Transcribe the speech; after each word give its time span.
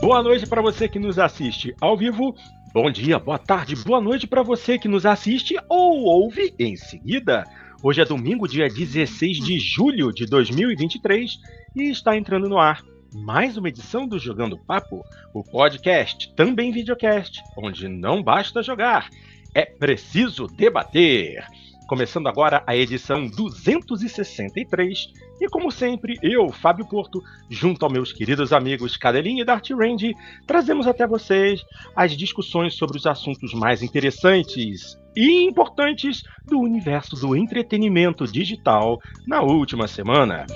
Boa 0.00 0.22
noite 0.22 0.46
para 0.46 0.62
você 0.62 0.88
que 0.88 0.98
nos 0.98 1.18
assiste 1.18 1.74
ao 1.78 1.94
vivo. 1.94 2.34
Bom 2.72 2.90
dia, 2.90 3.18
boa 3.18 3.38
tarde, 3.38 3.76
boa 3.76 4.00
noite 4.00 4.26
para 4.26 4.42
você 4.42 4.78
que 4.78 4.88
nos 4.88 5.04
assiste 5.04 5.54
ou 5.68 6.04
ouve 6.04 6.54
em 6.58 6.74
seguida. 6.74 7.44
Hoje 7.82 8.00
é 8.00 8.04
domingo, 8.06 8.48
dia 8.48 8.66
16 8.66 9.36
de 9.38 9.58
julho 9.58 10.10
de 10.10 10.24
2023 10.24 11.38
e 11.76 11.90
está 11.90 12.16
entrando 12.16 12.48
no 12.48 12.58
ar 12.58 12.82
mais 13.14 13.58
uma 13.58 13.68
edição 13.68 14.06
do 14.06 14.18
Jogando 14.18 14.56
Papo, 14.56 15.04
o 15.34 15.44
podcast, 15.44 16.32
também 16.34 16.72
videocast, 16.72 17.42
onde 17.58 17.86
não 17.86 18.22
basta 18.22 18.62
jogar, 18.62 19.10
é 19.54 19.66
preciso 19.66 20.46
debater. 20.46 21.44
Começando 21.90 22.28
agora 22.28 22.62
a 22.68 22.76
edição 22.76 23.26
263. 23.26 25.08
E 25.40 25.48
como 25.48 25.72
sempre, 25.72 26.16
eu, 26.22 26.48
Fábio 26.52 26.86
Porto, 26.86 27.20
junto 27.48 27.84
aos 27.84 27.92
meus 27.92 28.12
queridos 28.12 28.52
amigos 28.52 28.96
Cadelinho 28.96 29.42
e 29.42 29.44
Dart 29.44 29.70
Range, 29.70 30.14
trazemos 30.46 30.86
até 30.86 31.04
vocês 31.04 31.64
as 31.96 32.16
discussões 32.16 32.76
sobre 32.76 32.96
os 32.96 33.06
assuntos 33.06 33.52
mais 33.52 33.82
interessantes 33.82 34.96
e 35.16 35.42
importantes 35.42 36.22
do 36.46 36.60
universo 36.60 37.16
do 37.16 37.34
entretenimento 37.34 38.24
digital 38.24 39.00
na 39.26 39.42
última 39.42 39.88
semana. 39.88 40.46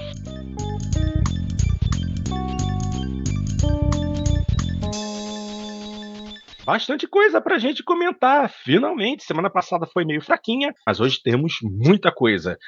Bastante 6.65 7.07
coisa 7.07 7.41
pra 7.41 7.59
gente 7.59 7.83
comentar. 7.83 8.49
Finalmente, 8.49 9.23
semana 9.23 9.51
passada 9.51 9.87
foi 9.87 10.05
meio 10.05 10.21
fraquinha, 10.23 10.75
mas 10.87 10.99
hoje 10.99 11.21
temos 11.23 11.59
muita 11.63 12.11
coisa. 12.11 12.59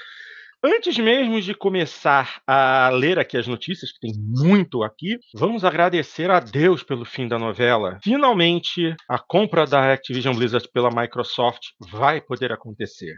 Antes 0.68 0.98
mesmo 0.98 1.40
de 1.40 1.54
começar 1.54 2.42
a 2.44 2.88
ler 2.88 3.20
aqui 3.20 3.36
as 3.36 3.46
notícias, 3.46 3.92
que 3.92 4.00
tem 4.00 4.12
muito 4.16 4.82
aqui, 4.82 5.16
vamos 5.32 5.64
agradecer 5.64 6.28
a 6.28 6.40
Deus 6.40 6.82
pelo 6.82 7.04
fim 7.04 7.28
da 7.28 7.38
novela. 7.38 8.00
Finalmente, 8.02 8.92
a 9.08 9.16
compra 9.16 9.64
da 9.64 9.92
Activision 9.92 10.34
Blizzard 10.34 10.68
pela 10.72 10.90
Microsoft 10.90 11.68
vai 11.88 12.20
poder 12.20 12.50
acontecer. 12.50 13.14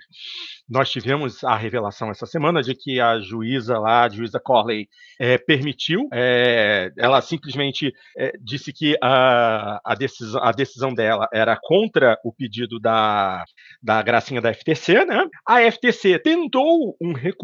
Nós 0.69 0.91
tivemos 0.91 1.43
a 1.43 1.57
revelação 1.57 2.11
essa 2.11 2.27
semana 2.27 2.63
de 2.63 2.75
que 2.75 3.01
a 3.01 3.19
juíza 3.19 3.79
lá, 3.79 4.05
a 4.05 4.09
juíza 4.11 4.39
Corley, 4.39 4.87
é, 5.19 5.39
permitiu, 5.39 6.07
é, 6.13 6.93
ela 6.99 7.23
simplesmente 7.23 7.95
é, 8.19 8.33
disse 8.43 8.75
que 8.75 8.95
a, 9.03 9.81
a, 9.83 9.95
decisão, 9.95 10.45
a 10.45 10.53
decisão 10.53 10.93
dela 10.93 11.27
era 11.33 11.59
contra 11.63 12.19
o 12.23 12.31
pedido 12.31 12.79
da, 12.79 13.43
da 13.83 14.03
gracinha 14.03 14.43
da 14.43 14.53
FTC, 14.53 15.07
né? 15.07 15.27
A 15.47 15.61
FTC 15.73 16.19
tentou 16.19 16.95
um 17.01 17.15
recurso, 17.15 17.38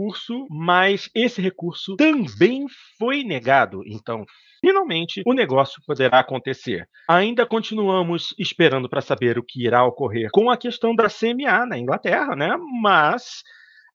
mas 0.51 1.09
esse 1.15 1.41
recurso 1.41 1.97
também 1.97 2.67
foi 2.99 3.23
negado. 3.23 3.83
Então, 3.87 4.25
finalmente 4.61 5.23
o 5.27 5.33
negócio 5.33 5.83
poderá 5.87 6.21
acontecer. 6.21 6.89
Ainda 7.09 7.47
continuamos 7.47 8.35
esperando 8.39 8.89
para 8.89 9.01
saber 9.01 9.39
o 9.39 9.45
que 9.45 9.67
irá 9.67 9.85
ocorrer 9.85 10.29
com 10.33 10.51
a 10.51 10.57
questão 10.57 10.95
da 10.95 11.09
CMA 11.09 11.67
na 11.67 11.79
Inglaterra, 11.79 12.35
né? 12.35 12.57
Mas 12.83 13.43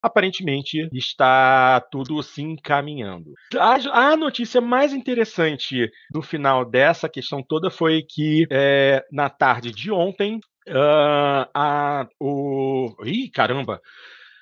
aparentemente 0.01 0.89
está 0.93 1.81
tudo 1.91 2.21
se 2.23 2.41
encaminhando. 2.41 3.33
A, 3.57 4.11
a, 4.11 4.17
notícia 4.17 4.61
mais 4.61 4.93
interessante 4.93 5.91
no 6.13 6.21
final 6.21 6.63
dessa 6.63 7.09
questão 7.09 7.43
toda 7.43 7.69
foi 7.69 8.03
que 8.07 8.47
é, 8.49 9.03
na 9.11 9.29
tarde 9.29 9.71
de 9.71 9.91
ontem 9.91 10.39
uh, 10.69 11.49
a, 11.53 12.07
o. 12.19 12.95
Ih, 13.03 13.29
caramba! 13.29 13.81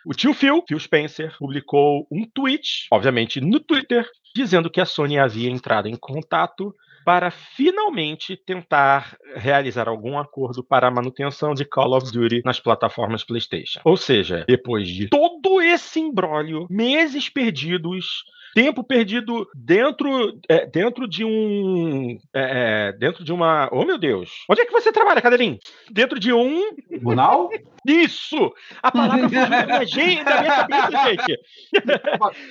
O 0.09 0.13
tio 0.13 0.33
Phil, 0.33 0.63
Phil 0.65 0.79
Spencer, 0.79 1.35
publicou 1.37 2.07
um 2.09 2.23
tweet, 2.33 2.87
obviamente 2.89 3.41
no 3.41 3.59
Twitter, 3.59 4.09
dizendo 4.33 4.69
que 4.69 4.79
a 4.79 4.85
Sony 4.85 5.19
havia 5.19 5.49
entrado 5.49 5.89
em 5.89 5.97
contato 5.97 6.73
para 7.07 7.31
finalmente 7.31 8.35
tentar 8.35 9.17
realizar 9.33 9.87
algum 9.87 10.19
acordo 10.19 10.61
para 10.61 10.89
a 10.89 10.91
manutenção 10.91 11.53
de 11.53 11.63
Call 11.63 11.95
of 11.95 12.11
Duty 12.11 12.41
nas 12.43 12.59
plataformas 12.59 13.23
PlayStation. 13.23 13.79
Ou 13.85 13.95
seja, 13.95 14.43
depois 14.45 14.89
de 14.89 15.07
todo 15.07 15.61
esse 15.61 16.01
imbróglio, 16.01 16.67
meses 16.69 17.29
perdidos, 17.29 18.25
tempo 18.57 18.83
perdido 18.83 19.47
dentro, 19.53 20.37
é, 20.49 20.65
dentro 20.65 21.07
de 21.07 21.23
um. 21.23 22.17
É, 22.33 22.89
é, 22.89 22.91
dentro 22.91 23.23
de 23.23 23.31
uma. 23.31 23.69
Oh, 23.71 23.85
meu 23.85 23.99
Deus! 23.99 24.43
Onde 24.49 24.61
é 24.61 24.65
que 24.65 24.71
você 24.71 24.91
trabalha, 24.91 25.21
Cadeirinho? 25.21 25.59
Dentro 25.91 26.19
de 26.19 26.33
um. 26.33 26.75
Tribunal? 26.89 27.49
Isso! 27.87 28.51
A 28.81 28.91
palavra 28.91 29.29
fugiu 29.29 29.47
da 29.47 29.65
minha, 29.65 29.85
gente, 29.85 30.23
da 30.23 30.41
minha 30.41 30.65
cabeça, 30.65 31.05
gente. 31.07 31.39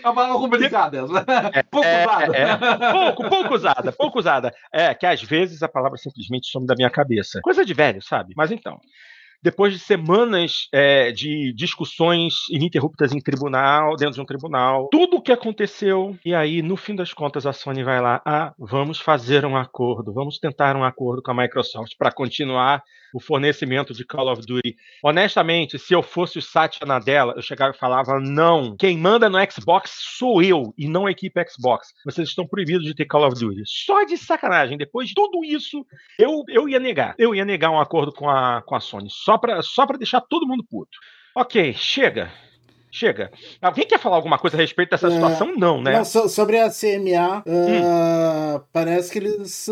Uma 0.02 0.14
palavra 0.14 0.38
complicada. 0.38 1.04
É, 1.52 1.62
pouco 1.64 1.86
é, 1.86 2.04
usada. 2.04 2.36
É, 2.36 2.92
pouco, 2.92 3.28
pouco 3.28 3.54
usada, 3.54 3.92
pouco 3.92 4.18
usada. 4.18 4.45
É, 4.72 4.94
que 4.94 5.06
às 5.06 5.22
vezes 5.22 5.62
a 5.62 5.68
palavra 5.68 5.98
simplesmente 5.98 6.50
some 6.50 6.66
da 6.66 6.74
minha 6.76 6.90
cabeça. 6.90 7.40
Coisa 7.42 7.64
de 7.64 7.74
velho, 7.74 8.02
sabe? 8.02 8.34
Mas 8.36 8.50
então 8.50 8.80
depois 9.42 9.72
de 9.72 9.78
semanas 9.78 10.68
é, 10.72 11.12
de 11.12 11.52
discussões 11.54 12.34
ininterruptas 12.50 13.12
em 13.12 13.20
tribunal, 13.20 13.96
dentro 13.96 14.14
de 14.14 14.20
um 14.20 14.26
tribunal, 14.26 14.88
tudo 14.90 15.16
o 15.16 15.22
que 15.22 15.32
aconteceu, 15.32 16.16
e 16.24 16.34
aí, 16.34 16.62
no 16.62 16.76
fim 16.76 16.94
das 16.94 17.12
contas, 17.12 17.46
a 17.46 17.52
Sony 17.52 17.82
vai 17.82 18.00
lá, 18.00 18.20
ah, 18.24 18.52
vamos 18.58 19.00
fazer 19.00 19.44
um 19.44 19.56
acordo, 19.56 20.12
vamos 20.12 20.38
tentar 20.38 20.76
um 20.76 20.84
acordo 20.84 21.22
com 21.22 21.30
a 21.30 21.34
Microsoft 21.34 21.92
para 21.98 22.12
continuar 22.12 22.82
o 23.16 23.20
fornecimento 23.20 23.94
de 23.94 24.04
Call 24.04 24.30
of 24.30 24.42
Duty. 24.42 24.76
Honestamente, 25.02 25.78
se 25.78 25.94
eu 25.94 26.02
fosse 26.02 26.38
o 26.38 26.42
Satya 26.42 26.86
Nadella, 26.86 27.32
eu 27.34 27.42
chegava 27.42 27.74
e 27.74 27.78
falava: 27.78 28.20
não, 28.20 28.76
quem 28.76 28.98
manda 28.98 29.30
no 29.30 29.38
Xbox 29.50 29.90
sou 30.18 30.42
eu 30.42 30.74
e 30.76 30.86
não 30.86 31.06
a 31.06 31.10
equipe 31.10 31.42
Xbox. 31.48 31.88
Vocês 32.04 32.28
estão 32.28 32.46
proibidos 32.46 32.84
de 32.84 32.94
ter 32.94 33.06
Call 33.06 33.26
of 33.26 33.38
Duty. 33.38 33.62
Só 33.64 34.04
de 34.04 34.18
sacanagem. 34.18 34.76
Depois 34.76 35.08
de 35.08 35.14
tudo 35.14 35.42
isso, 35.44 35.86
eu, 36.18 36.42
eu 36.48 36.68
ia 36.68 36.78
negar. 36.78 37.14
Eu 37.18 37.34
ia 37.34 37.44
negar 37.44 37.70
um 37.70 37.80
acordo 37.80 38.12
com 38.12 38.28
a, 38.28 38.62
com 38.62 38.74
a 38.74 38.80
Sony, 38.80 39.08
só 39.26 39.36
para 39.36 39.60
só 39.60 39.84
deixar 39.86 40.20
todo 40.20 40.46
mundo 40.46 40.64
puto. 40.70 40.96
Ok, 41.34 41.74
chega. 41.74 42.30
Chega. 42.92 43.30
Alguém 43.60 43.86
quer 43.86 43.98
falar 43.98 44.16
alguma 44.16 44.38
coisa 44.38 44.56
a 44.56 44.60
respeito 44.60 44.90
dessa 44.90 45.08
é, 45.08 45.10
situação? 45.10 45.52
Não, 45.56 45.82
né? 45.82 45.98
Não, 45.98 46.04
so, 46.04 46.28
sobre 46.28 46.58
a 46.60 46.70
CMA, 46.70 47.38
uh, 47.38 47.50
hum. 47.50 47.82
Ah, 47.84 48.62
parece 48.72 49.10
que 49.10 49.18
eles. 49.18 49.68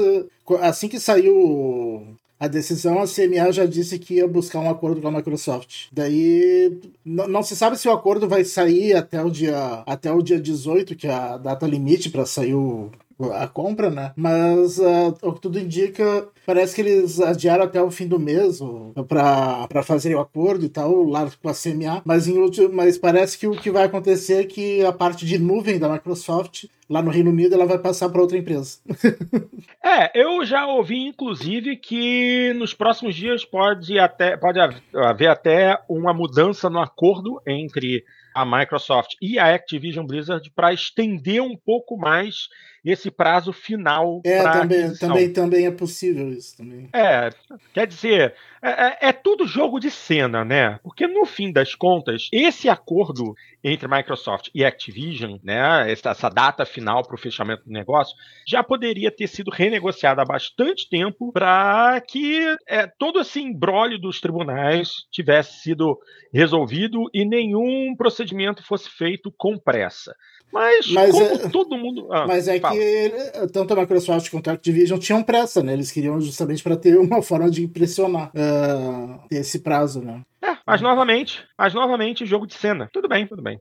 Assim 0.60 0.88
que 0.88 0.98
saiu 0.98 2.16
a 2.38 2.48
decisão, 2.48 3.00
a 3.00 3.06
CMA 3.06 3.52
já 3.52 3.64
disse 3.64 3.98
que 3.98 4.14
ia 4.14 4.26
buscar 4.26 4.58
um 4.58 4.68
acordo 4.68 5.00
com 5.00 5.08
a 5.08 5.12
Microsoft. 5.12 5.86
Daí, 5.92 6.78
não 7.04 7.42
se 7.42 7.56
sabe 7.56 7.78
se 7.78 7.88
o 7.88 7.92
acordo 7.92 8.28
vai 8.28 8.44
sair 8.44 8.94
até 8.94 9.22
o 9.22 9.30
dia, 9.30 9.84
até 9.86 10.12
o 10.12 10.20
dia 10.20 10.38
18, 10.38 10.96
que 10.96 11.06
é 11.06 11.14
a 11.14 11.36
data 11.38 11.66
limite 11.66 12.10
para 12.10 12.26
sair 12.26 12.54
o, 12.54 12.90
a 13.32 13.46
compra, 13.46 13.90
né? 13.90 14.12
Mas 14.16 14.78
uh, 14.78 15.16
o 15.22 15.32
que 15.32 15.40
tudo 15.40 15.58
indica, 15.58 16.28
parece 16.46 16.74
que 16.74 16.80
eles 16.80 17.20
adiaram 17.20 17.64
até 17.64 17.82
o 17.82 17.90
fim 17.90 18.06
do 18.06 18.18
mês 18.18 18.60
para 19.08 19.82
fazer 19.82 20.14
o 20.14 20.20
acordo 20.20 20.64
e 20.64 20.68
tal, 20.68 21.04
lá 21.04 21.30
com 21.42 21.48
a 21.48 21.54
CMA. 21.54 22.02
Mas, 22.04 22.26
em 22.26 22.38
último, 22.38 22.70
mas 22.72 22.98
parece 22.98 23.38
que 23.38 23.46
o 23.46 23.52
que 23.52 23.70
vai 23.70 23.84
acontecer 23.84 24.40
é 24.40 24.44
que 24.44 24.84
a 24.84 24.92
parte 24.92 25.24
de 25.24 25.38
nuvem 25.38 25.78
da 25.78 25.88
Microsoft 25.88 26.64
lá 26.88 27.00
no 27.00 27.10
Reino 27.10 27.30
Unido 27.30 27.54
ela 27.54 27.66
vai 27.66 27.78
passar 27.78 28.08
para 28.08 28.20
outra 28.20 28.36
empresa. 28.36 28.78
é, 29.82 30.10
eu 30.20 30.44
já 30.44 30.66
ouvi 30.66 31.06
inclusive 31.06 31.76
que 31.76 32.52
nos 32.54 32.74
próximos 32.74 33.14
dias 33.14 33.44
pode 33.44 33.98
até 33.98 34.36
pode 34.36 34.58
haver 34.60 35.28
até 35.28 35.78
uma 35.88 36.12
mudança 36.12 36.68
no 36.68 36.78
acordo 36.78 37.40
entre 37.46 38.04
a 38.34 38.44
Microsoft 38.44 39.14
e 39.22 39.38
a 39.38 39.54
Activision 39.54 40.04
Blizzard 40.04 40.50
para 40.50 40.72
estender 40.72 41.40
um 41.40 41.56
pouco 41.56 41.96
mais 41.96 42.48
esse 42.84 43.10
prazo 43.10 43.52
final. 43.52 44.20
É, 44.24 44.42
também, 44.42 44.94
também, 44.94 45.32
também 45.32 45.66
é 45.66 45.70
possível 45.70 46.30
isso 46.30 46.56
também. 46.56 46.88
É, 46.92 47.30
quer 47.72 47.86
dizer, 47.86 48.34
é, 48.62 48.70
é, 48.70 48.98
é, 49.08 49.12
tudo 49.12 49.46
jogo 49.46 49.78
de 49.78 49.90
cena, 49.90 50.44
né? 50.44 50.80
Porque 50.82 51.06
no 51.06 51.26
fim 51.26 51.52
das 51.52 51.74
contas, 51.74 52.28
esse 52.32 52.68
acordo 52.68 53.34
entre 53.62 53.86
Microsoft 53.86 54.48
e 54.54 54.64
Activision, 54.64 55.38
né, 55.42 55.90
essa, 55.90 56.10
essa 56.10 56.28
data 56.28 56.64
final 56.64 57.02
para 57.02 57.14
o 57.14 57.18
fechamento 57.18 57.64
do 57.64 57.70
negócio, 57.70 58.16
já 58.46 58.62
poderia 58.62 59.10
ter 59.10 59.26
sido 59.26 59.50
renegociado 59.50 60.20
há 60.20 60.24
bastante 60.24 60.88
tempo 60.88 61.30
para 61.32 62.00
que 62.00 62.56
é, 62.66 62.86
todo 62.86 63.20
esse 63.20 63.40
embrólio 63.40 63.98
dos 63.98 64.20
tribunais 64.20 65.06
tivesse 65.10 65.60
sido 65.60 65.98
resolvido 66.32 67.04
e 67.12 67.24
nenhum 67.24 67.94
procedimento 67.96 68.62
fosse 68.62 68.88
feito 68.88 69.32
com 69.36 69.58
pressa. 69.58 70.14
Mas, 70.54 70.88
mas 70.92 71.10
como 71.10 71.24
é, 71.24 71.48
todo 71.50 71.76
mundo. 71.76 72.06
Ah, 72.12 72.28
mas 72.28 72.46
é 72.46 72.60
fala. 72.60 72.76
que 72.76 73.12
tanto 73.52 73.72
a 73.72 73.76
Microsoft 73.76 74.30
quanto 74.30 74.48
a 74.48 74.52
Activision 74.52 75.00
tinham 75.00 75.20
pressa, 75.20 75.64
né? 75.64 75.72
Eles 75.72 75.90
queriam 75.90 76.20
justamente 76.20 76.62
para 76.62 76.76
ter 76.76 76.96
uma 76.96 77.20
forma 77.20 77.50
de 77.50 77.64
impressionar 77.64 78.28
uh, 78.28 79.20
esse 79.32 79.58
prazo, 79.58 80.00
né? 80.00 80.22
É, 80.40 80.56
mas 80.64 80.80
novamente, 80.80 81.44
mas 81.58 81.74
novamente, 81.74 82.24
jogo 82.24 82.46
de 82.46 82.54
cena. 82.54 82.88
Tudo 82.92 83.08
bem, 83.08 83.26
tudo 83.26 83.42
bem. 83.42 83.58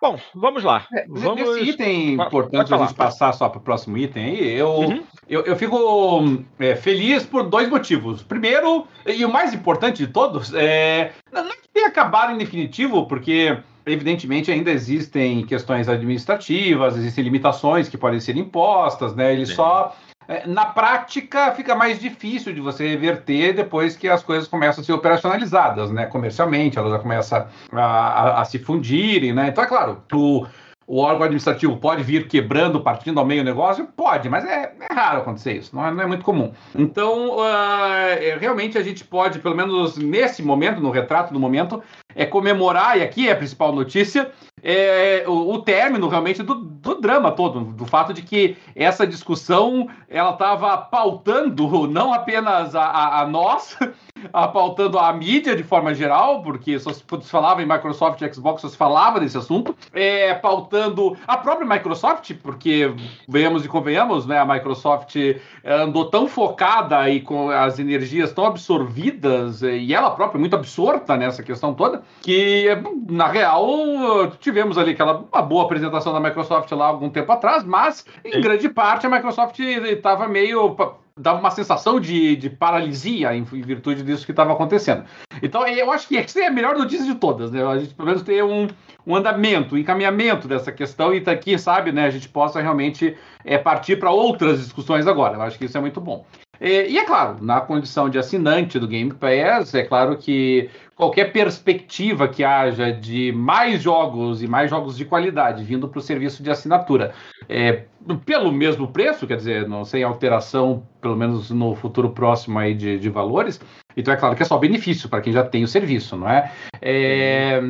Bom, 0.00 0.18
vamos 0.34 0.64
lá. 0.64 0.86
É, 0.94 1.04
vamos... 1.06 1.42
Esse 1.58 1.70
item 1.72 2.14
importante 2.14 2.72
a 2.72 2.78
gente 2.78 2.94
passar 2.94 3.32
só 3.32 3.50
para 3.50 3.58
o 3.58 3.62
próximo 3.62 3.98
item 3.98 4.24
aí, 4.24 4.54
eu, 4.54 4.70
uhum. 4.70 5.02
eu, 5.28 5.44
eu, 5.44 5.56
fico 5.56 6.42
é, 6.58 6.74
feliz 6.74 7.26
por 7.26 7.42
dois 7.50 7.68
motivos. 7.68 8.22
Primeiro, 8.22 8.86
e 9.04 9.22
o 9.26 9.30
mais 9.30 9.52
importante 9.52 10.06
de 10.06 10.10
todos, 10.10 10.54
é, 10.54 11.12
não 11.30 11.46
é 11.46 11.56
que 11.56 11.68
tenha 11.68 11.88
acabado 11.88 12.32
em 12.32 12.38
definitivo, 12.38 13.06
porque 13.06 13.58
evidentemente 13.86 14.50
ainda 14.50 14.70
existem 14.70 15.44
questões 15.44 15.88
administrativas, 15.88 16.96
existem 16.96 17.24
limitações 17.24 17.88
que 17.88 17.98
podem 17.98 18.20
ser 18.20 18.36
impostas, 18.36 19.14
né? 19.14 19.32
Eles 19.32 19.50
Sim. 19.50 19.56
só 19.56 19.96
é, 20.30 20.46
na 20.46 20.66
prática 20.66 21.52
fica 21.52 21.74
mais 21.74 21.98
difícil 21.98 22.52
de 22.52 22.60
você 22.60 22.86
reverter 22.86 23.52
depois 23.52 23.96
que 23.96 24.08
as 24.08 24.22
coisas 24.22 24.46
começam 24.46 24.80
a 24.80 24.84
ser 24.84 24.92
operacionalizadas, 24.92 25.90
né? 25.90 26.06
Comercialmente, 26.06 26.78
elas 26.78 26.92
já 26.92 26.98
começam 27.00 27.46
a, 27.72 27.80
a, 27.80 28.40
a 28.40 28.44
se 28.44 28.58
fundirem, 28.60 29.32
né? 29.32 29.48
Então, 29.48 29.64
é 29.64 29.66
claro, 29.66 30.02
o, 30.12 30.46
o 30.86 30.98
órgão 30.98 31.22
administrativo 31.22 31.76
pode 31.76 32.02
vir 32.02 32.26
quebrando, 32.26 32.80
partindo 32.80 33.20
ao 33.20 33.24
meio 33.24 33.42
o 33.42 33.44
negócio? 33.44 33.86
Pode, 33.96 34.28
mas 34.28 34.44
é, 34.44 34.72
é 34.88 34.92
raro 34.92 35.18
acontecer 35.18 35.52
isso, 35.52 35.74
não 35.74 35.86
é, 35.86 35.90
não 35.92 36.02
é 36.02 36.06
muito 36.06 36.24
comum. 36.24 36.52
Então, 36.76 37.38
uh, 37.38 38.38
realmente 38.40 38.76
a 38.76 38.82
gente 38.82 39.04
pode, 39.04 39.38
pelo 39.38 39.56
menos 39.56 39.96
nesse 39.96 40.42
momento, 40.42 40.80
no 40.80 40.90
retrato 40.90 41.32
do 41.32 41.38
momento, 41.38 41.82
é 42.14 42.26
comemorar, 42.26 42.98
e 42.98 43.02
aqui 43.02 43.28
é 43.28 43.32
a 43.32 43.36
principal 43.36 43.72
notícia, 43.72 44.30
é, 44.62 45.24
o, 45.26 45.54
o, 45.54 45.62
término 45.62 46.08
realmente 46.08 46.42
do, 46.42 46.54
do, 46.54 47.00
drama 47.00 47.32
todo, 47.32 47.60
do 47.60 47.86
fato 47.86 48.12
de 48.12 48.22
que 48.22 48.56
essa 48.74 49.06
discussão 49.06 49.88
ela 50.08 50.32
estava 50.32 50.76
pautando 50.76 51.86
não 51.86 52.12
apenas 52.12 52.74
a, 52.74 52.82
a, 52.82 53.20
a 53.22 53.26
nós, 53.26 53.78
a, 54.32 54.48
pautando 54.48 54.98
a 54.98 55.12
mídia 55.12 55.56
de 55.56 55.62
forma 55.62 55.94
geral, 55.94 56.42
porque 56.42 56.78
só 56.78 56.92
se 56.92 57.02
falava 57.24 57.62
em 57.62 57.66
Microsoft 57.66 58.20
e 58.20 58.32
Xbox, 58.32 58.62
só 58.62 58.68
se 58.68 58.76
falava 58.76 59.20
desse 59.20 59.38
assunto, 59.38 59.74
é, 59.92 60.34
pautando 60.34 61.16
a 61.26 61.36
própria 61.36 61.66
Microsoft, 61.66 62.34
porque 62.42 62.92
venhamos 63.28 63.64
e 63.64 63.68
convenhamos, 63.68 64.26
né, 64.26 64.38
a 64.38 64.44
Microsoft 64.44 65.16
andou 65.64 66.06
tão 66.10 66.28
focada 66.28 67.08
e 67.08 67.20
com 67.20 67.50
as 67.50 67.78
energias 67.78 68.32
tão 68.32 68.44
absorvidas, 68.44 69.62
e 69.62 69.94
ela 69.94 70.10
própria 70.10 70.38
muito 70.38 70.56
absorta 70.56 71.16
nessa 71.16 71.42
questão 71.42 71.72
toda, 71.72 71.99
que 72.22 72.66
na 73.08 73.26
real 73.26 74.30
tivemos 74.40 74.78
ali 74.78 74.92
aquela 74.92 75.24
uma 75.32 75.42
boa 75.42 75.64
apresentação 75.64 76.12
da 76.12 76.20
Microsoft 76.20 76.70
lá 76.72 76.86
algum 76.86 77.10
tempo 77.10 77.30
atrás, 77.32 77.64
mas 77.64 78.04
em 78.24 78.40
grande 78.40 78.68
parte 78.68 79.06
a 79.06 79.10
Microsoft 79.10 79.58
estava 79.58 80.28
meio 80.28 80.76
dava 81.20 81.38
uma 81.38 81.50
sensação 81.50 82.00
de, 82.00 82.34
de 82.36 82.48
paralisia 82.48 83.34
em, 83.36 83.42
virtude 83.42 84.02
disso 84.02 84.24
que 84.24 84.32
estava 84.32 84.52
acontecendo. 84.52 85.04
Então, 85.42 85.66
eu 85.66 85.92
acho 85.92 86.08
que 86.08 86.16
essa 86.16 86.40
é 86.40 86.46
a 86.46 86.50
melhor 86.50 86.76
notícia 86.76 87.04
de 87.04 87.14
todas, 87.14 87.50
né? 87.50 87.64
A 87.64 87.78
gente 87.78 87.94
pelo 87.94 88.08
menos 88.08 88.22
ter 88.22 88.42
um, 88.42 88.68
um 89.06 89.14
andamento, 89.14 89.74
um 89.74 89.78
encaminhamento 89.78 90.48
dessa 90.48 90.72
questão 90.72 91.14
e 91.14 91.22
aqui, 91.26 91.58
sabe, 91.58 91.92
né, 91.92 92.06
a 92.06 92.10
gente 92.10 92.28
possa 92.28 92.60
realmente 92.60 93.16
é, 93.44 93.58
partir 93.58 93.96
para 93.96 94.10
outras 94.10 94.58
discussões 94.60 95.06
agora. 95.06 95.36
Eu 95.36 95.42
acho 95.42 95.58
que 95.58 95.66
isso 95.66 95.76
é 95.76 95.80
muito 95.80 96.00
bom. 96.00 96.24
E, 96.60 96.88
e, 96.88 96.98
é 96.98 97.04
claro, 97.04 97.38
na 97.40 97.60
condição 97.60 98.08
de 98.08 98.18
assinante 98.18 98.78
do 98.78 98.86
Game 98.86 99.12
Pass, 99.14 99.74
é 99.74 99.82
claro 99.82 100.16
que 100.16 100.68
qualquer 101.00 101.32
perspectiva 101.32 102.28
que 102.28 102.44
haja 102.44 102.92
de 102.92 103.32
mais 103.32 103.82
jogos 103.82 104.42
e 104.42 104.46
mais 104.46 104.68
jogos 104.68 104.98
de 104.98 105.06
qualidade 105.06 105.64
vindo 105.64 105.88
para 105.88 105.98
o 105.98 106.02
serviço 106.02 106.42
de 106.42 106.50
assinatura 106.50 107.14
é, 107.48 107.84
pelo 108.26 108.52
mesmo 108.52 108.88
preço, 108.88 109.26
quer 109.26 109.36
dizer, 109.36 109.66
não 109.66 109.82
sem 109.82 110.02
alteração, 110.02 110.82
pelo 111.00 111.16
menos 111.16 111.50
no 111.50 111.74
futuro 111.74 112.10
próximo 112.10 112.58
aí 112.58 112.74
de, 112.74 112.98
de 112.98 113.08
valores, 113.08 113.58
então 113.96 114.12
é 114.12 114.16
claro 114.16 114.36
que 114.36 114.42
é 114.42 114.46
só 114.46 114.58
benefício 114.58 115.08
para 115.08 115.20
quem 115.20 115.32
já 115.32 115.42
tem 115.42 115.64
o 115.64 115.68
serviço, 115.68 116.16
não 116.16 116.28
é? 116.28 116.52
é 116.80 117.60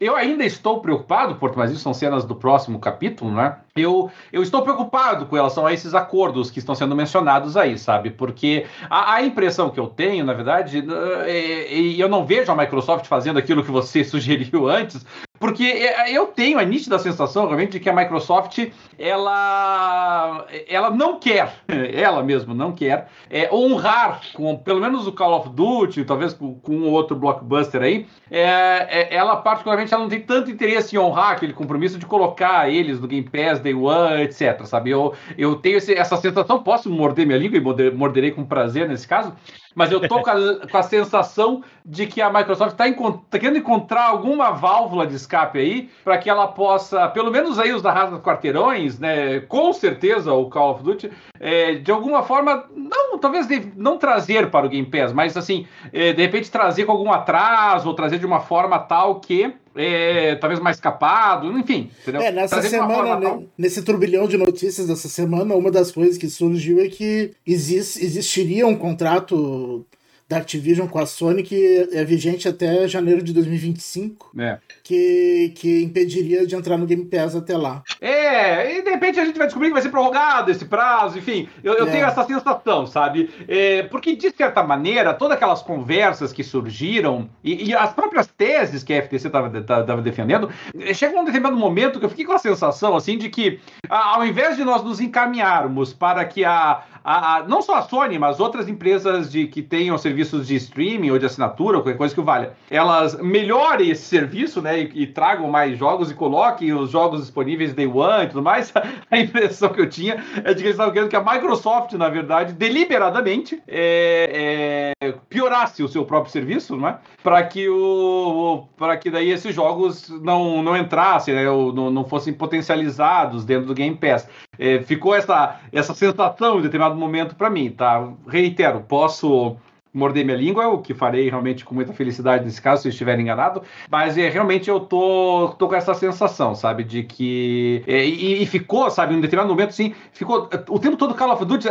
eu 0.00 0.14
ainda 0.14 0.44
estou 0.44 0.80
preocupado, 0.80 1.34
Porto, 1.36 1.58
mas 1.58 1.72
isso 1.72 1.80
são 1.80 1.92
cenas 1.92 2.24
do 2.24 2.34
próximo 2.34 2.78
capítulo, 2.78 3.32
né? 3.32 3.56
Eu, 3.76 4.10
eu 4.32 4.42
estou 4.42 4.62
preocupado 4.62 5.26
com 5.26 5.34
relação 5.34 5.66
a 5.66 5.72
esses 5.72 5.92
acordos 5.92 6.52
que 6.52 6.60
estão 6.60 6.74
sendo 6.74 6.94
mencionados 6.94 7.56
aí, 7.56 7.76
sabe? 7.76 8.10
Porque 8.10 8.64
a, 8.88 9.14
a 9.14 9.22
impressão 9.24 9.70
que 9.70 9.80
eu 9.80 9.88
tenho, 9.88 10.24
na 10.24 10.32
verdade, 10.32 10.84
é, 11.26 11.74
e 11.74 11.98
eu 11.98 12.08
não 12.08 12.24
vejo 12.24 12.50
a 12.52 12.54
Microsoft 12.54 12.77
fazendo 12.82 13.38
aquilo 13.38 13.64
que 13.64 13.70
você 13.70 14.02
sugeriu 14.04 14.68
antes, 14.68 15.04
porque 15.38 15.64
é, 15.64 16.10
eu 16.10 16.26
tenho 16.26 16.58
a 16.58 16.64
nítida 16.64 16.98
sensação, 16.98 17.46
realmente, 17.46 17.72
de 17.72 17.80
que 17.80 17.88
a 17.88 17.92
Microsoft, 17.92 18.70
ela, 18.98 20.46
ela 20.68 20.90
não 20.90 21.18
quer, 21.18 21.54
ela 21.94 22.22
mesma 22.22 22.54
não 22.54 22.72
quer, 22.72 23.08
é, 23.30 23.52
honrar 23.52 24.20
com 24.34 24.56
pelo 24.56 24.80
menos 24.80 25.06
o 25.06 25.12
Call 25.12 25.38
of 25.38 25.50
Duty, 25.50 26.04
talvez 26.04 26.34
com, 26.34 26.54
com 26.56 26.82
outro 26.90 27.16
blockbuster 27.16 27.82
aí, 27.82 28.06
é, 28.30 28.40
é, 28.88 29.14
ela 29.14 29.36
particularmente 29.36 29.94
ela 29.94 30.02
não 30.02 30.10
tem 30.10 30.20
tanto 30.20 30.50
interesse 30.50 30.96
em 30.96 30.98
honrar 30.98 31.32
aquele 31.32 31.52
compromisso 31.52 31.98
de 31.98 32.06
colocar 32.06 32.68
eles 32.68 33.00
no 33.00 33.06
Game 33.06 33.28
Pass, 33.28 33.60
Day 33.60 33.74
One, 33.74 34.22
etc, 34.22 34.64
sabe? 34.64 34.90
Eu, 34.90 35.14
eu 35.36 35.56
tenho 35.56 35.78
esse, 35.78 35.94
essa 35.94 36.16
sensação, 36.16 36.62
posso 36.62 36.90
morder 36.90 37.26
minha 37.26 37.38
língua 37.38 37.58
e 37.58 37.90
morderei 37.90 38.32
com 38.32 38.44
prazer 38.44 38.88
nesse 38.88 39.06
caso, 39.06 39.32
mas 39.74 39.92
eu 39.92 40.00
tô 40.00 40.22
com 40.22 40.30
a, 40.30 40.66
com 40.66 40.78
a 40.78 40.82
sensação 40.82 41.62
de 41.84 42.06
que 42.06 42.20
a 42.20 42.30
Microsoft 42.30 42.72
está 42.72 42.84
tá 43.30 43.38
querendo 43.38 43.58
encontrar 43.58 44.06
alguma 44.06 44.50
válvula 44.50 45.06
de 45.06 45.14
escape 45.14 45.58
aí 45.58 45.90
para 46.04 46.18
que 46.18 46.28
ela 46.28 46.48
possa, 46.48 47.08
pelo 47.08 47.30
menos 47.30 47.58
aí 47.58 47.72
os 47.72 47.82
da 47.82 47.92
Raça 47.92 48.12
dos 48.12 48.20
Quarteirões, 48.20 48.98
né? 48.98 49.40
Com 49.40 49.72
certeza 49.72 50.32
o 50.32 50.48
Call 50.50 50.72
of 50.72 50.82
Duty, 50.82 51.10
é, 51.40 51.74
de 51.74 51.90
alguma 51.90 52.22
forma, 52.22 52.64
não, 52.74 53.18
talvez 53.18 53.46
de, 53.46 53.72
não 53.76 53.98
trazer 53.98 54.50
para 54.50 54.66
o 54.66 54.68
Game 54.68 54.86
Pass, 54.86 55.12
mas 55.12 55.36
assim, 55.36 55.66
é, 55.92 56.12
de 56.12 56.22
repente 56.22 56.50
trazer 56.50 56.84
com 56.84 56.92
algum 56.92 57.12
atraso 57.12 57.88
ou 57.88 57.94
trazer 57.94 58.18
de 58.18 58.26
uma 58.26 58.40
forma 58.40 58.78
tal 58.78 59.20
que 59.20 59.54
é, 59.74 60.34
talvez 60.36 60.60
mais 60.60 60.80
capado, 60.80 61.56
enfim. 61.58 61.90
Entendeu? 62.02 62.20
É, 62.20 62.32
nessa 62.32 62.62
semana, 62.62 63.18
né, 63.18 63.44
nesse 63.56 63.82
turbilhão 63.82 64.26
de 64.26 64.36
notícias 64.36 64.86
dessa 64.86 65.08
semana, 65.08 65.54
uma 65.54 65.70
das 65.70 65.90
coisas 65.90 66.18
que 66.18 66.28
surgiu 66.28 66.80
é 66.80 66.88
que 66.88 67.32
existe, 67.46 68.04
existiria 68.04 68.66
um 68.66 68.76
contrato 68.76 69.86
da 70.28 70.36
Activision 70.36 70.86
com 70.86 70.98
a 70.98 71.06
Sony 71.06 71.42
que 71.42 71.88
é 71.90 72.04
vigente 72.04 72.46
até 72.46 72.86
janeiro 72.86 73.22
de 73.22 73.32
2025. 73.32 74.32
É. 74.38 74.58
Que, 74.88 75.52
que 75.54 75.82
impediria 75.82 76.46
de 76.46 76.54
entrar 76.54 76.78
no 76.78 76.86
Game 76.86 77.04
Pass 77.04 77.36
até 77.36 77.56
lá. 77.56 77.82
É, 78.00 78.78
e 78.78 78.82
de 78.82 78.88
repente 78.88 79.20
a 79.20 79.24
gente 79.24 79.36
vai 79.36 79.46
descobrir 79.46 79.68
que 79.68 79.74
vai 79.74 79.82
ser 79.82 79.90
prorrogado 79.90 80.50
esse 80.50 80.64
prazo, 80.64 81.18
enfim. 81.18 81.46
Eu, 81.62 81.74
eu 81.74 81.86
é. 81.86 81.90
tenho 81.90 82.06
essa 82.06 82.24
sensação, 82.24 82.86
sabe? 82.86 83.28
É, 83.46 83.82
porque, 83.82 84.16
de 84.16 84.30
certa 84.30 84.62
maneira, 84.62 85.12
todas 85.12 85.36
aquelas 85.36 85.60
conversas 85.60 86.32
que 86.32 86.42
surgiram 86.42 87.28
e, 87.44 87.68
e 87.68 87.74
as 87.74 87.92
próprias 87.92 88.26
teses 88.26 88.82
que 88.82 88.94
a 88.94 89.02
FTC 89.02 89.26
estava 89.26 90.00
defendendo, 90.00 90.48
chega 90.94 91.18
um 91.18 91.24
determinado 91.24 91.56
momento 91.56 91.98
que 91.98 92.06
eu 92.06 92.10
fiquei 92.10 92.24
com 92.24 92.32
a 92.32 92.38
sensação, 92.38 92.96
assim, 92.96 93.18
de 93.18 93.28
que 93.28 93.60
ao 93.90 94.24
invés 94.24 94.56
de 94.56 94.64
nós 94.64 94.82
nos 94.82 95.00
encaminharmos 95.00 95.92
para 95.92 96.24
que 96.24 96.46
a, 96.46 96.82
a, 97.04 97.36
a 97.36 97.42
não 97.42 97.60
só 97.60 97.74
a 97.74 97.82
Sony, 97.82 98.18
mas 98.18 98.40
outras 98.40 98.68
empresas 98.68 99.30
de 99.30 99.46
que 99.46 99.60
tenham 99.60 99.98
serviço 99.98 100.28
serviços 100.28 100.46
de 100.46 100.56
streaming 100.56 101.10
ou 101.10 101.18
de 101.18 101.26
assinatura, 101.26 101.76
ou 101.76 101.82
qualquer 101.82 101.98
coisa 101.98 102.14
que 102.14 102.20
valha, 102.20 102.52
elas 102.70 103.20
melhorem 103.20 103.90
esse 103.90 104.04
serviço, 104.04 104.60
né, 104.60 104.77
e, 104.80 105.02
e, 105.02 105.06
tragam 105.06 105.48
mais 105.48 105.76
jogos 105.78 106.10
e 106.10 106.14
coloquem 106.14 106.72
os 106.72 106.90
jogos 106.90 107.20
disponíveis 107.20 107.74
day 107.74 107.86
one 107.86 108.24
e 108.24 108.28
tudo 108.28 108.42
mais, 108.42 108.72
a 109.10 109.18
impressão 109.18 109.70
que 109.70 109.80
eu 109.80 109.88
tinha 109.88 110.22
é 110.44 110.54
de 110.54 110.56
que 110.56 110.62
eles 110.62 110.70
estavam 110.70 110.92
querendo 110.92 111.08
que 111.08 111.16
a 111.16 111.22
Microsoft, 111.22 111.92
na 111.94 112.08
verdade, 112.08 112.52
deliberadamente 112.52 113.62
é, 113.66 114.94
é, 115.00 115.12
piorasse 115.28 115.82
o 115.82 115.88
seu 115.88 116.04
próprio 116.04 116.32
serviço, 116.32 116.76
né, 116.76 116.98
para 117.22 117.42
que 117.42 117.68
o 117.68 118.64
para 118.76 118.96
que 118.96 119.10
daí 119.10 119.30
esses 119.30 119.54
jogos 119.54 120.08
não, 120.22 120.62
não 120.62 120.76
entrassem, 120.76 121.34
né, 121.34 121.48
ou 121.48 121.72
não, 121.72 121.90
não 121.90 122.04
fossem 122.04 122.32
potencializados 122.32 123.44
dentro 123.44 123.66
do 123.66 123.74
Game 123.74 123.96
Pass. 123.96 124.28
É, 124.58 124.80
ficou 124.80 125.14
essa, 125.14 125.60
essa 125.72 125.94
sensação 125.94 126.58
em 126.58 126.62
determinado 126.62 126.96
momento 126.96 127.34
para 127.34 127.50
mim, 127.50 127.70
tá? 127.70 128.08
Reitero, 128.26 128.80
posso 128.80 129.56
morder 129.98 130.24
minha 130.24 130.36
língua, 130.36 130.68
o 130.68 130.78
que 130.78 130.94
farei 130.94 131.28
realmente 131.28 131.64
com 131.64 131.74
muita 131.74 131.92
felicidade 131.92 132.44
nesse 132.44 132.62
caso, 132.62 132.82
se 132.82 132.88
eu 132.88 132.90
estiver 132.90 133.18
enganado. 133.18 133.62
Mas 133.90 134.16
é, 134.16 134.28
realmente 134.28 134.70
eu 134.70 134.80
tô, 134.80 135.54
tô 135.58 135.68
com 135.68 135.74
essa 135.74 135.92
sensação, 135.94 136.54
sabe? 136.54 136.84
De 136.84 137.02
que. 137.02 137.82
É, 137.86 138.04
e, 138.06 138.42
e, 138.42 138.46
ficou, 138.46 138.90
sabe, 138.90 139.14
em 139.14 139.18
um 139.18 139.20
determinado 139.20 139.52
momento, 139.52 139.72
sim, 139.72 139.94
ficou. 140.12 140.48
O 140.68 140.78
tempo 140.78 140.96
todo 140.96 141.14
Call 141.14 141.32
of 141.32 141.44
Duty, 141.44 141.68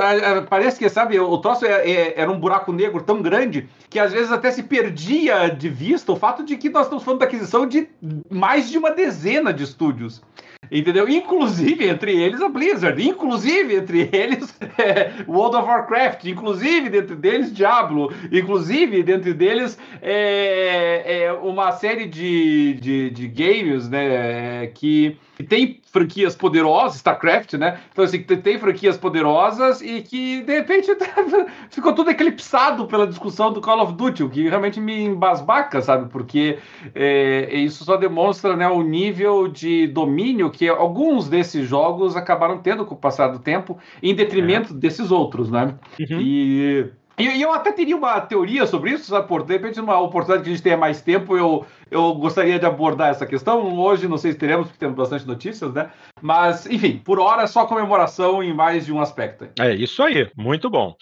parece 0.50 0.78
que, 0.78 0.90
sabe, 0.90 1.20
o 1.20 1.38
troço 1.38 1.66
é, 1.66 1.90
é, 1.90 2.22
era 2.22 2.30
um 2.32 2.40
buraco 2.40 2.72
negro 2.72 3.02
tão 3.02 3.22
grande 3.22 3.68
que 3.90 4.00
às 4.00 4.12
vezes 4.12 4.32
até 4.32 4.52
se 4.52 4.64
perdia 4.64 5.48
de 5.48 5.70
vista 5.70 6.12
o 6.12 6.16
fato 6.16 6.44
de 6.44 6.58
que 6.58 6.70
nós 6.70 6.84
estamos 6.84 7.04
falando 7.04 7.22
da 7.22 7.26
aquisição 7.26 7.66
de 7.66 7.88
mais 8.30 8.70
de 8.70 8.78
uma 8.78 8.92
dezena 8.92 9.54
de 9.54 9.64
estúdios. 9.64 10.22
Entendeu? 10.72 11.08
Inclusive 11.08 11.88
entre 11.88 12.12
eles 12.16 12.42
a 12.42 12.50
Blizzard, 12.50 13.02
inclusive 13.02 13.76
entre 13.76 14.10
eles 14.12 14.58
é, 14.78 15.24
World 15.28 15.56
of 15.56 15.68
Warcraft, 15.68 16.26
inclusive 16.26 16.90
dentro 16.90 17.16
deles 17.16 17.54
Diablo, 17.54 18.12
inclusive 18.32 19.04
dentro 19.04 19.34
deles 19.34 19.78
é, 20.02 21.24
é 21.24 21.34
uma 21.34 21.72
série 21.72 22.06
de, 22.06 22.76
de, 22.76 23.10
de 23.12 23.28
games 23.28 23.90
né, 23.90 24.68
que 24.68 25.18
que 25.38 25.44
tem 25.44 25.80
franquias 25.92 26.36
poderosas, 26.36 26.96
StarCraft, 26.96 27.54
né? 27.54 27.80
Então, 27.92 28.04
assim, 28.04 28.24
tem 28.24 28.58
franquias 28.58 28.98
poderosas 28.98 29.82
e 29.82 30.02
que, 30.02 30.42
de 30.42 30.52
repente, 30.52 30.90
ficou 31.70 31.94
tudo 31.94 32.10
eclipsado 32.10 32.88
pela 32.88 33.06
discussão 33.06 33.54
do 33.54 33.62
Call 33.62 33.84
of 33.84 33.94
Duty, 33.94 34.24
o 34.24 34.30
que 34.32 34.50
realmente 34.50 34.80
me 34.80 35.00
embasbaca, 35.04 35.80
sabe? 35.80 36.10
Porque 36.10 36.58
é, 36.96 37.56
isso 37.56 37.86
só 37.86 37.98
demonstra 37.98 38.56
né, 38.56 38.68
o 38.68 38.82
nível 38.82 39.48
de 39.48 39.86
domínio 39.86 40.50
que 40.50 40.68
alguns 40.68 41.30
desses 41.30 41.68
jogos 41.68 42.16
acabaram 42.16 42.58
tendo 42.58 42.84
com 42.84 42.96
o 42.96 42.98
passar 42.98 43.28
do 43.28 43.38
tempo, 43.38 43.78
em 44.02 44.16
detrimento 44.16 44.74
é. 44.74 44.76
desses 44.76 45.12
outros, 45.12 45.52
né? 45.52 45.76
Uhum. 46.00 46.20
E 46.20 46.90
E 47.20 47.42
eu 47.42 47.52
até 47.52 47.72
teria 47.72 47.98
uma 47.98 48.22
teoria 48.22 48.68
sobre 48.68 48.92
isso, 48.92 49.06
sabe? 49.06 49.28
Por 49.28 49.44
de 49.44 49.54
repente, 49.54 49.78
numa 49.78 50.00
oportunidade 50.00 50.44
que 50.44 50.50
a 50.50 50.54
gente 50.54 50.64
tenha 50.64 50.78
mais 50.78 51.02
tempo, 51.02 51.36
eu, 51.36 51.66
eu 51.90 52.14
gostaria 52.14 52.60
de 52.60 52.66
abordar 52.66 53.10
essa 53.10 53.26
questão. 53.26 53.76
Hoje, 53.80 54.08
não 54.08 54.20
sei 54.20 54.34
se 54.34 54.38
teremos, 54.38 54.68
porque 54.68 54.80
temos 54.80 54.96
bastante 54.96 55.26
notícias, 55.26 55.74
né? 55.74 55.90
Mas, 56.22 56.68
enfim, 56.68 57.02
por 57.04 57.20
hora, 57.20 57.42
é 57.42 57.48
só 57.48 57.66
comemoração 57.66 58.44
em 58.44 58.54
mais 58.54 58.86
de 58.86 58.94
um 58.94 59.02
aspecto. 59.02 59.50
É 59.60 59.74
isso 59.74 60.04
aí, 60.04 60.30
muito 60.38 60.70
bom. 60.70 60.96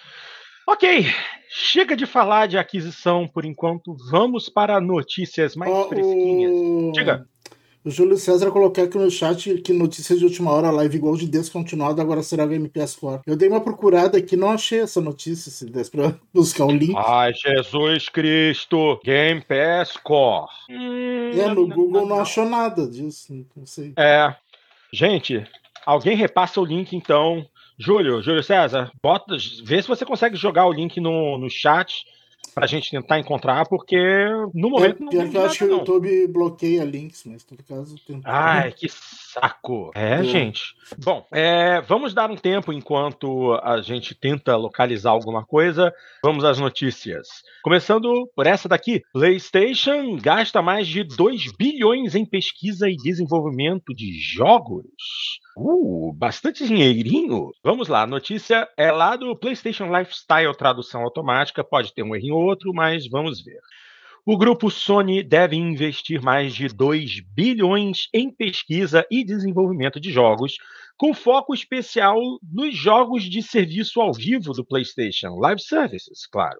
Ok, 0.67 1.05
chega 1.49 1.97
de 1.97 2.05
falar 2.05 2.47
de 2.47 2.57
aquisição 2.57 3.27
por 3.27 3.43
enquanto. 3.43 3.95
Vamos 4.09 4.47
para 4.47 4.79
notícias 4.79 5.53
mais 5.53 5.71
oh, 5.71 5.89
fresquinhas. 5.89 6.93
Diga. 6.93 7.27
O 7.85 7.91
Júlio 7.91 8.17
César 8.17 8.49
colocou 8.49 8.83
aqui 8.83 8.97
no 8.97 9.11
chat 9.11 9.61
que 9.61 9.71
notícias 9.71 10.17
de 10.17 10.25
última 10.25 10.51
hora, 10.51 10.71
live 10.71 10.97
igual 10.97 11.15
de 11.15 11.27
descontinuado, 11.27 12.01
agora 12.01 12.23
será 12.23 12.43
Game 12.47 12.67
PS 12.67 12.95
Core. 12.95 13.21
Eu 13.27 13.35
dei 13.35 13.47
uma 13.47 13.61
procurada 13.61 14.17
aqui, 14.17 14.35
não 14.35 14.49
achei 14.49 14.79
essa 14.79 14.99
notícia, 14.99 15.51
se 15.51 15.67
desse 15.67 15.91
pra 15.91 16.15
buscar 16.33 16.65
o 16.65 16.69
um 16.69 16.75
link. 16.75 16.95
Ai, 16.97 17.31
Jesus 17.35 18.09
Cristo! 18.09 18.99
Game 19.03 19.39
Pass 19.41 19.97
Core. 19.97 20.49
Hum, 20.67 21.29
é, 21.39 21.47
no 21.49 21.67
não, 21.67 21.75
Google 21.75 22.07
não, 22.07 22.15
não, 22.15 22.21
achou 22.21 22.49
nada 22.49 22.87
disso, 22.87 23.45
não 23.55 23.67
sei. 23.67 23.93
É. 23.95 24.33
Gente, 24.91 25.45
alguém 25.85 26.17
repassa 26.17 26.59
o 26.59 26.65
link 26.65 26.95
então. 26.95 27.45
Júlio, 27.77 28.19
Júlio 28.23 28.41
César, 28.41 28.91
bota, 28.99 29.37
vê 29.63 29.79
se 29.79 29.87
você 29.87 30.03
consegue 30.03 30.35
jogar 30.35 30.65
o 30.65 30.73
link 30.73 30.99
no, 30.99 31.37
no 31.37 31.51
chat 31.51 32.03
pra 32.55 32.65
gente 32.65 32.89
tentar 32.89 33.19
encontrar, 33.19 33.67
porque 33.67 33.97
no 34.53 34.69
momento 34.69 35.03
é, 35.03 35.05
não. 35.05 35.29
que 35.29 35.37
eu 35.37 35.45
acho 35.45 35.57
que 35.57 35.63
o 35.65 35.71
YouTube 35.71 36.27
bloqueia 36.27 36.85
links, 36.85 37.25
mas 37.25 37.43
em 37.43 37.47
todo 37.47 37.63
caso. 37.63 37.95
Tenta... 38.07 38.29
Ai, 38.31 38.71
que 38.73 38.87
saco! 39.35 39.91
É, 39.93 40.15
é. 40.15 40.23
gente. 40.23 40.75
Bom, 41.03 41.25
é, 41.31 41.81
vamos 41.81 42.13
dar 42.13 42.31
um 42.31 42.35
tempo 42.35 42.71
enquanto 42.71 43.53
a 43.61 43.81
gente 43.81 44.15
tenta 44.15 44.55
localizar 44.55 45.11
alguma 45.11 45.45
coisa. 45.45 45.93
Vamos 46.23 46.43
às 46.43 46.59
notícias. 46.59 47.27
Começando 47.61 48.29
por 48.35 48.47
essa 48.47 48.69
daqui: 48.69 49.01
PlayStation 49.13 50.17
gasta 50.17 50.61
mais 50.61 50.87
de 50.87 51.03
2 51.03 51.51
bilhões 51.57 52.15
em 52.15 52.25
pesquisa 52.25 52.89
e 52.89 52.95
desenvolvimento 52.95 53.93
de 53.93 54.11
jogos. 54.19 54.85
Uh, 55.57 56.13
bastante 56.13 56.65
dinheirinho. 56.65 57.51
Vamos 57.63 57.87
lá, 57.87 58.03
a 58.03 58.07
notícia 58.07 58.67
é 58.77 58.91
lá 58.91 59.15
do 59.15 59.35
PlayStation 59.35 59.85
Lifestyle, 59.85 60.55
tradução 60.55 61.01
automática. 61.01 61.63
Pode 61.63 61.93
ter 61.93 62.03
um 62.03 62.15
erro 62.15 62.37
ou 62.37 62.43
outro, 62.43 62.73
mas 62.73 63.07
vamos 63.07 63.43
ver. 63.43 63.59
O 64.27 64.39
grupo 64.39 64.71
Sony 64.71 65.21
deve 65.21 65.55
investir 65.55 66.19
mais 66.19 66.55
de 66.55 66.67
2 66.67 67.19
bilhões 67.19 68.09
em 68.11 68.31
pesquisa 68.31 69.05
e 69.11 69.23
desenvolvimento 69.23 69.99
de 69.99 70.11
jogos, 70.11 70.57
com 70.97 71.13
foco 71.13 71.53
especial 71.53 72.19
nos 72.41 72.75
jogos 72.75 73.23
de 73.23 73.43
serviço 73.43 74.01
ao 74.01 74.11
vivo 74.11 74.51
do 74.51 74.65
PlayStation 74.65 75.35
Live 75.35 75.61
Services, 75.61 76.25
claro. 76.25 76.57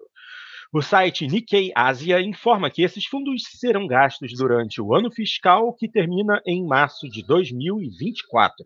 O 0.72 0.80
site 0.80 1.26
Nikkei 1.26 1.72
Asia 1.74 2.20
informa 2.20 2.70
que 2.70 2.82
esses 2.82 3.04
fundos 3.04 3.42
serão 3.58 3.88
gastos 3.88 4.32
durante 4.34 4.80
o 4.80 4.94
ano 4.94 5.10
fiscal 5.10 5.74
que 5.74 5.88
termina 5.88 6.40
em 6.46 6.64
março 6.64 7.08
de 7.08 7.26
2024. 7.26 8.64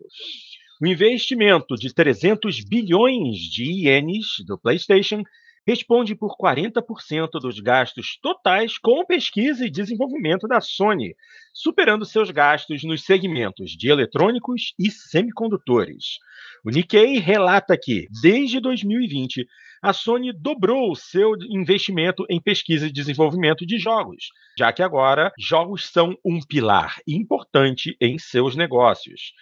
O 0.79 0.85
investimento 0.85 1.73
de 1.75 1.91
300 1.91 2.63
bilhões 2.63 3.39
de 3.39 3.63
ienes 3.63 4.27
do 4.45 4.59
PlayStation 4.59 5.23
responde 5.67 6.15
por 6.15 6.35
40% 6.37 7.39
dos 7.39 7.59
gastos 7.59 8.17
totais 8.21 8.77
com 8.77 9.05
pesquisa 9.05 9.65
e 9.65 9.69
desenvolvimento 9.69 10.47
da 10.47 10.59
Sony, 10.59 11.15
superando 11.53 12.05
seus 12.05 12.31
gastos 12.31 12.83
nos 12.83 13.03
segmentos 13.03 13.71
de 13.71 13.89
eletrônicos 13.89 14.73
e 14.79 14.89
semicondutores. 14.89 16.17
O 16.63 16.69
Nikkei 16.69 17.19
relata 17.19 17.77
que, 17.77 18.07
desde 18.21 18.59
2020, 18.59 19.47
a 19.81 19.93
Sony 19.93 20.31
dobrou 20.31 20.95
seu 20.95 21.33
investimento 21.49 22.23
em 22.29 22.39
pesquisa 22.39 22.85
e 22.85 22.91
desenvolvimento 22.91 23.65
de 23.65 23.79
jogos, 23.79 24.29
já 24.55 24.71
que 24.71 24.83
agora 24.83 25.31
jogos 25.39 25.89
são 25.89 26.15
um 26.23 26.39
pilar 26.39 26.97
importante 27.07 27.97
em 27.99 28.19
seus 28.19 28.55
negócios. 28.55 29.33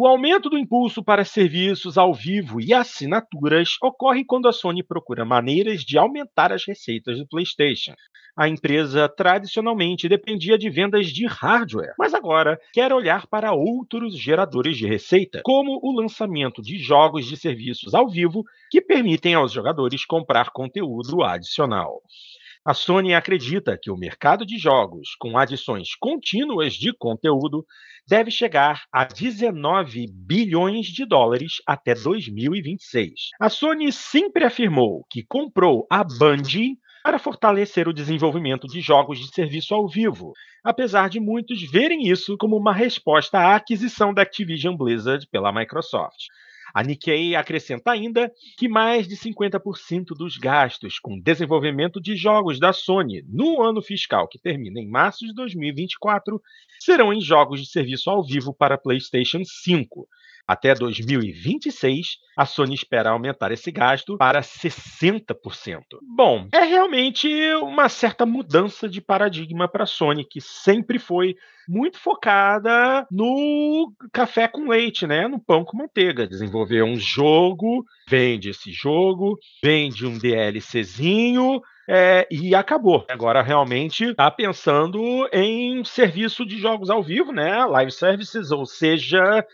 O 0.00 0.06
aumento 0.06 0.48
do 0.48 0.56
impulso 0.56 1.02
para 1.02 1.24
serviços 1.24 1.98
ao 1.98 2.14
vivo 2.14 2.60
e 2.60 2.72
assinaturas 2.72 3.70
ocorre 3.82 4.24
quando 4.24 4.46
a 4.46 4.52
Sony 4.52 4.80
procura 4.80 5.24
maneiras 5.24 5.80
de 5.80 5.98
aumentar 5.98 6.52
as 6.52 6.64
receitas 6.64 7.18
do 7.18 7.26
PlayStation. 7.26 7.94
A 8.36 8.48
empresa 8.48 9.08
tradicionalmente 9.08 10.08
dependia 10.08 10.56
de 10.56 10.70
vendas 10.70 11.08
de 11.08 11.26
hardware, 11.26 11.94
mas 11.98 12.14
agora 12.14 12.60
quer 12.72 12.92
olhar 12.92 13.26
para 13.26 13.52
outros 13.52 14.16
geradores 14.16 14.76
de 14.76 14.86
receita, 14.86 15.40
como 15.44 15.80
o 15.82 15.90
lançamento 15.90 16.62
de 16.62 16.78
jogos 16.78 17.26
de 17.26 17.36
serviços 17.36 17.92
ao 17.92 18.08
vivo 18.08 18.44
que 18.70 18.80
permitem 18.80 19.34
aos 19.34 19.50
jogadores 19.50 20.04
comprar 20.04 20.50
conteúdo 20.50 21.24
adicional. 21.24 22.00
A 22.68 22.74
Sony 22.74 23.14
acredita 23.14 23.78
que 23.80 23.90
o 23.90 23.96
mercado 23.96 24.44
de 24.44 24.58
jogos 24.58 25.14
com 25.18 25.38
adições 25.38 25.94
contínuas 25.94 26.74
de 26.74 26.92
conteúdo 26.92 27.64
deve 28.06 28.30
chegar 28.30 28.84
a 28.92 29.06
19 29.06 30.04
bilhões 30.12 30.88
de 30.88 31.06
dólares 31.06 31.62
até 31.66 31.94
2026. 31.94 33.30
A 33.40 33.48
Sony 33.48 33.90
sempre 33.90 34.44
afirmou 34.44 35.06
que 35.08 35.24
comprou 35.26 35.86
a 35.90 36.04
Bungie 36.04 36.76
para 37.02 37.18
fortalecer 37.18 37.88
o 37.88 37.94
desenvolvimento 37.94 38.66
de 38.66 38.82
jogos 38.82 39.18
de 39.18 39.28
serviço 39.28 39.74
ao 39.74 39.88
vivo, 39.88 40.34
apesar 40.62 41.08
de 41.08 41.18
muitos 41.18 41.62
verem 41.70 42.06
isso 42.06 42.36
como 42.36 42.54
uma 42.54 42.74
resposta 42.74 43.38
à 43.38 43.56
aquisição 43.56 44.12
da 44.12 44.20
Activision 44.20 44.76
Blizzard 44.76 45.26
pela 45.32 45.50
Microsoft. 45.50 46.26
A 46.74 46.82
Nikkei 46.82 47.34
acrescenta 47.34 47.90
ainda 47.90 48.32
que 48.56 48.68
mais 48.68 49.06
de 49.08 49.16
50% 49.16 50.08
dos 50.16 50.36
gastos 50.36 50.98
com 50.98 51.18
desenvolvimento 51.18 52.00
de 52.00 52.16
jogos 52.16 52.58
da 52.58 52.72
Sony 52.72 53.24
no 53.28 53.62
ano 53.62 53.80
fiscal 53.80 54.28
que 54.28 54.38
termina 54.38 54.80
em 54.80 54.88
março 54.88 55.26
de 55.26 55.34
2024 55.34 56.40
serão 56.78 57.12
em 57.12 57.20
jogos 57.20 57.60
de 57.60 57.66
serviço 57.66 58.10
ao 58.10 58.24
vivo 58.24 58.52
para 58.52 58.78
PlayStation 58.78 59.42
5, 59.44 60.08
até 60.48 60.74
2026, 60.74 62.16
a 62.34 62.46
Sony 62.46 62.74
espera 62.74 63.10
aumentar 63.10 63.52
esse 63.52 63.70
gasto 63.70 64.16
para 64.16 64.40
60%. 64.40 65.82
Bom, 66.02 66.48
é 66.50 66.64
realmente 66.64 67.28
uma 67.56 67.90
certa 67.90 68.24
mudança 68.24 68.88
de 68.88 69.02
paradigma 69.02 69.68
para 69.68 69.84
a 69.84 69.86
Sony, 69.86 70.24
que 70.24 70.40
sempre 70.40 70.98
foi 70.98 71.36
muito 71.68 71.98
focada 71.98 73.06
no 73.10 73.92
café 74.10 74.48
com 74.48 74.70
leite, 74.70 75.06
né? 75.06 75.28
No 75.28 75.38
pão 75.38 75.66
com 75.66 75.76
manteiga. 75.76 76.26
Desenvolver 76.26 76.82
um 76.82 76.96
jogo, 76.96 77.84
vende 78.08 78.48
esse 78.48 78.72
jogo, 78.72 79.38
vende 79.62 80.06
um 80.06 80.16
DLCzinho, 80.16 81.60
é, 81.88 82.26
e 82.30 82.54
acabou. 82.54 83.06
Agora 83.08 83.42
realmente 83.42 84.04
está 84.04 84.30
pensando 84.30 85.26
em 85.32 85.82
serviço 85.84 86.44
de 86.44 86.58
jogos 86.58 86.90
ao 86.90 87.02
vivo, 87.02 87.32
né? 87.32 87.64
Live 87.64 87.90
services, 87.90 88.50
ou 88.50 88.66
seja, 88.66 89.44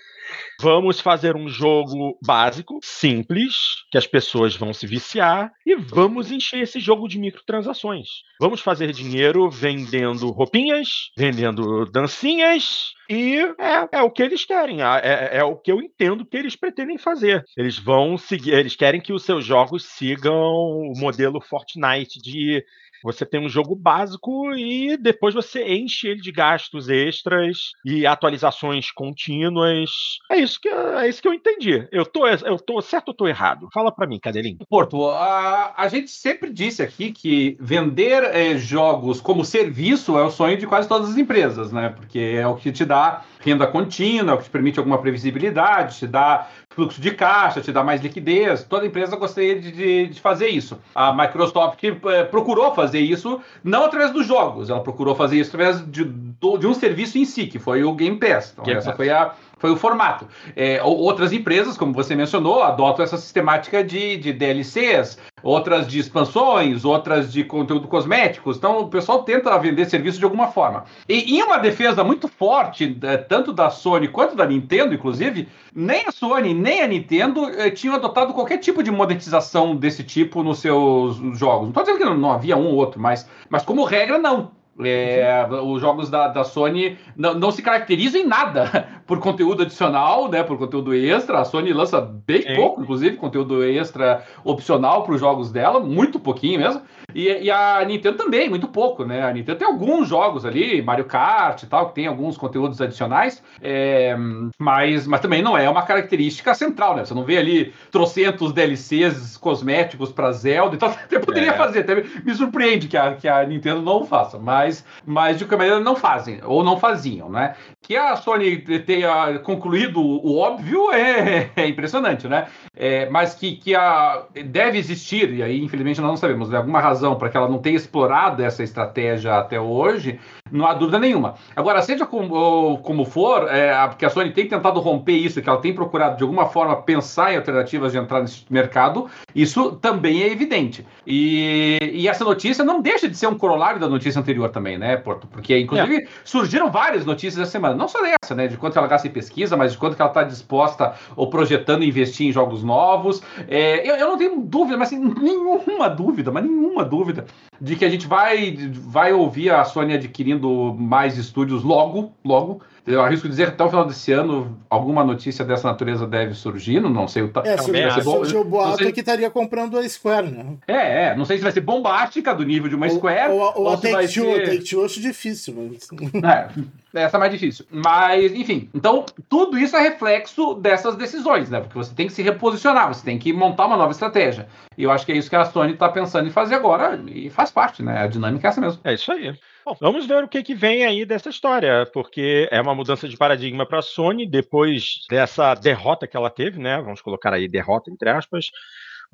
Vamos 0.60 1.00
fazer 1.00 1.36
um 1.36 1.48
jogo 1.48 2.18
básico, 2.24 2.78
simples, 2.82 3.54
que 3.90 3.98
as 3.98 4.06
pessoas 4.06 4.56
vão 4.56 4.72
se 4.72 4.86
viciar 4.86 5.52
e 5.66 5.74
vamos 5.74 6.30
encher 6.30 6.62
esse 6.62 6.80
jogo 6.80 7.08
de 7.08 7.18
microtransações. 7.18 8.08
Vamos 8.40 8.60
fazer 8.60 8.92
dinheiro 8.92 9.50
vendendo 9.50 10.30
roupinhas, 10.30 11.10
vendendo 11.16 11.84
dancinhas, 11.86 12.94
e 13.08 13.36
é, 13.58 13.98
é, 13.98 14.02
o 14.02 14.10
que 14.10 14.22
eles 14.22 14.44
querem, 14.44 14.80
é, 14.82 15.30
é, 15.32 15.44
o 15.44 15.56
que 15.56 15.70
eu 15.70 15.82
entendo 15.82 16.24
que 16.24 16.36
eles 16.36 16.56
pretendem 16.56 16.96
fazer. 16.96 17.44
Eles 17.56 17.78
vão 17.78 18.16
seguir, 18.16 18.54
eles 18.54 18.74
querem 18.74 19.00
que 19.00 19.12
os 19.12 19.24
seus 19.24 19.44
jogos 19.44 19.84
sigam 19.84 20.34
o 20.34 20.92
modelo 20.96 21.40
Fortnite 21.40 22.20
de 22.20 22.64
você 23.04 23.26
tem 23.26 23.38
um 23.38 23.50
jogo 23.50 23.76
básico 23.76 24.54
e 24.54 24.96
depois 24.96 25.34
você 25.34 25.62
enche 25.62 26.08
ele 26.08 26.22
de 26.22 26.32
gastos 26.32 26.88
extras 26.88 27.72
e 27.84 28.06
atualizações 28.06 28.90
contínuas. 28.90 29.90
É 30.30 30.38
isso 30.38 30.58
que, 30.58 30.68
é 30.68 31.06
isso 31.06 31.20
que 31.20 31.28
eu 31.28 31.34
entendi. 31.34 31.86
Eu 31.92 32.06
tô, 32.06 32.26
eu 32.26 32.58
tô 32.58 32.80
certo 32.80 33.08
ou 33.08 33.14
tô 33.14 33.28
errado? 33.28 33.68
Fala 33.74 33.92
para 33.92 34.06
mim, 34.06 34.18
Cadelinho. 34.18 34.58
Porto, 34.68 35.10
a, 35.10 35.74
a 35.76 35.86
gente 35.88 36.10
sempre 36.10 36.50
disse 36.50 36.82
aqui 36.82 37.12
que 37.12 37.58
vender 37.60 38.24
é, 38.24 38.56
jogos 38.56 39.20
como 39.20 39.44
serviço 39.44 40.18
é 40.18 40.24
o 40.24 40.30
sonho 40.30 40.56
de 40.56 40.66
quase 40.66 40.88
todas 40.88 41.10
as 41.10 41.18
empresas, 41.18 41.70
né? 41.70 41.90
Porque 41.90 42.18
é 42.18 42.46
o 42.46 42.56
que 42.56 42.72
te 42.72 42.86
dá 42.86 43.22
renda 43.40 43.66
contínua, 43.66 44.32
é 44.32 44.34
o 44.34 44.38
que 44.38 44.44
te 44.44 44.50
permite 44.50 44.78
alguma 44.78 44.98
previsibilidade, 44.98 45.98
te 45.98 46.06
dá 46.06 46.48
fluxo 46.70 47.00
de 47.00 47.10
caixa, 47.12 47.60
te 47.60 47.70
dá 47.70 47.84
mais 47.84 48.00
liquidez. 48.00 48.64
Toda 48.64 48.86
empresa 48.86 49.16
gostaria 49.16 49.60
de, 49.60 49.70
de, 49.70 50.06
de 50.08 50.20
fazer 50.20 50.48
isso. 50.48 50.78
A 50.94 51.12
Microsoft 51.12 51.78
é, 51.82 52.24
procurou 52.24 52.74
fazer 52.74 52.93
isso, 53.00 53.40
não 53.62 53.84
através 53.84 54.12
dos 54.12 54.26
jogos, 54.26 54.70
ela 54.70 54.80
procurou 54.80 55.14
fazer 55.14 55.38
isso 55.38 55.54
através 55.54 55.84
de, 55.90 56.04
de 56.04 56.66
um 56.66 56.74
serviço 56.74 57.18
em 57.18 57.24
si, 57.24 57.46
que 57.46 57.58
foi 57.58 57.84
o 57.84 57.92
Game 57.94 58.18
Pass. 58.18 58.52
Então, 58.52 58.64
Game 58.64 58.78
essa 58.78 58.90
Pass. 58.90 58.96
foi 58.96 59.10
a 59.10 59.34
Foi 59.64 59.70
o 59.70 59.76
formato. 59.76 60.28
É, 60.54 60.82
outras 60.82 61.32
empresas, 61.32 61.74
como 61.74 61.94
você 61.94 62.14
mencionou, 62.14 62.62
adotam 62.62 63.02
essa 63.02 63.16
sistemática 63.16 63.82
de, 63.82 64.18
de 64.18 64.30
DLCs, 64.30 65.16
outras 65.42 65.86
de 65.86 65.98
expansões, 65.98 66.84
outras 66.84 67.32
de 67.32 67.42
conteúdo 67.44 67.88
cosméticos. 67.88 68.58
Então 68.58 68.80
o 68.80 68.88
pessoal 68.88 69.22
tenta 69.22 69.56
vender 69.56 69.86
serviço 69.86 70.18
de 70.18 70.24
alguma 70.26 70.48
forma. 70.48 70.84
E 71.08 71.34
em 71.34 71.42
uma 71.42 71.56
defesa 71.56 72.04
muito 72.04 72.28
forte, 72.28 72.98
é, 73.04 73.16
tanto 73.16 73.54
da 73.54 73.70
Sony 73.70 74.06
quanto 74.06 74.36
da 74.36 74.44
Nintendo, 74.44 74.92
inclusive, 74.92 75.48
nem 75.74 76.04
a 76.06 76.12
Sony 76.12 76.52
nem 76.52 76.82
a 76.82 76.86
Nintendo 76.86 77.48
eh, 77.48 77.70
tinham 77.70 77.94
adotado 77.94 78.34
qualquer 78.34 78.58
tipo 78.58 78.82
de 78.82 78.90
monetização 78.90 79.74
desse 79.74 80.04
tipo 80.04 80.42
nos 80.42 80.58
seus 80.58 81.16
jogos. 81.38 81.62
Não 81.62 81.68
estou 81.68 81.84
dizendo 81.84 81.98
que 82.00 82.04
não, 82.04 82.18
não 82.18 82.32
havia 82.32 82.54
um 82.54 82.66
ou 82.66 82.74
outro, 82.74 83.00
mas, 83.00 83.26
mas 83.48 83.62
como 83.62 83.82
regra, 83.84 84.18
não. 84.18 84.50
É, 84.80 85.46
os 85.62 85.80
jogos 85.80 86.10
da, 86.10 86.26
da 86.28 86.42
Sony 86.42 86.98
não, 87.16 87.34
não, 87.34 87.50
se 87.52 87.62
caracterizam 87.62 88.20
em 88.20 88.26
nada 88.26 88.88
por 89.06 89.20
conteúdo 89.20 89.62
adicional, 89.62 90.28
né? 90.28 90.42
Por 90.42 90.58
conteúdo 90.58 90.92
extra. 90.92 91.40
A 91.40 91.44
Sony 91.44 91.72
lança 91.72 92.00
bem 92.00 92.42
Sim. 92.42 92.56
pouco, 92.56 92.82
inclusive, 92.82 93.16
conteúdo 93.16 93.62
extra 93.62 94.24
opcional 94.42 95.04
para 95.04 95.14
os 95.14 95.20
jogos 95.20 95.52
dela, 95.52 95.78
muito 95.78 96.18
pouquinho 96.18 96.58
mesmo. 96.58 96.82
E, 97.14 97.44
e, 97.44 97.50
a 97.50 97.84
Nintendo 97.84 98.16
também, 98.16 98.50
muito 98.50 98.66
pouco, 98.66 99.04
né? 99.04 99.22
A 99.22 99.32
Nintendo 99.32 99.58
tem 99.58 99.68
alguns 99.68 100.08
jogos 100.08 100.44
ali, 100.44 100.82
Mario 100.82 101.04
Kart 101.04 101.62
e 101.62 101.66
tal, 101.66 101.88
que 101.88 101.94
tem 101.94 102.06
alguns 102.06 102.36
conteúdos 102.36 102.80
adicionais, 102.80 103.42
é, 103.62 104.16
mas, 104.58 105.06
mas 105.06 105.20
também 105.20 105.40
não 105.40 105.56
é 105.56 105.68
uma 105.70 105.82
característica 105.82 106.54
central, 106.54 106.96
né? 106.96 107.04
Você 107.04 107.14
não 107.14 107.24
vê 107.24 107.38
ali 107.38 107.72
trocentos 107.90 108.52
DLCs 108.52 109.36
cosméticos 109.36 110.10
para 110.10 110.32
Zelda, 110.32 110.74
então 110.74 110.88
até 111.04 111.18
poderia 111.18 111.50
é. 111.50 111.56
fazer, 111.56 111.80
até 111.80 112.02
me 112.24 112.34
surpreende 112.34 112.88
que 112.88 112.96
a, 112.96 113.14
que 113.14 113.28
a 113.28 113.44
Nintendo 113.44 113.82
não 113.82 114.04
faça, 114.04 114.38
mas, 114.38 114.84
mas 115.06 115.38
de 115.38 115.44
qualquer 115.44 115.56
maneira 115.56 115.80
não 115.80 115.94
fazem, 115.94 116.40
ou 116.44 116.64
não 116.64 116.78
faziam, 116.78 117.30
né? 117.30 117.54
Que 117.80 117.96
a 117.96 118.16
Sony 118.16 118.58
tenha 118.80 119.38
concluído 119.40 120.00
o 120.00 120.38
óbvio 120.38 120.90
é, 120.90 121.50
é 121.56 121.68
impressionante, 121.68 122.26
né? 122.26 122.46
É, 122.76 123.08
mas 123.08 123.34
que, 123.34 123.56
que 123.56 123.74
a, 123.74 124.24
deve 124.46 124.78
existir, 124.78 125.32
e 125.32 125.42
aí 125.42 125.62
infelizmente 125.62 126.00
nós 126.00 126.10
não 126.10 126.16
sabemos, 126.16 126.48
de 126.48 126.56
alguma 126.56 126.80
razão 126.80 127.16
para 127.16 127.28
que 127.28 127.36
ela 127.36 127.48
não 127.48 127.58
tenha 127.58 127.76
explorado 127.76 128.42
essa 128.42 128.64
estratégia 128.64 129.36
até 129.38 129.60
hoje, 129.60 130.18
não 130.50 130.66
há 130.66 130.74
dúvida 130.74 130.98
nenhuma. 130.98 131.34
Agora, 131.56 131.80
seja 131.80 132.04
como, 132.04 132.78
como 132.78 133.04
for, 133.04 133.48
é, 133.48 133.74
porque 133.88 134.04
a 134.04 134.10
Sony 134.10 134.30
tem 134.30 134.46
tentado 134.46 134.78
romper 134.78 135.12
isso, 135.14 135.40
que 135.40 135.48
ela 135.48 135.60
tem 135.60 135.74
procurado 135.74 136.18
de 136.18 136.22
alguma 136.22 136.46
forma 136.46 136.76
pensar 136.76 137.32
em 137.32 137.36
alternativas 137.36 137.92
de 137.92 137.98
entrar 137.98 138.20
nesse 138.20 138.44
mercado, 138.50 139.08
isso 139.34 139.72
também 139.72 140.22
é 140.22 140.30
evidente. 140.30 140.86
E, 141.06 141.78
e 141.80 142.08
essa 142.08 142.24
notícia 142.24 142.62
não 142.62 142.82
deixa 142.82 143.08
de 143.08 143.16
ser 143.16 143.26
um 143.26 143.38
corolário 143.38 143.80
da 143.80 143.88
notícia 143.88 144.20
anterior 144.20 144.50
também, 144.50 144.76
né, 144.76 144.96
Porto? 144.98 145.26
Porque, 145.26 145.58
inclusive, 145.58 145.96
é. 145.96 146.06
surgiram 146.24 146.70
várias 146.70 147.06
notícias 147.06 147.40
essa 147.40 147.50
semana, 147.50 147.74
não 147.74 147.88
só 147.88 148.00
dessa, 148.02 148.34
né, 148.34 148.46
de 148.46 148.58
quanto 148.58 148.78
ela 148.78 148.86
gasta 148.86 149.08
em 149.08 149.12
pesquisa, 149.12 149.56
mas 149.56 149.72
de 149.72 149.78
quanto 149.78 149.98
ela 149.98 150.10
está 150.10 150.22
disposta 150.22 150.94
ou 151.16 151.30
projetando 151.30 151.84
investir 151.84 152.28
em 152.28 152.32
jogos 152.32 152.62
novos. 152.62 153.22
É, 153.48 153.88
eu, 153.88 153.96
eu 153.96 154.08
não 154.08 154.18
tenho 154.18 154.40
dúvida, 154.42 154.76
mas 154.76 154.88
assim, 154.88 154.98
nenhuma 155.20 155.88
dúvida, 155.88 156.30
mas 156.30 156.44
nenhuma 156.44 156.84
dúvida 156.84 157.24
de 157.64 157.76
que 157.76 157.84
a 157.84 157.88
gente 157.88 158.06
vai, 158.06 158.54
vai 158.72 159.14
ouvir 159.14 159.50
a 159.50 159.64
Sony 159.64 159.94
adquirindo 159.94 160.74
mais 160.78 161.16
estúdios 161.16 161.62
logo, 161.62 162.12
logo. 162.22 162.60
Eu 162.86 163.00
arrisco 163.00 163.26
dizer 163.26 163.46
que 163.46 163.52
até 163.52 163.64
o 163.64 163.70
final 163.70 163.86
desse 163.86 164.12
ano 164.12 164.58
alguma 164.68 165.02
notícia 165.02 165.42
dessa 165.42 165.68
natureza 165.68 166.06
deve 166.06 166.34
surgir, 166.34 166.80
não 166.80 167.08
sei 167.08 167.22
o 167.22 167.32
É, 167.42 167.56
se 167.56 168.02
surgiu 168.02 168.42
o 168.42 168.44
boato 168.44 168.82
sei... 168.82 168.92
que 168.92 169.00
estaria 169.00 169.30
comprando 169.30 169.78
a 169.78 169.88
Square, 169.88 170.30
né? 170.30 170.44
É, 170.68 171.04
é, 171.04 171.16
não 171.16 171.24
sei 171.24 171.38
se 171.38 171.42
vai 171.42 171.52
ser 171.52 171.62
bombástica 171.62 172.34
do 172.34 172.44
nível 172.44 172.68
de 172.68 172.74
uma 172.74 172.86
Square. 172.90 173.32
Ou, 173.32 173.40
ou, 173.40 173.60
ou 173.62 173.68
a 173.70 173.78
Take-Two, 173.78 174.24
ser... 174.24 174.44
Take-Two 174.44 174.80
eu 174.80 174.84
acho 174.84 175.00
difícil. 175.00 175.54
Mas... 175.56 175.88
É, 176.22 176.48
essa 176.94 177.16
é 177.16 177.20
mais 177.20 177.32
difícil. 177.32 177.66
Mas, 177.70 178.32
enfim, 178.34 178.68
então 178.74 179.04
tudo 179.28 179.58
isso 179.58 179.76
é 179.76 179.80
reflexo 179.80 180.54
dessas 180.54 180.96
decisões, 180.96 181.50
né? 181.50 181.60
Porque 181.60 181.76
você 181.76 181.94
tem 181.94 182.06
que 182.06 182.12
se 182.12 182.22
reposicionar, 182.22 182.88
você 182.88 183.04
tem 183.04 183.18
que 183.18 183.32
montar 183.32 183.66
uma 183.66 183.76
nova 183.76 183.92
estratégia. 183.92 184.48
E 184.76 184.82
eu 184.84 184.90
acho 184.90 185.04
que 185.04 185.12
é 185.12 185.16
isso 185.16 185.30
que 185.30 185.36
a 185.36 185.44
Sony 185.44 185.72
está 185.72 185.88
pensando 185.88 186.28
em 186.28 186.32
fazer 186.32 186.54
agora, 186.54 187.00
e 187.08 187.30
faz 187.30 187.50
parte, 187.50 187.82
né? 187.82 187.98
A 187.98 188.06
dinâmica 188.06 188.48
é 188.48 188.50
essa 188.50 188.60
mesmo. 188.60 188.80
É 188.84 188.94
isso 188.94 189.10
aí. 189.12 189.34
Bom, 189.64 189.76
vamos 189.80 190.06
ver 190.06 190.22
o 190.22 190.28
que, 190.28 190.42
que 190.42 190.54
vem 190.54 190.84
aí 190.84 191.06
dessa 191.06 191.30
história, 191.30 191.88
porque 191.92 192.46
é 192.50 192.60
uma 192.60 192.74
mudança 192.74 193.08
de 193.08 193.16
paradigma 193.16 193.66
para 193.66 193.78
a 193.78 193.82
Sony 193.82 194.28
depois 194.28 195.06
dessa 195.08 195.54
derrota 195.54 196.06
que 196.06 196.16
ela 196.16 196.28
teve, 196.28 196.60
né? 196.60 196.82
Vamos 196.82 197.00
colocar 197.00 197.32
aí 197.32 197.48
derrota 197.48 197.90
entre 197.90 198.10
aspas. 198.10 198.50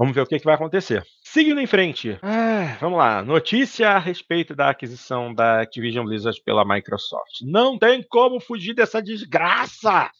Vamos 0.00 0.14
ver 0.14 0.22
o 0.22 0.26
que, 0.26 0.38
que 0.38 0.46
vai 0.46 0.54
acontecer. 0.54 1.06
Seguindo 1.22 1.60
em 1.60 1.66
frente, 1.66 2.18
ah, 2.22 2.74
vamos 2.80 2.98
lá. 2.98 3.22
Notícia 3.22 3.90
a 3.90 3.98
respeito 3.98 4.56
da 4.56 4.70
aquisição 4.70 5.34
da 5.34 5.60
Activision 5.60 6.06
Blizzard 6.06 6.40
pela 6.42 6.64
Microsoft. 6.64 7.42
Não 7.42 7.78
tem 7.78 8.02
como 8.02 8.40
fugir 8.40 8.72
dessa 8.72 9.02
desgraça! 9.02 10.10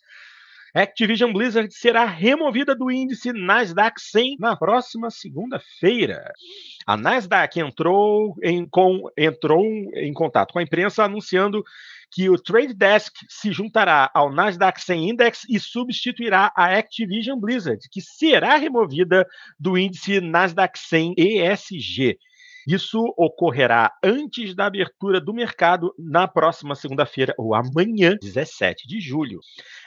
Activision 0.75 1.33
Blizzard 1.33 1.73
será 1.73 2.05
removida 2.05 2.77
do 2.77 2.91
índice 2.91 3.33
Nasdaq 3.33 3.99
100 3.99 4.37
na 4.39 4.55
próxima 4.55 5.11
segunda-feira. 5.11 6.31
A 6.87 6.95
Nasdaq 6.95 7.59
entrou 7.59 8.37
em, 8.43 8.69
com, 8.69 9.11
entrou 9.17 9.65
em 9.65 10.13
contato 10.13 10.53
com 10.53 10.59
a 10.59 10.63
imprensa 10.63 11.05
anunciando 11.05 11.65
que 12.11 12.29
o 12.29 12.37
Trade 12.37 12.75
Desk 12.75 13.13
se 13.29 13.53
juntará 13.53 14.11
ao 14.13 14.33
Nasdaq 14.33 14.81
100 14.81 15.11
Index 15.11 15.47
e 15.49 15.59
substituirá 15.61 16.53
a 16.57 16.77
Activision 16.77 17.39
Blizzard, 17.39 17.81
que 17.91 18.01
será 18.01 18.57
removida 18.57 19.27
do 19.59 19.79
índice 19.79 20.21
Nasdaq 20.21 20.79
100 20.79 21.15
ESG. 21.17 22.19
Isso 22.71 23.03
ocorrerá 23.17 23.93
antes 24.01 24.55
da 24.55 24.67
abertura 24.67 25.21
do 25.21 25.35
mercado 25.35 25.93
na 25.99 26.29
próxima 26.29 26.77
segunda-feira, 26.77 27.35
ou 27.37 27.53
amanhã, 27.53 28.17
17 28.23 28.87
de 28.87 29.01
julho. 29.01 29.41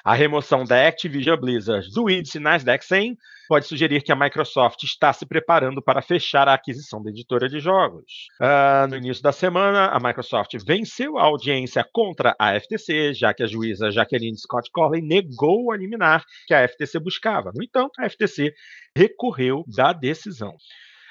A 0.04 0.14
remoção 0.14 0.66
da 0.66 0.86
Activision 0.86 1.40
Blizzard 1.40 1.90
do 1.94 2.10
índice 2.10 2.42
Nasdaq 2.42 2.84
100 2.84 3.18
pode 3.48 3.68
sugerir 3.68 4.02
que 4.04 4.12
a 4.12 4.16
Microsoft 4.18 4.84
está 4.84 5.14
se 5.14 5.26
preparando 5.26 5.82
para 5.82 6.02
fechar 6.02 6.50
a 6.50 6.56
aquisição 6.56 7.02
da 7.02 7.10
editora 7.10 7.48
de 7.48 7.62
jogos. 7.62 8.28
Uh, 8.42 8.86
no 8.90 8.98
início 8.98 9.24
da 9.24 9.32
semana, 9.32 9.86
a 9.86 9.98
Microsoft 9.98 10.52
venceu 10.68 11.18
a 11.18 11.24
audiência 11.24 11.88
contra 11.90 12.36
a 12.38 12.60
FTC, 12.60 13.14
já 13.14 13.34
que 13.34 13.44
a 13.44 13.48
juíza 13.48 13.92
Jacqueline 13.92 14.38
Scott 14.38 14.70
Corley 14.74 15.02
negou 15.02 15.72
a 15.72 15.78
liminar 15.78 16.26
que 16.46 16.54
a 16.54 16.68
FTC 16.68 17.00
buscava. 17.00 17.54
No 17.56 17.64
entanto, 17.64 17.94
a 17.98 18.10
FTC 18.10 18.54
recorreu 18.94 19.64
da 19.74 19.94
decisão. 19.94 20.54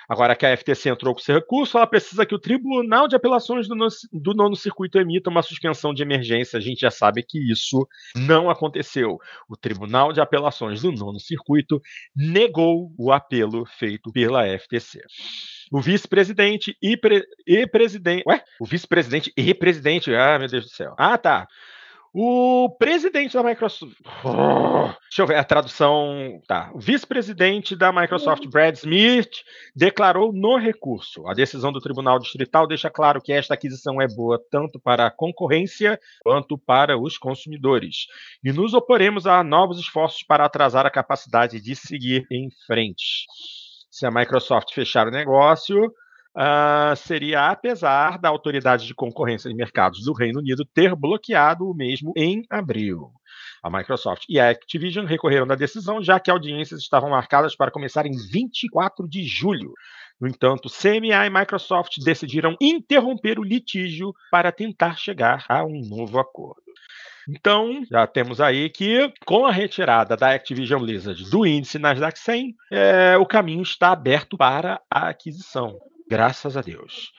Agora 0.09 0.35
que 0.35 0.45
a 0.45 0.57
FTC 0.57 0.91
entrou 0.91 1.15
com 1.15 1.21
seu 1.21 1.35
recurso, 1.35 1.77
ela 1.77 1.87
precisa 1.87 2.27
que 2.27 2.35
o 2.35 2.39
Tribunal 2.39 3.09
de 3.09 3.17
Apelações 3.17 3.69
do, 3.69 3.75
no, 3.75 3.89
do 4.13 4.35
Nono 4.35 4.57
Circuito 4.57 4.99
emita 4.99 5.31
uma 5.31 5.43
suspensão 5.43 5.95
de 5.95 6.03
emergência. 6.03 6.59
A 6.59 6.61
gente 6.61 6.81
já 6.81 6.91
sabe 6.91 7.23
que 7.23 7.39
isso 7.51 7.87
não 8.17 8.51
aconteceu. 8.51 9.19
O 9.49 9.57
Tribunal 9.57 10.13
de 10.13 10.21
Apelações 10.21 10.83
do 10.83 10.93
Nono 10.93 11.21
Circuito 11.21 11.81
negou 12.15 12.93
o 12.99 13.13
apelo 13.13 13.65
feito 13.67 14.13
pela 14.13 14.47
FTC. 14.59 15.01
O 15.73 15.81
vice-presidente 15.81 16.77
e, 16.83 16.97
pre, 16.97 17.25
e 17.47 17.67
presidente. 17.67 18.25
Ué? 18.27 18.43
O 18.61 18.67
vice-presidente 18.67 19.33
e 19.37 19.55
presidente. 19.55 20.15
Ah, 20.15 20.39
meu 20.39 20.49
Deus 20.49 20.65
do 20.65 20.71
céu. 20.71 20.95
Ah, 20.99 21.17
tá. 21.17 21.49
O 22.15 22.69
presidente 22.79 23.33
da 23.33 23.43
Microsoft. 23.43 23.97
Deixa 24.03 25.23
eu 25.23 25.27
ver 25.27 25.37
a 25.37 25.45
tradução. 25.45 26.43
Tá. 26.47 26.71
O 26.75 26.79
vice-presidente 26.79 27.75
da 27.75 27.91
Microsoft, 27.91 28.47
Brad 28.49 28.75
Smith, 28.77 29.31
declarou 29.75 30.31
no 30.31 30.59
recurso. 30.59 31.27
A 31.27 31.33
decisão 31.33 31.73
do 31.73 31.81
Tribunal 31.81 32.19
Distrital 32.19 32.67
deixa 32.67 32.91
claro 32.91 33.23
que 33.23 33.33
esta 33.33 33.55
aquisição 33.55 34.01
é 34.01 34.07
boa 34.07 34.39
tanto 34.51 34.79
para 34.79 35.07
a 35.07 35.11
concorrência 35.11 35.99
quanto 36.23 36.59
para 36.59 36.99
os 36.99 37.17
consumidores. 37.17 38.07
E 38.45 38.53
nos 38.53 38.75
oporemos 38.75 39.27
a 39.27 39.43
novos 39.43 39.79
esforços 39.79 40.23
para 40.23 40.45
atrasar 40.45 40.85
a 40.85 40.91
capacidade 40.91 41.63
de 41.63 41.75
seguir 41.75 42.27
em 42.31 42.51
frente. 42.67 43.25
Se 43.91 44.05
a 44.05 44.11
Microsoft 44.11 44.75
fechar 44.75 45.07
o 45.09 45.11
negócio, 45.11 45.91
uh, 46.37 46.97
seria 46.97 47.51
apesar 47.51 48.19
da 48.19 48.29
Autoridade 48.29 48.87
de 48.87 48.95
Concorrência 48.95 49.49
de 49.49 49.57
Mercados 49.57 50.05
do 50.05 50.13
Reino 50.13 50.41
Unido 50.41 50.65
ter 50.65 50.95
bloqueado 50.95 51.69
o 51.69 51.75
mesmo 51.75 52.13
em 52.17 52.45
abril. 52.51 53.11
A 53.63 53.71
Microsoft 53.71 54.25
e 54.29 54.41
a 54.41 54.51
Activision 54.51 55.07
recorreram 55.07 55.47
da 55.47 55.55
decisão, 55.55 56.03
já 56.03 56.19
que 56.19 56.31
audiências 56.31 56.81
estavam 56.81 57.11
marcadas 57.11 57.55
para 57.55 57.71
começar 57.71 58.07
em 58.07 58.17
24 58.17 59.09
de 59.09 59.25
julho. 59.25 59.73
No 60.21 60.29
entanto, 60.29 60.69
CMA 60.69 61.27
e 61.27 61.31
Microsoft 61.31 61.99
decidiram 62.05 62.57
interromper 62.61 63.39
o 63.39 63.45
litígio 63.45 64.13
para 64.31 64.53
tentar 64.53 64.97
chegar 64.97 65.45
a 65.49 65.65
um 65.65 65.81
novo 65.89 66.19
acordo. 66.19 66.63
Então, 67.29 67.85
já 67.89 68.07
temos 68.07 68.41
aí 68.41 68.69
que, 68.69 69.13
com 69.25 69.47
a 69.47 69.53
retirada 69.53 70.17
da 70.17 70.35
Activision 70.35 70.81
Blizzard 70.81 71.31
do 71.31 71.47
índice 71.47 71.79
Nasdaq 71.79 72.19
100, 72.19 72.55
é, 72.71 73.17
o 73.17 73.27
caminho 73.27 73.63
está 73.63 73.93
aberto 73.93 74.37
para 74.37 74.81
a 74.91 75.09
aquisição. 75.09 75.79
Graças 76.09 76.57
a 76.57 76.61
Deus. 76.61 77.13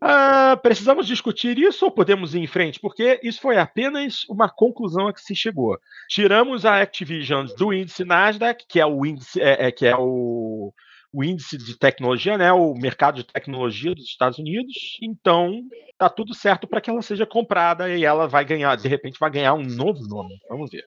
Ah, 0.00 0.58
precisamos 0.62 1.06
discutir 1.06 1.58
isso 1.58 1.84
ou 1.86 1.90
podemos 1.90 2.34
ir 2.34 2.40
em 2.40 2.46
frente? 2.46 2.78
Porque 2.78 3.18
isso 3.22 3.40
foi 3.40 3.56
apenas 3.56 4.24
uma 4.28 4.48
conclusão 4.48 5.08
a 5.08 5.12
que 5.12 5.20
se 5.20 5.34
chegou. 5.34 5.78
Tiramos 6.08 6.66
a 6.66 6.80
Activision 6.82 7.46
do 7.58 7.72
índice 7.72 8.04
Nasdaq, 8.04 8.66
que 8.68 8.78
é 8.78 8.86
o 8.86 9.06
índice, 9.06 9.40
é, 9.40 9.68
é, 9.68 9.72
que 9.72 9.86
é 9.86 9.96
o, 9.96 10.72
o 11.12 11.24
índice 11.24 11.56
de 11.56 11.78
tecnologia, 11.78 12.36
né, 12.36 12.52
o 12.52 12.74
mercado 12.74 13.16
de 13.16 13.24
tecnologia 13.24 13.94
dos 13.94 14.04
Estados 14.04 14.38
Unidos. 14.38 14.98
Então, 15.02 15.62
tá 15.96 16.10
tudo 16.10 16.34
certo 16.34 16.66
para 16.66 16.80
que 16.80 16.90
ela 16.90 17.00
seja 17.00 17.24
comprada 17.24 17.88
e 17.88 18.04
ela 18.04 18.28
vai 18.28 18.44
ganhar, 18.44 18.76
de 18.76 18.88
repente, 18.88 19.18
vai 19.18 19.30
ganhar 19.30 19.54
um 19.54 19.64
novo 19.64 20.06
nome. 20.06 20.38
Vamos 20.48 20.70
ver. 20.70 20.84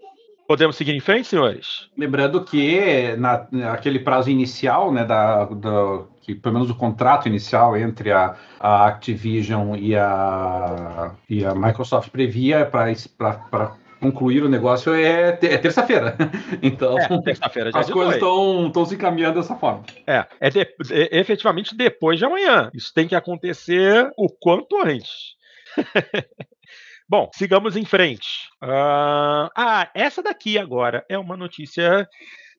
Podemos 0.48 0.76
seguir 0.76 0.96
em 0.96 1.00
frente, 1.00 1.28
senhores? 1.28 1.90
Lembrando 1.96 2.44
que 2.44 3.16
na, 3.18 3.48
naquele 3.52 4.00
prazo 4.00 4.32
inicial, 4.32 4.92
né, 4.92 5.06
da, 5.06 5.46
da, 5.46 6.06
que 6.30 6.36
pelo 6.36 6.54
menos 6.54 6.70
o 6.70 6.76
contrato 6.76 7.28
inicial 7.28 7.76
entre 7.76 8.12
a, 8.12 8.36
a 8.60 8.86
Activision 8.86 9.76
e 9.76 9.96
a, 9.96 11.16
e 11.28 11.44
a 11.44 11.56
Microsoft 11.56 12.10
previa 12.10 12.66
para 12.66 13.76
concluir 14.00 14.44
o 14.44 14.50
negócio 14.50 14.94
é, 14.94 15.30
é 15.42 15.58
terça-feira. 15.58 16.16
Então, 16.62 16.98
é, 17.00 17.22
terça-feira 17.22 17.72
as 17.74 17.90
coisas 17.90 18.16
estão 18.16 18.86
se 18.86 18.96
encaminhando 18.96 19.40
dessa 19.40 19.56
forma. 19.56 19.84
É, 20.06 20.26
é, 20.40 20.50
de, 20.50 20.60
é, 20.60 21.20
efetivamente 21.20 21.76
depois 21.76 22.20
de 22.20 22.26
amanhã. 22.26 22.70
Isso 22.74 22.94
tem 22.94 23.08
que 23.08 23.16
acontecer 23.16 24.12
o 24.16 24.30
quanto 24.30 24.78
antes. 24.84 25.36
Bom, 27.10 27.28
sigamos 27.34 27.76
em 27.76 27.86
frente. 27.86 28.28
Uh, 28.64 29.50
ah, 29.56 29.90
essa 29.96 30.22
daqui 30.22 30.60
agora 30.60 31.04
é 31.10 31.18
uma 31.18 31.36
notícia 31.36 32.08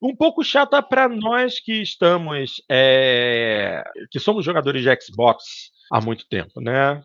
um 0.02 0.14
pouco 0.14 0.42
chata 0.42 0.82
para 0.82 1.08
nós 1.08 1.60
que 1.60 1.82
estamos, 1.82 2.62
é, 2.70 3.82
que 4.10 4.18
somos 4.18 4.44
jogadores 4.44 4.82
de 4.82 4.88
Xbox 5.02 5.44
há 5.90 6.00
muito 6.00 6.26
tempo, 6.28 6.60
né? 6.60 7.02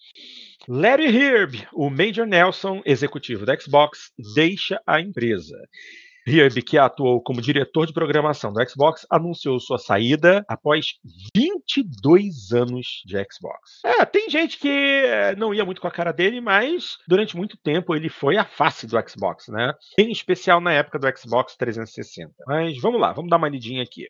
Larry 0.67 1.15
Herb, 1.15 1.67
o 1.73 1.89
Major 1.89 2.25
Nelson, 2.25 2.81
executivo 2.85 3.45
da 3.45 3.59
Xbox, 3.59 4.11
deixa 4.35 4.81
a 4.87 4.99
empresa. 4.99 5.55
Hirb, 6.27 6.61
que 6.61 6.77
atuou 6.77 7.21
como 7.21 7.41
diretor 7.41 7.85
de 7.85 7.93
programação 7.93 8.51
do 8.51 8.69
Xbox, 8.69 9.05
anunciou 9.09 9.59
sua 9.59 9.77
saída 9.77 10.43
após 10.47 10.95
22 11.35 12.51
anos 12.51 13.03
de 13.05 13.15
Xbox. 13.31 13.81
É, 13.85 14.05
tem 14.05 14.29
gente 14.29 14.57
que 14.57 14.69
é, 14.69 15.35
não 15.35 15.53
ia 15.53 15.65
muito 15.65 15.81
com 15.81 15.87
a 15.87 15.91
cara 15.91 16.11
dele, 16.11 16.41
mas 16.41 16.97
durante 17.07 17.37
muito 17.37 17.57
tempo 17.57 17.95
ele 17.95 18.09
foi 18.09 18.37
a 18.37 18.45
face 18.45 18.87
do 18.87 18.97
Xbox, 19.07 19.47
né? 19.49 19.73
Em 19.97 20.11
especial 20.11 20.59
na 20.59 20.73
época 20.73 20.97
do 20.97 21.07
Xbox 21.17 21.55
360. 21.55 22.33
Mas 22.47 22.79
vamos 22.81 22.99
lá, 22.99 23.13
vamos 23.13 23.29
dar 23.29 23.37
uma 23.37 23.49
lidinha 23.49 23.83
aqui. 23.83 24.07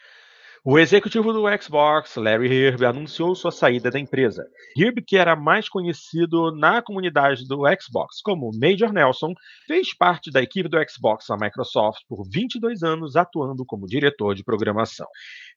O 0.68 0.80
executivo 0.80 1.32
do 1.32 1.44
Xbox, 1.62 2.16
Larry 2.16 2.52
Herb, 2.52 2.84
anunciou 2.86 3.36
sua 3.36 3.52
saída 3.52 3.92
da 3.92 4.00
empresa. 4.00 4.48
Herb, 4.76 5.00
que 5.06 5.16
era 5.16 5.36
mais 5.36 5.70
conhecido 5.70 6.52
na 6.56 6.82
comunidade 6.82 7.48
do 7.48 7.62
Xbox 7.80 8.20
como 8.20 8.50
Major 8.60 8.92
Nelson, 8.92 9.36
fez 9.68 9.96
parte 9.96 10.32
da 10.32 10.42
equipe 10.42 10.68
do 10.68 10.80
Xbox 10.90 11.28
na 11.30 11.38
Microsoft 11.38 12.02
por 12.10 12.28
22 12.28 12.82
anos, 12.82 13.16
atuando 13.16 13.64
como 13.64 13.86
diretor 13.86 14.34
de 14.34 14.44
programação. 14.44 15.06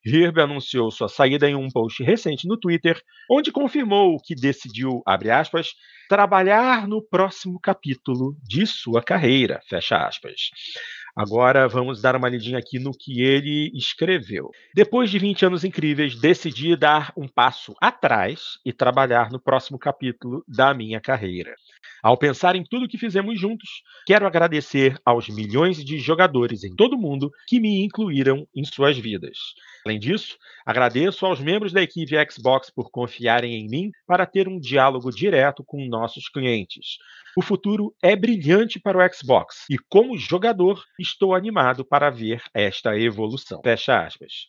Herb 0.05 0.43
anunciou 0.43 0.91
sua 0.91 1.09
saída 1.09 1.49
em 1.49 1.55
um 1.55 1.71
post 1.71 2.03
recente 2.03 2.47
no 2.47 2.59
Twitter, 2.59 3.01
onde 3.31 3.51
confirmou 3.51 4.19
que 4.23 4.35
decidiu, 4.35 5.01
abre 5.07 5.31
aspas, 5.31 5.71
trabalhar 6.07 6.87
no 6.87 7.03
próximo 7.03 7.59
capítulo 7.59 8.37
de 8.47 8.67
sua 8.67 9.03
carreira, 9.03 9.61
fecha 9.71 9.97
aspas. 9.97 10.51
Agora 11.19 11.67
vamos 11.67 12.01
dar 12.01 12.15
uma 12.15 12.29
lidinha 12.29 12.59
aqui 12.59 12.79
no 12.79 12.93
que 12.97 13.23
ele 13.23 13.73
escreveu. 13.75 14.51
Depois 14.73 15.11
de 15.11 15.19
20 15.19 15.47
anos 15.47 15.65
incríveis, 15.65 16.15
decidi 16.15 16.77
dar 16.77 17.13
um 17.17 17.27
passo 17.27 17.75
atrás 17.81 18.61
e 18.65 18.73
trabalhar 18.73 19.29
no 19.33 19.41
próximo 19.41 19.81
capítulo 19.81 20.45
da 20.47 20.73
minha 20.73 21.01
carreira. 21.01 21.57
Ao 22.03 22.17
pensar 22.17 22.57
em 22.57 22.65
tudo 22.65 22.89
que 22.89 22.99
fizemos 22.99 23.39
juntos, 23.41 23.83
quero 24.07 24.27
agradecer 24.27 24.99
aos 25.05 25.29
milhões 25.29 25.85
de 25.85 25.99
jogadores 25.99 26.65
em 26.65 26.75
todo 26.75 26.95
o 26.95 26.99
mundo 26.99 27.31
que 27.47 27.61
me 27.61 27.85
incluíram 27.85 28.47
em 28.55 28.65
suas 28.65 28.97
vidas. 28.97 29.39
Além 29.85 29.99
disso, 29.99 30.37
agradeço 30.67 31.25
aos 31.25 31.41
membros 31.41 31.73
da 31.73 31.83
equipe 31.83 32.15
Xbox 32.31 32.71
por 32.71 32.91
confiarem 32.91 33.55
em 33.55 33.69
mim 33.69 33.91
para 34.07 34.27
ter 34.27 34.49
um 34.49 34.59
diálogo 34.59 35.11
direto 35.11 35.65
com 35.65 35.87
nossos 35.87 36.29
clientes. 36.29 36.99
O 37.37 37.43
futuro 37.43 37.95
é 38.03 38.17
brilhante 38.17 38.81
para 38.81 38.99
o 38.99 39.15
Xbox 39.15 39.65
e, 39.71 39.77
como 39.89 40.19
jogador, 40.19 40.85
estou 40.99 41.35
animado 41.35 41.85
para 41.85 42.11
ver 42.11 42.43
esta 42.53 42.99
evolução. 42.99 43.61
Fecha 43.63 44.05
aspas. 44.05 44.49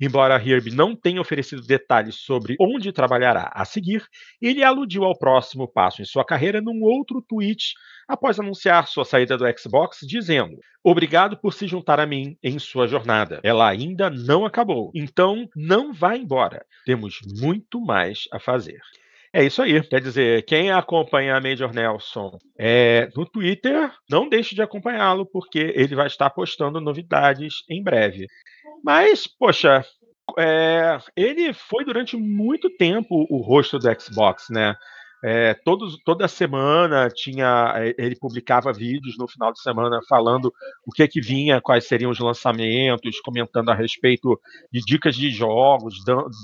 Embora 0.00 0.36
Herb 0.36 0.70
não 0.70 0.96
tenha 0.96 1.20
oferecido 1.20 1.62
detalhes 1.62 2.16
sobre 2.16 2.56
onde 2.58 2.92
trabalhará 2.92 3.50
a 3.54 3.64
seguir, 3.64 4.02
ele 4.40 4.64
aludiu 4.64 5.04
ao 5.04 5.18
próximo 5.18 5.68
passo 5.70 6.00
em 6.00 6.04
sua 6.04 6.24
carreira 6.24 6.60
num 6.60 6.82
outro 6.82 7.20
tweet 7.20 7.74
após 8.08 8.40
anunciar 8.40 8.88
sua 8.88 9.04
saída 9.04 9.36
do 9.36 9.44
Xbox, 9.58 9.98
dizendo: 10.02 10.56
Obrigado 10.82 11.36
por 11.36 11.52
se 11.52 11.66
juntar 11.66 12.00
a 12.00 12.06
mim 12.06 12.36
em 12.42 12.58
sua 12.58 12.86
jornada. 12.86 13.40
Ela 13.42 13.68
ainda 13.68 14.08
não 14.08 14.46
acabou, 14.46 14.90
então 14.94 15.46
não 15.54 15.92
vá 15.92 16.16
embora. 16.16 16.64
Temos 16.86 17.18
muito 17.38 17.80
mais 17.80 18.24
a 18.32 18.40
fazer. 18.40 18.80
É 19.32 19.44
isso 19.44 19.62
aí. 19.62 19.80
Quer 19.82 20.00
dizer, 20.00 20.44
quem 20.44 20.70
acompanha 20.70 21.36
a 21.36 21.40
Major 21.40 21.72
Nelson 21.72 22.36
é, 22.58 23.08
no 23.16 23.24
Twitter, 23.24 23.90
não 24.08 24.28
deixe 24.28 24.54
de 24.54 24.62
acompanhá-lo, 24.62 25.24
porque 25.24 25.72
ele 25.76 25.94
vai 25.94 26.08
estar 26.08 26.30
postando 26.30 26.80
novidades 26.80 27.62
em 27.68 27.82
breve. 27.82 28.26
Mas, 28.82 29.26
poxa, 29.26 29.84
é, 30.38 30.98
ele 31.16 31.52
foi 31.52 31.84
durante 31.84 32.16
muito 32.16 32.68
tempo 32.76 33.26
o 33.30 33.38
rosto 33.40 33.78
do 33.78 34.00
Xbox, 34.00 34.46
né? 34.50 34.74
É, 35.22 35.54
todos, 35.54 35.98
toda 36.04 36.26
semana 36.26 37.08
tinha 37.08 37.74
é, 37.76 37.94
ele 37.98 38.16
publicava 38.16 38.72
vídeos 38.72 39.18
no 39.18 39.28
final 39.28 39.52
de 39.52 39.60
semana 39.60 40.00
falando 40.08 40.52
o 40.86 40.92
que 40.92 41.06
que 41.06 41.20
vinha, 41.20 41.60
quais 41.60 41.86
seriam 41.86 42.10
os 42.10 42.18
lançamentos, 42.18 43.20
comentando 43.20 43.70
a 43.70 43.74
respeito 43.74 44.40
de 44.72 44.80
dicas 44.80 45.14
de 45.14 45.30
jogos, 45.30 45.96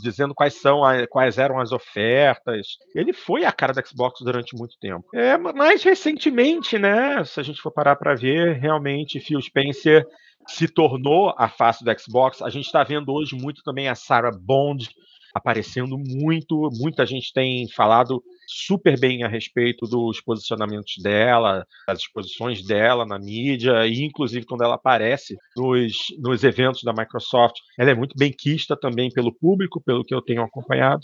dizendo 0.03 0.35
quais 0.35 0.55
são 0.55 0.83
quais 1.11 1.39
eram 1.39 1.59
as 1.59 1.73
ofertas. 1.73 2.77
Ele 2.95 3.12
foi 3.12 3.45
a 3.45 3.53
cara 3.53 3.73
da 3.73 3.85
Xbox 3.85 4.21
durante 4.21 4.55
muito 4.57 4.77
tempo. 4.79 5.05
É, 5.15 5.39
mais 5.39 5.83
recentemente, 5.83 6.79
né? 6.79 7.25
Se 7.25 7.41
a 7.41 7.43
gente 7.43 7.61
for 7.61 7.71
parar 7.71 7.97
para 7.97 8.15
ver, 8.15 8.59
realmente 8.59 9.21
Phil 9.21 9.41
Spencer 9.41 10.07
se 10.47 10.69
tornou 10.69 11.35
a 11.37 11.49
face 11.49 11.85
do 11.85 11.99
Xbox. 11.99 12.43
A 12.43 12.51
gente 12.51 12.67
está 12.67 12.85
vendo 12.85 13.12
hoje 13.12 13.35
muito 13.35 13.62
também 13.62 13.89
a 13.89 13.95
Sarah 13.95 14.31
Bond 14.31 14.89
aparecendo 15.35 15.99
muito. 15.99 16.71
Muita 16.79 17.05
gente 17.05 17.33
tem 17.33 17.69
falado 17.69 18.23
super 18.46 18.98
bem 18.98 19.22
a 19.22 19.28
respeito 19.28 19.87
dos 19.87 20.20
posicionamentos 20.20 20.94
dela, 21.02 21.66
das 21.87 22.00
exposições 22.00 22.64
dela 22.64 23.04
na 23.04 23.18
mídia, 23.18 23.87
e 23.87 24.04
inclusive 24.04 24.46
quando 24.46 24.62
ela 24.62 24.76
aparece 24.76 25.37
nos, 25.56 25.92
nos 26.18 26.44
eventos 26.44 26.82
da 26.82 26.92
Microsoft, 26.92 27.56
ela 27.78 27.90
é 27.90 27.94
muito 27.94 28.16
bem 28.16 28.32
quista 28.32 28.76
também 28.76 29.11
pelo 29.11 29.35
público, 29.35 29.82
pelo 29.82 30.04
que 30.04 30.14
eu 30.14 30.22
tenho 30.22 30.42
acompanhado. 30.42 31.02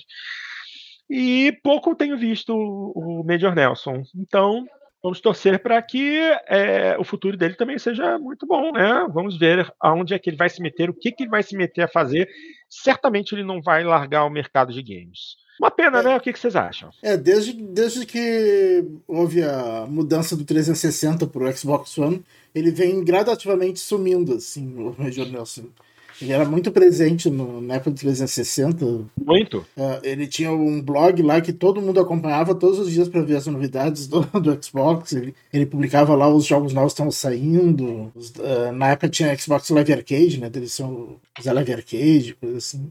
E 1.11 1.52
pouco 1.62 1.94
tenho 1.94 2.16
visto 2.16 2.55
o 2.55 3.22
Major 3.26 3.55
Nelson. 3.55 4.02
Então, 4.16 4.64
vamos 5.03 5.21
torcer 5.21 5.59
para 5.59 5.81
que 5.83 6.19
é, 6.47 6.97
o 6.99 7.05
futuro 7.05 7.37
dele 7.37 7.55
também 7.55 7.79
seja 7.79 8.19
muito 8.19 8.47
bom, 8.47 8.71
né? 8.73 9.07
Vamos 9.12 9.37
ver 9.37 9.73
aonde 9.81 10.15
é 10.15 10.19
que 10.19 10.31
ele 10.31 10.37
vai 10.37 10.49
se 10.49 10.62
meter, 10.62 10.88
o 10.88 10.95
que, 10.95 11.11
que 11.11 11.25
ele 11.25 11.31
vai 11.31 11.43
se 11.43 11.57
meter 11.57 11.83
a 11.83 11.88
fazer. 11.88 12.29
Certamente 12.69 13.35
ele 13.35 13.43
não 13.43 13.61
vai 13.61 13.83
largar 13.83 14.25
o 14.25 14.31
mercado 14.31 14.73
de 14.73 14.83
games. 14.83 15.37
Uma 15.61 15.71
pena, 15.71 15.99
é, 15.99 16.03
né? 16.03 16.17
O 16.17 16.21
que, 16.21 16.33
que, 16.33 16.38
vocês 16.38 16.57
acham? 16.57 16.91
É, 17.03 17.17
desde, 17.17 17.53
desde 17.53 18.07
que 18.07 18.85
houve 19.07 19.43
a 19.43 19.87
mudança 19.88 20.37
do 20.37 20.45
360 20.45 21.27
para 21.27 21.43
o 21.43 21.53
Xbox 21.53 21.99
One, 21.99 22.25
ele 22.55 22.71
vem 22.71 23.05
gradativamente 23.05 23.81
sumindo, 23.81 24.35
assim, 24.35 24.75
o 24.77 24.95
Major 24.97 25.27
Nelson. 25.27 25.67
Ele 26.23 26.33
era 26.33 26.45
muito 26.45 26.71
presente 26.71 27.29
no, 27.29 27.61
na 27.61 27.75
época 27.75 27.91
do 27.91 27.97
360. 27.97 28.87
Muito. 29.25 29.59
Uh, 29.77 30.01
ele 30.03 30.27
tinha 30.27 30.53
um 30.53 30.81
blog 30.81 31.21
lá 31.23 31.41
que 31.41 31.53
todo 31.53 31.83
mundo 31.83 32.01
acompanhava 32.01 32.55
todos 32.55 32.79
os 32.79 32.91
dias 32.91 33.09
para 33.09 33.23
ver 33.23 33.37
as 33.37 33.47
novidades 33.47 34.07
do, 34.07 34.21
do 34.41 34.65
Xbox. 34.65 35.13
Ele, 35.13 35.35
ele, 35.53 35.67
publicava 35.67 36.15
lá 36.15 36.29
os 36.29 36.45
jogos 36.45 36.73
novos 36.73 36.93
que 36.93 37.01
estão 37.01 37.11
saindo. 37.11 38.13
Os, 38.15 38.31
uh, 38.31 38.73
na 38.73 38.91
época 38.91 39.09
tinha 39.09 39.37
Xbox 39.37 39.69
Live 39.71 39.93
Arcade, 39.93 40.41
né? 40.41 40.51
Eles 40.55 40.73
são 40.73 41.17
os 41.39 41.45
Live 41.45 41.73
Arcade, 41.73 42.37
coisa 42.41 42.59
assim. 42.59 42.89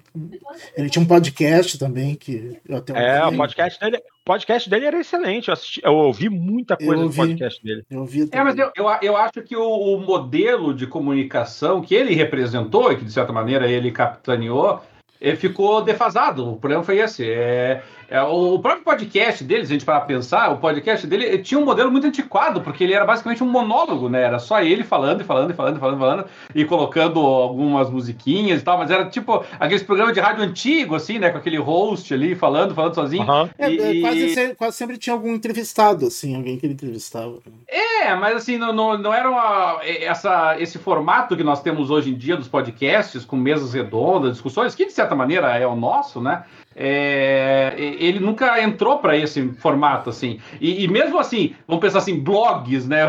Ele 0.75 0.89
tinha 0.89 1.03
um 1.03 1.07
podcast 1.07 1.77
também 1.77 2.15
que 2.15 2.57
eu 2.67 2.77
até 2.77 2.93
É, 2.93 3.25
o 3.25 3.37
podcast 3.37 3.79
dele, 3.79 4.01
podcast 4.23 4.69
dele 4.69 4.85
era 4.85 4.99
excelente. 4.99 5.47
Eu, 5.47 5.53
assisti, 5.53 5.81
eu 5.83 5.93
ouvi 5.93 6.29
muita 6.29 6.77
coisa 6.77 7.03
ouvi, 7.03 7.15
do 7.15 7.27
podcast 7.27 7.63
dele. 7.63 7.83
Eu 7.89 8.01
ouvi 8.01 8.29
é, 8.31 8.43
mas 8.43 8.57
eu, 8.57 8.71
eu, 8.75 8.85
eu, 9.01 9.17
acho 9.17 9.41
que 9.41 9.55
o, 9.55 9.63
o, 9.63 9.99
modelo 9.99 10.73
de 10.73 10.85
comunicação 10.87 11.81
que 11.81 11.95
ele 11.95 12.13
representou, 12.13 12.91
e 12.91 12.97
que 12.97 13.05
de 13.05 13.11
certa 13.11 13.33
maneira 13.33 13.69
ele 13.69 13.91
capitaneou, 13.91 14.81
ele 15.21 15.37
ficou 15.37 15.83
defasado. 15.83 16.53
O 16.53 16.57
problema 16.57 16.83
foi 16.83 16.97
esse. 16.97 17.23
É, 17.29 17.83
é, 18.11 18.21
o 18.23 18.59
próprio 18.59 18.83
podcast 18.83 19.41
dele, 19.41 19.65
se 19.65 19.71
a 19.71 19.75
gente 19.75 19.85
parar 19.85 20.01
pensar, 20.01 20.51
o 20.51 20.57
podcast 20.57 21.07
dele 21.07 21.37
tinha 21.37 21.57
um 21.57 21.63
modelo 21.63 21.89
muito 21.89 22.05
antiquado, 22.05 22.59
porque 22.59 22.83
ele 22.83 22.93
era 22.93 23.05
basicamente 23.05 23.41
um 23.41 23.47
monólogo, 23.47 24.09
né? 24.09 24.21
Era 24.23 24.37
só 24.37 24.61
ele 24.61 24.83
falando 24.83 25.21
e 25.21 25.23
falando 25.23 25.51
e 25.51 25.53
falando 25.53 25.77
e 25.77 25.79
falando, 25.79 25.97
falando 25.97 26.25
e 26.53 26.65
colocando 26.65 27.21
algumas 27.21 27.89
musiquinhas 27.89 28.59
e 28.59 28.63
tal, 28.65 28.77
mas 28.77 28.91
era 28.91 29.05
tipo 29.05 29.45
aqueles 29.57 29.81
programas 29.81 30.13
de 30.13 30.19
rádio 30.19 30.43
antigo, 30.43 30.93
assim, 30.93 31.19
né? 31.19 31.29
Com 31.29 31.37
aquele 31.37 31.55
host 31.57 32.13
ali 32.13 32.35
falando, 32.35 32.75
falando 32.75 32.95
sozinho. 32.95 33.23
Uhum. 33.23 33.49
É, 33.57 33.69
e... 33.69 34.01
quase, 34.01 34.29
sempre, 34.33 34.55
quase, 34.55 34.75
sempre, 34.75 34.97
tinha 34.97 35.13
algum 35.13 35.33
entrevistado, 35.33 36.07
assim, 36.07 36.35
alguém 36.35 36.57
que 36.57 36.65
ele 36.65 36.73
entrevistava. 36.73 37.37
É, 37.65 38.13
mas 38.15 38.35
assim, 38.35 38.57
não, 38.57 38.73
não, 38.73 38.97
não 38.97 39.13
era 39.13 39.29
uma, 39.29 39.79
essa, 39.85 40.59
esse 40.59 40.77
formato 40.77 41.37
que 41.37 41.43
nós 41.45 41.61
temos 41.61 41.89
hoje 41.89 42.09
em 42.09 42.17
dia 42.17 42.35
dos 42.35 42.49
podcasts, 42.49 43.23
com 43.23 43.37
mesas 43.37 43.73
redondas, 43.73 44.33
discussões, 44.33 44.75
que 44.75 44.85
de 44.85 44.91
certa 44.91 45.10
certa 45.11 45.15
maneira 45.15 45.57
é 45.57 45.67
o 45.67 45.75
nosso, 45.75 46.21
né? 46.21 46.43
É, 46.73 47.73
ele 47.77 48.19
nunca 48.19 48.61
entrou 48.61 48.99
para 48.99 49.17
esse 49.17 49.49
formato 49.59 50.09
assim. 50.09 50.39
E, 50.59 50.85
e, 50.85 50.87
mesmo 50.87 51.19
assim, 51.19 51.53
vamos 51.67 51.81
pensar 51.81 51.97
assim, 51.97 52.17
blogs, 52.17 52.87
né? 52.87 53.01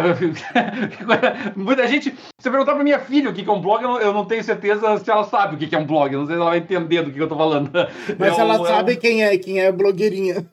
Muita 1.55 1.87
gente. 1.87 2.12
Se 2.41 2.51
perguntar 2.51 2.75
para 2.75 2.83
minha 2.83 2.99
filha 2.99 3.31
o 3.31 3.33
que 3.33 3.49
é 3.49 3.53
um 3.53 3.61
blog, 3.61 3.85
eu 3.85 3.88
não, 3.88 4.01
eu 4.01 4.12
não, 4.12 4.25
tenho 4.25 4.43
certeza 4.43 4.99
se 4.99 5.09
ela 5.09 5.23
sabe 5.23 5.55
o 5.55 5.59
que 5.59 5.75
é 5.75 5.79
um 5.79 5.87
blog. 5.87 6.12
Não 6.12 6.27
sei 6.27 6.35
se 6.35 6.41
ela 6.41 6.51
vai 6.51 6.59
entender 6.59 7.03
do 7.03 7.12
que 7.12 7.21
eu 7.21 7.29
tô 7.29 7.37
falando. 7.37 7.71
Mas 8.19 8.37
é 8.37 8.41
ela 8.41 8.61
um, 8.61 8.67
sabe 8.67 8.95
é 8.95 8.97
um... 8.97 8.99
quem 8.99 9.23
é, 9.23 9.38
quem 9.38 9.61
é 9.61 9.71
blogueirinha. 9.71 10.45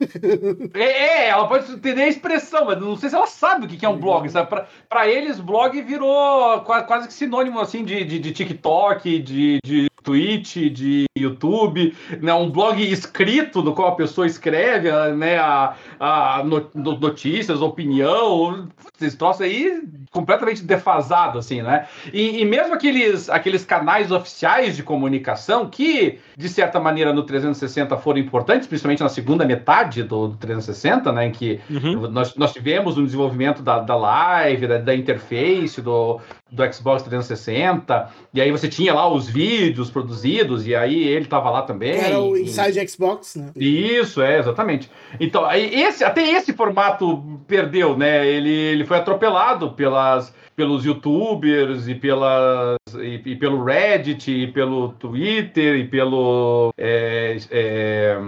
É, 0.74 0.84
é, 0.84 1.28
ela 1.28 1.48
pode 1.48 1.70
entender 1.72 2.02
a 2.02 2.08
expressão, 2.08 2.66
mas 2.66 2.80
não 2.80 2.96
sei 2.96 3.08
se 3.08 3.14
ela 3.14 3.26
sabe 3.26 3.66
o 3.66 3.68
que 3.68 3.84
é 3.84 3.88
um 3.88 3.98
blog. 3.98 4.28
Sabe? 4.28 4.48
Para 4.88 5.08
eles, 5.08 5.40
blog 5.40 5.80
virou 5.82 6.60
quase 6.60 7.08
que 7.08 7.14
sinônimo 7.14 7.60
assim 7.60 7.84
de, 7.84 8.04
de, 8.04 8.18
de 8.18 8.32
TikTok, 8.32 9.18
de, 9.18 9.58
de 9.64 9.89
Twitch, 10.02 10.56
de 10.70 11.04
YouTube, 11.16 11.94
né, 12.20 12.32
um 12.34 12.50
blog 12.50 12.82
escrito 12.82 13.62
no 13.62 13.74
qual 13.74 13.88
a 13.88 13.96
pessoa 13.96 14.26
escreve 14.26 14.90
né, 15.14 15.38
a, 15.38 15.74
a 15.98 16.44
notícias, 16.74 17.62
opinião, 17.62 18.68
esse 19.00 19.16
troço 19.16 19.42
aí 19.42 19.82
completamente 20.10 20.64
defasado, 20.64 21.38
assim, 21.38 21.62
né? 21.62 21.86
E, 22.12 22.40
e, 22.40 22.44
mesmo 22.44 22.74
aqueles, 22.74 23.30
aqueles 23.30 23.64
canais 23.64 24.10
oficiais 24.10 24.76
de 24.76 24.82
comunicação 24.82 25.68
que, 25.68 26.18
de 26.36 26.48
certa 26.48 26.80
maneira, 26.80 27.12
no 27.12 27.22
360 27.22 27.96
foram 27.96 28.18
importantes, 28.18 28.66
principalmente 28.66 29.02
na 29.02 29.08
segunda 29.08 29.44
metade 29.44 30.02
do, 30.02 30.28
do 30.28 30.36
360, 30.36 31.12
né? 31.12 31.26
Em 31.26 31.32
que 31.32 31.60
uhum. 31.70 32.10
nós, 32.10 32.34
nós 32.34 32.52
tivemos 32.52 32.98
o 32.98 33.04
desenvolvimento 33.04 33.62
da, 33.62 33.78
da 33.78 33.94
live, 33.94 34.66
da, 34.66 34.78
da 34.78 34.94
interface, 34.94 35.80
do, 35.80 36.20
do 36.50 36.72
Xbox 36.72 37.02
360, 37.02 38.10
e 38.34 38.40
aí 38.40 38.50
você 38.50 38.68
tinha 38.68 38.92
lá 38.92 39.08
os 39.08 39.28
vídeos 39.28 39.90
produzidos, 39.90 40.66
e 40.66 40.74
aí 40.74 41.08
ele 41.08 41.26
tava 41.26 41.50
lá 41.50 41.62
também. 41.62 41.92
Era 41.92 42.20
o 42.20 42.36
Inside 42.36 42.88
Xbox, 42.88 43.36
né? 43.36 43.50
Isso, 43.54 44.20
é, 44.20 44.38
exatamente. 44.38 44.90
Então, 45.18 45.50
esse, 45.52 46.04
até 46.04 46.28
esse 46.28 46.52
formato 46.52 47.40
perdeu, 47.46 47.96
né? 47.96 48.26
Ele, 48.26 48.50
ele 48.50 48.84
foi 48.84 48.96
atropelado 48.96 49.72
pelas 49.72 50.34
pelos 50.60 50.84
youtubers 50.84 51.88
e, 51.88 51.94
pelas, 51.94 52.76
e, 52.98 53.22
e, 53.24 53.36
pelo 53.36 53.64
Reddit, 53.64 54.30
e 54.30 54.46
pelo 54.46 54.90
Twitter, 54.90 55.76
e 55.76 55.88
pelo. 55.88 56.74
É, 56.76 57.38
é, 57.50 58.18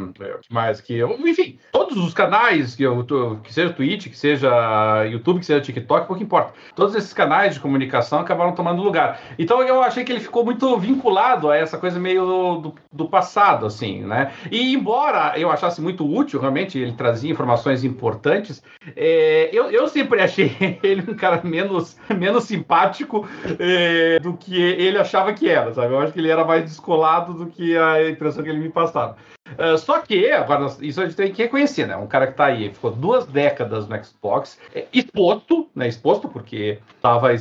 mais 0.50 0.80
que. 0.80 1.02
Enfim, 1.02 1.58
todos 1.70 1.98
os 1.98 2.14
canais, 2.14 2.74
que, 2.74 2.84
eu, 2.84 3.04
que 3.44 3.52
seja 3.52 3.70
Twitch, 3.74 4.08
que 4.08 4.16
seja 4.16 5.04
YouTube, 5.04 5.40
que 5.40 5.46
seja 5.46 5.60
TikTok, 5.60 6.06
pouco 6.06 6.22
importa. 6.22 6.54
Todos 6.74 6.94
esses 6.94 7.12
canais 7.12 7.52
de 7.52 7.60
comunicação 7.60 8.20
acabaram 8.20 8.54
tomando 8.54 8.82
lugar. 8.82 9.20
Então 9.38 9.62
eu 9.62 9.82
achei 9.82 10.02
que 10.02 10.10
ele 10.10 10.20
ficou 10.20 10.42
muito 10.42 10.78
vinculado 10.78 11.50
a 11.50 11.56
essa 11.58 11.76
coisa 11.76 12.00
meio 12.00 12.24
do, 12.62 12.74
do 12.90 13.08
passado, 13.10 13.66
assim, 13.66 14.00
né? 14.00 14.32
E 14.50 14.72
embora 14.72 15.38
eu 15.38 15.50
achasse 15.50 15.82
muito 15.82 16.10
útil, 16.10 16.40
realmente, 16.40 16.78
ele 16.78 16.92
trazia 16.92 17.30
informações 17.30 17.84
importantes, 17.84 18.62
é, 18.96 19.50
eu, 19.52 19.70
eu 19.70 19.86
sempre 19.86 20.22
achei 20.22 20.56
ele 20.82 21.02
um 21.10 21.14
cara 21.14 21.42
menos 21.44 21.98
menos 22.22 22.44
simpático 22.44 23.28
é, 23.58 24.18
do 24.20 24.34
que 24.34 24.56
ele 24.56 24.96
achava 24.96 25.32
que 25.32 25.48
era, 25.48 25.74
sabe? 25.74 25.92
Eu 25.92 25.98
acho 25.98 26.12
que 26.12 26.20
ele 26.20 26.30
era 26.30 26.44
mais 26.44 26.64
descolado 26.64 27.34
do 27.34 27.46
que 27.46 27.76
a 27.76 28.08
impressão 28.08 28.42
que 28.42 28.48
ele 28.48 28.60
me 28.60 28.70
passava. 28.70 29.16
Uh, 29.58 29.78
só 29.78 29.98
que, 30.00 30.30
agora, 30.30 30.66
isso 30.80 31.00
a 31.00 31.04
gente 31.04 31.16
tem 31.16 31.32
que 31.32 31.42
reconhecer, 31.42 31.86
né? 31.86 31.96
Um 31.96 32.06
cara 32.06 32.26
que 32.26 32.34
tá 32.34 32.46
aí, 32.46 32.70
ficou 32.70 32.90
duas 32.90 33.26
décadas 33.26 33.88
no 33.88 34.04
Xbox, 34.04 34.58
é, 34.74 34.86
exposto, 34.92 35.68
né? 35.74 35.88
Exposto, 35.88 36.28
porque 36.28 36.78
tava 37.00 37.32
é, 37.34 37.38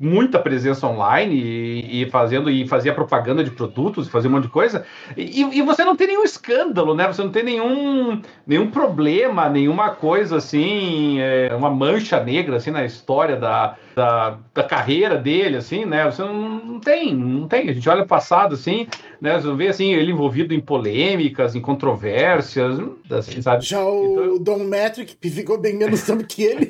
muita 0.00 0.38
presença 0.38 0.86
online 0.86 1.34
e, 1.34 2.02
e, 2.02 2.10
fazendo, 2.10 2.50
e 2.50 2.66
fazia 2.66 2.94
propaganda 2.94 3.42
de 3.42 3.50
produtos, 3.50 4.08
fazia 4.08 4.28
um 4.28 4.34
monte 4.34 4.44
de 4.44 4.50
coisa, 4.50 4.84
e, 5.16 5.42
e, 5.42 5.62
você 5.62 5.84
não 5.84 5.96
tem 5.96 6.08
nenhum 6.08 6.24
escândalo, 6.24 6.94
né? 6.94 7.06
Você 7.06 7.22
não 7.22 7.30
tem 7.30 7.42
nenhum, 7.42 8.20
nenhum 8.46 8.70
problema, 8.70 9.48
nenhuma 9.48 9.90
coisa 9.90 10.36
assim, 10.36 11.20
é, 11.20 11.54
uma 11.54 11.70
mancha 11.70 12.22
negra 12.22 12.56
assim 12.56 12.70
na 12.70 12.84
história 12.84 13.36
da, 13.36 13.76
da, 13.94 14.38
da 14.54 14.62
carreira 14.62 15.16
dele, 15.16 15.56
assim, 15.56 15.84
né? 15.84 16.04
Você 16.04 16.22
não, 16.22 16.34
não 16.34 16.80
tem, 16.80 17.14
não 17.14 17.46
tem. 17.46 17.68
A 17.68 17.72
gente 17.72 17.88
olha 17.88 18.02
o 18.02 18.06
passado, 18.06 18.54
assim, 18.54 18.86
né? 19.20 19.38
Você 19.38 19.52
vê 19.54 19.68
assim, 19.68 19.92
ele 19.92 20.12
envolvido 20.12 20.54
em 20.54 20.60
polêmicas, 21.40 21.54
em 21.54 21.60
controvérsias, 21.60 22.78
assim, 23.10 23.40
sabe? 23.40 23.64
Já 23.64 23.82
o 23.82 24.34
então... 24.34 24.58
Don 24.58 24.64
Metric 24.64 25.16
ficou 25.30 25.58
bem 25.58 25.76
menos 25.76 26.02
tempo 26.04 26.24
que 26.24 26.42
ele. 26.42 26.68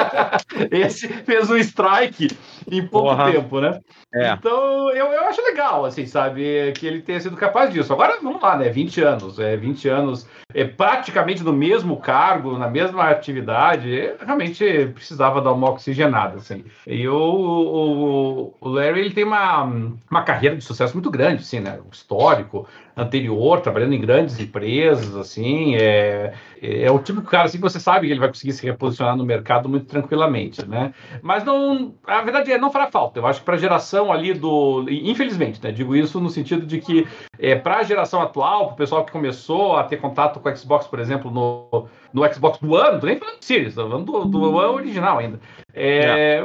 Esse 0.70 1.08
fez 1.08 1.50
um 1.50 1.56
strike 1.56 2.28
em 2.70 2.86
pouco 2.86 3.08
Porra. 3.08 3.32
tempo, 3.32 3.60
né? 3.60 3.80
É. 4.12 4.32
Então, 4.32 4.90
eu, 4.90 5.06
eu 5.06 5.24
acho 5.24 5.42
legal, 5.42 5.84
assim, 5.84 6.06
sabe, 6.06 6.72
que 6.72 6.86
ele 6.86 7.02
tenha 7.02 7.20
sido 7.20 7.36
capaz 7.36 7.72
disso. 7.72 7.92
Agora, 7.92 8.18
vamos 8.22 8.40
lá, 8.40 8.56
né? 8.56 8.68
20 8.68 9.02
anos, 9.02 9.38
é 9.38 9.56
20 9.56 9.88
anos, 9.88 10.28
é 10.52 10.64
praticamente 10.64 11.42
no 11.42 11.52
mesmo 11.52 11.96
cargo, 11.96 12.56
na 12.58 12.68
mesma 12.68 13.08
atividade, 13.10 14.12
realmente 14.24 14.86
precisava 14.94 15.40
dar 15.40 15.52
uma 15.52 15.70
oxigenada, 15.70 16.36
assim. 16.36 16.64
E 16.86 17.08
o, 17.08 17.16
o, 17.16 18.54
o 18.60 18.68
Larry, 18.68 19.00
ele 19.00 19.14
tem 19.14 19.24
uma, 19.24 19.64
uma 20.10 20.22
carreira 20.22 20.56
de 20.56 20.64
sucesso 20.64 20.94
muito 20.94 21.10
grande, 21.10 21.42
assim, 21.42 21.60
né? 21.60 21.78
Histórico, 21.90 22.66
anterior, 22.96 23.60
trabalhando 23.60 23.94
em 23.94 24.00
grandes 24.00 24.38
empresas, 24.40 25.14
assim, 25.16 25.76
é, 25.76 26.34
é 26.62 26.90
o 26.90 26.98
tipo 26.98 27.20
de 27.20 27.26
cara 27.26 27.44
assim 27.44 27.58
que 27.58 27.62
você 27.62 27.80
sabe 27.80 28.06
que 28.06 28.12
ele 28.12 28.20
vai 28.20 28.28
conseguir 28.28 28.52
se 28.52 28.64
reposicionar 28.64 29.16
no 29.16 29.24
mercado 29.24 29.68
muito 29.68 29.86
tranquilamente, 29.86 30.66
né? 30.68 30.92
Mas 31.22 31.44
não, 31.44 31.94
a 32.06 32.22
verdade 32.22 32.52
é 32.52 32.58
não 32.58 32.70
fará 32.70 32.90
falta. 32.90 33.20
Eu 33.20 33.26
acho 33.26 33.40
que 33.40 33.44
para 33.44 33.54
a 33.54 33.58
geração 33.58 34.12
ali 34.12 34.34
do, 34.34 34.86
infelizmente, 34.88 35.62
né? 35.62 35.72
Digo 35.72 35.94
isso 35.94 36.20
no 36.20 36.30
sentido 36.30 36.66
de 36.66 36.80
que 36.80 37.06
é, 37.38 37.54
para 37.54 37.78
a 37.78 37.82
geração 37.82 38.20
atual, 38.20 38.66
para 38.66 38.74
o 38.74 38.76
pessoal 38.76 39.04
que 39.04 39.12
começou 39.12 39.76
a 39.76 39.84
ter 39.84 39.98
contato 39.98 40.40
com 40.40 40.48
o 40.48 40.56
Xbox, 40.56 40.86
por 40.86 40.98
exemplo, 40.98 41.30
no, 41.30 41.88
no 42.12 42.32
Xbox 42.32 42.58
do 42.58 42.74
ano, 42.74 43.00
tô 43.00 43.06
nem 43.06 43.18
falando 43.18 43.38
de 43.38 43.44
Series, 43.44 43.74
tô 43.74 43.88
falando 43.88 44.04
do, 44.04 44.24
do 44.24 44.58
ano 44.58 44.74
original 44.74 45.18
ainda. 45.18 45.40
É, 45.74 46.44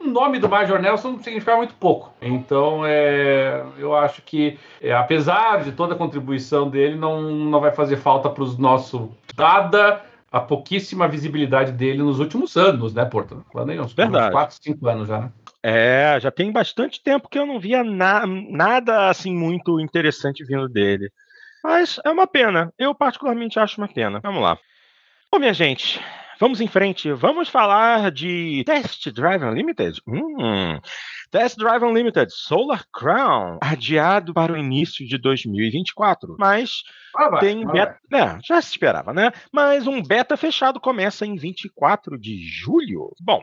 o 0.00 0.04
nome 0.04 0.38
do 0.38 0.48
Major 0.48 0.80
Nelson 0.80 1.18
significava 1.18 1.58
muito 1.58 1.74
pouco. 1.74 2.12
Então, 2.22 2.86
é, 2.86 3.64
eu 3.78 3.94
acho 3.94 4.22
que, 4.22 4.58
é, 4.80 4.92
apesar 4.94 5.62
de 5.64 5.72
toda 5.72 5.94
a 5.94 5.98
contribuição 5.98 6.68
dele, 6.68 6.96
não, 6.96 7.22
não 7.22 7.60
vai 7.60 7.72
fazer 7.72 7.96
falta 7.96 8.30
para 8.30 8.42
os 8.42 8.56
nossos. 8.56 9.08
Dada 9.34 10.02
a 10.32 10.40
pouquíssima 10.40 11.06
visibilidade 11.08 11.72
dele 11.72 12.02
nos 12.02 12.18
últimos 12.18 12.56
anos, 12.56 12.94
né, 12.94 13.04
Porto? 13.04 13.44
Falando 13.52 13.70
aí 13.70 13.80
uns, 13.80 13.92
Verdade. 13.92 14.28
uns 14.28 14.32
4, 14.32 14.56
5 14.62 14.88
anos 14.88 15.08
já, 15.08 15.20
né? 15.20 15.32
É, 15.62 16.18
já 16.20 16.30
tem 16.30 16.52
bastante 16.52 17.02
tempo 17.02 17.28
que 17.28 17.38
eu 17.38 17.44
não 17.44 17.58
via 17.58 17.82
na, 17.82 18.24
nada 18.24 19.08
assim 19.08 19.34
muito 19.34 19.80
interessante 19.80 20.44
vindo 20.44 20.68
dele. 20.68 21.10
Mas 21.64 21.98
é 22.04 22.10
uma 22.10 22.26
pena. 22.26 22.72
Eu 22.78 22.94
particularmente 22.94 23.58
acho 23.58 23.80
uma 23.80 23.88
pena. 23.88 24.20
Vamos 24.20 24.40
lá. 24.40 24.56
Bom, 25.30 25.40
minha 25.40 25.52
gente, 25.52 26.00
vamos 26.38 26.60
em 26.60 26.68
frente. 26.68 27.12
Vamos 27.12 27.48
falar 27.48 28.10
de 28.10 28.62
Test 28.64 29.10
Drive 29.10 29.42
Unlimited. 29.42 30.00
Hum, 30.06 30.78
Test 31.30 31.56
Drive 31.56 31.82
Unlimited 31.82 32.30
Solar 32.30 32.84
Crown, 32.92 33.58
adiado 33.60 34.32
para 34.32 34.52
o 34.52 34.56
início 34.56 35.06
de 35.06 35.18
2024. 35.18 36.36
Mas 36.38 36.82
ah, 37.14 37.28
vai, 37.28 37.40
tem 37.40 37.66
beta. 37.66 37.98
É, 38.12 38.38
já 38.42 38.62
se 38.62 38.70
esperava, 38.70 39.12
né? 39.12 39.32
Mas 39.52 39.86
um 39.86 40.00
beta 40.00 40.36
fechado 40.36 40.80
começa 40.80 41.26
em 41.26 41.36
24 41.36 42.18
de 42.18 42.38
julho. 42.46 43.12
Bom. 43.20 43.42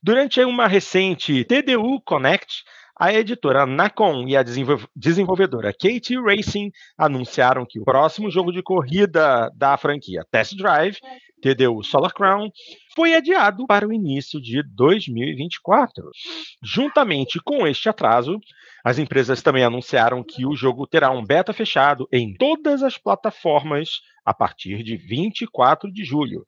Durante 0.00 0.40
uma 0.44 0.68
recente 0.68 1.44
TDU 1.44 2.00
Connect, 2.02 2.62
a 2.98 3.12
editora 3.12 3.64
Nacon 3.64 4.26
e 4.26 4.36
a 4.36 4.42
desenvolvedora 4.42 5.72
Kate 5.72 6.18
Racing 6.18 6.70
anunciaram 6.96 7.64
que 7.64 7.78
o 7.78 7.84
próximo 7.84 8.30
jogo 8.30 8.50
de 8.50 8.62
corrida 8.62 9.50
da 9.54 9.76
franquia 9.76 10.26
Test 10.30 10.56
Drive, 10.56 10.98
TDU 11.40 11.82
Solar 11.82 12.12
Crown, 12.12 12.50
foi 12.94 13.14
adiado 13.14 13.66
para 13.66 13.86
o 13.86 13.92
início 13.92 14.40
de 14.40 14.62
2024. 14.74 16.10
Juntamente 16.62 17.38
com 17.40 17.66
este 17.66 17.88
atraso, 17.88 18.38
as 18.84 18.98
empresas 18.98 19.42
também 19.42 19.64
anunciaram 19.64 20.24
que 20.24 20.46
o 20.46 20.56
jogo 20.56 20.86
terá 20.86 21.10
um 21.10 21.24
beta 21.24 21.52
fechado 21.52 22.08
em 22.12 22.34
todas 22.34 22.82
as 22.82 22.96
plataformas 22.96 24.00
a 24.24 24.34
partir 24.34 24.82
de 24.82 24.96
24 24.96 25.90
de 25.90 26.04
julho. 26.04 26.44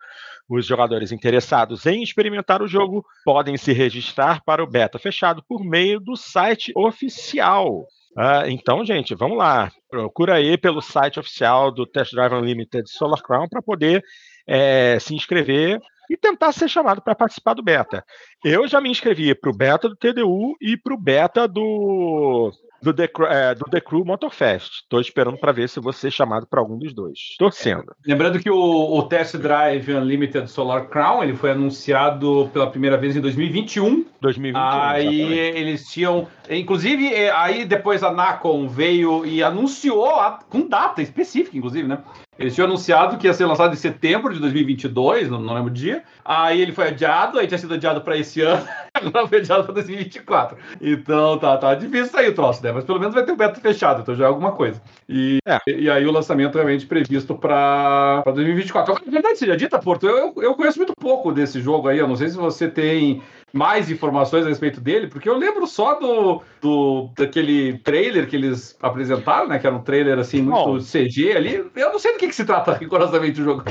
Os 0.48 0.66
jogadores 0.66 1.12
interessados 1.12 1.86
em 1.86 2.02
experimentar 2.02 2.60
o 2.60 2.68
jogo 2.68 3.04
podem 3.24 3.56
se 3.56 3.72
registrar 3.72 4.42
para 4.44 4.62
o 4.62 4.66
beta 4.66 4.98
fechado 4.98 5.42
por 5.48 5.64
meio 5.64 5.98
do 5.98 6.16
site 6.16 6.72
oficial. 6.76 7.86
Uh, 8.16 8.48
então, 8.48 8.84
gente, 8.84 9.14
vamos 9.14 9.38
lá. 9.38 9.70
Procura 9.88 10.34
aí 10.34 10.58
pelo 10.58 10.80
site 10.80 11.20
oficial 11.20 11.72
do 11.72 11.86
Test 11.86 12.12
Drive 12.12 12.34
Unlimited 12.34 12.90
Solar 12.90 13.22
Crown 13.22 13.48
para 13.48 13.62
poder 13.62 14.02
é, 14.46 14.98
se 14.98 15.14
inscrever 15.14 15.80
e 16.10 16.16
tentar 16.16 16.52
ser 16.52 16.68
chamado 16.68 17.00
para 17.00 17.14
participar 17.14 17.54
do 17.54 17.62
beta. 17.62 18.04
Eu 18.44 18.66
já 18.66 18.80
me 18.80 18.90
inscrevi 18.90 19.34
para 19.34 19.50
o 19.50 19.56
beta 19.56 19.88
do 19.88 19.96
TDU 19.96 20.56
e 20.60 20.76
para 20.76 20.94
o 20.94 20.98
beta 20.98 21.46
do 21.46 22.50
do 22.82 22.92
The, 22.92 23.10
é, 23.28 23.54
do 23.54 23.64
The 23.64 23.80
Crew 23.80 24.04
Motorfest. 24.04 24.82
Estou 24.82 25.00
esperando 25.00 25.38
para 25.38 25.52
ver 25.52 25.68
se 25.68 25.80
você 25.80 26.08
é 26.08 26.10
chamado 26.10 26.46
para 26.46 26.60
algum 26.60 26.78
dos 26.78 26.92
dois. 26.92 27.18
Torcendo. 27.38 27.94
É, 28.06 28.10
lembrando 28.10 28.38
que 28.38 28.50
o, 28.50 28.56
o 28.56 29.02
Test 29.04 29.36
Drive 29.36 29.92
Unlimited 29.92 30.48
Solar 30.50 30.88
Crown 30.88 31.22
ele 31.22 31.34
foi 31.34 31.50
anunciado 31.52 32.50
pela 32.52 32.70
primeira 32.70 32.96
vez 32.96 33.16
em 33.16 33.20
2021. 33.20 34.04
2021. 34.20 34.60
Aí 34.60 35.20
exatamente. 35.20 35.58
eles 35.58 35.88
tinham, 35.90 36.28
inclusive, 36.48 37.12
é, 37.12 37.30
aí 37.30 37.64
depois 37.64 38.02
a 38.02 38.12
Nacon 38.12 38.68
veio 38.68 39.24
e 39.24 39.42
anunciou 39.42 40.10
com 40.48 40.66
data 40.68 41.02
específica, 41.02 41.56
inclusive, 41.56 41.86
né? 41.86 41.98
Eles 42.40 42.54
tinham 42.54 42.66
anunciado 42.66 43.18
que 43.18 43.26
ia 43.26 43.34
ser 43.34 43.44
lançado 43.44 43.74
em 43.74 43.76
setembro 43.76 44.32
de 44.32 44.40
2022, 44.40 45.28
não, 45.28 45.42
não 45.42 45.52
lembro 45.52 45.70
o 45.70 45.74
dia. 45.74 46.02
Aí 46.24 46.58
ele 46.58 46.72
foi 46.72 46.88
adiado, 46.88 47.38
aí 47.38 47.46
tinha 47.46 47.58
sido 47.58 47.74
adiado 47.74 48.00
para 48.00 48.16
esse 48.16 48.40
ano, 48.40 48.66
agora 49.08 49.62
para 49.64 49.74
2024. 49.74 50.56
Então 50.80 51.38
tá, 51.38 51.56
tá 51.56 51.74
difícil 51.74 52.06
sair 52.06 52.28
o 52.28 52.34
troço, 52.34 52.62
né? 52.62 52.72
Mas 52.72 52.84
pelo 52.84 52.98
menos 52.98 53.14
vai 53.14 53.24
ter 53.24 53.32
o 53.32 53.36
beta 53.36 53.60
fechado, 53.60 54.02
então 54.02 54.14
já 54.14 54.24
é 54.24 54.28
alguma 54.28 54.52
coisa. 54.52 54.80
E, 55.08 55.38
é. 55.46 55.58
e 55.66 55.90
aí 55.90 56.06
o 56.06 56.12
lançamento 56.12 56.54
realmente 56.54 56.86
previsto 56.86 57.34
para 57.34 58.22
2024. 58.24 58.94
Na 59.06 59.12
verdade, 59.12 59.38
seja 59.38 59.56
dita, 59.56 59.78
Porto, 59.78 60.06
eu, 60.06 60.34
eu 60.36 60.54
conheço 60.54 60.78
muito 60.78 60.92
pouco 60.98 61.32
desse 61.32 61.60
jogo 61.60 61.88
aí, 61.88 61.98
eu 61.98 62.08
não 62.08 62.16
sei 62.16 62.28
se 62.28 62.36
você 62.36 62.68
tem 62.68 63.22
mais 63.52 63.90
informações 63.90 64.44
a 64.44 64.48
respeito 64.48 64.80
dele, 64.80 65.08
porque 65.08 65.28
eu 65.28 65.36
lembro 65.36 65.66
só 65.66 65.94
do, 65.94 66.42
do 66.60 67.10
daquele 67.16 67.78
trailer 67.78 68.28
que 68.28 68.36
eles 68.36 68.76
apresentaram, 68.80 69.48
né? 69.48 69.58
Que 69.58 69.66
era 69.66 69.76
um 69.76 69.82
trailer 69.82 70.18
assim, 70.18 70.42
muito 70.42 70.64
Bom, 70.64 70.78
CG 70.78 71.32
ali. 71.32 71.70
Eu 71.74 71.92
não 71.92 71.98
sei 71.98 72.12
do 72.12 72.18
que, 72.18 72.28
que 72.28 72.34
se 72.34 72.44
trata 72.44 72.74
rigorosamente 72.78 73.40
o 73.40 73.44
jogo. 73.44 73.64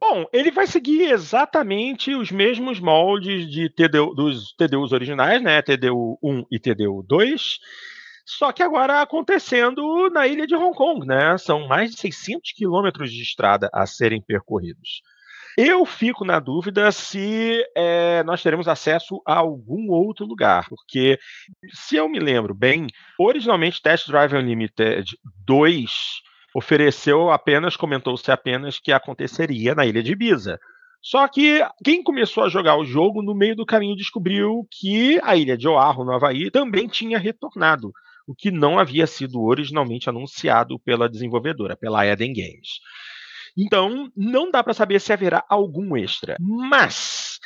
Bom, 0.00 0.26
ele 0.32 0.50
vai 0.50 0.66
seguir 0.66 1.10
exatamente 1.10 2.14
os 2.14 2.30
mesmos 2.32 2.80
moldes 2.80 3.48
de 3.50 3.68
TDU, 3.68 4.14
dos 4.14 4.54
TDUs 4.56 4.92
originais, 4.92 5.42
né? 5.42 5.62
TDU 5.62 6.18
1 6.22 6.44
e 6.50 6.58
TDU 6.58 7.04
2. 7.06 7.58
Só 8.24 8.52
que 8.52 8.62
agora 8.62 9.02
acontecendo 9.02 10.08
na 10.10 10.26
ilha 10.26 10.46
de 10.46 10.54
Hong 10.54 10.76
Kong, 10.76 11.06
né? 11.06 11.36
São 11.38 11.66
mais 11.66 11.90
de 11.90 12.00
600 12.00 12.52
quilômetros 12.52 13.12
de 13.12 13.22
estrada 13.22 13.68
a 13.72 13.86
serem 13.86 14.22
percorridos. 14.22 15.02
Eu 15.56 15.84
fico 15.84 16.24
na 16.24 16.38
dúvida 16.38 16.90
se 16.92 17.64
é, 17.76 18.22
nós 18.22 18.42
teremos 18.42 18.68
acesso 18.68 19.20
a 19.26 19.34
algum 19.34 19.90
outro 19.90 20.24
lugar, 20.24 20.68
porque, 20.68 21.18
se 21.72 21.96
eu 21.96 22.08
me 22.08 22.18
lembro 22.18 22.54
bem, 22.54 22.86
originalmente 23.18 23.82
Test 23.82 24.08
Drive 24.08 24.34
Unlimited 24.34 25.04
2 25.46 25.90
ofereceu 26.54 27.30
apenas, 27.30 27.76
comentou-se 27.76 28.30
apenas 28.30 28.78
que 28.78 28.92
aconteceria 28.92 29.74
na 29.74 29.86
ilha 29.86 30.02
de 30.02 30.12
Ibiza. 30.12 30.58
Só 31.02 31.26
que 31.28 31.64
quem 31.82 32.02
começou 32.02 32.44
a 32.44 32.48
jogar 32.48 32.76
o 32.76 32.84
jogo 32.84 33.22
no 33.22 33.34
meio 33.34 33.56
do 33.56 33.64
caminho 33.64 33.96
descobriu 33.96 34.66
que 34.70 35.18
a 35.22 35.34
ilha 35.34 35.56
de 35.56 35.66
Oahu, 35.66 36.04
no 36.04 36.12
Havaí, 36.12 36.50
também 36.50 36.86
tinha 36.86 37.18
retornado, 37.18 37.90
o 38.26 38.34
que 38.34 38.50
não 38.50 38.78
havia 38.78 39.06
sido 39.06 39.42
originalmente 39.42 40.10
anunciado 40.10 40.78
pela 40.78 41.08
desenvolvedora, 41.08 41.76
pela 41.76 42.06
Eden 42.06 42.34
Games. 42.34 42.80
Então, 43.56 44.10
não 44.16 44.50
dá 44.50 44.62
para 44.62 44.74
saber 44.74 45.00
se 45.00 45.12
haverá 45.12 45.44
algum 45.48 45.96
extra. 45.96 46.36
Mas 46.40 47.38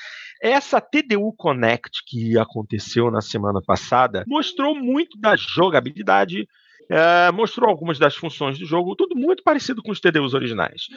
essa 0.43 0.81
TDU 0.81 1.33
Connect 1.33 2.03
que 2.07 2.39
aconteceu 2.39 3.11
na 3.11 3.21
semana 3.21 3.63
passada 3.63 4.25
mostrou 4.27 4.75
muito 4.75 5.19
da 5.19 5.35
jogabilidade, 5.37 6.47
é, 6.91 7.31
mostrou 7.33 7.69
algumas 7.69 7.99
das 7.99 8.15
funções 8.15 8.59
do 8.59 8.67
jogo, 8.67 8.97
tudo 8.97 9.17
muito 9.17 9.43
parecido 9.43 9.83
com 9.83 9.91
os 9.91 10.01
TDUs 10.01 10.35
originais. 10.35 10.89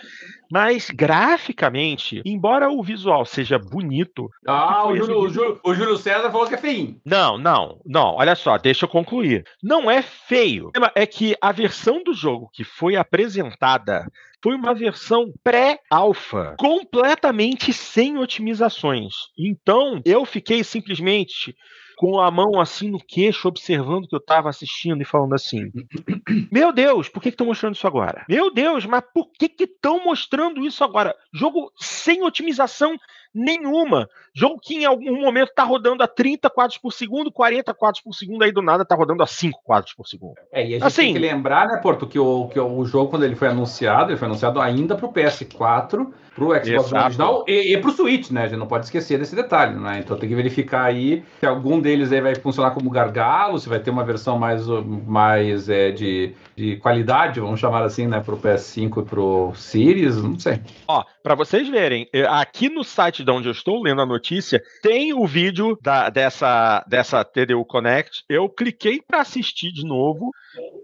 Mas, 0.51 0.89
graficamente, 0.89 2.21
embora 2.25 2.69
o 2.69 2.83
visual 2.83 3.25
seja 3.25 3.57
bonito. 3.57 4.29
Ah, 4.47 4.87
o 4.87 4.95
Júlio, 4.95 5.19
o, 5.19 5.29
Júlio, 5.29 5.59
o 5.63 5.73
Júlio, 5.73 5.97
César 5.97 6.31
falou 6.31 6.47
que 6.47 6.55
é 6.55 6.57
feio. 6.57 6.99
Não, 7.05 7.37
não, 7.37 7.79
não. 7.85 8.15
Olha 8.15 8.35
só, 8.35 8.57
deixa 8.57 8.85
eu 8.85 8.89
concluir. 8.89 9.43
Não 9.61 9.89
é 9.89 10.01
feio. 10.01 10.71
É 10.95 11.05
que 11.05 11.35
a 11.41 11.51
versão 11.51 12.03
do 12.03 12.13
jogo 12.13 12.49
que 12.53 12.63
foi 12.63 12.95
apresentada 12.95 14.07
foi 14.41 14.55
uma 14.55 14.73
versão 14.73 15.33
pré-alfa, 15.43 16.55
completamente 16.59 17.73
sem 17.73 18.17
otimizações. 18.17 19.13
Então, 19.37 20.01
eu 20.05 20.25
fiquei 20.25 20.63
simplesmente 20.63 21.55
com 21.97 22.19
a 22.21 22.29
mão 22.29 22.61
assim 22.61 22.91
no 22.91 22.99
queixo, 22.99 23.47
observando 23.47 24.05
o 24.05 24.07
que 24.07 24.15
eu 24.15 24.19
estava 24.19 24.49
assistindo 24.49 25.01
e 25.01 25.05
falando 25.05 25.33
assim: 25.33 25.71
Meu 26.51 26.71
Deus, 26.71 27.09
por 27.09 27.21
que 27.21 27.29
estão 27.29 27.47
mostrando 27.47 27.73
isso 27.73 27.87
agora? 27.87 28.23
Meu 28.29 28.53
Deus, 28.53 28.85
mas 28.85 29.03
por 29.13 29.31
que 29.31 29.51
estão 29.63 30.03
mostrando 30.05 30.63
isso 30.65 30.83
agora? 30.83 31.15
Jogo 31.33 31.71
sem 31.75 32.23
otimização 32.23 32.95
nenhuma. 33.37 34.09
Jogo 34.33 34.59
que 34.59 34.75
em 34.75 34.85
algum 34.85 35.21
momento 35.21 35.51
tá 35.53 35.63
rodando 35.63 36.01
a 36.03 36.07
30 36.07 36.49
quadros 36.49 36.77
por 36.77 36.91
segundo, 36.91 37.31
40 37.31 37.73
quadros 37.73 38.01
por 38.01 38.13
segundo, 38.13 38.43
aí 38.43 38.51
do 38.51 38.61
nada 38.61 38.83
tá 38.83 38.95
rodando 38.95 39.21
a 39.21 39.27
5 39.27 39.61
quadros 39.63 39.93
por 39.93 40.07
segundo. 40.07 40.35
É, 40.51 40.61
e 40.61 40.67
a 40.67 40.69
gente 40.71 40.83
assim, 40.83 41.01
tem 41.03 41.13
que 41.13 41.19
lembrar, 41.19 41.67
né, 41.67 41.77
Porto, 41.77 42.07
que 42.07 42.17
o, 42.17 42.47
que 42.47 42.59
o 42.59 42.85
jogo, 42.85 43.11
quando 43.11 43.23
ele 43.23 43.35
foi 43.35 43.47
anunciado, 43.47 44.11
ele 44.11 44.17
foi 44.17 44.27
anunciado 44.27 44.59
ainda 44.59 44.95
pro 44.95 45.09
PS4, 45.09 46.11
pro 46.37 46.53
Xbox 46.53 46.67
Exato. 46.67 46.95
original 46.95 47.45
e, 47.47 47.73
e 47.73 47.77
pro 47.79 47.91
Switch, 47.91 48.29
né? 48.29 48.43
A 48.43 48.47
gente 48.47 48.59
não 48.59 48.67
pode 48.67 48.85
esquecer 48.85 49.17
desse 49.17 49.35
detalhe, 49.35 49.75
né? 49.75 49.99
Então 50.03 50.15
tem 50.17 50.29
que 50.29 50.35
verificar 50.35 50.83
aí 50.83 51.23
se 51.39 51.47
algum 51.47 51.79
deles 51.79 52.11
aí 52.11 52.21
vai 52.21 52.35
funcionar 52.35 52.71
como 52.71 52.91
gargalo, 52.91 53.57
se 53.57 53.67
vai 53.67 53.79
ter 53.79 53.89
uma 53.89 54.03
versão 54.03 54.37
mais, 54.37 54.67
mais 55.07 55.67
é, 55.67 55.89
de, 55.89 56.33
de 56.55 56.77
qualidade, 56.77 57.39
vamos 57.39 57.59
chamar 57.59 57.83
assim, 57.83 58.05
né, 58.05 58.19
pro 58.19 58.37
PS5 58.37 59.01
e 59.01 59.05
pro 59.05 59.51
Series, 59.55 60.21
não 60.21 60.37
sei. 60.37 60.61
Ó, 60.87 61.03
para 61.27 61.35
vocês 61.35 61.67
verem, 61.67 62.09
aqui 62.29 62.69
no 62.69 62.85
site 62.85 63.21
de 63.21 63.29
onde 63.29 63.49
eu 63.49 63.51
estou 63.51 63.83
lendo 63.83 64.01
a 64.01 64.05
notícia, 64.05 64.63
tem 64.81 65.13
o 65.13 65.27
vídeo 65.27 65.77
da, 65.81 66.09
dessa, 66.09 66.85
dessa 66.87 67.21
TDU 67.21 67.65
Connect. 67.65 68.23
Eu 68.29 68.47
cliquei 68.47 69.01
para 69.05 69.19
assistir 69.19 69.73
de 69.73 69.85
novo. 69.85 70.31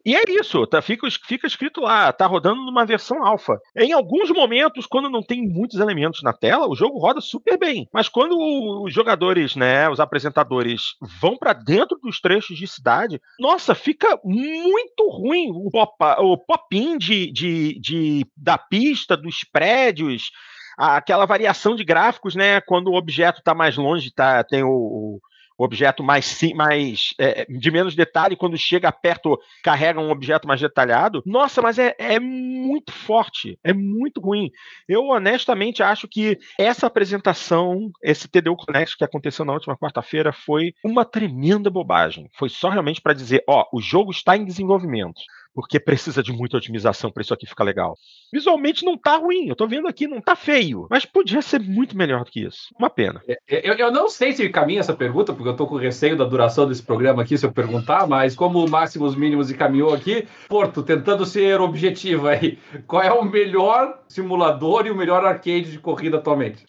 E 0.06 0.16
é 0.16 0.22
isso, 0.28 0.68
tá, 0.68 0.82
fica, 0.82 1.08
fica 1.26 1.48
escrito 1.48 1.80
lá, 1.80 2.12
tá 2.12 2.26
rodando 2.26 2.62
numa 2.62 2.86
versão 2.86 3.26
alfa. 3.26 3.58
Em 3.76 3.94
alguns 3.94 4.30
momentos, 4.32 4.86
quando 4.86 5.10
não 5.10 5.24
tem 5.24 5.42
muitos 5.48 5.80
elementos 5.80 6.22
na 6.22 6.34
tela, 6.34 6.68
o 6.68 6.76
jogo 6.76 7.00
roda 7.00 7.22
super 7.22 7.58
bem. 7.58 7.88
Mas 7.94 8.10
quando 8.10 8.36
os 8.84 8.94
jogadores, 8.94 9.56
né, 9.56 9.90
os 9.90 10.02
apresentadores 10.02 10.96
vão 11.22 11.38
para 11.38 11.54
dentro 11.54 11.98
dos 12.02 12.20
trechos 12.20 12.58
de 12.58 12.68
cidade, 12.68 13.22
nossa, 13.40 13.74
fica 13.74 14.20
muito 14.24 15.10
ruim 15.10 15.52
o 15.52 15.72
pop, 15.72 15.94
o 16.20 16.38
pop-in 16.38 16.98
de, 16.98 17.32
de, 17.32 17.80
de, 17.80 18.26
da 18.36 18.58
pista, 18.58 19.16
dos 19.16 19.46
prédios 19.52 20.32
aquela 20.78 21.26
variação 21.28 21.76
de 21.76 21.84
gráficos, 21.84 22.36
né? 22.36 22.60
Quando 22.62 22.88
o 22.88 22.96
objeto 22.96 23.40
está 23.40 23.54
mais 23.54 23.78
longe, 23.78 24.12
tá, 24.12 24.44
tem 24.44 24.64
o, 24.64 24.70
o 24.70 25.22
objeto 25.58 26.04
mais, 26.04 26.40
mais 26.56 27.14
é, 27.20 27.46
de 27.46 27.72
menos 27.72 27.96
detalhe, 27.96 28.36
quando 28.36 28.58
chega 28.58 28.92
perto, 28.92 29.40
carrega 29.64 30.00
um 30.00 30.12
objeto 30.12 30.48
mais 30.48 30.60
detalhado. 30.60 31.22
Nossa, 31.26 31.62
mas 31.62 31.78
é, 31.80 31.96
é 31.98 32.20
muito 32.20 32.92
forte, 32.92 33.58
é 33.64 33.74
muito 33.74 34.22
ruim. 34.22 34.52
Eu 34.88 35.06
honestamente 35.08 35.84
acho 35.84 36.08
que 36.08 36.38
essa 36.58 36.88
apresentação, 36.88 37.92
esse 38.02 38.28
TDU 38.28 38.56
Connect 38.56 38.98
que 38.98 39.04
aconteceu 39.04 39.46
na 39.46 39.54
última 39.54 39.78
quarta-feira, 39.78 40.32
foi 40.34 40.74
uma 40.84 41.06
tremenda 41.06 41.70
bobagem. 41.70 42.30
Foi 42.34 42.50
só 42.50 42.70
realmente 42.70 43.02
para 43.02 43.14
dizer, 43.14 43.44
ó, 43.48 43.66
o 43.72 43.82
jogo 43.82 44.12
está 44.12 44.36
em 44.36 44.46
desenvolvimento 44.46 45.22
porque 45.54 45.80
precisa 45.80 46.24
de 46.24 46.32
muita 46.32 46.58
otimização 46.58 47.12
para 47.12 47.22
isso 47.22 47.34
aqui 47.34 47.46
ficar 47.46 47.64
legal. 47.64 47.98
Visualmente 48.32 48.84
não 48.84 48.98
tá 48.98 49.18
ruim, 49.18 49.48
eu 49.48 49.56
tô 49.56 49.68
vendo 49.68 49.88
aqui, 49.88 50.08
não 50.08 50.20
tá 50.20 50.36
feio, 50.36 50.88
mas 50.90 51.06
podia 51.06 51.42
ser 51.42 51.60
muito 51.60 51.96
melhor 51.96 52.24
do 52.24 52.32
que 52.32 52.42
isso. 52.42 52.74
Uma 52.78 52.90
pena. 52.90 53.22
É, 53.28 53.38
é, 53.48 53.70
eu, 53.70 53.74
eu 53.76 53.92
não 53.92 54.10
sei 54.10 54.34
se 54.34 54.48
caminha 54.50 54.80
essa 54.80 54.94
pergunta, 54.94 55.34
porque 55.34 55.50
eu 55.50 55.56
tô 55.56 55.68
com 55.68 55.76
receio 55.76 56.18
da 56.18 56.26
duração 56.26 56.68
desse 56.68 56.84
programa 56.84 57.22
aqui, 57.22 57.38
se 57.38 57.46
eu 57.46 57.52
perguntar, 57.52 58.08
mas 58.08 58.36
como 58.36 58.66
o 58.66 58.70
Máximos 58.70 59.16
Mínimos 59.16 59.52
encaminhou 59.52 59.94
aqui, 59.94 60.28
Porto, 60.48 60.82
tentando 60.82 61.26
ser 61.26 61.62
objetivo 61.62 62.28
aí, 62.28 62.58
qual 62.88 63.04
é 63.04 63.12
o 63.12 63.24
melhor 63.24 64.00
simulador 64.08 64.88
e 64.88 64.92
o 64.92 64.96
melhor 64.96 65.26
arcade 65.26 65.72
de 65.72 65.80
corrida 65.80 66.18
atualmente? 66.18 66.66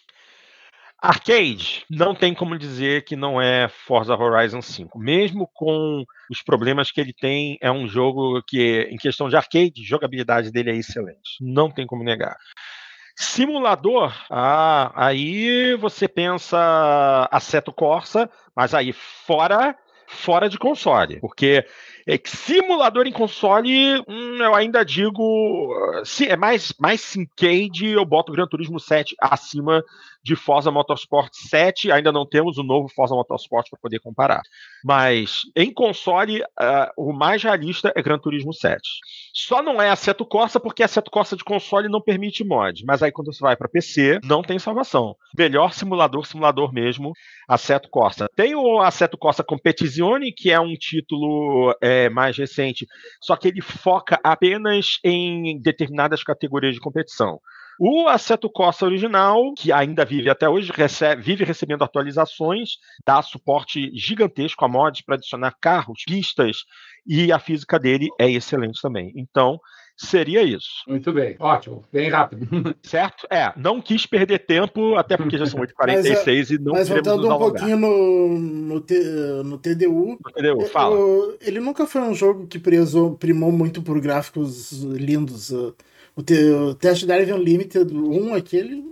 Arcade, 1.04 1.84
não 1.90 2.14
tem 2.14 2.32
como 2.32 2.56
dizer 2.56 3.04
que 3.04 3.14
não 3.14 3.38
é 3.38 3.68
Forza 3.68 4.14
Horizon 4.14 4.62
5. 4.62 4.98
Mesmo 4.98 5.46
com 5.52 6.02
os 6.30 6.40
problemas 6.40 6.90
que 6.90 6.98
ele 6.98 7.12
tem, 7.12 7.58
é 7.60 7.70
um 7.70 7.86
jogo 7.86 8.42
que, 8.46 8.88
em 8.90 8.96
questão 8.96 9.28
de 9.28 9.36
arcade, 9.36 9.84
jogabilidade 9.84 10.50
dele 10.50 10.70
é 10.70 10.76
excelente. 10.76 11.36
Não 11.42 11.70
tem 11.70 11.86
como 11.86 12.02
negar. 12.02 12.38
Simulador, 13.14 14.16
ah, 14.30 14.92
aí 14.94 15.74
você 15.76 16.08
pensa 16.08 17.28
Assetto 17.30 17.70
Corsa, 17.70 18.30
mas 18.56 18.72
aí 18.72 18.94
fora 18.94 19.76
fora 20.06 20.48
de 20.48 20.58
console, 20.58 21.18
porque 21.20 21.66
é, 22.06 22.20
simulador 22.24 23.06
em 23.06 23.12
console, 23.12 24.00
hum, 24.06 24.36
eu 24.38 24.54
ainda 24.54 24.84
digo, 24.84 26.02
se 26.04 26.28
é 26.28 26.36
mais 26.36 26.72
mais 26.78 27.00
Syncade, 27.00 27.88
eu 27.88 28.04
boto 28.04 28.30
o 28.30 28.34
Gran 28.34 28.46
Turismo 28.46 28.78
7 28.78 29.14
acima 29.18 29.82
de 30.24 30.34
Forza 30.34 30.70
Motorsport 30.70 31.30
7. 31.32 31.92
Ainda 31.92 32.10
não 32.10 32.26
temos 32.26 32.56
o 32.56 32.62
novo 32.62 32.88
Forza 32.88 33.14
Motorsport 33.14 33.68
para 33.68 33.78
poder 33.78 34.00
comparar. 34.00 34.42
Mas 34.82 35.42
em 35.54 35.72
console, 35.72 36.42
uh, 36.42 36.90
o 36.96 37.12
mais 37.12 37.42
realista 37.42 37.92
é 37.94 38.02
Gran 38.02 38.18
Turismo 38.18 38.52
7. 38.52 38.80
Só 39.32 39.62
não 39.62 39.80
é 39.80 39.90
Assetto 39.90 40.24
Corsa 40.24 40.58
porque 40.58 40.82
Assetto 40.82 41.10
Corsa 41.10 41.36
de 41.36 41.44
console 41.44 41.88
não 41.88 42.00
permite 42.00 42.44
mod. 42.44 42.84
Mas 42.86 43.02
aí 43.02 43.12
quando 43.12 43.32
você 43.32 43.40
vai 43.40 43.56
para 43.56 43.68
PC, 43.68 44.20
não 44.24 44.42
tem 44.42 44.58
salvação. 44.58 45.14
Melhor 45.36 45.72
simulador, 45.72 46.26
simulador 46.26 46.72
mesmo, 46.72 47.12
Assetto 47.46 47.90
Corsa. 47.90 48.28
Tem 48.34 48.54
o 48.54 48.80
Assetto 48.80 49.18
Corsa 49.18 49.44
Competizione, 49.44 50.32
que 50.32 50.50
é 50.50 50.58
um 50.58 50.74
título 50.74 51.76
é, 51.80 52.08
mais 52.08 52.36
recente, 52.36 52.86
só 53.20 53.36
que 53.36 53.48
ele 53.48 53.60
foca 53.60 54.18
apenas 54.22 54.98
em 55.04 55.60
determinadas 55.60 56.22
categorias 56.22 56.74
de 56.74 56.80
competição. 56.80 57.40
O 57.78 58.08
Assetto 58.08 58.48
Corsa 58.48 58.84
original, 58.84 59.52
que 59.54 59.72
ainda 59.72 60.04
vive 60.04 60.30
até 60.30 60.48
hoje, 60.48 60.72
recebe, 60.74 61.22
vive 61.22 61.44
recebendo 61.44 61.82
atualizações, 61.82 62.70
dá 63.04 63.20
suporte 63.22 63.90
gigantesco 63.94 64.64
a 64.64 64.68
mods 64.68 65.02
para 65.02 65.16
adicionar 65.16 65.56
carros, 65.60 66.02
pistas, 66.06 66.58
e 67.06 67.32
a 67.32 67.38
física 67.38 67.78
dele 67.78 68.08
é 68.18 68.30
excelente 68.30 68.80
também. 68.80 69.12
Então, 69.16 69.58
seria 69.96 70.42
isso. 70.42 70.82
Muito 70.86 71.12
bem, 71.12 71.36
ótimo, 71.38 71.82
bem 71.92 72.08
rápido. 72.08 72.46
Certo? 72.82 73.26
É, 73.30 73.52
não 73.56 73.80
quis 73.80 74.06
perder 74.06 74.40
tempo, 74.40 74.96
até 74.96 75.16
porque 75.16 75.38
já 75.38 75.46
são 75.46 75.60
8h46 75.60 76.26
mas, 76.26 76.50
e 76.50 76.58
não 76.58 76.72
Mas 76.72 76.88
voltando 76.88 77.32
um 77.32 77.38
pouquinho 77.38 77.76
no, 77.76 78.38
no, 78.38 78.80
T, 78.80 78.98
no 79.44 79.58
TDU, 79.58 80.18
no 80.24 80.32
TDU 80.32 80.66
fala. 80.66 80.96
ele 81.40 81.60
nunca 81.60 81.86
foi 81.86 82.02
um 82.02 82.14
jogo 82.14 82.46
que 82.46 82.58
prezou, 82.58 83.16
primou 83.16 83.52
muito 83.52 83.82
por 83.82 84.00
gráficos 84.00 84.72
lindos. 84.82 85.52
O, 86.16 86.22
te, 86.22 86.34
o 86.50 86.74
Test 86.74 87.04
Drive 87.06 87.32
Unlimited 87.32 87.92
1, 87.92 88.34
aquele, 88.34 88.84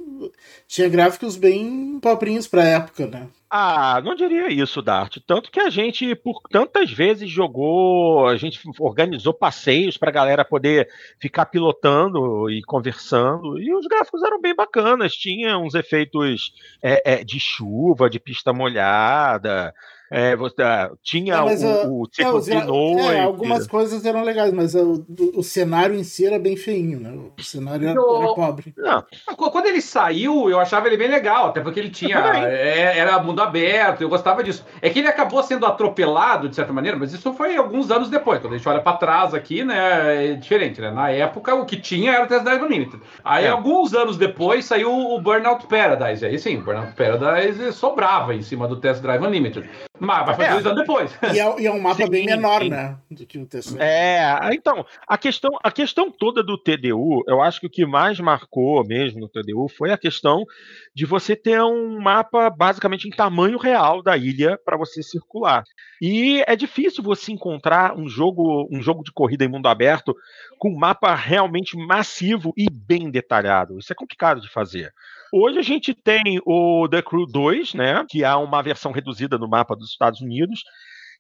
tinha 0.66 0.89
gráficos 0.89 1.37
bem 1.37 1.99
pobrinhos 2.01 2.47
pra 2.47 2.64
época, 2.64 3.07
né? 3.07 3.29
Ah, 3.55 4.01
não 4.03 4.14
diria 4.14 4.51
isso, 4.51 4.81
Dart. 4.81 5.18
Tanto 5.27 5.51
que 5.51 5.61
a 5.61 5.68
gente, 5.68 6.14
por 6.14 6.41
tantas 6.51 6.91
vezes, 6.91 7.29
jogou, 7.31 8.27
a 8.27 8.37
gente 8.37 8.59
organizou 8.81 9.35
passeios 9.35 9.99
para 9.99 10.09
a 10.09 10.12
galera 10.12 10.43
poder 10.43 10.89
ficar 11.20 11.45
pilotando 11.45 12.51
e 12.51 12.62
conversando. 12.62 13.61
E 13.61 13.75
os 13.75 13.87
gráficos 13.87 14.23
eram 14.23 14.41
bem 14.41 14.55
bacanas. 14.55 15.12
Tinha 15.12 15.59
uns 15.59 15.75
efeitos 15.75 16.55
é, 16.83 17.20
é, 17.20 17.25
de 17.25 17.39
chuva, 17.39 18.09
de 18.09 18.18
pista 18.18 18.55
molhada. 18.55 19.75
É, 20.15 20.37
você, 20.37 20.63
ah, 20.63 20.91
tinha 21.03 21.37
é, 21.37 21.41
o, 21.41 22.03
o, 22.03 22.07
de 22.07 22.55
noite. 22.67 23.15
É, 23.15 23.23
algumas 23.23 23.67
coisas 23.67 24.05
eram 24.05 24.23
legais, 24.23 24.53
mas 24.53 24.75
o, 24.75 25.03
o, 25.35 25.43
cenário 25.43 25.95
em 25.95 26.05
si 26.05 26.27
era 26.27 26.39
bem 26.39 26.55
feinho, 26.55 27.01
né? 27.01 27.19
O 27.39 27.43
cenário 27.43 27.89
era, 27.89 27.99
eu, 27.99 28.23
era 28.23 28.35
pobre. 28.35 28.75
Não. 28.77 29.03
Quando 29.35 29.67
ele 29.67 29.81
saiu, 29.81 30.51
eu 30.51 30.61
achava 30.61 30.87
ele 30.87 30.99
bem 30.99 31.09
legal, 31.09 31.47
até 31.47 31.63
porque 31.63 31.81
ele 31.81 31.89
tinha. 31.89 32.13
É, 32.43 32.99
era 32.99 33.23
mundo 33.23 33.41
aberto, 33.41 34.03
eu 34.03 34.09
gostava 34.09 34.43
disso. 34.43 34.65
É 34.81 34.91
que 34.91 34.99
ele 34.99 35.09
acabou 35.09 35.43
sendo 35.43 35.65
atropelado, 35.65 36.49
de 36.49 36.57
certa 36.57 36.73
maneira, 36.73 36.99
mas 36.99 37.13
isso 37.13 37.33
foi 37.33 37.57
alguns 37.57 37.91
anos 37.91 38.11
depois. 38.11 38.41
Quando 38.41 38.55
a 38.55 38.57
gente 38.57 38.69
olha 38.69 38.81
para 38.81 38.97
trás 38.97 39.33
aqui, 39.33 39.65
né? 39.65 40.33
É 40.33 40.35
diferente, 40.35 40.81
né? 40.81 40.91
Na 40.91 41.11
época, 41.11 41.55
o 41.55 41.65
que 41.65 41.77
tinha 41.77 42.13
era 42.13 42.25
o 42.25 42.27
Test 42.27 42.45
Drive 42.45 42.63
Unlimited. 42.63 43.01
Aí, 43.25 43.45
é. 43.45 43.49
alguns 43.49 43.95
anos 43.95 44.17
depois, 44.17 44.65
saiu 44.65 44.93
o 44.93 45.21
Burnout 45.21 45.67
Paradise. 45.67 46.25
Aí 46.27 46.39
sim, 46.39 46.59
o 46.59 46.63
Burnout 46.63 46.93
Paradise 46.93 47.73
sobrava 47.73 48.35
em 48.35 48.43
cima 48.43 48.69
do 48.69 48.77
Test 48.77 49.01
Drive 49.01 49.23
Unlimited. 49.23 49.69
Mas 50.05 50.26
vai 50.26 50.34
fazer 50.34 50.48
é. 50.48 50.53
dois 50.55 50.66
anos 50.66 50.80
depois. 50.80 51.18
E 51.32 51.38
é, 51.38 51.61
e 51.61 51.66
é 51.66 51.70
um 51.70 51.80
mapa 51.80 51.94
sim, 51.94 52.11
bem 52.11 52.26
menor, 52.26 52.61
sim. 52.61 52.70
né? 52.70 52.98
Do 53.09 53.24
que 53.24 53.38
o 53.38 53.46
TCU. 53.46 53.80
É, 53.80 54.36
então, 54.53 54.84
a 55.07 55.16
questão, 55.16 55.53
a 55.62 55.70
questão 55.70 56.11
toda 56.11 56.42
do 56.42 56.59
TDU, 56.59 57.22
eu 57.28 57.40
acho 57.40 57.61
que 57.61 57.66
o 57.68 57.70
que 57.70 57.86
mais 57.86 58.18
marcou 58.18 58.84
mesmo 58.84 59.20
no 59.20 59.28
TDU 59.28 59.68
foi 59.68 59.92
a 59.92 59.96
questão 59.96 60.44
de 60.92 61.07
você 61.07 61.36
ter 61.36 61.62
um 61.62 62.00
mapa 62.00 62.50
basicamente 62.50 63.07
em 63.07 63.12
tamanho 63.12 63.59
real 63.59 64.03
da 64.03 64.16
ilha 64.16 64.59
para 64.64 64.76
você 64.76 65.05
circular. 65.05 65.62
E 66.00 66.42
é 66.48 66.57
difícil 66.57 67.05
você 67.05 67.30
encontrar 67.30 67.96
um 67.96 68.09
jogo, 68.09 68.66
um 68.72 68.82
jogo 68.82 69.05
de 69.05 69.12
corrida 69.12 69.44
em 69.44 69.48
mundo 69.48 69.68
aberto 69.68 70.16
com 70.59 70.70
um 70.70 70.78
mapa 70.78 71.14
realmente 71.14 71.76
massivo 71.76 72.53
e 72.57 72.68
bem 72.68 73.09
detalhado. 73.09 73.78
Isso 73.78 73.92
é 73.92 73.96
complicado 73.96 74.40
de 74.40 74.50
fazer. 74.50 74.92
Hoje 75.35 75.59
a 75.59 75.62
gente 75.62 75.95
tem 75.95 76.39
o 76.45 76.87
The 76.87 77.01
Crew 77.01 77.26
2, 77.26 77.72
né, 77.72 78.05
que 78.07 78.22
é 78.22 78.35
uma 78.35 78.62
versão 78.62 78.93
reduzida 78.93 79.39
do 79.39 79.49
mapa 79.49 79.74
dos 79.74 79.89
Estados 79.89 80.20
Unidos, 80.20 80.62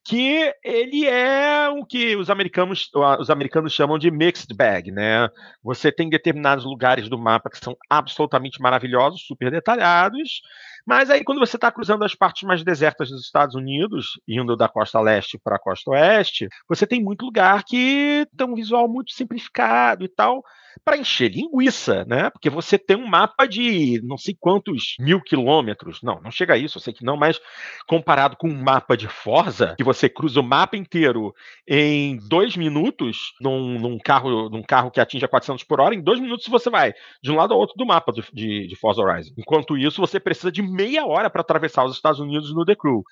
que 0.04 0.52
ele 0.62 1.06
é 1.06 1.68
o 1.70 1.82
que 1.86 2.14
os 2.16 2.28
americanos, 2.28 2.90
os 3.18 3.30
americanos 3.30 3.72
chamam 3.72 3.98
de 3.98 4.10
mixed 4.10 4.52
bag, 4.54 4.90
né? 4.90 5.28
Você 5.62 5.92
tem 5.92 6.10
determinados 6.10 6.64
lugares 6.64 7.08
do 7.08 7.16
mapa 7.16 7.48
que 7.48 7.58
são 7.58 7.76
absolutamente 7.88 8.60
maravilhosos, 8.60 9.24
super 9.24 9.50
detalhados, 9.50 10.42
mas 10.86 11.10
aí 11.10 11.24
quando 11.24 11.38
você 11.38 11.56
está 11.56 11.70
cruzando 11.70 12.04
as 12.04 12.14
partes 12.14 12.42
mais 12.42 12.62
desertas 12.62 13.10
dos 13.10 13.24
Estados 13.24 13.54
Unidos, 13.54 14.20
indo 14.26 14.56
da 14.56 14.68
costa 14.68 15.00
leste 15.00 15.38
para 15.42 15.56
a 15.56 15.60
costa 15.60 15.90
oeste, 15.90 16.48
você 16.68 16.86
tem 16.86 17.02
muito 17.02 17.24
lugar 17.24 17.64
que 17.64 18.26
tem 18.36 18.46
um 18.46 18.54
visual 18.54 18.88
muito 18.88 19.12
simplificado 19.12 20.04
e 20.04 20.08
tal 20.08 20.42
para 20.84 20.96
encher 20.96 21.30
linguiça, 21.30 22.04
né? 22.06 22.30
Porque 22.30 22.48
você 22.48 22.78
tem 22.78 22.96
um 22.96 23.06
mapa 23.06 23.46
de 23.46 24.00
não 24.04 24.16
sei 24.16 24.36
quantos 24.38 24.94
mil 24.98 25.20
quilômetros. 25.20 26.00
Não, 26.02 26.20
não 26.20 26.30
chega 26.30 26.54
a 26.54 26.58
isso, 26.58 26.78
eu 26.78 26.82
sei 26.82 26.92
que 26.92 27.04
não, 27.04 27.16
mas 27.16 27.40
comparado 27.86 28.36
com 28.36 28.48
um 28.48 28.62
mapa 28.62 28.96
de 28.96 29.08
Forza, 29.08 29.74
que 29.76 29.84
você 29.84 30.08
cruza 30.08 30.40
o 30.40 30.44
mapa 30.44 30.76
inteiro 30.76 31.34
em 31.68 32.16
dois 32.28 32.56
minutos 32.56 33.32
num, 33.40 33.78
num 33.78 33.98
carro, 33.98 34.48
num 34.48 34.62
carro 34.62 34.90
que 34.90 35.00
atinja 35.00 35.28
400 35.28 35.64
por 35.64 35.80
hora, 35.80 35.94
em 35.94 36.02
dois 36.02 36.20
minutos 36.20 36.46
você 36.48 36.70
vai 36.70 36.92
de 37.22 37.30
um 37.30 37.36
lado 37.36 37.52
ao 37.52 37.60
outro 37.60 37.76
do 37.76 37.86
mapa 37.86 38.12
de, 38.12 38.24
de, 38.32 38.66
de 38.66 38.76
Forza 38.76 39.02
Horizon. 39.02 39.32
Enquanto 39.36 39.76
isso, 39.76 40.00
você 40.00 40.18
precisa 40.18 40.50
de 40.50 40.62
meia 40.72 41.06
hora 41.06 41.30
para 41.30 41.42
atravessar 41.42 41.84
os 41.84 41.94
Estados 41.94 42.20
Unidos 42.20 42.54
no 42.54 42.64
The 42.64 42.74
Crew. 42.74 43.02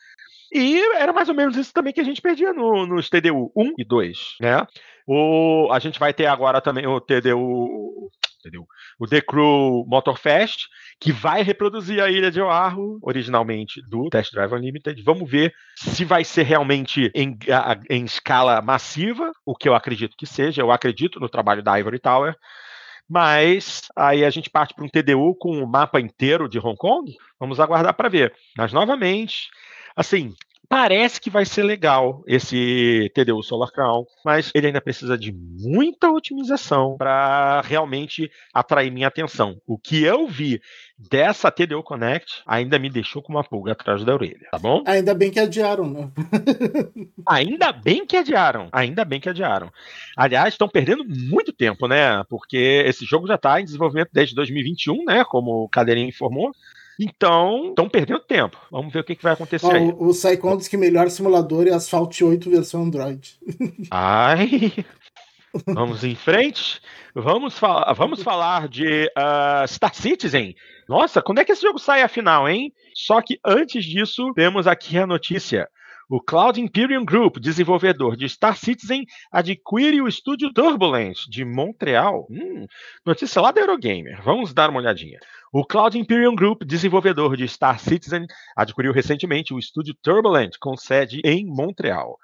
E 0.53 0.81
era 0.97 1.13
mais 1.13 1.29
ou 1.29 1.35
menos 1.35 1.57
isso 1.57 1.73
também 1.73 1.93
que 1.93 2.01
a 2.01 2.05
gente 2.05 2.21
perdia 2.21 2.53
no, 2.53 2.87
nos 2.87 3.09
TDU 3.09 3.53
1 3.57 3.75
e 3.79 3.85
2, 3.85 4.19
né? 4.41 4.67
O, 5.07 5.69
a 5.73 5.79
gente 5.79 5.99
vai 5.99 6.13
ter 6.13 6.27
agora 6.27 6.61
também 6.61 6.87
o 6.87 7.01
TDU, 7.01 8.11
TDU 8.43 8.67
o 8.99 9.07
The 9.07 9.21
Crew 9.21 9.85
Motorfest, 9.87 10.67
que 11.01 11.13
vai 11.13 11.43
reproduzir 11.43 12.03
a 12.03 12.11
Ilha 12.11 12.31
de 12.31 12.41
Oahu, 12.41 12.99
originalmente 13.03 13.81
do 13.89 14.09
Test 14.11 14.33
Drive 14.33 14.53
Unlimited. 14.53 15.03
Vamos 15.03 15.31
ver 15.31 15.53
se 15.77 16.05
vai 16.05 16.25
ser 16.25 16.43
realmente 16.43 17.11
em, 17.15 17.39
em 17.89 18.05
escala 18.05 18.61
massiva, 18.61 19.33
o 19.47 19.55
que 19.55 19.69
eu 19.69 19.75
acredito 19.75 20.17
que 20.17 20.27
seja. 20.27 20.63
Eu 20.63 20.71
acredito 20.71 21.21
no 21.21 21.29
trabalho 21.29 21.63
da 21.63 21.79
Ivory 21.79 21.99
Tower. 21.99 22.37
Mas 23.11 23.89
aí 23.97 24.25
a 24.25 24.31
gente 24.31 24.49
parte 24.49 24.73
para 24.73 24.85
um 24.85 24.89
TDU 24.89 25.35
com 25.35 25.63
o 25.63 25.67
mapa 25.67 26.01
inteiro 26.01 26.49
de 26.49 26.59
Hong 26.59 26.77
Kong. 26.77 27.13
Vamos 27.39 27.59
aguardar 27.59 27.93
para 27.95 28.09
ver. 28.09 28.33
Mas 28.57 28.73
novamente, 28.73 29.51
Assim, 30.01 30.35
parece 30.71 31.21
que 31.21 31.29
vai 31.29 31.45
ser 31.45 31.65
legal 31.65 32.23
esse 32.29 33.11
TDU 33.13 33.43
Solar 33.43 33.73
Crown, 33.73 34.07
mas 34.25 34.53
ele 34.55 34.69
ainda 34.69 34.81
precisa 34.81 35.19
de 35.19 35.33
muita 35.33 36.09
otimização 36.09 36.97
para 36.97 37.61
realmente 37.63 38.31
atrair 38.55 38.93
minha 38.93 39.09
atenção. 39.09 39.61
O 39.67 39.77
que 39.77 40.05
eu 40.05 40.29
vi 40.29 40.63
dessa 40.97 41.51
TDU 41.51 41.83
Connect 41.83 42.43
ainda 42.47 42.79
me 42.79 42.89
deixou 42.89 43.21
com 43.21 43.33
uma 43.33 43.43
pulga 43.43 43.73
atrás 43.73 44.05
da 44.05 44.15
orelha, 44.15 44.47
tá 44.49 44.61
bom? 44.61 44.85
Ainda 44.87 45.13
bem 45.13 45.33
que 45.33 45.41
adiaram, 45.41 45.91
né? 45.91 46.09
ainda 47.27 47.73
bem 47.73 48.07
que 48.07 48.17
adiaram, 48.17 48.69
ainda 48.71 49.05
bem 49.05 49.19
que 49.19 49.29
adiaram. 49.29 49.73
Aliás, 50.17 50.55
estão 50.55 50.69
perdendo 50.69 51.05
muito 51.05 51.53
tempo, 51.53 51.89
né? 51.89 52.23
Porque 52.29 52.85
esse 52.87 53.05
jogo 53.05 53.27
já 53.27 53.35
está 53.35 53.61
em 53.61 53.65
desenvolvimento 53.65 54.11
desde 54.13 54.37
2021, 54.37 55.05
né? 55.05 55.25
Como 55.25 55.65
o 55.65 55.69
Cadeirinha 55.69 56.09
informou. 56.09 56.53
Então, 57.01 57.71
estão 57.71 57.89
perdendo 57.89 58.21
tempo. 58.21 58.59
Vamos 58.71 58.93
ver 58.93 59.01
o 59.01 59.05
que, 59.05 59.17
que 59.17 59.23
vai 59.23 59.33
acontecer 59.33 59.67
Ó, 59.67 59.73
aí. 59.73 59.95
O, 59.99 60.13
Saicon 60.13 60.59
diz 60.59 60.69
que 60.69 60.77
melhor 60.77 61.09
simulador 61.09 61.67
é 61.67 61.71
Asphalt 61.71 62.21
8 62.21 62.51
versão 62.51 62.83
Android. 62.83 63.39
Ai. 63.91 64.73
Vamos 65.67 66.05
em 66.05 66.15
frente. 66.15 66.81
Vamos, 67.15 67.59
falar, 67.59 67.93
vamos 67.95 68.23
falar 68.23 68.69
de 68.69 69.11
uh, 69.17 69.67
Star 69.67 69.95
Citizen. 69.95 70.55
Nossa, 70.87 71.23
quando 71.23 71.39
é 71.39 71.45
que 71.45 71.53
esse 71.53 71.63
jogo 71.63 71.79
sai 71.79 72.03
afinal, 72.03 72.49
hein? 72.49 72.73
Só 72.95 73.23
que 73.23 73.41
antes 73.45 73.85
disso, 73.85 74.31
temos 74.35 74.67
aqui 74.67 74.99
a 74.99 75.07
notícia. 75.07 75.69
O 76.09 76.21
Cloud 76.21 76.61
Imperium 76.61 77.05
Group, 77.05 77.37
desenvolvedor 77.39 78.17
de 78.17 78.29
Star 78.29 78.57
Citizen, 78.57 79.07
adquire 79.31 80.03
o 80.03 80.09
estúdio 80.09 80.53
Turbulent 80.53 81.17
de 81.29 81.45
Montreal. 81.45 82.27
Hum, 82.29 82.67
notícia 83.07 83.41
lá 83.41 83.53
da 83.53 83.61
Eurogamer. 83.61 84.21
Vamos 84.23 84.53
dar 84.53 84.71
uma 84.71 84.81
olhadinha. 84.81 85.21
O 85.53 85.65
Cloud 85.65 85.99
Imperium 85.99 86.37
Group, 86.37 86.63
desenvolvedor 86.63 87.37
de 87.37 87.49
Star 87.49 87.81
Citizen, 87.81 88.25
adquiriu 88.55 88.93
recentemente 88.93 89.53
o 89.53 89.59
estúdio 89.59 89.97
Turbulent, 90.01 90.53
com 90.61 90.77
sede 90.77 91.21
em 91.25 91.45
Montreal. 91.45 92.17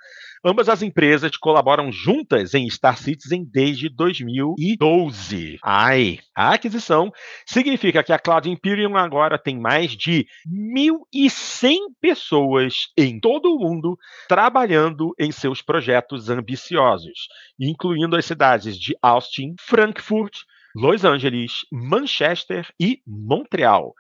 Ambas 0.45 0.68
as 0.68 0.81
empresas 0.81 1.37
colaboram 1.37 1.91
juntas 1.91 2.55
em 2.55 2.70
Star 2.70 2.97
Citizen 2.97 3.45
desde 3.45 3.89
2012. 3.89 5.59
Ai, 5.61 6.20
a 6.37 6.55
aquisição 6.55 7.12
significa 7.45 8.05
que 8.05 8.12
a 8.12 8.18
Cloud 8.20 8.49
Imperium 8.49 8.97
agora 8.97 9.37
tem 9.37 9.59
mais 9.59 9.91
de 9.97 10.24
1.100 10.49 11.79
pessoas 12.01 12.93
em 12.97 13.18
todo 13.18 13.53
o 13.53 13.59
mundo 13.59 13.99
trabalhando 14.29 15.12
em 15.18 15.33
seus 15.33 15.61
projetos 15.61 16.31
ambiciosos, 16.31 17.27
incluindo 17.59 18.14
as 18.14 18.24
cidades 18.24 18.79
de 18.79 18.97
Austin, 19.03 19.57
Frankfurt, 19.59 20.45
Los 20.77 21.07
Angeles, 21.07 21.64
Manchester 21.72 22.70
e 22.79 23.01
Montreal. 23.07 23.95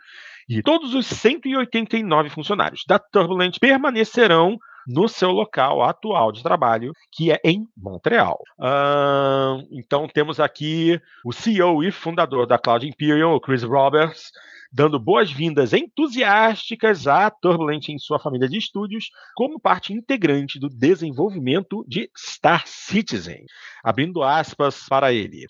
E 0.46 0.62
todos 0.62 0.94
os 0.94 1.06
189 1.06 2.28
funcionários 2.28 2.84
da 2.86 2.98
Turbulent 2.98 3.58
permanecerão 3.58 4.58
no 4.86 5.08
seu 5.08 5.30
local 5.30 5.82
atual 5.82 6.30
de 6.30 6.42
trabalho, 6.42 6.92
que 7.10 7.32
é 7.32 7.40
em 7.42 7.66
Montreal. 7.74 8.38
Uh, 8.58 9.66
então 9.72 10.06
temos 10.06 10.38
aqui 10.38 11.00
o 11.24 11.32
CEO 11.32 11.82
e 11.82 11.90
fundador 11.90 12.46
da 12.46 12.58
Cloud 12.58 12.86
Imperium, 12.86 13.32
o 13.32 13.40
Chris 13.40 13.62
Roberts, 13.62 14.30
dando 14.70 15.00
boas-vindas 15.00 15.72
entusiásticas 15.72 17.06
à 17.06 17.30
Turbulent 17.30 17.88
em 17.88 17.98
sua 17.98 18.18
família 18.18 18.50
de 18.50 18.58
estúdios, 18.58 19.10
como 19.34 19.58
parte 19.58 19.94
integrante 19.94 20.60
do 20.60 20.68
desenvolvimento 20.68 21.82
de 21.88 22.10
Star 22.14 22.64
Citizen. 22.66 23.46
Abrindo 23.82 24.22
aspas 24.22 24.84
para 24.86 25.10
ele. 25.10 25.46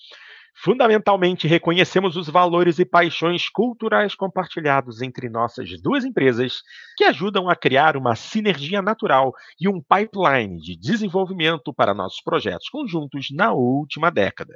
Fundamentalmente, 0.59 1.47
reconhecemos 1.47 2.17
os 2.17 2.29
valores 2.29 2.79
e 2.79 2.85
paixões 2.85 3.47
culturais 3.47 4.15
compartilhados 4.15 5.03
entre 5.03 5.29
nossas 5.29 5.81
duas 5.83 6.03
empresas, 6.03 6.63
que 6.97 7.05
ajudam 7.05 7.49
a 7.51 7.55
criar 7.55 7.95
uma 7.95 8.17
sinergia 8.17 8.81
natural 8.81 9.35
e 9.61 9.69
um 9.69 9.83
pipeline 9.83 10.59
de 10.59 10.75
desenvolvimento 10.75 11.75
para 11.75 11.93
nossos 11.93 12.23
projetos 12.23 12.71
conjuntos 12.71 13.29
na 13.31 13.53
última 13.53 14.11
década. 14.11 14.55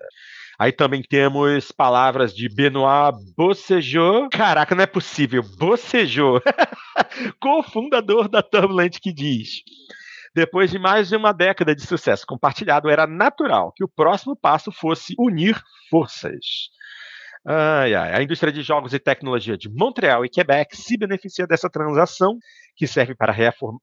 Aí 0.59 0.73
também 0.73 1.03
temos 1.03 1.71
palavras 1.71 2.35
de 2.35 2.49
Benoit 2.49 3.15
Bossejot. 3.37 4.31
Caraca, 4.31 4.75
não 4.75 4.83
é 4.83 4.87
possível. 4.87 5.43
Bossejot, 5.59 6.43
cofundador 7.39 8.27
da 8.27 8.43
Turbulent, 8.43 8.99
que 9.01 9.13
diz. 9.13 9.63
Depois 10.35 10.71
de 10.71 10.79
mais 10.79 11.09
de 11.09 11.17
uma 11.17 11.33
década 11.33 11.75
de 11.75 11.83
sucesso 11.85 12.25
compartilhado, 12.27 12.89
era 12.89 13.07
natural 13.07 13.73
que 13.73 13.83
o 13.83 13.89
próximo 13.89 14.37
passo 14.37 14.71
fosse 14.71 15.15
unir 15.19 15.61
forças. 15.89 16.71
Ai, 17.45 17.95
ai. 17.95 18.15
A 18.15 18.23
indústria 18.23 18.53
de 18.53 18.63
jogos 18.63 18.93
e 18.93 18.99
tecnologia 18.99 19.57
de 19.57 19.69
Montreal 19.69 20.25
e 20.25 20.29
Quebec 20.29 20.77
se 20.77 20.97
beneficia 20.97 21.47
dessa 21.47 21.71
transação, 21.71 22.39
que 22.77 22.87
serve 22.87 23.15
para 23.15 23.35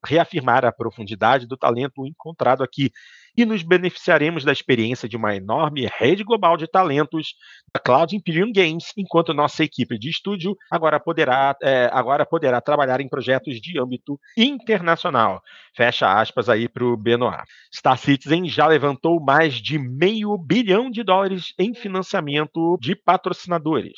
reafirmar 0.06 0.64
a 0.64 0.72
profundidade 0.72 1.48
do 1.48 1.58
talento 1.58 2.06
encontrado 2.06 2.64
aqui 2.64 2.92
e 3.38 3.46
nos 3.46 3.62
beneficiaremos 3.62 4.44
da 4.44 4.52
experiência 4.52 5.08
de 5.08 5.16
uma 5.16 5.36
enorme 5.36 5.88
rede 5.98 6.24
global 6.24 6.58
de 6.58 6.66
talentos 6.68 7.36
da 7.72 7.80
Cloud 7.80 8.16
Imperium 8.16 8.52
Games, 8.52 8.92
enquanto 8.98 9.34
nossa 9.34 9.64
equipe 9.64 9.98
de 10.00 10.10
estúdio 10.10 10.58
agora 10.72 11.00
poderá, 11.00 11.56
é, 11.62 11.88
agora 11.94 12.26
poderá 12.26 12.60
trabalhar 12.60 13.00
em 13.00 13.08
projetos 13.08 13.62
de 13.62 13.80
âmbito 13.80 14.20
internacional. 14.36 15.44
Fecha 15.76 16.20
aspas 16.20 16.50
aí 16.50 16.68
para 16.68 16.84
o 16.84 16.98
Benoit. 16.98 17.44
Star 17.74 17.98
Citizen 17.98 18.48
já 18.50 18.66
levantou 18.66 19.20
mais 19.24 19.56
de 19.56 19.78
meio 19.78 20.36
bilhão 20.38 20.90
de 20.90 21.04
dólares 21.04 21.54
em 21.60 21.76
financiamento 21.76 22.78
de 22.82 22.96
patrocinadores. 22.96 23.96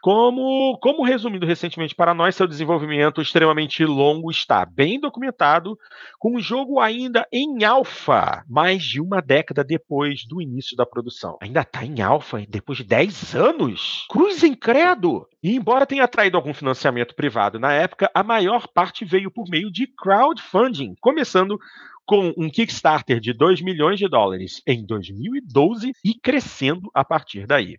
Como, 0.00 0.78
como 0.80 1.04
resumindo 1.04 1.46
recentemente 1.46 1.94
para 1.94 2.14
nós, 2.14 2.36
seu 2.36 2.46
desenvolvimento 2.46 3.20
extremamente 3.20 3.84
longo 3.84 4.30
está 4.30 4.64
bem 4.64 5.00
documentado, 5.00 5.78
com 6.18 6.36
o 6.36 6.40
jogo 6.40 6.78
ainda 6.78 7.26
em 7.32 7.64
alfa, 7.64 8.44
mais 8.48 8.82
de 8.82 9.00
uma 9.00 9.20
década 9.20 9.64
depois 9.64 10.24
do 10.24 10.40
início 10.40 10.76
da 10.76 10.86
produção. 10.86 11.36
Ainda 11.42 11.62
está 11.62 11.84
em 11.84 12.00
alfa 12.00 12.44
depois 12.48 12.78
de 12.78 12.84
10 12.84 13.34
anos? 13.34 14.06
Cruz 14.08 14.42
incrédulo! 14.44 15.26
E 15.42 15.54
embora 15.54 15.86
tenha 15.86 16.04
atraído 16.04 16.36
algum 16.36 16.54
financiamento 16.54 17.14
privado 17.14 17.58
na 17.58 17.72
época, 17.72 18.10
a 18.14 18.22
maior 18.22 18.68
parte 18.68 19.04
veio 19.04 19.30
por 19.30 19.48
meio 19.48 19.70
de 19.70 19.86
crowdfunding, 19.86 20.94
começando 21.00 21.58
com 22.08 22.32
um 22.38 22.48
Kickstarter 22.48 23.20
de 23.20 23.34
2 23.34 23.60
milhões 23.60 23.98
de 23.98 24.08
dólares 24.08 24.62
em 24.66 24.84
2012 24.86 25.92
e 26.02 26.14
crescendo 26.14 26.90
a 26.94 27.04
partir 27.04 27.46
daí. 27.46 27.76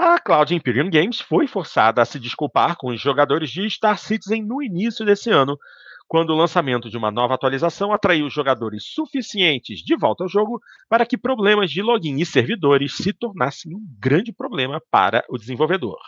A 0.00 0.16
Cloud 0.20 0.54
Imperium 0.54 0.88
Games 0.88 1.20
foi 1.20 1.48
forçada 1.48 2.00
a 2.00 2.04
se 2.04 2.20
desculpar 2.20 2.76
com 2.76 2.90
os 2.90 3.00
jogadores 3.00 3.50
de 3.50 3.68
Star 3.68 3.98
Citizen 3.98 4.44
no 4.44 4.62
início 4.62 5.04
desse 5.04 5.28
ano, 5.28 5.58
quando 6.06 6.30
o 6.30 6.36
lançamento 6.36 6.88
de 6.88 6.96
uma 6.96 7.10
nova 7.10 7.34
atualização 7.34 7.92
atraiu 7.92 8.30
jogadores 8.30 8.84
suficientes 8.84 9.80
de 9.80 9.96
volta 9.96 10.22
ao 10.22 10.28
jogo 10.28 10.60
para 10.88 11.04
que 11.04 11.18
problemas 11.18 11.72
de 11.72 11.82
login 11.82 12.20
e 12.20 12.24
servidores 12.24 12.94
se 12.96 13.12
tornassem 13.12 13.74
um 13.74 13.84
grande 13.98 14.32
problema 14.32 14.80
para 14.88 15.24
o 15.28 15.36
desenvolvedor. 15.36 15.98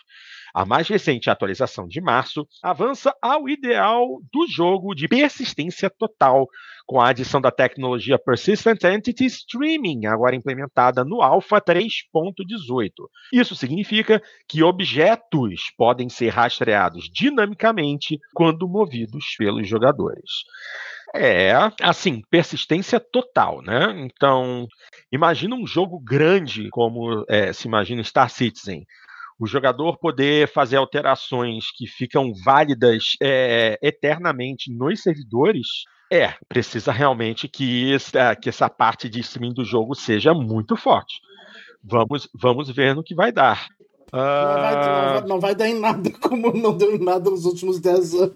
A 0.54 0.64
mais 0.64 0.88
recente 0.88 1.30
atualização 1.30 1.86
de 1.86 2.00
março 2.00 2.46
avança 2.62 3.14
ao 3.22 3.48
ideal 3.48 4.06
do 4.32 4.46
jogo 4.48 4.94
de 4.94 5.06
persistência 5.06 5.88
total, 5.88 6.48
com 6.86 7.00
a 7.00 7.08
adição 7.08 7.40
da 7.40 7.50
tecnologia 7.50 8.18
Persistent 8.18 8.82
Entity 8.82 9.26
Streaming, 9.26 10.06
agora 10.06 10.34
implementada 10.34 11.04
no 11.04 11.22
Alpha 11.22 11.60
3.18. 11.60 12.90
Isso 13.32 13.54
significa 13.54 14.20
que 14.48 14.62
objetos 14.62 15.72
podem 15.76 16.08
ser 16.08 16.30
rastreados 16.30 17.08
dinamicamente 17.12 18.18
quando 18.34 18.68
movidos 18.68 19.24
pelos 19.38 19.68
jogadores. 19.68 20.30
É, 21.14 21.52
assim, 21.82 22.22
persistência 22.30 23.00
total, 23.00 23.62
né? 23.62 23.92
Então, 23.96 24.66
imagina 25.10 25.56
um 25.56 25.66
jogo 25.66 25.98
grande 25.98 26.68
como 26.70 27.24
é, 27.28 27.52
se 27.52 27.66
imagina 27.66 28.04
Star 28.04 28.30
Citizen, 28.30 28.84
o 29.40 29.46
jogador 29.46 29.98
poder 29.98 30.46
fazer 30.52 30.76
alterações 30.76 31.72
que 31.74 31.86
ficam 31.86 32.30
válidas 32.44 33.16
é, 33.22 33.78
eternamente 33.82 34.70
nos 34.70 35.00
servidores, 35.00 35.66
é, 36.12 36.34
precisa 36.46 36.92
realmente 36.92 37.48
que, 37.48 37.96
é, 38.14 38.36
que 38.36 38.50
essa 38.50 38.68
parte 38.68 39.08
de 39.08 39.20
streaming 39.20 39.54
do 39.54 39.64
jogo 39.64 39.94
seja 39.94 40.34
muito 40.34 40.76
forte. 40.76 41.20
Vamos, 41.82 42.28
vamos 42.34 42.68
ver 42.70 42.94
no 42.94 43.02
que 43.02 43.14
vai 43.14 43.32
dar. 43.32 43.66
Não, 44.12 44.20
vai, 44.20 44.74
não, 44.74 45.12
vai, 45.12 45.28
não, 45.28 45.40
vai, 45.40 45.54
dar 45.54 45.68
em 45.68 45.78
nada 45.78 46.10
como 46.20 46.52
não 46.52 46.76
deu 46.76 46.94
em 46.94 46.98
nada 46.98 47.30
nos 47.30 47.44
últimos 47.44 47.78
10 47.78 48.14
anos. 48.14 48.34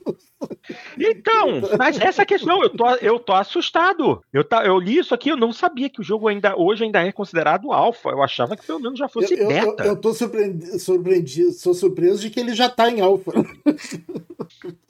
Então, 0.99 1.62
mas 1.79 1.99
essa 2.01 2.25
questão, 2.25 2.62
eu 2.62 2.70
tô, 2.70 2.89
eu 2.97 3.18
tô 3.18 3.33
assustado. 3.33 4.22
Eu, 4.33 4.45
tá, 4.45 4.64
eu 4.64 4.79
li 4.79 4.99
isso 4.99 5.14
aqui, 5.14 5.31
eu 5.31 5.37
não 5.37 5.53
sabia 5.53 5.89
que 5.89 6.01
o 6.01 6.05
jogo 6.05 6.29
ainda 6.29 6.57
hoje 6.57 6.85
ainda 6.85 7.03
é 7.03 7.11
considerado 7.11 7.72
alfa. 7.72 8.11
Eu 8.11 8.22
achava 8.22 8.57
que 8.57 8.66
pelo 8.66 8.81
menos 8.81 8.99
já 8.99 9.09
fosse 9.09 9.35
eu, 9.35 9.49
beta. 9.49 9.83
Eu, 9.83 9.93
eu, 9.93 9.97
tô 9.97 10.12
surpreendido, 10.12 10.79
surpreendido, 10.79 11.53
sou 11.53 11.75
surpreso 11.75 12.20
de 12.20 12.31
que 12.31 12.41
ele 12.41 12.55
já 12.55 12.68
tá 12.68 12.91
em 12.91 13.01
alfa. 13.01 13.33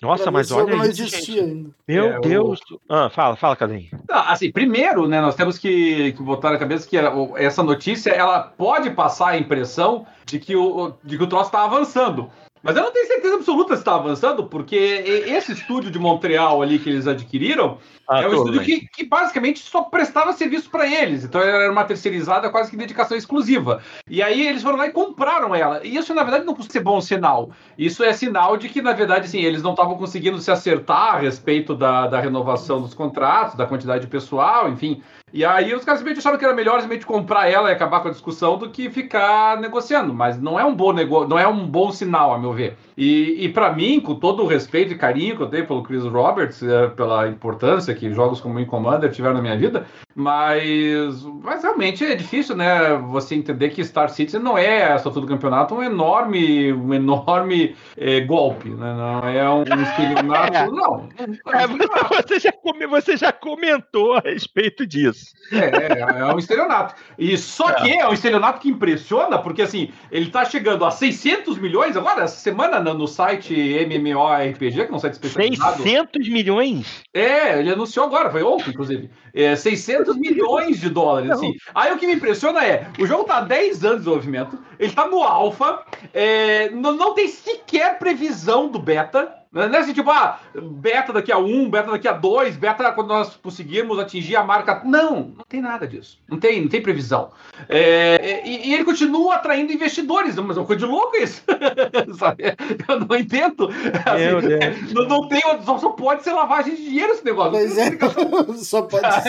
Nossa, 0.00 0.30
mas 0.30 0.50
olha 0.50 0.76
não 0.76 0.84
existia 0.84 1.42
ainda. 1.42 1.70
Meu 1.86 2.06
é, 2.06 2.20
Deus. 2.20 2.60
O... 2.70 2.80
Ah, 2.88 3.10
fala, 3.10 3.36
fala, 3.36 3.56
Cadinho. 3.56 3.88
Assim, 4.08 4.50
primeiro, 4.50 5.08
né, 5.08 5.20
nós 5.20 5.34
temos 5.34 5.58
que, 5.58 6.12
que 6.12 6.22
botar 6.22 6.50
na 6.50 6.58
cabeça 6.58 6.88
que 6.88 6.96
essa 7.36 7.62
notícia 7.62 8.10
ela 8.10 8.40
pode 8.40 8.90
passar 8.90 9.30
a 9.30 9.38
impressão 9.38 10.06
de 10.24 10.38
que 10.38 10.54
o, 10.54 10.92
de 11.02 11.16
que 11.16 11.24
o 11.24 11.26
troço 11.26 11.46
está 11.46 11.64
avançando. 11.64 12.30
Mas 12.62 12.76
eu 12.76 12.82
não 12.82 12.92
tenho 12.92 13.06
certeza 13.06 13.36
absoluta 13.36 13.74
se 13.74 13.80
está 13.80 13.94
avançando, 13.94 14.44
porque 14.44 14.76
esse 14.76 15.52
estúdio 15.52 15.90
de 15.90 15.98
Montreal 15.98 16.62
ali 16.62 16.78
que 16.78 16.88
eles 16.88 17.06
adquiriram 17.06 17.78
ah, 18.08 18.22
é 18.22 18.28
um 18.28 18.34
estúdio 18.34 18.62
que, 18.62 18.88
que, 18.88 19.04
basicamente 19.04 19.60
só 19.60 19.82
prestava 19.82 20.32
serviço 20.32 20.70
para 20.70 20.86
eles. 20.86 21.24
Então 21.24 21.40
era 21.40 21.70
uma 21.70 21.84
terceirizada 21.84 22.48
quase 22.50 22.70
que 22.70 22.76
dedicação 22.76 23.16
exclusiva. 23.16 23.82
E 24.08 24.22
aí 24.22 24.46
eles 24.46 24.62
foram 24.62 24.78
lá 24.78 24.86
e 24.86 24.92
compraram 24.92 25.54
ela. 25.54 25.84
E 25.84 25.96
isso, 25.96 26.14
na 26.14 26.22
verdade, 26.22 26.46
não 26.46 26.54
costuma 26.54 26.72
ser 26.72 26.80
bom 26.80 27.00
sinal. 27.00 27.50
Isso 27.76 28.02
é 28.02 28.12
sinal 28.12 28.56
de 28.56 28.68
que, 28.68 28.80
na 28.80 28.92
verdade, 28.92 29.26
assim, 29.26 29.40
eles 29.40 29.62
não 29.62 29.72
estavam 29.72 29.96
conseguindo 29.96 30.38
se 30.38 30.50
acertar 30.50 31.16
a 31.16 31.18
respeito 31.18 31.74
da, 31.74 32.06
da 32.06 32.18
renovação 32.18 32.80
dos 32.80 32.94
contratos, 32.94 33.54
da 33.54 33.66
quantidade 33.66 34.04
de 34.04 34.10
pessoal, 34.10 34.68
enfim. 34.68 35.02
E 35.32 35.44
aí 35.44 35.74
os 35.74 35.84
caras 35.84 36.00
simplesmente 36.00 36.20
acharam 36.20 36.38
que 36.38 36.44
era 36.44 36.54
melhor 36.54 36.80
simplesmente 36.80 37.06
comprar 37.06 37.48
ela 37.48 37.70
e 37.70 37.72
acabar 37.72 38.00
com 38.00 38.08
a 38.08 38.10
discussão 38.10 38.56
do 38.56 38.70
que 38.70 38.90
ficar 38.90 39.60
negociando. 39.60 40.14
Mas 40.14 40.40
não 40.40 40.58
é 40.58 40.64
um 40.64 40.74
bom 40.74 40.92
negócio, 40.92 41.28
não 41.28 41.38
é 41.38 41.46
um 41.46 41.66
bom 41.66 41.90
sinal, 41.90 42.32
a 42.32 42.38
meu 42.38 42.52
ver. 42.52 42.76
E, 42.96 43.44
e 43.44 43.48
para 43.48 43.72
mim, 43.72 44.00
com 44.00 44.14
todo 44.14 44.42
o 44.42 44.46
respeito 44.46 44.92
e 44.92 44.98
carinho 44.98 45.36
que 45.36 45.42
eu 45.42 45.48
tenho 45.48 45.66
pelo 45.66 45.82
Chris 45.82 46.02
Roberts, 46.02 46.62
é, 46.62 46.88
pela 46.88 47.28
importância 47.28 47.94
que 47.94 48.12
jogos 48.12 48.40
como 48.40 48.58
o 48.58 48.66
Commander 48.66 49.10
tiveram 49.10 49.34
na 49.34 49.42
minha 49.42 49.56
vida, 49.56 49.86
mas, 50.14 51.22
mas 51.44 51.62
realmente 51.62 52.04
é 52.04 52.14
difícil, 52.16 52.56
né? 52.56 52.96
Você 53.10 53.36
entender 53.36 53.70
que 53.70 53.84
Star 53.84 54.08
Citizen 54.10 54.40
não 54.40 54.58
é 54.58 54.92
essa 54.92 55.10
todo 55.10 55.26
campeonato 55.28 55.76
um 55.76 55.82
enorme, 55.82 56.72
um 56.72 56.92
enorme 56.92 57.76
é, 57.96 58.20
golpe, 58.20 58.68
né? 58.70 58.94
Não 58.94 59.28
é 59.28 59.48
um 59.48 59.62
estelionato, 59.82 60.72
não. 60.72 61.08
É, 61.18 61.66
você, 62.10 62.40
já 62.40 62.52
você 62.88 63.16
já 63.16 63.32
comentou 63.32 64.14
a 64.14 64.20
respeito 64.20 64.84
disso. 64.84 65.17
É, 65.50 65.56
é, 65.58 66.20
é 66.20 66.24
um 66.26 66.38
estelionato. 66.38 66.94
E 67.18 67.36
só 67.36 67.70
é. 67.70 67.74
que 67.74 67.92
é 67.92 68.08
um 68.08 68.12
estelionato 68.12 68.60
que 68.60 68.68
impressiona, 68.68 69.38
porque 69.38 69.62
assim, 69.62 69.90
ele 70.10 70.30
tá 70.30 70.44
chegando 70.44 70.84
a 70.84 70.90
600 70.90 71.58
milhões 71.58 71.96
agora, 71.96 72.22
essa 72.22 72.36
semana, 72.36 72.80
no, 72.80 72.94
no 72.94 73.08
site 73.08 73.54
MMORPG, 73.54 74.86
que 74.86 74.92
é 74.92 74.94
um 74.94 74.98
site 74.98 75.14
especializado. 75.14 75.82
600 75.82 76.28
milhões? 76.28 77.02
É, 77.14 77.58
ele 77.58 77.72
anunciou 77.72 78.06
agora, 78.06 78.30
foi 78.30 78.42
ontem, 78.42 78.70
inclusive. 78.70 79.10
É, 79.38 79.54
600 79.54 80.16
milhões 80.16 80.80
de 80.80 80.90
dólares. 80.90 81.30
Assim. 81.30 81.54
Aí 81.72 81.92
o 81.92 81.96
que 81.96 82.08
me 82.08 82.14
impressiona 82.14 82.64
é: 82.64 82.88
o 82.98 83.06
jogo 83.06 83.22
tá 83.22 83.38
há 83.38 83.42
10 83.42 83.84
anos 83.84 83.98
de 83.98 84.04
desenvolvimento, 84.04 84.58
ele 84.80 84.92
tá 84.92 85.06
no 85.06 85.22
alfa, 85.22 85.84
é, 86.12 86.70
não, 86.70 86.92
não 86.92 87.14
tem 87.14 87.28
sequer 87.28 88.00
previsão 88.00 88.68
do 88.68 88.80
beta. 88.80 89.38
Não 89.50 89.62
é 89.62 89.78
assim, 89.78 89.94
tipo, 89.94 90.10
ah, 90.10 90.38
beta 90.54 91.10
daqui 91.10 91.32
a 91.32 91.38
um, 91.38 91.70
beta 91.70 91.90
daqui 91.90 92.06
a 92.06 92.12
dois, 92.12 92.54
beta 92.54 92.92
quando 92.92 93.08
nós 93.08 93.34
conseguirmos 93.36 93.98
atingir 93.98 94.36
a 94.36 94.44
marca. 94.44 94.82
Não, 94.84 95.32
não 95.36 95.44
tem 95.48 95.62
nada 95.62 95.86
disso. 95.86 96.18
Não 96.28 96.38
tem, 96.38 96.60
não 96.60 96.68
tem 96.68 96.82
previsão. 96.82 97.30
É, 97.66 98.42
e, 98.46 98.68
e, 98.68 98.74
ele 98.74 98.84
continua 98.84 99.36
atraindo 99.36 99.72
investidores, 99.72 100.36
mas 100.36 100.56
é 100.56 100.60
uma 100.60 100.66
coisa 100.66 100.84
de 100.84 100.92
louco 100.92 101.16
isso. 101.16 101.42
Sabe? 102.18 102.54
Eu 102.86 103.00
não 103.00 103.16
entendo. 103.16 103.70
Assim, 104.04 104.92
não, 104.92 105.08
não 105.08 105.28
tem, 105.28 105.40
só, 105.64 105.78
só, 105.78 105.88
pode 105.90 106.22
ser 106.22 106.32
lavagem 106.32 106.74
de 106.74 106.84
dinheiro 106.84 107.12
esse 107.12 107.24
negócio. 107.24 107.52
Pois 107.52 107.78
é, 107.78 107.98
só 108.62 108.82
pode 108.82 109.22
ser. 109.22 109.27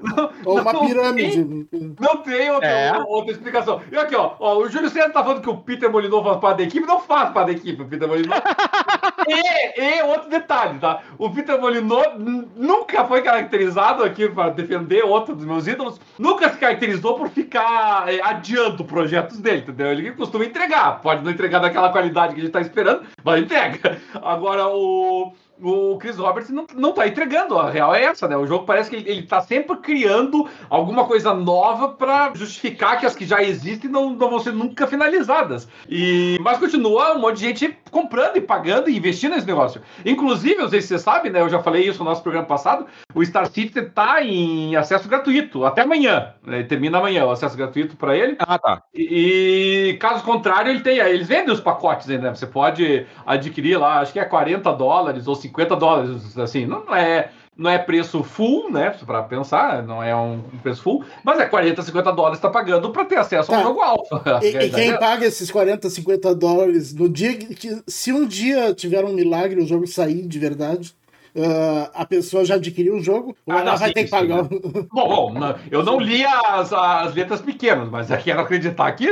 Não, 0.00 0.30
Ou 0.44 0.60
uma 0.60 0.72
não 0.72 0.86
pirâmide. 0.86 1.44
Tem, 1.70 1.94
não 1.98 2.16
tem 2.18 2.50
outra, 2.50 2.68
é. 2.68 2.98
outra 2.98 3.32
explicação. 3.32 3.80
E 3.90 3.96
aqui, 3.96 4.14
ó, 4.14 4.34
ó, 4.38 4.58
o 4.58 4.68
Júlio 4.68 4.90
César 4.90 5.10
tá 5.10 5.22
falando 5.22 5.42
que 5.42 5.50
o 5.50 5.56
Peter 5.56 5.90
Molinov 5.90 6.24
faz 6.24 6.40
parte 6.40 6.58
da 6.58 6.64
equipe. 6.64 6.86
Não 6.86 7.00
faz 7.00 7.30
parte 7.30 7.46
da 7.46 7.52
equipe, 7.52 7.82
o 7.82 7.86
Peter 7.86 8.08
Molinov. 8.08 8.40
e, 9.28 9.80
e 9.80 10.02
outro 10.02 10.30
detalhe, 10.30 10.78
tá? 10.78 11.02
O 11.18 11.30
Peter 11.30 11.60
Molinov 11.60 12.18
nunca 12.56 13.04
foi 13.04 13.22
caracterizado 13.22 14.02
aqui 14.02 14.28
para 14.28 14.50
defender 14.50 15.04
outro 15.04 15.34
dos 15.34 15.44
meus 15.44 15.66
ídolos, 15.66 16.00
nunca 16.18 16.48
se 16.50 16.58
caracterizou 16.58 17.16
por 17.16 17.28
ficar 17.28 18.12
é, 18.12 18.20
adiando 18.22 18.84
projetos 18.84 19.38
dele, 19.38 19.58
entendeu? 19.58 19.88
Ele 19.88 20.12
costuma 20.12 20.44
entregar. 20.44 21.00
Pode 21.00 21.22
não 21.22 21.30
entregar 21.30 21.58
daquela 21.58 21.90
qualidade 21.90 22.34
que 22.34 22.40
a 22.40 22.44
gente 22.44 22.52
tá 22.52 22.60
esperando, 22.60 23.02
mas 23.22 23.42
entrega. 23.42 24.00
Agora, 24.22 24.68
o 24.68 25.32
o 25.62 25.96
Chris 25.98 26.16
Roberts 26.16 26.50
não, 26.50 26.66
não 26.74 26.92
tá 26.92 27.06
entregando. 27.06 27.58
A 27.58 27.70
real 27.70 27.94
é 27.94 28.04
essa, 28.04 28.28
né? 28.28 28.36
O 28.36 28.46
jogo 28.46 28.64
parece 28.64 28.90
que 28.90 28.96
ele, 28.96 29.10
ele 29.10 29.22
tá 29.22 29.40
sempre 29.40 29.76
criando 29.78 30.48
alguma 30.68 31.04
coisa 31.04 31.34
nova 31.34 31.88
para 31.88 32.32
justificar 32.34 32.98
que 32.98 33.06
as 33.06 33.14
que 33.14 33.24
já 33.24 33.42
existem 33.42 33.90
não, 33.90 34.10
não 34.10 34.30
vão 34.30 34.38
ser 34.38 34.52
nunca 34.52 34.86
finalizadas. 34.86 35.68
E 35.88 36.38
Mas 36.40 36.58
continua 36.58 37.14
um 37.14 37.20
monte 37.20 37.38
de 37.38 37.44
gente 37.46 37.78
comprando 37.90 38.36
e 38.36 38.40
pagando 38.40 38.90
e 38.90 38.96
investindo 38.96 39.34
nesse 39.34 39.46
negócio. 39.46 39.80
Inclusive, 40.04 40.56
não 40.56 40.68
sei 40.68 40.80
se 40.80 40.88
você 40.88 40.98
sabe, 40.98 41.30
né? 41.30 41.40
Eu 41.40 41.48
já 41.48 41.62
falei 41.62 41.88
isso 41.88 42.00
no 42.00 42.10
nosso 42.10 42.22
programa 42.22 42.46
passado. 42.46 42.86
O 43.14 43.24
Star 43.24 43.46
Citizen 43.46 43.88
tá 43.90 44.22
em 44.22 44.76
acesso 44.76 45.08
gratuito 45.08 45.64
até 45.64 45.82
amanhã. 45.82 46.34
Né? 46.44 46.62
Termina 46.64 46.98
amanhã 46.98 47.24
o 47.24 47.30
acesso 47.30 47.56
gratuito 47.56 47.96
para 47.96 48.16
ele. 48.16 48.36
Ah, 48.38 48.58
tá. 48.58 48.82
E, 48.94 49.90
e, 49.92 49.96
caso 49.98 50.22
contrário, 50.22 50.70
ele 50.70 50.80
tem. 50.80 50.98
Eles 50.98 51.26
vendem 51.26 51.52
os 51.52 51.60
pacotes 51.60 52.08
ainda. 52.10 52.28
Né? 52.28 52.34
Você 52.34 52.46
pode 52.46 53.06
adquirir 53.24 53.78
lá, 53.78 54.00
acho 54.00 54.12
que 54.12 54.20
é 54.20 54.24
40 54.24 54.72
dólares 54.72 55.26
ou 55.26 55.34
50 55.34 55.45
dólares, 55.76 56.36
assim, 56.38 56.66
não 56.66 56.94
é 56.94 57.30
não 57.56 57.70
é 57.70 57.78
preço 57.78 58.22
full, 58.22 58.70
né? 58.70 58.90
Para 59.06 59.22
pensar, 59.22 59.82
não 59.82 60.02
é 60.02 60.14
um 60.14 60.42
preço 60.62 60.82
full, 60.82 61.04
mas 61.24 61.40
é 61.40 61.46
40, 61.46 61.82
50 61.82 62.12
dólares 62.12 62.38
está 62.38 62.50
pagando 62.50 62.90
para 62.90 63.04
ter 63.06 63.16
acesso 63.16 63.50
tá. 63.50 63.56
ao 63.56 63.62
jogo 63.62 63.80
alfa. 63.80 64.40
E, 64.42 64.48
e, 64.48 64.68
quem 64.70 64.98
paga 64.98 65.24
esses 65.24 65.50
40, 65.50 65.88
50 65.88 66.34
dólares 66.34 66.94
no 66.94 67.08
dia 67.08 67.34
que, 67.34 67.82
se 67.86 68.12
um 68.12 68.26
dia 68.26 68.74
tiver 68.74 69.04
um 69.04 69.14
milagre 69.14 69.60
o 69.60 69.66
jogo 69.66 69.86
sair 69.86 70.26
de 70.26 70.38
verdade, 70.38 70.94
uh, 71.36 71.90
a 71.94 72.04
pessoa 72.04 72.44
já 72.44 72.54
adquiriu 72.54 72.96
o 72.96 73.02
jogo, 73.02 73.36
ou 73.46 73.54
ah, 73.54 73.60
ela 73.60 73.72
não, 73.72 73.78
vai 73.78 73.88
sim, 73.88 73.94
ter 73.94 74.04
que 74.04 74.10
pagar. 74.10 74.44
Sim, 74.44 74.60
bom, 74.92 75.32
bom 75.32 75.32
não, 75.32 75.54
eu 75.70 75.82
não 75.82 76.00
li 76.00 76.24
as, 76.24 76.72
as 76.72 77.14
letras 77.14 77.40
pequenas, 77.40 77.88
mas 77.88 78.10
eu 78.10 78.18
quero 78.18 78.40
acreditar 78.40 78.90
que 78.92 79.08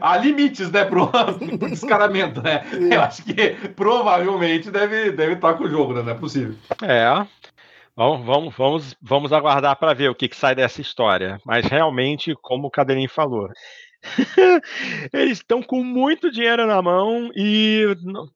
há 0.00 0.16
limites, 0.16 0.70
né, 0.70 0.84
pro, 0.84 1.08
pro 1.58 1.70
descaramento, 1.70 2.42
né? 2.42 2.64
É. 2.72 2.96
Eu 2.96 3.02
acho 3.02 3.24
que 3.24 3.50
provavelmente 3.74 4.70
deve, 4.70 5.12
deve 5.12 5.34
estar 5.34 5.54
com 5.54 5.64
o 5.64 5.70
jogo, 5.70 5.94
né? 5.94 6.02
Não 6.02 6.12
é 6.12 6.14
possível. 6.14 6.54
É. 6.82 7.26
Bom, 7.96 8.22
vamos, 8.24 8.54
vamos, 8.56 8.96
vamos 9.00 9.32
aguardar 9.32 9.76
para 9.76 9.94
ver 9.94 10.10
o 10.10 10.14
que, 10.16 10.28
que, 10.28 10.36
sai 10.36 10.54
dessa 10.54 10.80
história. 10.80 11.38
Mas 11.44 11.66
realmente, 11.66 12.34
como 12.42 12.66
o 12.66 12.70
Cadelinho 12.70 13.08
falou, 13.08 13.48
Eles 15.12 15.38
estão 15.38 15.62
com 15.62 15.82
muito 15.82 16.30
dinheiro 16.30 16.66
na 16.66 16.80
mão 16.80 17.30
e 17.34 17.84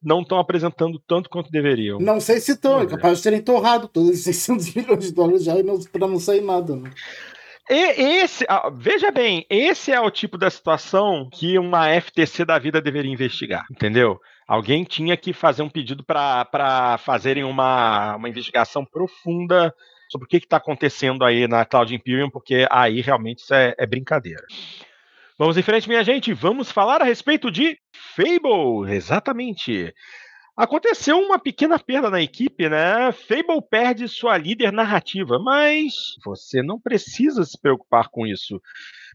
não 0.02 0.22
estão 0.22 0.38
apresentando 0.38 0.98
tanto 1.06 1.28
quanto 1.28 1.50
deveriam. 1.50 1.98
Não 1.98 2.20
sei 2.20 2.40
se 2.40 2.52
estão, 2.52 2.80
é 2.80 2.86
capaz 2.86 3.18
de 3.18 3.24
terem 3.24 3.42
torrado 3.42 3.88
todos 3.88 4.10
os 4.10 4.20
600 4.20 4.74
milhões 4.74 5.04
de 5.04 5.12
dólares 5.12 5.44
já 5.44 5.54
para 5.92 6.08
não 6.08 6.18
sair 6.18 6.40
nada. 6.40 6.74
Né? 6.74 6.90
E 7.70 8.22
esse, 8.22 8.46
veja 8.76 9.10
bem, 9.10 9.44
esse 9.50 9.92
é 9.92 10.00
o 10.00 10.10
tipo 10.10 10.38
da 10.38 10.48
situação 10.48 11.28
que 11.30 11.58
uma 11.58 11.88
FTC 12.00 12.44
da 12.44 12.58
vida 12.58 12.80
deveria 12.80 13.12
investigar, 13.12 13.66
entendeu? 13.70 14.18
Alguém 14.46 14.84
tinha 14.84 15.14
que 15.14 15.34
fazer 15.34 15.62
um 15.62 15.68
pedido 15.68 16.02
para 16.02 16.98
fazerem 17.04 17.44
uma, 17.44 18.16
uma 18.16 18.28
investigação 18.28 18.86
profunda 18.86 19.74
sobre 20.08 20.24
o 20.24 20.28
que 20.28 20.38
está 20.38 20.56
acontecendo 20.56 21.22
aí 21.22 21.46
na 21.46 21.66
Cloud 21.66 21.94
Imperium, 21.94 22.30
porque 22.30 22.66
aí 22.70 23.02
realmente 23.02 23.40
isso 23.40 23.52
é, 23.52 23.74
é 23.76 23.86
brincadeira. 23.86 24.42
Vamos 25.38 25.56
em 25.56 25.62
frente, 25.62 25.88
minha 25.88 26.02
gente. 26.02 26.32
Vamos 26.32 26.68
falar 26.68 27.00
a 27.00 27.04
respeito 27.04 27.48
de 27.48 27.78
Fable. 28.16 28.92
Exatamente. 28.92 29.94
Aconteceu 30.56 31.16
uma 31.16 31.38
pequena 31.38 31.78
perda 31.78 32.10
na 32.10 32.20
equipe, 32.20 32.68
né? 32.68 33.12
Fable 33.12 33.62
perde 33.70 34.08
sua 34.08 34.36
líder 34.36 34.72
narrativa, 34.72 35.38
mas 35.38 35.94
você 36.24 36.60
não 36.60 36.80
precisa 36.80 37.44
se 37.44 37.56
preocupar 37.56 38.08
com 38.08 38.26
isso. 38.26 38.60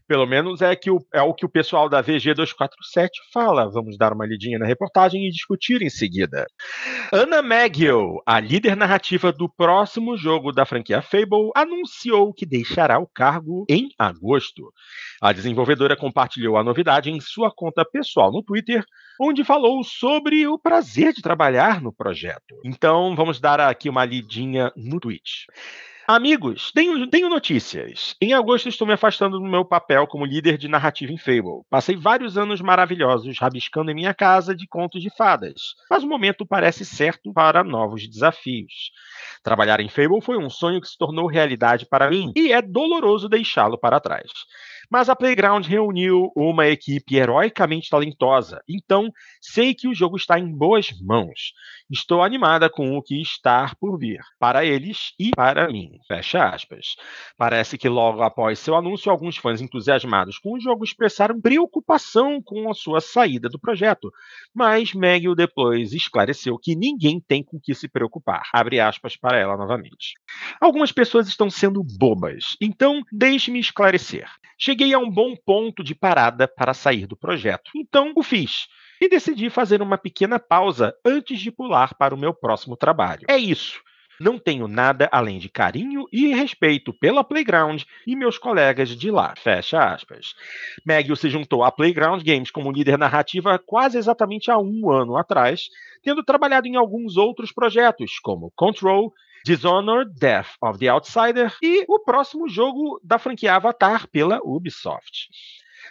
Pelo 0.06 0.26
menos 0.26 0.60
é, 0.60 0.76
que 0.76 0.90
o, 0.90 0.98
é 1.12 1.22
o 1.22 1.32
que 1.32 1.46
o 1.46 1.48
pessoal 1.48 1.88
da 1.88 2.02
VG247 2.02 3.08
fala. 3.32 3.70
Vamos 3.70 3.96
dar 3.96 4.12
uma 4.12 4.26
lidinha 4.26 4.58
na 4.58 4.66
reportagem 4.66 5.26
e 5.26 5.30
discutir 5.30 5.80
em 5.80 5.88
seguida. 5.88 6.46
Anna 7.12 7.38
McGill, 7.38 8.20
a 8.26 8.38
líder 8.38 8.76
narrativa 8.76 9.32
do 9.32 9.48
próximo 9.48 10.16
jogo 10.16 10.52
da 10.52 10.66
franquia 10.66 11.00
Fable, 11.00 11.50
anunciou 11.54 12.34
que 12.34 12.44
deixará 12.44 12.98
o 12.98 13.06
cargo 13.06 13.64
em 13.68 13.88
agosto. 13.98 14.70
A 15.22 15.32
desenvolvedora 15.32 15.96
compartilhou 15.96 16.58
a 16.58 16.64
novidade 16.64 17.10
em 17.10 17.18
sua 17.20 17.50
conta 17.50 17.84
pessoal 17.84 18.30
no 18.30 18.42
Twitter, 18.42 18.84
onde 19.20 19.42
falou 19.42 19.82
sobre 19.82 20.46
o 20.46 20.58
prazer 20.58 21.14
de 21.14 21.22
trabalhar 21.22 21.80
no 21.80 21.92
projeto. 21.92 22.60
Então, 22.64 23.14
vamos 23.16 23.40
dar 23.40 23.58
aqui 23.60 23.88
uma 23.88 24.04
lidinha 24.04 24.70
no 24.76 25.00
tweet. 25.00 25.46
Amigos, 26.06 26.70
tenho, 26.70 27.08
tenho 27.08 27.30
notícias. 27.30 28.14
Em 28.20 28.34
agosto 28.34 28.68
estou 28.68 28.86
me 28.86 28.92
afastando 28.92 29.38
do 29.38 29.44
meu 29.46 29.64
papel 29.64 30.06
como 30.06 30.26
líder 30.26 30.58
de 30.58 30.68
narrativa 30.68 31.10
em 31.10 31.16
Fable. 31.16 31.62
Passei 31.70 31.96
vários 31.96 32.36
anos 32.36 32.60
maravilhosos 32.60 33.38
rabiscando 33.38 33.90
em 33.90 33.94
minha 33.94 34.12
casa 34.12 34.54
de 34.54 34.66
contos 34.66 35.00
de 35.00 35.08
fadas, 35.08 35.74
mas 35.90 36.02
o 36.02 36.06
momento 36.06 36.44
parece 36.44 36.84
certo 36.84 37.32
para 37.32 37.64
novos 37.64 38.06
desafios. 38.06 38.90
Trabalhar 39.42 39.80
em 39.80 39.88
Fable 39.88 40.20
foi 40.20 40.36
um 40.36 40.50
sonho 40.50 40.78
que 40.78 40.88
se 40.88 40.98
tornou 40.98 41.26
realidade 41.26 41.86
para 41.86 42.10
mim 42.10 42.32
e 42.36 42.52
é 42.52 42.60
doloroso 42.60 43.26
deixá-lo 43.26 43.78
para 43.78 43.98
trás. 43.98 44.30
Mas 44.90 45.08
a 45.08 45.16
Playground 45.16 45.66
reuniu 45.66 46.30
uma 46.36 46.66
equipe 46.66 47.16
heroicamente 47.16 47.88
talentosa, 47.88 48.60
então 48.68 49.10
sei 49.40 49.74
que 49.74 49.88
o 49.88 49.94
jogo 49.94 50.16
está 50.16 50.38
em 50.38 50.50
boas 50.50 50.88
mãos. 51.00 51.52
Estou 51.90 52.22
animada 52.22 52.70
com 52.70 52.96
o 52.96 53.02
que 53.02 53.20
está 53.20 53.72
por 53.78 53.98
vir, 53.98 54.20
para 54.38 54.64
eles 54.64 55.12
e 55.18 55.30
para 55.30 55.68
mim. 55.68 55.98
Fecha 56.08 56.48
aspas. 56.48 56.94
Parece 57.36 57.76
que 57.76 57.88
logo 57.88 58.22
após 58.22 58.58
seu 58.58 58.74
anúncio, 58.74 59.10
alguns 59.10 59.36
fãs 59.36 59.60
entusiasmados 59.60 60.38
com 60.38 60.54
o 60.54 60.60
jogo 60.60 60.84
expressaram 60.84 61.40
preocupação 61.40 62.40
com 62.42 62.70
a 62.70 62.74
sua 62.74 63.00
saída 63.00 63.48
do 63.48 63.58
projeto, 63.58 64.10
mas 64.54 64.94
Megill 64.94 65.34
depois 65.34 65.92
esclareceu 65.92 66.58
que 66.58 66.74
ninguém 66.74 67.20
tem 67.20 67.42
com 67.42 67.60
que 67.60 67.74
se 67.74 67.88
preocupar. 67.88 68.42
Abre 68.52 68.80
aspas 68.80 69.16
para 69.16 69.38
ela 69.38 69.56
novamente. 69.56 70.14
Algumas 70.60 70.90
pessoas 70.90 71.28
estão 71.28 71.50
sendo 71.50 71.82
bobas, 71.98 72.56
então 72.60 73.02
deixe-me 73.12 73.58
esclarecer. 73.58 74.28
Cheguei 74.58 74.73
a 74.82 74.98
um 74.98 75.10
bom 75.10 75.36
ponto 75.36 75.84
de 75.84 75.94
parada 75.94 76.48
para 76.48 76.74
sair 76.74 77.06
do 77.06 77.16
projeto, 77.16 77.70
então 77.76 78.12
o 78.16 78.22
fiz. 78.22 78.66
E 79.00 79.08
decidi 79.08 79.50
fazer 79.50 79.82
uma 79.82 79.98
pequena 79.98 80.38
pausa 80.38 80.94
antes 81.04 81.40
de 81.40 81.50
pular 81.50 81.94
para 81.94 82.14
o 82.14 82.18
meu 82.18 82.32
próximo 82.32 82.76
trabalho. 82.76 83.26
É 83.28 83.36
isso. 83.36 83.80
Não 84.20 84.38
tenho 84.38 84.68
nada 84.68 85.08
além 85.10 85.38
de 85.38 85.48
carinho 85.48 86.06
e 86.12 86.28
respeito 86.28 86.92
pela 86.92 87.24
Playground 87.24 87.82
e 88.06 88.14
meus 88.14 88.38
colegas 88.38 88.90
de 88.90 89.10
lá. 89.10 89.34
Fecha 89.36 89.92
aspas. 89.92 90.34
Maggie 90.86 91.16
se 91.16 91.28
juntou 91.28 91.64
à 91.64 91.72
Playground 91.72 92.22
Games 92.22 92.50
como 92.50 92.70
líder 92.70 92.96
narrativa 92.96 93.58
quase 93.58 93.98
exatamente 93.98 94.50
há 94.50 94.58
um 94.58 94.90
ano 94.90 95.16
atrás, 95.16 95.68
tendo 96.02 96.22
trabalhado 96.22 96.68
em 96.68 96.76
alguns 96.76 97.16
outros 97.16 97.50
projetos, 97.50 98.20
como 98.20 98.52
Control, 98.54 99.12
Dishonored, 99.44 100.12
Death 100.18 100.48
of 100.62 100.78
the 100.78 100.88
Outsider 100.88 101.54
e 101.62 101.84
o 101.86 101.98
próximo 102.00 102.48
jogo 102.48 102.98
da 103.04 103.18
franquia 103.18 103.54
Avatar 103.54 104.08
pela 104.08 104.40
Ubisoft. 104.42 105.28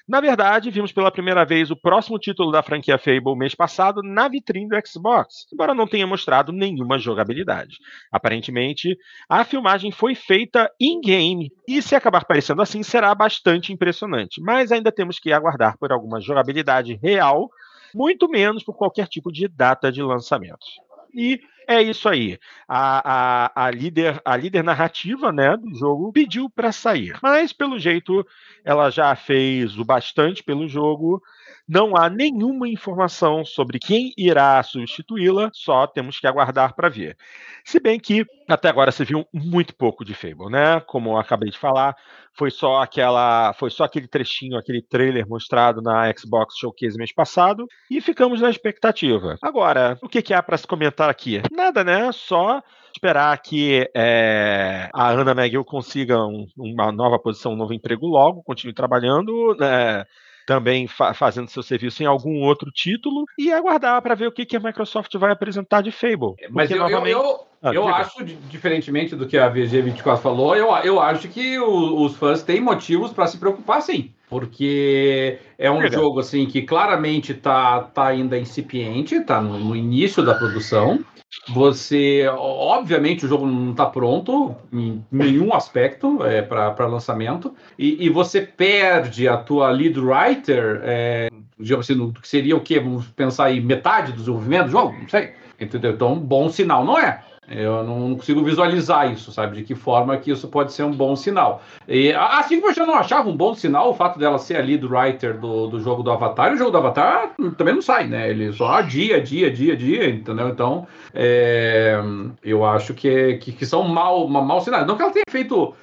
Na 0.07 0.19
verdade, 0.19 0.69
vimos 0.69 0.91
pela 0.91 1.11
primeira 1.11 1.45
vez 1.45 1.71
o 1.71 1.75
próximo 1.75 2.19
título 2.19 2.51
da 2.51 2.61
franquia 2.61 2.97
Fable 2.97 3.37
mês 3.37 3.55
passado 3.55 4.01
na 4.03 4.27
vitrine 4.27 4.67
do 4.67 4.75
Xbox, 4.85 5.45
embora 5.53 5.73
não 5.73 5.87
tenha 5.87 6.05
mostrado 6.05 6.51
nenhuma 6.51 6.99
jogabilidade. 6.99 7.77
Aparentemente, 8.11 8.97
a 9.29 9.45
filmagem 9.45 9.91
foi 9.91 10.13
feita 10.13 10.69
in-game, 10.79 11.51
e 11.67 11.81
se 11.81 11.95
acabar 11.95 12.25
parecendo 12.25 12.61
assim, 12.61 12.83
será 12.83 13.15
bastante 13.15 13.71
impressionante, 13.71 14.41
mas 14.41 14.71
ainda 14.71 14.91
temos 14.91 15.19
que 15.19 15.31
aguardar 15.31 15.77
por 15.77 15.91
alguma 15.91 16.19
jogabilidade 16.19 16.99
real, 17.01 17.49
muito 17.95 18.27
menos 18.27 18.63
por 18.63 18.75
qualquer 18.75 19.07
tipo 19.07 19.31
de 19.31 19.47
data 19.47 19.91
de 19.91 20.01
lançamento. 20.01 20.65
E 21.13 21.41
é 21.67 21.81
isso 21.81 22.09
aí. 22.09 22.37
A, 22.67 23.45
a, 23.45 23.65
a, 23.65 23.71
líder, 23.71 24.21
a 24.25 24.35
líder 24.35 24.63
narrativa 24.63 25.31
né, 25.31 25.55
do 25.55 25.73
jogo 25.75 26.11
pediu 26.11 26.49
para 26.49 26.71
sair. 26.71 27.17
Mas, 27.21 27.53
pelo 27.53 27.79
jeito, 27.79 28.25
ela 28.63 28.89
já 28.89 29.15
fez 29.15 29.77
o 29.77 29.85
bastante 29.85 30.43
pelo 30.43 30.67
jogo. 30.67 31.21
Não 31.67 31.95
há 31.95 32.09
nenhuma 32.09 32.67
informação 32.67 33.45
sobre 33.45 33.79
quem 33.79 34.13
irá 34.17 34.61
substituí-la, 34.63 35.49
só 35.53 35.87
temos 35.87 36.19
que 36.19 36.27
aguardar 36.27 36.75
para 36.75 36.89
ver. 36.89 37.15
Se 37.63 37.79
bem 37.79 37.99
que 37.99 38.25
até 38.49 38.67
agora 38.67 38.91
se 38.91 39.05
viu 39.05 39.25
muito 39.33 39.73
pouco 39.73 40.03
de 40.03 40.13
Fable, 40.13 40.49
né? 40.49 40.81
Como 40.81 41.11
eu 41.11 41.17
acabei 41.17 41.49
de 41.49 41.57
falar, 41.57 41.95
foi 42.33 42.51
só 42.51 42.81
aquela, 42.81 43.53
foi 43.53 43.69
só 43.69 43.85
aquele 43.85 44.07
trechinho, 44.07 44.57
aquele 44.57 44.81
trailer 44.81 45.27
mostrado 45.27 45.81
na 45.81 46.11
Xbox 46.13 46.57
Showcase 46.57 46.97
mês 46.97 47.13
passado 47.13 47.65
e 47.89 48.01
ficamos 48.01 48.41
na 48.41 48.49
expectativa. 48.49 49.37
Agora, 49.41 49.97
o 50.01 50.09
que, 50.09 50.21
que 50.21 50.33
há 50.33 50.43
para 50.43 50.57
se 50.57 50.67
comentar 50.67 51.09
aqui? 51.09 51.41
Nada, 51.51 51.83
né? 51.83 52.11
Só 52.11 52.61
esperar 52.93 53.37
que 53.41 53.89
é, 53.95 54.89
a 54.93 55.09
Ana 55.09 55.31
McGill 55.31 55.63
consiga 55.63 56.19
um, 56.25 56.45
uma 56.57 56.91
nova 56.91 57.17
posição, 57.17 57.53
um 57.53 57.57
novo 57.57 57.73
emprego 57.73 58.05
logo, 58.05 58.43
continue 58.43 58.73
trabalhando, 58.73 59.55
né? 59.57 60.05
Também 60.45 60.87
fa 60.87 61.13
fazendo 61.13 61.49
seu 61.49 61.63
serviço 61.63 62.03
em 62.03 62.05
algum 62.05 62.41
outro 62.41 62.71
título 62.71 63.25
e 63.37 63.51
aguardar 63.51 64.01
para 64.01 64.15
ver 64.15 64.27
o 64.27 64.31
que, 64.31 64.45
que 64.45 64.55
a 64.55 64.59
Microsoft 64.59 65.13
vai 65.15 65.31
apresentar 65.31 65.81
de 65.81 65.91
Fable. 65.91 66.35
É, 66.39 66.47
mas 66.49 66.69
eu, 66.69 66.77
novamente... 66.77 67.11
eu, 67.11 67.19
eu, 67.21 67.39
ah, 67.61 67.73
eu 67.73 67.87
acho, 67.87 68.25
diferentemente 68.25 69.15
do 69.15 69.25
que 69.25 69.37
a 69.37 69.51
VG24 69.51 70.17
falou, 70.17 70.55
eu, 70.55 70.75
eu 70.83 70.99
acho 70.99 71.27
que 71.29 71.57
o, 71.59 72.03
os 72.03 72.15
fãs 72.17 72.43
têm 72.43 72.59
motivos 72.59 73.13
para 73.13 73.27
se 73.27 73.37
preocupar 73.37 73.81
sim. 73.81 74.11
Porque 74.33 75.37
é 75.59 75.69
um 75.69 75.87
jogo 75.91 76.19
assim 76.19 76.47
que 76.47 76.63
claramente 76.63 77.33
está 77.33 77.81
tá 77.81 78.07
ainda 78.07 78.35
incipiente, 78.35 79.13
está 79.13 79.39
no, 79.39 79.59
no 79.59 79.75
início 79.75 80.25
da 80.25 80.33
produção. 80.33 81.05
Você, 81.49 82.25
obviamente, 82.35 83.25
o 83.25 83.29
jogo 83.29 83.45
não 83.45 83.71
está 83.71 83.85
pronto 83.85 84.55
em 84.71 85.05
nenhum 85.11 85.53
aspecto 85.53 86.23
é, 86.23 86.41
para 86.41 86.87
lançamento, 86.87 87.53
e, 87.77 88.05
e, 88.05 88.09
você 88.09 88.41
perde 88.41 89.27
a 89.27 89.37
tua 89.37 89.69
lead 89.69 89.99
writer, 89.99 90.81
é, 90.83 91.29
digamos 91.59 91.85
assim, 91.85 91.99
no, 91.99 92.11
que 92.11 92.27
seria 92.27 92.55
o 92.55 92.61
quê? 92.61 92.79
Vamos 92.79 93.05
pensar 93.09 93.45
aí, 93.45 93.61
metade 93.61 94.13
do 94.13 94.17
desenvolvimento 94.17 94.65
do 94.65 94.71
jogo? 94.71 94.95
Não 94.99 95.09
sei. 95.09 95.33
Entendeu? 95.59 95.91
Então, 95.91 96.19
bom 96.19 96.49
sinal 96.49 96.83
não 96.83 96.97
é. 96.97 97.21
Eu 97.49 97.83
não 97.83 98.15
consigo 98.15 98.43
visualizar 98.43 99.11
isso, 99.11 99.31
sabe? 99.31 99.57
De 99.57 99.63
que 99.63 99.75
forma 99.75 100.17
que 100.17 100.31
isso 100.31 100.47
pode 100.47 100.71
ser 100.71 100.83
um 100.83 100.91
bom 100.91 101.15
sinal. 101.15 101.61
E, 101.87 102.13
assim 102.13 102.59
como 102.59 102.71
eu 102.71 102.75
já 102.75 102.85
não 102.85 102.95
achava 102.95 103.29
um 103.29 103.35
bom 103.35 103.53
sinal 103.53 103.89
o 103.89 103.93
fato 103.93 104.17
dela 104.17 104.37
ser 104.39 104.55
ali 104.55 104.77
do 104.77 104.87
writer 104.87 105.37
do, 105.37 105.67
do 105.67 105.79
jogo 105.79 106.03
do 106.03 106.11
Avatar, 106.11 106.53
o 106.53 106.57
jogo 106.57 106.71
do 106.71 106.77
Avatar 106.77 107.31
também 107.57 107.75
não 107.75 107.81
sai, 107.81 108.07
né? 108.07 108.29
Ele 108.29 108.51
só 108.53 108.81
dia, 108.81 109.21
dia, 109.21 109.51
dia, 109.51 109.75
dia, 109.75 110.09
entendeu? 110.09 110.49
Então, 110.49 110.87
é, 111.13 111.99
eu 112.43 112.65
acho 112.65 112.93
que, 112.93 113.35
que, 113.37 113.51
que 113.51 113.65
são 113.65 113.83
mal, 113.83 114.27
mal 114.27 114.61
sinais. 114.61 114.87
Não 114.87 114.95
que 114.95 115.01
ela 115.01 115.11
tenha 115.11 115.25
feito 115.29 115.73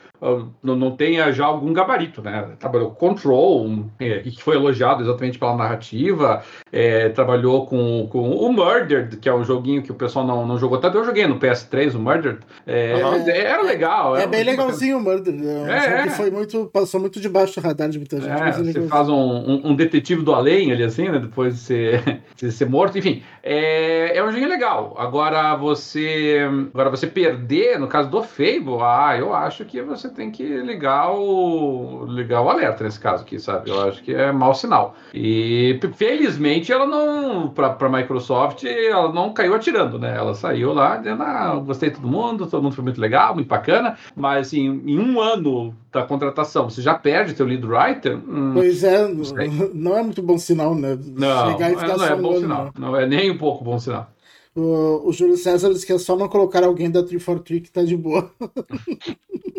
não, 0.63 0.77
não 0.77 0.91
tenha 0.97 1.33
já 1.33 1.47
algum 1.47 1.73
gabarito, 1.73 2.23
né? 2.23 2.51
Trabalhou 2.59 2.91
com 2.91 3.11
Control, 3.11 3.87
é, 3.99 4.21
que 4.21 4.43
foi 4.43 4.57
elogiado 4.57 5.03
exatamente 5.03 5.39
pela 5.39 5.57
narrativa, 5.57 6.43
é, 6.71 7.09
trabalhou 7.09 7.67
com, 7.67 8.07
com 8.11 8.31
o 8.31 8.53
Murdered, 8.53 9.17
que 9.17 9.29
é 9.29 9.35
um 9.35 9.43
joguinho 9.43 9.83
que 9.83 9.91
o 9.91 9.95
pessoal 9.95 10.27
não, 10.27 10.47
não 10.47 10.59
jogou 10.59 10.79
tanto. 10.79 10.99
Eu 10.99 11.05
joguei 11.05 11.27
no 11.27 11.39
PS3, 11.39 11.95
o 11.95 11.99
Murdered. 11.99 12.41
É, 12.67 13.05
uhum. 13.05 13.29
Era 13.29 13.63
legal. 13.63 14.17
É, 14.17 14.27
bem 14.27 14.45
legalzinho 14.45 14.99
o 14.99 15.01
Murdered. 15.01 15.45
É 15.45 15.53
um 15.53 15.69
é, 15.69 15.81
jogo 15.81 16.03
que 16.03 16.09
é. 16.09 16.11
foi 16.11 16.31
muito, 16.31 16.67
passou 16.73 17.01
muito 17.01 17.21
debaixo 17.21 17.61
do 17.61 17.67
radar 17.67 17.89
de 17.89 17.99
muita 17.99 18.21
gente. 18.21 18.31
É, 18.31 18.53
você 18.53 18.87
faz 18.87 19.09
um, 19.09 19.15
um, 19.15 19.71
um, 19.71 19.75
detetive 19.75 20.23
do 20.23 20.33
além, 20.33 20.71
ali 20.71 20.85
assim, 20.85 21.09
né? 21.09 21.19
Depois 21.19 21.55
de 21.55 21.61
ser, 21.61 22.23
de 22.37 22.53
ser 22.53 22.69
morto. 22.69 22.99
Enfim, 22.99 23.23
é, 23.43 24.17
é 24.17 24.23
um 24.23 24.31
joguinho 24.31 24.49
legal. 24.49 24.95
Agora 24.99 25.57
você, 25.57 26.41
agora 26.73 26.91
você 26.91 27.07
perder, 27.07 27.79
no 27.79 27.89
caso 27.89 28.11
do 28.11 28.23
Fable, 28.23 28.79
ah, 28.83 29.17
eu 29.19 29.35
acho 29.35 29.65
que 29.65 29.81
você 29.83 30.09
tem 30.13 30.31
que 30.31 30.45
ligar 30.45 31.13
o, 31.13 32.05
ligar 32.07 32.43
o 32.43 32.49
alerta 32.49 32.85
nesse 32.85 32.99
caso 33.01 33.23
aqui, 33.23 33.39
sabe? 33.39 33.71
Eu 33.71 33.81
acho 33.83 34.03
que 34.03 34.15
é 34.15 34.31
mau 34.33 34.55
sinal. 34.55 34.95
E 35.15 35.79
felizmente 35.95 36.73
ela 36.73 36.87
não, 36.87 37.49
para 37.49 37.77
a 37.79 37.89
Microsoft, 37.89 38.65
ela 38.65 39.13
não 39.13 39.33
caiu 39.33 39.55
atirando, 39.55 39.99
né? 39.99 40.17
Ela 40.17 40.35
saiu 40.35 40.73
lá 40.73 40.97
dizendo, 40.97 41.23
ah, 41.23 41.55
gostei 41.65 41.91
de 41.91 41.97
todo 41.97 42.09
mundo, 42.09 42.47
todo 42.47 42.63
mundo 42.63 42.75
foi 42.75 42.85
muito 42.85 43.01
legal, 43.01 43.35
muito 43.35 43.49
bacana, 43.49 43.97
mas 44.15 44.49
assim, 44.49 44.83
em 44.85 44.99
um 44.99 45.21
ano 45.21 45.75
da 45.93 46.03
contratação, 46.05 46.69
você 46.69 46.81
já 46.81 46.95
perde 46.95 47.35
teu 47.35 47.47
lead 47.47 47.67
writer? 47.67 48.17
Hum, 48.17 48.53
pois 48.55 48.85
é, 48.85 49.09
não, 49.09 49.71
não, 49.75 49.99
é 49.99 50.03
muito 50.03 50.23
bom 50.23 50.39
sinal, 50.39 50.75
né? 50.75 50.99
Não, 51.05 51.53
Chegar 51.53 51.73
e 51.73 51.77
ficar 51.77 51.97
não 51.97 52.05
é 52.05 52.17
bom 52.17 52.41
sinal. 52.41 52.65
Né? 52.67 52.71
Não 52.79 52.97
é 52.97 53.07
nem 53.07 53.31
um 53.31 53.39
pouco 53.39 53.65
bom 53.65 53.79
sinal. 53.79 54.11
O, 54.55 55.09
o 55.09 55.13
Júlio 55.13 55.37
César 55.37 55.73
disse 55.73 55.87
que 55.87 55.93
é 55.93 55.99
só 55.99 56.17
não 56.17 56.29
colocar 56.29 56.65
alguém 56.65 56.91
da 56.91 57.03
343 57.03 57.63
que 57.63 57.71
tá 57.71 57.83
de 57.83 57.97
boa. 57.97 58.31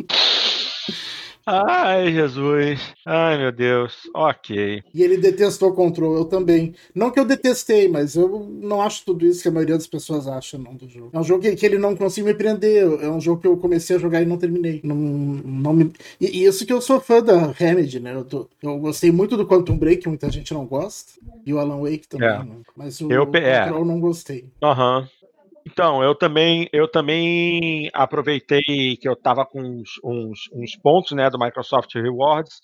Ai, 1.52 2.14
Jesus. 2.14 2.80
Ai, 3.06 3.38
meu 3.38 3.52
Deus. 3.52 4.10
Ok. 4.14 4.84
E 4.94 5.04
ele 5.04 5.18
detestou 5.18 5.70
o 5.70 5.74
Control, 5.74 6.16
eu 6.16 6.26
também. 6.26 6.74
Não 6.96 7.12
que 7.12 7.20
eu 7.20 7.26
detestei, 7.26 7.90
mas 7.90 8.16
eu 8.16 8.48
não 8.62 8.82
acho 8.82 9.04
tudo 9.06 9.26
isso 9.26 9.42
que 9.42 9.50
a 9.50 9.52
maioria 9.52 9.76
das 9.76 9.88
pessoas 9.88 10.28
acha 10.28 10.58
não, 10.58 10.76
do 10.76 10.88
jogo. 10.88 11.10
É 11.14 11.20
um 11.20 11.24
jogo 11.24 11.42
que, 11.42 11.56
que 11.56 11.66
ele 11.66 11.78
não 11.78 11.96
conseguiu 11.96 12.32
me 12.32 12.34
prender. 12.34 12.84
É 13.02 13.10
um 13.10 13.20
jogo 13.20 13.42
que 13.42 13.48
eu 13.48 13.58
comecei 13.58 13.98
a 13.98 14.00
jogar 14.00 14.22
e 14.22 14.26
não 14.26 14.38
terminei. 14.38 14.80
Não, 14.84 14.96
não 14.96 15.74
me... 15.74 15.92
e, 16.20 16.40
e 16.40 16.46
isso 16.46 16.66
que 16.66 16.72
eu 16.72 16.82
sou 16.82 17.00
fã 17.00 17.22
da 17.22 17.52
Remedy, 17.52 18.00
né? 18.00 18.16
Eu, 18.16 18.24
tô... 18.24 18.48
eu 18.64 18.78
gostei 18.80 19.12
muito 19.12 19.36
do 19.36 19.46
Quantum 19.46 19.78
Break, 19.78 20.08
muita 20.08 20.32
gente 20.32 20.54
não 20.54 20.66
gosta. 20.66 21.14
E 21.46 21.54
o 21.54 21.60
Alan 21.60 21.82
Wake 21.82 22.08
também. 22.08 22.30
É. 22.30 22.46
Mas 22.76 23.02
o, 23.02 23.12
eu, 23.12 23.26
Control 23.26 23.42
é. 23.82 23.86
não 23.86 24.00
gostei. 24.00 24.46
Aham. 24.64 25.00
Uhum. 25.00 25.21
Então, 25.66 26.04
eu 26.04 26.16
também, 26.16 26.68
eu 26.74 26.88
também 26.88 27.90
aproveitei 27.94 28.98
que 28.98 29.08
eu 29.08 29.14
estava 29.14 29.46
com 29.46 29.62
uns, 29.62 29.92
uns, 30.04 30.40
uns, 30.54 30.76
pontos 30.76 31.12
né, 31.12 31.30
do 31.30 31.40
Microsoft 31.40 31.94
Rewards 31.96 32.62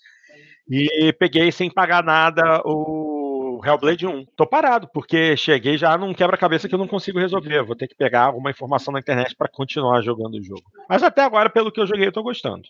e 0.70 1.12
peguei 1.12 1.50
sem 1.50 1.70
pagar 1.70 2.02
nada 2.02 2.60
o 2.64 3.60
Hellblade 3.64 4.06
1. 4.06 4.26
Tô 4.36 4.46
parado, 4.46 4.88
porque 4.92 5.36
cheguei 5.36 5.76
já 5.76 5.96
num 5.96 6.14
quebra-cabeça 6.14 6.68
que 6.68 6.74
eu 6.74 6.78
não 6.78 6.86
consigo 6.86 7.18
resolver. 7.18 7.62
Vou 7.64 7.76
ter 7.76 7.88
que 7.88 7.94
pegar 7.94 8.24
alguma 8.24 8.50
informação 8.50 8.92
na 8.92 9.00
internet 9.00 9.34
para 9.36 9.48
continuar 9.48 10.02
jogando 10.02 10.34
o 10.34 10.42
jogo. 10.42 10.62
Mas 10.88 11.02
até 11.02 11.22
agora, 11.22 11.50
pelo 11.50 11.72
que 11.72 11.80
eu 11.80 11.86
joguei, 11.86 12.06
eu 12.06 12.12
tô 12.12 12.22
gostando. 12.22 12.62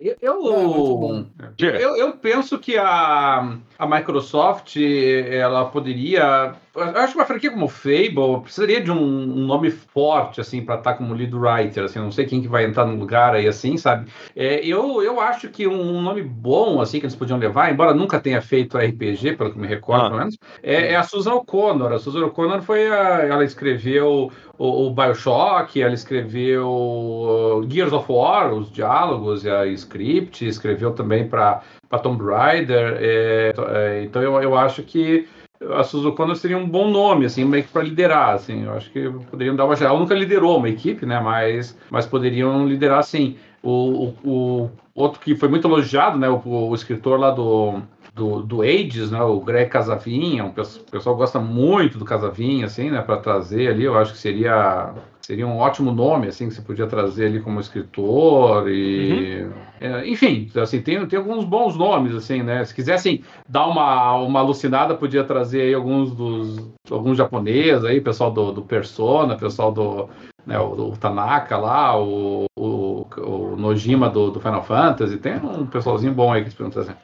Eu, 0.00 0.16
eu, 0.20 1.26
eu, 1.58 1.96
eu, 1.96 2.12
penso 2.12 2.58
que 2.58 2.76
a, 2.76 3.58
a 3.78 3.86
Microsoft 3.86 4.76
ela 4.76 5.64
poderia. 5.66 6.54
Eu 6.80 6.96
acho 6.98 7.12
que 7.12 7.18
uma 7.18 7.24
franquia 7.26 7.50
como 7.50 7.68
Fable 7.68 8.40
precisaria 8.42 8.80
de 8.80 8.90
um, 8.90 8.96
um 8.96 9.46
nome 9.46 9.70
forte 9.70 10.40
assim 10.40 10.64
para 10.64 10.76
estar 10.76 10.92
tá 10.92 10.98
como 10.98 11.14
lead 11.14 11.34
writer. 11.34 11.84
Assim, 11.84 11.98
não 11.98 12.12
sei 12.12 12.26
quem 12.26 12.40
que 12.40 12.48
vai 12.48 12.64
entrar 12.64 12.86
no 12.86 12.96
lugar 12.96 13.34
aí 13.34 13.46
assim, 13.46 13.76
sabe? 13.76 14.10
É, 14.34 14.64
eu, 14.64 15.02
eu 15.02 15.20
acho 15.20 15.48
que 15.48 15.66
um 15.66 16.00
nome 16.00 16.22
bom 16.22 16.80
assim 16.80 17.00
que 17.00 17.06
eles 17.06 17.16
podiam 17.16 17.38
levar, 17.38 17.72
embora 17.72 17.94
nunca 17.94 18.20
tenha 18.20 18.40
feito 18.40 18.78
RPG, 18.78 19.36
pelo 19.36 19.52
que 19.52 19.58
me 19.58 19.66
recordo, 19.66 20.06
ah. 20.06 20.08
pelo 20.08 20.18
menos, 20.20 20.38
é, 20.62 20.92
é, 20.92 20.96
a 20.96 21.02
Susan 21.02 21.34
O'Connor. 21.34 21.92
A 21.92 21.98
Susan 21.98 22.24
O'Connor 22.24 22.62
foi 22.62 22.88
a, 22.88 23.26
ela 23.26 23.44
escreveu 23.44 24.30
o, 24.58 24.86
o 24.86 24.90
Bioshock, 24.90 25.80
ela 25.80 25.94
escreveu 25.94 27.64
Gears 27.68 27.92
of 27.92 28.10
War, 28.10 28.52
os 28.52 28.70
diálogos 28.70 29.44
e 29.44 29.50
a 29.50 29.66
script, 29.66 30.46
escreveu 30.46 30.92
também 30.92 31.28
para 31.28 31.62
Tomb 32.02 32.24
Raider. 32.24 32.98
É, 33.00 33.52
é, 33.56 34.02
então 34.04 34.22
eu, 34.22 34.40
eu 34.42 34.56
acho 34.56 34.82
que 34.82 35.26
a 35.60 35.82
Suzuki 35.82 36.16
Kono 36.16 36.36
seria 36.36 36.56
um 36.56 36.68
bom 36.68 36.90
nome, 36.90 37.26
assim, 37.26 37.44
meio 37.44 37.64
que 37.64 37.72
para 37.72 37.82
liderar, 37.82 38.34
assim. 38.34 38.64
Eu 38.64 38.74
acho 38.74 38.90
que 38.90 39.10
poderiam 39.30 39.56
dar 39.56 39.64
uma. 39.64 39.74
Ela 39.74 39.98
nunca 39.98 40.14
liderou 40.14 40.58
uma 40.58 40.68
equipe, 40.68 41.04
né? 41.04 41.20
Mas, 41.20 41.76
mas 41.90 42.06
poderiam 42.06 42.66
liderar, 42.66 43.00
assim. 43.00 43.36
O, 43.62 44.14
o, 44.22 44.24
o 44.24 44.70
outro 44.94 45.20
que 45.20 45.34
foi 45.34 45.48
muito 45.48 45.66
elogiado, 45.66 46.16
né? 46.16 46.28
O, 46.28 46.40
o 46.44 46.74
escritor 46.74 47.18
lá 47.18 47.30
do 47.30 47.82
do, 48.18 48.42
do 48.42 48.62
Ages, 48.62 49.10
né? 49.10 49.22
O 49.22 49.40
Greg 49.40 49.70
Casavinha, 49.70 50.44
o 50.44 50.52
pessoal 50.52 51.16
gosta 51.16 51.38
muito 51.38 51.98
do 51.98 52.04
Casavinha, 52.04 52.66
assim, 52.66 52.90
né? 52.90 53.00
Para 53.00 53.18
trazer 53.18 53.68
ali, 53.68 53.84
eu 53.84 53.96
acho 53.96 54.12
que 54.12 54.18
seria 54.18 54.92
seria 55.28 55.46
um 55.46 55.58
ótimo 55.58 55.92
nome, 55.92 56.28
assim, 56.28 56.48
que 56.48 56.54
você 56.54 56.62
podia 56.62 56.86
trazer 56.86 57.26
ali 57.26 57.38
como 57.38 57.60
escritor 57.60 58.66
e... 58.66 59.42
Uhum. 59.42 59.52
É, 59.78 60.08
enfim, 60.08 60.50
assim, 60.56 60.80
tem, 60.80 61.06
tem 61.06 61.18
alguns 61.18 61.44
bons 61.44 61.76
nomes, 61.76 62.14
assim, 62.14 62.42
né? 62.42 62.64
Se 62.64 62.74
quisessem 62.74 63.22
dar 63.46 63.66
uma, 63.66 64.14
uma 64.14 64.40
alucinada, 64.40 64.94
podia 64.94 65.22
trazer 65.22 65.60
aí 65.60 65.74
alguns 65.74 66.12
dos... 66.12 66.70
alguns 66.90 67.18
japoneses 67.18 67.84
aí, 67.84 68.00
pessoal 68.00 68.30
do, 68.30 68.52
do 68.52 68.62
Persona, 68.62 69.36
pessoal 69.36 69.70
do... 69.70 70.08
Né, 70.46 70.58
o, 70.58 70.92
o 70.92 70.96
Tanaka 70.96 71.58
lá, 71.58 72.00
o, 72.00 72.46
o, 72.58 73.06
o 73.18 73.56
Nojima 73.58 74.08
do, 74.08 74.30
do, 74.30 74.40
Final 74.40 74.64
Fantasy, 74.64 75.18
tem 75.18 75.36
um 75.36 75.66
pessoalzinho 75.66 76.14
bom 76.14 76.32
aí 76.32 76.40
que 76.40 76.46
eles 76.46 76.54
podiam 76.54 76.70
trazer. 76.70 76.96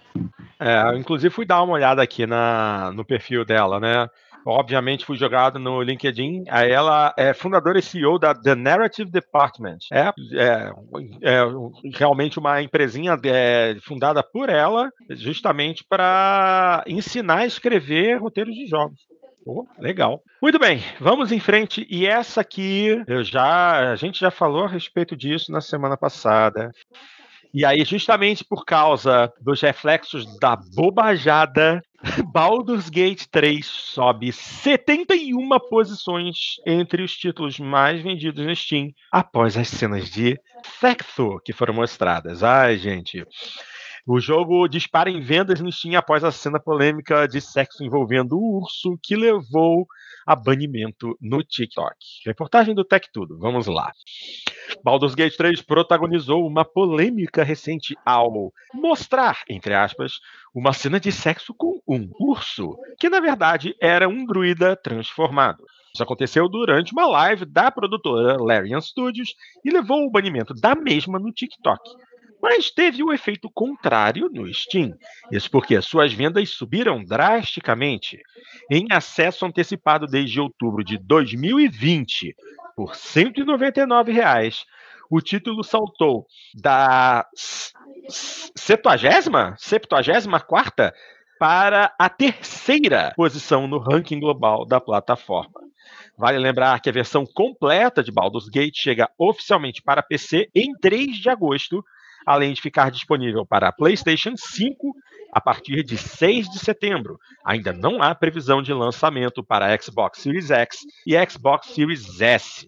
É, 0.58 0.96
inclusive 0.96 1.28
fui 1.28 1.44
dar 1.44 1.62
uma 1.62 1.74
olhada 1.74 2.00
aqui 2.00 2.26
na, 2.26 2.90
no 2.94 3.04
perfil 3.04 3.44
dela, 3.44 3.78
né? 3.78 4.08
Obviamente 4.44 5.04
fui 5.04 5.16
jogado 5.16 5.58
no 5.58 5.82
LinkedIn. 5.82 6.44
Ela 6.48 7.14
é 7.16 7.32
fundadora 7.32 7.78
e 7.78 7.82
CEO 7.82 8.18
da 8.18 8.34
The 8.34 8.54
Narrative 8.54 9.10
Department. 9.10 9.78
É, 9.92 10.12
é, 10.32 10.72
é 11.22 11.42
realmente 11.94 12.38
uma 12.38 12.62
empresinha 12.62 13.18
é, 13.24 13.76
fundada 13.82 14.22
por 14.22 14.48
ela, 14.48 14.90
justamente 15.10 15.84
para 15.88 16.84
ensinar 16.86 17.38
a 17.38 17.46
escrever 17.46 18.20
roteiros 18.20 18.54
de 18.54 18.66
jogos. 18.66 19.00
Oh, 19.46 19.66
legal. 19.78 20.22
Muito 20.40 20.58
bem, 20.58 20.82
vamos 20.98 21.30
em 21.30 21.38
frente. 21.38 21.86
E 21.90 22.06
essa 22.06 22.40
aqui, 22.40 23.02
eu 23.06 23.22
já, 23.22 23.92
a 23.92 23.96
gente 23.96 24.18
já 24.18 24.30
falou 24.30 24.64
a 24.64 24.68
respeito 24.68 25.14
disso 25.14 25.52
na 25.52 25.60
semana 25.60 25.98
passada. 25.98 26.70
E 27.54 27.64
aí, 27.64 27.84
justamente 27.84 28.44
por 28.44 28.64
causa 28.64 29.32
dos 29.40 29.60
reflexos 29.60 30.26
da 30.40 30.56
bobajada, 30.56 31.80
Baldur's 32.32 32.88
Gate 32.88 33.26
3 33.30 33.64
sobe 33.64 34.32
71 34.32 35.48
posições 35.70 36.56
entre 36.66 37.04
os 37.04 37.16
títulos 37.16 37.60
mais 37.60 38.02
vendidos 38.02 38.44
no 38.44 38.56
Steam 38.56 38.90
após 39.12 39.56
as 39.56 39.68
cenas 39.68 40.10
de 40.10 40.36
sexo 40.80 41.40
que 41.44 41.52
foram 41.52 41.74
mostradas. 41.74 42.42
Ai, 42.42 42.76
gente. 42.76 43.24
O 44.06 44.20
jogo 44.20 44.68
dispara 44.68 45.08
em 45.08 45.22
vendas 45.22 45.62
no 45.62 45.72
Steam 45.72 45.96
após 45.96 46.22
a 46.22 46.30
cena 46.30 46.60
polêmica 46.60 47.26
de 47.26 47.40
sexo 47.40 47.82
envolvendo 47.82 48.36
o 48.36 48.58
urso 48.58 48.98
que 49.02 49.16
levou 49.16 49.86
a 50.26 50.36
banimento 50.36 51.16
no 51.18 51.42
TikTok. 51.42 51.96
Reportagem 52.26 52.74
do 52.74 52.84
Tech 52.84 53.08
Tudo, 53.10 53.38
vamos 53.38 53.66
lá. 53.66 53.92
Baldur's 54.84 55.14
Gate 55.14 55.34
3 55.34 55.62
protagonizou 55.62 56.46
uma 56.46 56.66
polêmica 56.66 57.42
recente 57.42 57.96
ao 58.04 58.52
mostrar, 58.74 59.40
entre 59.48 59.72
aspas, 59.72 60.20
uma 60.54 60.74
cena 60.74 61.00
de 61.00 61.10
sexo 61.10 61.54
com 61.54 61.80
um 61.88 62.10
urso, 62.20 62.76
que 63.00 63.08
na 63.08 63.20
verdade 63.20 63.74
era 63.80 64.06
um 64.06 64.26
druida 64.26 64.76
transformado. 64.76 65.64
Isso 65.94 66.02
aconteceu 66.02 66.46
durante 66.46 66.92
uma 66.92 67.06
live 67.06 67.46
da 67.46 67.70
produtora 67.70 68.36
Larian 68.38 68.82
Studios 68.82 69.34
e 69.64 69.70
levou 69.70 70.04
o 70.04 70.10
banimento 70.10 70.52
da 70.52 70.74
mesma 70.74 71.18
no 71.18 71.32
TikTok 71.32 71.80
mas 72.44 72.70
teve 72.70 73.02
o 73.02 73.10
efeito 73.10 73.48
contrário 73.50 74.28
no 74.30 74.52
Steam. 74.52 74.92
Isso 75.32 75.50
porque 75.50 75.80
suas 75.80 76.12
vendas 76.12 76.50
subiram 76.50 77.02
drasticamente. 77.02 78.20
Em 78.70 78.86
acesso 78.90 79.46
antecipado 79.46 80.06
desde 80.06 80.38
outubro 80.38 80.84
de 80.84 80.98
2020 80.98 82.36
por 82.76 82.94
199 82.94 84.12
reais, 84.12 84.66
o 85.10 85.22
título 85.22 85.64
saltou 85.64 86.26
da 86.54 87.26
70 88.54 89.54
74 89.56 90.92
para 91.38 91.94
a 91.98 92.10
terceira 92.10 93.14
posição 93.16 93.66
no 93.66 93.78
ranking 93.78 94.20
global 94.20 94.66
da 94.66 94.78
plataforma. 94.78 95.62
Vale 96.14 96.38
lembrar 96.38 96.78
que 96.80 96.90
a 96.90 96.92
versão 96.92 97.24
completa 97.24 98.02
de 98.02 98.12
Baldur's 98.12 98.50
Gate 98.50 98.76
chega 98.76 99.10
oficialmente 99.16 99.80
para 99.82 100.02
PC 100.02 100.50
em 100.54 100.74
3 100.74 101.16
de 101.16 101.30
agosto 101.30 101.82
além 102.24 102.52
de 102.52 102.60
ficar 102.60 102.90
disponível 102.90 103.44
para 103.44 103.72
PlayStation 103.72 104.34
5 104.36 104.94
a 105.32 105.40
partir 105.40 105.82
de 105.82 105.98
6 105.98 106.48
de 106.48 106.58
setembro. 106.58 107.18
Ainda 107.44 107.72
não 107.72 108.02
há 108.02 108.14
previsão 108.14 108.62
de 108.62 108.72
lançamento 108.72 109.42
para 109.42 109.76
Xbox 109.80 110.20
Series 110.20 110.50
X 110.50 110.78
e 111.06 111.14
Xbox 111.28 111.68
Series 111.68 112.20
S. 112.20 112.66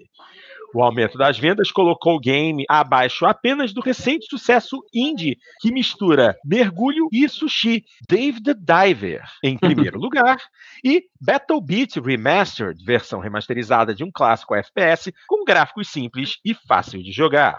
O 0.74 0.82
aumento 0.82 1.16
das 1.16 1.38
vendas 1.38 1.70
colocou 1.70 2.16
o 2.16 2.20
game 2.20 2.64
abaixo 2.68 3.24
apenas 3.24 3.72
do 3.72 3.80
recente 3.80 4.26
sucesso 4.28 4.82
indie 4.92 5.38
que 5.60 5.72
mistura 5.72 6.36
mergulho 6.44 7.08
e 7.12 7.26
sushi, 7.28 7.84
Dave 8.08 8.42
the 8.42 8.52
Diver, 8.52 9.22
em 9.42 9.56
primeiro 9.56 9.98
lugar, 9.98 10.38
e 10.84 11.04
Battle 11.20 11.60
Beat 11.60 11.96
Remastered, 11.96 12.84
versão 12.84 13.20
remasterizada 13.20 13.94
de 13.94 14.04
um 14.04 14.10
clássico 14.12 14.54
FPS 14.54 15.14
com 15.26 15.44
gráficos 15.44 15.88
simples 15.88 16.38
e 16.44 16.52
fácil 16.52 17.02
de 17.02 17.12
jogar 17.12 17.58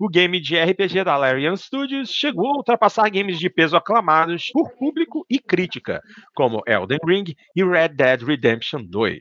o 0.00 0.08
game 0.08 0.40
de 0.40 0.58
RPG 0.58 1.04
da 1.04 1.14
Larian 1.14 1.54
Studios 1.56 2.10
chegou 2.10 2.54
a 2.54 2.56
ultrapassar 2.56 3.10
games 3.10 3.38
de 3.38 3.50
peso 3.50 3.76
aclamados 3.76 4.48
por 4.50 4.70
público 4.70 5.26
e 5.28 5.38
crítica, 5.38 6.00
como 6.34 6.62
Elden 6.66 6.98
Ring 7.06 7.34
e 7.54 7.62
Red 7.62 7.90
Dead 7.90 8.22
Redemption 8.22 8.82
2. 8.82 9.20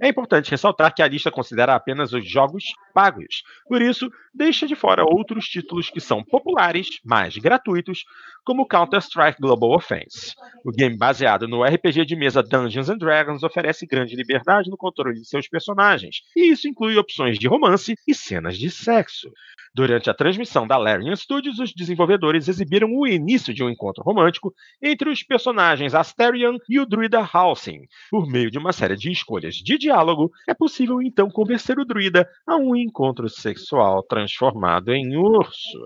É 0.00 0.06
importante 0.06 0.52
ressaltar 0.52 0.94
que 0.94 1.02
a 1.02 1.08
lista 1.08 1.28
considera 1.28 1.74
apenas 1.74 2.12
os 2.12 2.24
jogos 2.24 2.62
pagos, 2.94 3.42
por 3.66 3.82
isso 3.82 4.08
deixa 4.32 4.64
de 4.64 4.76
fora 4.76 5.02
outros 5.04 5.46
títulos 5.46 5.90
que 5.90 6.00
são 6.00 6.22
populares, 6.22 7.00
mas 7.04 7.36
gratuitos, 7.36 8.04
como 8.44 8.66
Counter-Strike 8.66 9.40
Global 9.40 9.72
Offense. 9.72 10.34
O 10.64 10.70
game 10.70 10.96
baseado 10.96 11.48
no 11.48 11.64
RPG 11.64 12.06
de 12.06 12.14
mesa 12.14 12.42
Dungeons 12.42 12.88
and 12.88 12.98
Dragons 12.98 13.42
oferece 13.42 13.86
grande 13.86 14.14
liberdade 14.14 14.70
no 14.70 14.76
controle 14.76 15.18
de 15.18 15.26
seus 15.26 15.48
personagens, 15.48 16.22
e 16.36 16.52
isso 16.52 16.68
inclui 16.68 16.96
opções 16.96 17.38
de 17.38 17.48
romance 17.48 17.96
e 18.06 18.14
cenas 18.14 18.56
de 18.56 18.70
sexo. 18.70 19.28
Durante 19.74 20.10
a 20.10 20.11
transmissão 20.14 20.66
da 20.66 20.76
Larian 20.76 21.14
Studios, 21.16 21.58
os 21.58 21.72
desenvolvedores 21.72 22.48
exibiram 22.48 22.88
o 22.92 23.06
início 23.06 23.52
de 23.52 23.62
um 23.62 23.70
encontro 23.70 24.02
romântico 24.02 24.52
entre 24.82 25.10
os 25.10 25.22
personagens 25.22 25.94
Asterion 25.94 26.58
e 26.68 26.80
o 26.80 26.86
druida 26.86 27.20
Halsing. 27.20 27.82
Por 28.10 28.26
meio 28.26 28.50
de 28.50 28.58
uma 28.58 28.72
série 28.72 28.96
de 28.96 29.10
escolhas 29.10 29.54
de 29.54 29.78
diálogo, 29.78 30.30
é 30.48 30.54
possível 30.54 31.00
então 31.02 31.30
convencer 31.30 31.78
o 31.78 31.84
druida 31.84 32.28
a 32.46 32.56
um 32.56 32.76
encontro 32.76 33.28
sexual 33.28 34.02
transformado 34.02 34.92
em 34.92 35.16
urso. 35.16 35.78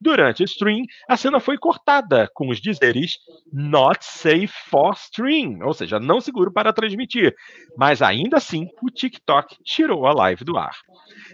Durante 0.00 0.42
o 0.42 0.44
stream, 0.44 0.84
a 1.08 1.16
cena 1.16 1.40
foi 1.40 1.58
cortada 1.58 2.28
com 2.34 2.48
os 2.48 2.60
dizeres 2.60 3.18
Not 3.52 4.04
safe 4.04 4.52
for 4.68 4.94
stream, 4.94 5.58
ou 5.62 5.74
seja, 5.74 5.98
não 5.98 6.20
seguro 6.20 6.52
para 6.52 6.72
transmitir. 6.72 7.34
Mas 7.76 8.00
ainda 8.02 8.36
assim, 8.36 8.68
o 8.82 8.90
TikTok 8.90 9.56
tirou 9.64 10.06
a 10.06 10.12
live 10.12 10.44
do 10.44 10.56
ar. 10.56 10.76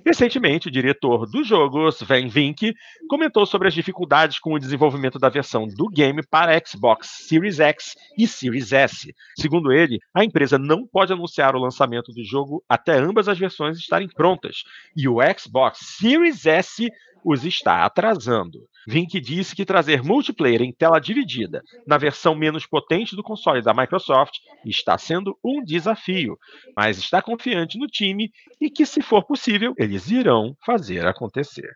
Recentemente, 0.05 0.68
o 0.68 0.70
diretor 0.70 1.26
do 1.26 1.44
jogo, 1.44 1.88
Sven 1.88 2.28
Vink, 2.37 2.74
comentou 3.09 3.47
sobre 3.47 3.66
as 3.66 3.72
dificuldades 3.72 4.39
com 4.39 4.53
o 4.53 4.59
desenvolvimento 4.59 5.18
da 5.18 5.30
versão 5.30 5.66
do 5.66 5.89
game 5.89 6.20
para 6.22 6.61
Xbox 6.62 7.09
Series 7.26 7.59
X 7.59 7.95
e 8.18 8.28
Series 8.28 8.72
S. 8.72 9.11
Segundo 9.39 9.72
ele, 9.72 9.99
a 10.12 10.22
empresa 10.22 10.59
não 10.59 10.87
pode 10.87 11.14
anunciar 11.14 11.57
o 11.57 11.59
lançamento 11.59 12.12
do 12.12 12.22
jogo 12.22 12.62
até 12.68 12.99
ambas 12.99 13.26
as 13.26 13.39
versões 13.39 13.78
estarem 13.78 14.07
prontas, 14.07 14.64
e 14.95 15.09
o 15.09 15.16
Xbox 15.39 15.78
Series 15.99 16.45
S 16.45 16.87
os 17.24 17.43
está 17.47 17.87
atrasando. 17.87 18.59
Vink 18.87 19.20
disse 19.20 19.55
que 19.55 19.64
trazer 19.64 20.03
multiplayer 20.03 20.62
em 20.62 20.72
tela 20.72 21.01
dividida 21.01 21.62
na 21.87 21.99
versão 21.99 22.34
menos 22.34 22.66
potente 22.66 23.16
do 23.16 23.22
console 23.22 23.62
da 23.62 23.74
Microsoft 23.74 24.39
está 24.64 24.97
sendo 24.97 25.37
um 25.45 25.62
desafio, 25.62 26.39
mas 26.76 26.99
está 26.99 27.20
confiante 27.20 27.78
no 27.78 27.87
time 27.87 28.30
e 28.61 28.70
que, 28.70 28.87
se 28.87 29.03
for 29.03 29.24
possível, 29.24 29.74
eles 29.78 30.11
irão 30.11 30.57
fazer 30.64 31.07
acontecer. 31.07 31.70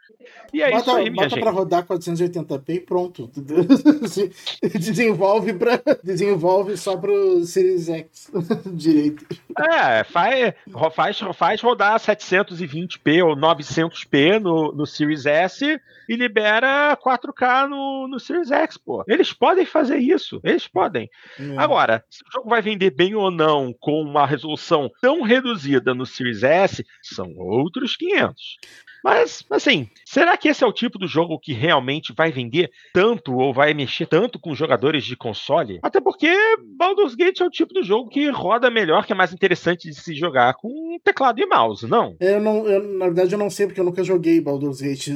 E 0.52 0.62
é 0.62 0.70
bota, 0.70 0.80
isso 0.80 0.90
aí, 0.90 1.10
minha 1.10 1.14
bota 1.24 1.28
gente. 1.30 1.40
para 1.40 1.50
rodar 1.50 1.86
480p 1.86 2.68
e 2.68 2.80
pronto. 2.80 3.30
desenvolve 4.78 5.54
para 5.54 5.80
desenvolve 6.02 6.76
só 6.76 6.96
para 6.96 7.10
o 7.10 7.44
Series 7.44 7.88
X 7.88 8.30
direito. 8.72 9.26
É, 9.58 10.04
faz, 10.04 10.54
faz, 10.94 11.18
faz 11.34 11.60
rodar 11.60 11.98
720p 11.98 13.24
ou 13.24 13.36
900p 13.36 14.38
no, 14.40 14.72
no 14.72 14.86
Series 14.86 15.26
S 15.26 15.80
e 16.08 16.16
libera 16.16 16.96
4K 17.00 17.68
no, 17.68 18.08
no 18.08 18.20
Series 18.20 18.50
X, 18.50 18.76
pô. 18.76 19.04
Eles 19.08 19.32
podem 19.32 19.64
fazer 19.64 19.98
isso, 19.98 20.40
eles 20.44 20.68
podem. 20.68 21.08
Hum. 21.38 21.58
Agora, 21.58 22.04
se 22.10 22.22
o 22.22 22.32
jogo 22.32 22.48
vai 22.48 22.62
vender 22.62 22.90
bem 22.90 23.14
ou 23.14 23.30
não 23.30 23.72
com 23.78 24.00
uma 24.02 24.26
resolução 24.26 24.90
tão 25.00 25.22
reduzida 25.22 25.94
no 25.94 26.06
Series 26.06 26.42
S, 26.42 26.84
são 27.02 27.32
outros 27.36 27.96
500. 27.96 28.58
Mas, 29.02 29.44
assim, 29.50 29.88
será 30.04 30.36
que 30.36 30.48
esse 30.48 30.62
é 30.62 30.66
o 30.66 30.72
tipo 30.72 30.98
do 30.98 31.06
jogo 31.06 31.38
que 31.38 31.52
realmente 31.52 32.12
vai 32.12 32.30
vender 32.30 32.70
tanto 32.92 33.34
ou 33.34 33.52
vai 33.52 33.72
mexer 33.74 34.06
tanto 34.06 34.38
com 34.38 34.54
jogadores 34.54 35.04
de 35.04 35.16
console? 35.16 35.78
Até 35.82 36.00
porque 36.00 36.30
Baldur's 36.76 37.14
Gate 37.14 37.40
é 37.40 37.44
o 37.44 37.50
tipo 37.50 37.72
do 37.72 37.82
jogo 37.82 38.10
que 38.10 38.28
roda 38.30 38.70
melhor, 38.70 39.06
que 39.06 39.12
é 39.12 39.16
mais 39.16 39.32
interessante 39.32 39.88
de 39.88 39.94
se 39.94 40.14
jogar 40.14 40.54
com 40.54 40.98
teclado 41.02 41.40
e 41.40 41.46
mouse, 41.46 41.86
não? 41.86 42.16
Eu 42.20 42.40
não, 42.40 42.66
eu, 42.66 42.82
na 42.98 43.06
verdade, 43.06 43.32
eu 43.32 43.38
não 43.38 43.50
sei 43.50 43.66
porque 43.66 43.80
eu 43.80 43.84
nunca 43.84 44.04
joguei 44.04 44.40
Baldur's 44.40 44.80
Gate. 44.80 45.08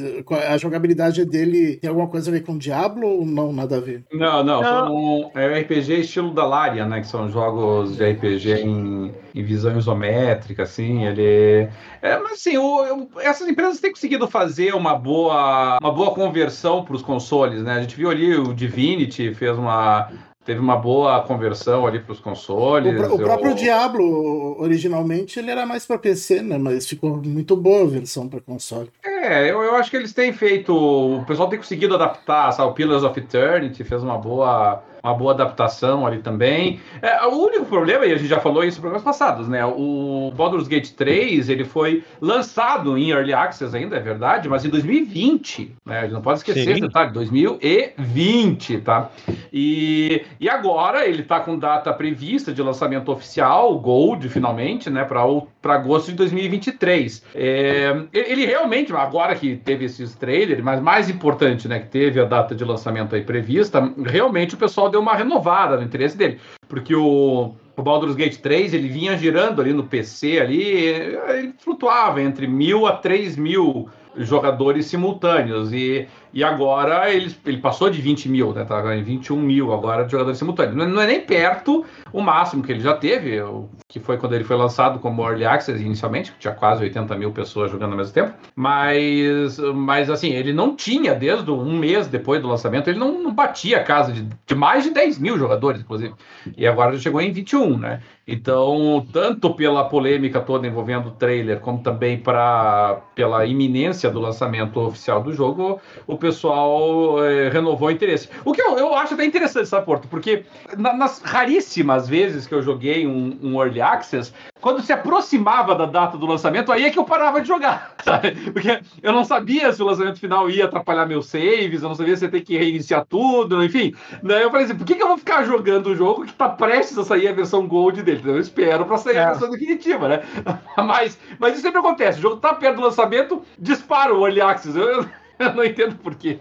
A 0.49 0.57
jogabilidade 0.57 1.25
dele 1.25 1.77
tem 1.77 1.89
alguma 1.89 2.09
coisa 2.09 2.31
a 2.31 2.33
ver 2.33 2.43
com 2.43 2.57
Diablo 2.57 3.07
ou 3.07 3.27
não, 3.27 3.53
nada 3.53 3.77
a 3.77 3.81
ver? 3.81 4.05
Não, 4.13 4.43
não, 4.43 4.63
não. 4.63 5.31
é 5.35 5.47
o 5.47 5.61
RPG 5.61 6.01
estilo 6.01 6.33
da 6.33 6.47
Larian, 6.47 6.87
né? 6.87 7.01
Que 7.01 7.07
são 7.07 7.29
jogos 7.29 7.97
de 7.97 8.13
RPG 8.13 8.63
em, 8.63 9.15
em 9.35 9.43
visão 9.43 9.77
isométrica, 9.77 10.63
assim. 10.63 11.05
Ele. 11.05 11.69
É, 12.01 12.19
mas 12.19 12.33
assim, 12.33 12.57
o, 12.57 13.09
essas 13.19 13.49
empresas 13.49 13.74
empresas 13.75 13.81
têm 13.81 13.93
conseguido 13.93 14.29
fazer 14.29 14.75
uma 14.75 14.95
boa, 14.97 15.79
uma 15.81 15.93
boa 15.93 16.15
conversão 16.15 16.85
para 16.85 16.95
os 16.95 17.03
consoles, 17.03 17.63
né? 17.63 17.75
A 17.75 17.81
gente 17.81 17.97
viu 17.97 18.11
ali 18.11 18.37
o 18.37 18.55
Divinity 18.55 19.35
fez 19.35 19.57
uma 19.59 20.11
teve 20.45 20.61
uma 20.61 20.77
boa 20.77 21.23
conversão 21.23 21.87
ali 21.87 22.01
para 22.01 22.13
os 22.13 22.21
consoles. 22.21 23.01
O, 23.01 23.15
o 23.15 23.19
próprio 23.19 23.53
eu... 23.53 23.55
Diablo, 23.55 24.61
originalmente, 24.61 25.39
ele 25.39 25.51
era 25.51 25.65
mais 25.65 25.87
para 25.87 25.99
PC, 25.99 26.43
né? 26.43 26.59
Mas 26.59 26.87
ficou 26.87 27.17
muito 27.17 27.57
boa 27.57 27.85
a 27.85 27.87
versão 27.87 28.29
para 28.29 28.43
console. 28.43 28.91
É, 29.03 29.14
eu, 29.51 29.63
eu 29.63 29.75
acho 29.77 29.91
que 29.91 29.97
eles 29.97 30.13
têm 30.13 30.33
feito. 30.33 30.75
O 30.75 31.25
pessoal 31.27 31.49
tem 31.49 31.59
conseguido 31.59 31.95
adaptar, 31.95 32.53
sabe? 32.53 32.71
O 32.71 32.75
Pillars 32.75 33.03
of 33.03 33.19
Eternity 33.19 33.85
fez 33.85 34.03
uma 34.03 34.19
boa 34.19 34.83
uma 35.05 35.15
boa 35.15 35.33
adaptação 35.33 36.07
ali 36.07 36.19
também. 36.19 36.81
É, 37.03 37.23
o 37.27 37.37
único 37.37 37.67
problema, 37.67 38.07
e 38.07 38.13
a 38.13 38.17
gente 38.17 38.29
já 38.29 38.41
falou 38.41 38.65
isso 38.65 38.79
em 38.79 38.81
programas 38.81 39.05
passados, 39.05 39.47
né? 39.47 39.65
O 39.67 40.33
Baldur's 40.35 40.67
Gate 40.67 40.93
3, 40.93 41.51
ele 41.51 41.65
foi 41.65 42.03
lançado 42.23 42.97
em 42.97 43.11
Early 43.11 43.35
Access 43.35 43.77
ainda, 43.77 43.97
é 43.97 44.01
verdade, 44.01 44.49
mas 44.49 44.65
em 44.65 44.71
2020, 44.71 45.77
né? 45.85 45.99
A 45.99 46.03
gente 46.03 46.13
não 46.13 46.23
pode 46.23 46.39
esquecer 46.39 46.71
esse 46.71 46.81
detalhe, 46.81 47.13
2020, 47.13 48.79
tá? 48.79 49.11
E, 49.53 50.25
e 50.41 50.49
agora 50.49 51.07
ele 51.07 51.23
tá 51.23 51.39
com 51.41 51.59
data 51.59 51.93
prevista 51.93 52.51
de 52.51 52.63
lançamento 52.63 53.13
oficial, 53.13 53.79
Gold, 53.79 54.27
finalmente, 54.31 54.89
né? 54.89 55.05
Para 55.05 55.25
para 55.61 55.77
agosto 55.77 56.09
de 56.09 56.17
2023. 56.17 57.25
É, 57.35 57.97
ele 58.13 58.45
realmente, 58.45 58.93
agora 59.15 59.37
que 59.37 59.55
teve 59.55 59.85
esses 59.85 60.17
trailers, 60.17 60.61
mas 60.61 60.83
mais 60.83 61.09
importante, 61.09 61.69
né, 61.69 61.79
que 61.79 61.87
teve 61.87 62.21
a 62.21 62.25
data 62.25 62.53
de 62.53 62.65
lançamento 62.65 63.15
aí 63.15 63.23
prevista, 63.23 63.93
realmente 64.05 64.57
o 64.57 64.59
pessoal 64.59 64.91
deu 64.91 65.01
uma 65.01 65.15
renovada 65.15 65.77
no 65.77 65.85
interesse 65.85 66.17
dele, 66.17 66.41
porque 66.69 66.95
o 66.95 67.55
o 67.77 67.83
Baldur's 67.83 68.15
Gate 68.15 68.37
3 68.37 68.73
ele 68.73 68.89
vinha 68.89 69.17
girando 69.17 69.61
ali 69.61 69.73
no 69.73 69.83
PC 69.83 70.39
ali, 70.39 70.63
ele 70.63 71.55
flutuava 71.59 72.23
entre 72.23 72.47
mil 72.47 72.87
a 72.87 72.93
três 72.93 73.37
mil 73.37 73.89
jogadores 74.17 74.87
simultâneos. 74.87 75.73
E, 75.73 76.07
e 76.35 76.43
agora 76.43 77.09
ele, 77.15 77.33
ele 77.47 77.59
passou 77.59 77.89
de 77.89 78.03
20 78.03 78.29
mil, 78.29 78.53
né? 78.53 78.65
Tá 78.65 78.97
em 78.97 79.05
21 79.05 79.39
mil 79.39 79.73
agora 79.73 80.05
de 80.05 80.11
jogadores 80.11 80.37
simultâneos. 80.37 80.77
Não, 80.77 80.89
não, 80.89 81.01
é 81.01 81.07
nem 81.07 81.21
perto 81.21 81.85
o 82.13 82.21
máximo 82.21 82.61
que 82.61 82.73
ele 82.73 82.81
já 82.81 82.95
teve, 82.95 83.41
que 83.89 84.01
foi 84.01 84.19
quando 84.19 84.35
ele 84.35 84.43
foi 84.43 84.57
lançado 84.57 84.99
como 84.99 85.23
Early 85.23 85.45
Access 85.45 85.81
inicialmente, 85.81 86.33
que 86.33 86.39
tinha 86.41 86.53
quase 86.53 86.83
80 86.83 87.15
mil 87.15 87.31
pessoas 87.31 87.71
jogando 87.71 87.93
ao 87.93 87.99
mesmo 87.99 88.13
tempo. 88.13 88.35
Mas, 88.57 89.59
mas 89.75 90.11
assim, 90.11 90.31
ele 90.31 90.53
não 90.53 90.75
tinha, 90.75 91.15
desde 91.15 91.49
um 91.53 91.79
mês 91.79 92.09
depois 92.09 92.43
do 92.43 92.49
lançamento, 92.49 92.89
ele 92.89 92.99
não, 92.99 93.23
não 93.23 93.33
batia 93.33 93.79
a 93.79 93.85
casa 93.85 94.13
de, 94.13 94.27
de 94.45 94.55
mais 94.57 94.83
de 94.83 94.91
10 94.91 95.21
mil 95.21 95.39
jogadores, 95.39 95.83
inclusive. 95.83 96.15
E 96.57 96.67
agora 96.67 96.95
já 96.95 96.99
chegou 96.99 97.21
em 97.21 97.31
21, 97.31 97.79
né? 97.79 98.01
Então, 98.27 99.07
tanto 99.13 99.53
pela 99.55 99.85
polêmica 99.85 100.41
toda 100.41 100.67
envolvendo 100.67 101.09
o 101.09 101.13
trailer, 101.13 101.61
como 101.61 101.83
também 101.83 102.19
pra, 102.19 103.03
pela 103.15 103.45
iminência 103.45 104.11
do 104.11 104.19
lançamento 104.19 104.81
oficial 104.81 105.23
do 105.23 105.33
jogo, 105.33 105.79
o 106.07 106.17
pessoal 106.25 107.23
é, 107.23 107.51
renovou 107.51 107.89
o 107.89 107.91
interesse. 107.91 108.31
O 108.47 108.53
que 108.53 108.63
eu, 108.63 108.79
eu 108.79 108.95
acho 108.95 109.13
até 109.13 109.27
interessante, 109.27 109.69
sabe, 109.69 109.85
Porto? 109.85 110.09
Porque 110.09 110.45
na, 110.79 110.95
nas 110.95 111.21
raríssimas 111.21 112.09
vezes 112.09 112.47
que 112.47 112.55
eu 112.55 112.63
joguei 112.63 113.07
um, 113.07 113.39
um 113.43 113.63
Early 113.63 113.83
Access, 113.83 114.33
quando 114.59 114.81
se 114.81 114.91
aproximava 114.91 115.75
da 115.75 115.85
data 115.85 116.17
do 116.17 116.25
lançamento, 116.25 116.73
aí 116.73 116.87
é 116.87 116.91
que 116.91 116.99
eu 116.99 117.05
parava 117.05 117.43
de 117.43 117.49
jogar, 117.49 117.95
sabe? 118.03 118.31
Porque 118.53 118.81
eu 119.03 119.13
não 119.13 119.23
sabia 119.23 119.71
se 119.71 119.83
o 119.83 119.87
lançamento 119.87 120.19
final 120.19 120.49
ia 120.49 120.65
atrapalhar 120.65 121.05
meus 121.05 121.27
saves, 121.27 121.83
eu 121.83 121.89
não 121.91 121.95
sabia 121.95 122.17
se 122.17 122.25
ia 122.25 122.31
ter 122.31 122.41
que 122.41 122.57
reiniciar 122.57 123.05
tudo, 123.05 123.63
enfim. 123.63 123.95
Daí 124.23 124.43
eu 124.43 124.51
falei 124.51 124.65
assim, 124.65 124.77
por 124.77 124.87
que, 124.87 124.95
que 124.95 125.03
eu 125.03 125.09
vou 125.09 125.19
ficar 125.19 125.45
jogando 125.45 125.91
um 125.91 125.95
jogo 125.95 126.25
que 126.25 126.33
tá 126.33 126.49
prestes 126.49 126.97
a 126.97 127.05
sair 127.05 127.29
a 127.29 127.33
versão 127.33 127.69
Gold 127.69 128.03
dele? 128.03 128.21
Então 128.23 128.33
eu 128.33 128.41
espero 128.41 128.87
para 128.87 128.97
sair 128.97 129.17
é. 129.17 129.25
a 129.25 129.31
versão 129.33 129.51
definitiva, 129.51 130.09
né? 130.09 130.23
Mas, 130.77 131.19
mas 131.39 131.53
isso 131.53 131.63
sempre 131.63 131.79
acontece, 131.79 132.19
o 132.19 132.23
jogo 132.23 132.37
tá 132.37 132.53
perto 132.53 132.77
do 132.77 132.83
lançamento, 132.83 133.43
dispara 133.59 134.13
o 134.13 134.27
Early 134.27 134.41
Access, 134.41 134.77
eu, 134.77 134.85
eu 134.85 135.07
não 135.55 135.65
entendo 135.65 135.97
por 135.97 136.15
quê. 136.15 136.39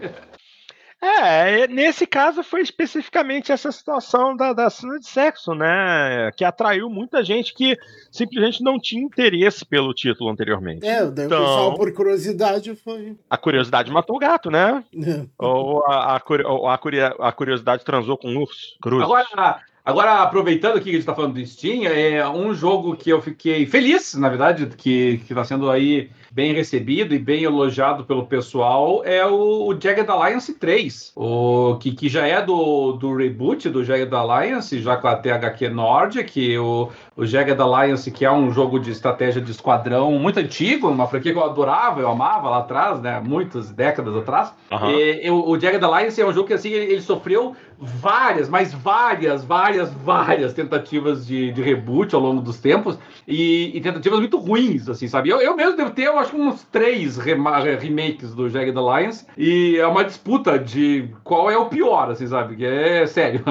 É, 1.04 1.68
nesse 1.68 2.08
caso 2.08 2.42
foi 2.42 2.62
especificamente 2.62 3.52
essa 3.52 3.70
situação 3.74 4.38
da, 4.38 4.54
da 4.54 4.70
cena 4.70 4.98
de 4.98 5.06
sexo, 5.06 5.54
né? 5.54 6.32
Que 6.38 6.46
atraiu 6.46 6.90
muita 6.90 7.22
gente 7.22 7.54
que 7.54 7.78
simplesmente 8.10 8.64
não 8.64 8.80
tinha 8.80 9.04
interesse 9.04 9.66
pelo 9.66 9.94
título 9.94 10.30
anteriormente. 10.30 10.88
É, 10.88 11.06
daí 11.06 11.26
então, 11.26 11.42
o 11.42 11.46
pessoal, 11.46 11.74
por 11.76 11.94
curiosidade, 11.94 12.74
foi. 12.78 13.18
A 13.30 13.38
curiosidade 13.38 13.92
matou 13.92 14.16
o 14.16 14.20
gato, 14.20 14.50
né? 14.50 14.82
É. 14.96 15.26
Ou 15.38 15.86
a, 15.86 16.16
a, 16.16 16.22
a, 16.22 17.28
a, 17.28 17.32
curiosidade 17.34 17.84
transou 17.84 18.18
com 18.18 18.30
um 18.30 18.40
urso. 18.40 18.78
Cruz. 18.82 19.04
Agora, 19.04 19.62
Agora, 19.86 20.22
aproveitando 20.22 20.80
que 20.80 20.90
a 20.90 20.94
gente 20.94 21.02
está 21.02 21.14
falando 21.14 21.34
do 21.34 21.46
Steam, 21.46 21.84
é 21.84 22.26
um 22.30 22.54
jogo 22.54 22.96
que 22.96 23.10
eu 23.10 23.22
fiquei 23.22 23.66
feliz, 23.66 24.14
na 24.14 24.30
verdade, 24.30 24.66
que 24.78 25.22
está 25.30 25.44
sendo 25.44 25.70
aí 25.70 26.10
bem 26.34 26.52
recebido 26.52 27.14
e 27.14 27.20
bem 27.20 27.44
elogiado 27.44 28.06
pelo 28.06 28.26
pessoal 28.26 29.04
é 29.06 29.24
o, 29.24 29.68
o 29.68 29.80
Jagged 29.80 30.10
Alliance 30.10 30.52
3, 30.52 31.14
o, 31.16 31.78
que, 31.80 31.92
que 31.92 32.10
já 32.10 32.26
é 32.26 32.42
do, 32.42 32.94
do 32.94 33.16
reboot 33.16 33.70
do 33.70 33.84
Jagged 33.84 34.14
Alliance, 34.16 34.82
já 34.82 34.98
com 34.98 35.08
a 35.08 35.16
THQ 35.16 35.70
Nordic, 35.70 36.58
o, 36.58 36.90
o 37.16 37.24
Jagged 37.24 37.62
Alliance, 37.62 38.10
que 38.10 38.26
é 38.26 38.32
um 38.32 38.52
jogo 38.52 38.80
de 38.80 38.90
estratégia 38.90 39.40
de 39.40 39.52
esquadrão 39.52 40.12
muito 40.14 40.40
antigo, 40.40 40.90
uma 40.90 41.08
franquia 41.08 41.32
que 41.32 41.38
eu 41.38 41.44
adorava, 41.44 42.02
eu 42.02 42.10
amava 42.10 42.50
lá 42.50 42.60
atrás, 42.60 43.00
né, 43.00 43.22
muitas 43.24 43.70
décadas 43.70 44.16
atrás. 44.16 44.52
Uhum. 44.72 44.90
E, 44.90 45.30
o, 45.30 45.50
o 45.50 45.60
Jagged 45.60 45.84
Alliance 45.84 46.20
é 46.20 46.26
um 46.26 46.34
jogo 46.34 46.48
que 46.48 46.54
assim, 46.54 46.70
ele, 46.70 46.94
ele 46.94 47.02
sofreu 47.02 47.56
várias, 47.84 48.50
mas 48.50 48.74
várias, 48.74 49.44
várias, 49.44 49.92
várias 49.94 50.54
tentativas 50.54 51.26
de, 51.26 51.52
de 51.52 51.62
reboot 51.62 52.14
ao 52.16 52.22
longo 52.22 52.42
dos 52.42 52.60
tempos 52.60 52.98
e, 53.28 53.72
e 53.76 53.82
tentativas 53.82 54.20
muito 54.20 54.38
ruins, 54.38 54.90
assim, 54.90 55.08
sabe? 55.08 55.30
Eu, 55.30 55.42
eu 55.42 55.56
mesmo 55.56 55.78
devo 55.78 55.92
ter, 55.92 56.04
eu 56.04 56.18
acho 56.18 56.36
uns 56.36 56.64
três 56.72 57.18
remakes 57.18 58.34
do 58.34 58.50
Jagged 58.50 58.78
Alliance 58.78 59.26
e 59.38 59.78
é 59.78 59.88
uma 59.88 60.04
disputa 60.04 60.58
de 60.58 61.10
qual 61.24 61.50
é 61.50 61.58
o 61.58 61.68
pior, 61.68 62.12
assim, 62.12 62.28
sabe? 62.28 62.56
Que 62.56 62.66
é 62.66 63.06
sério. 63.06 63.44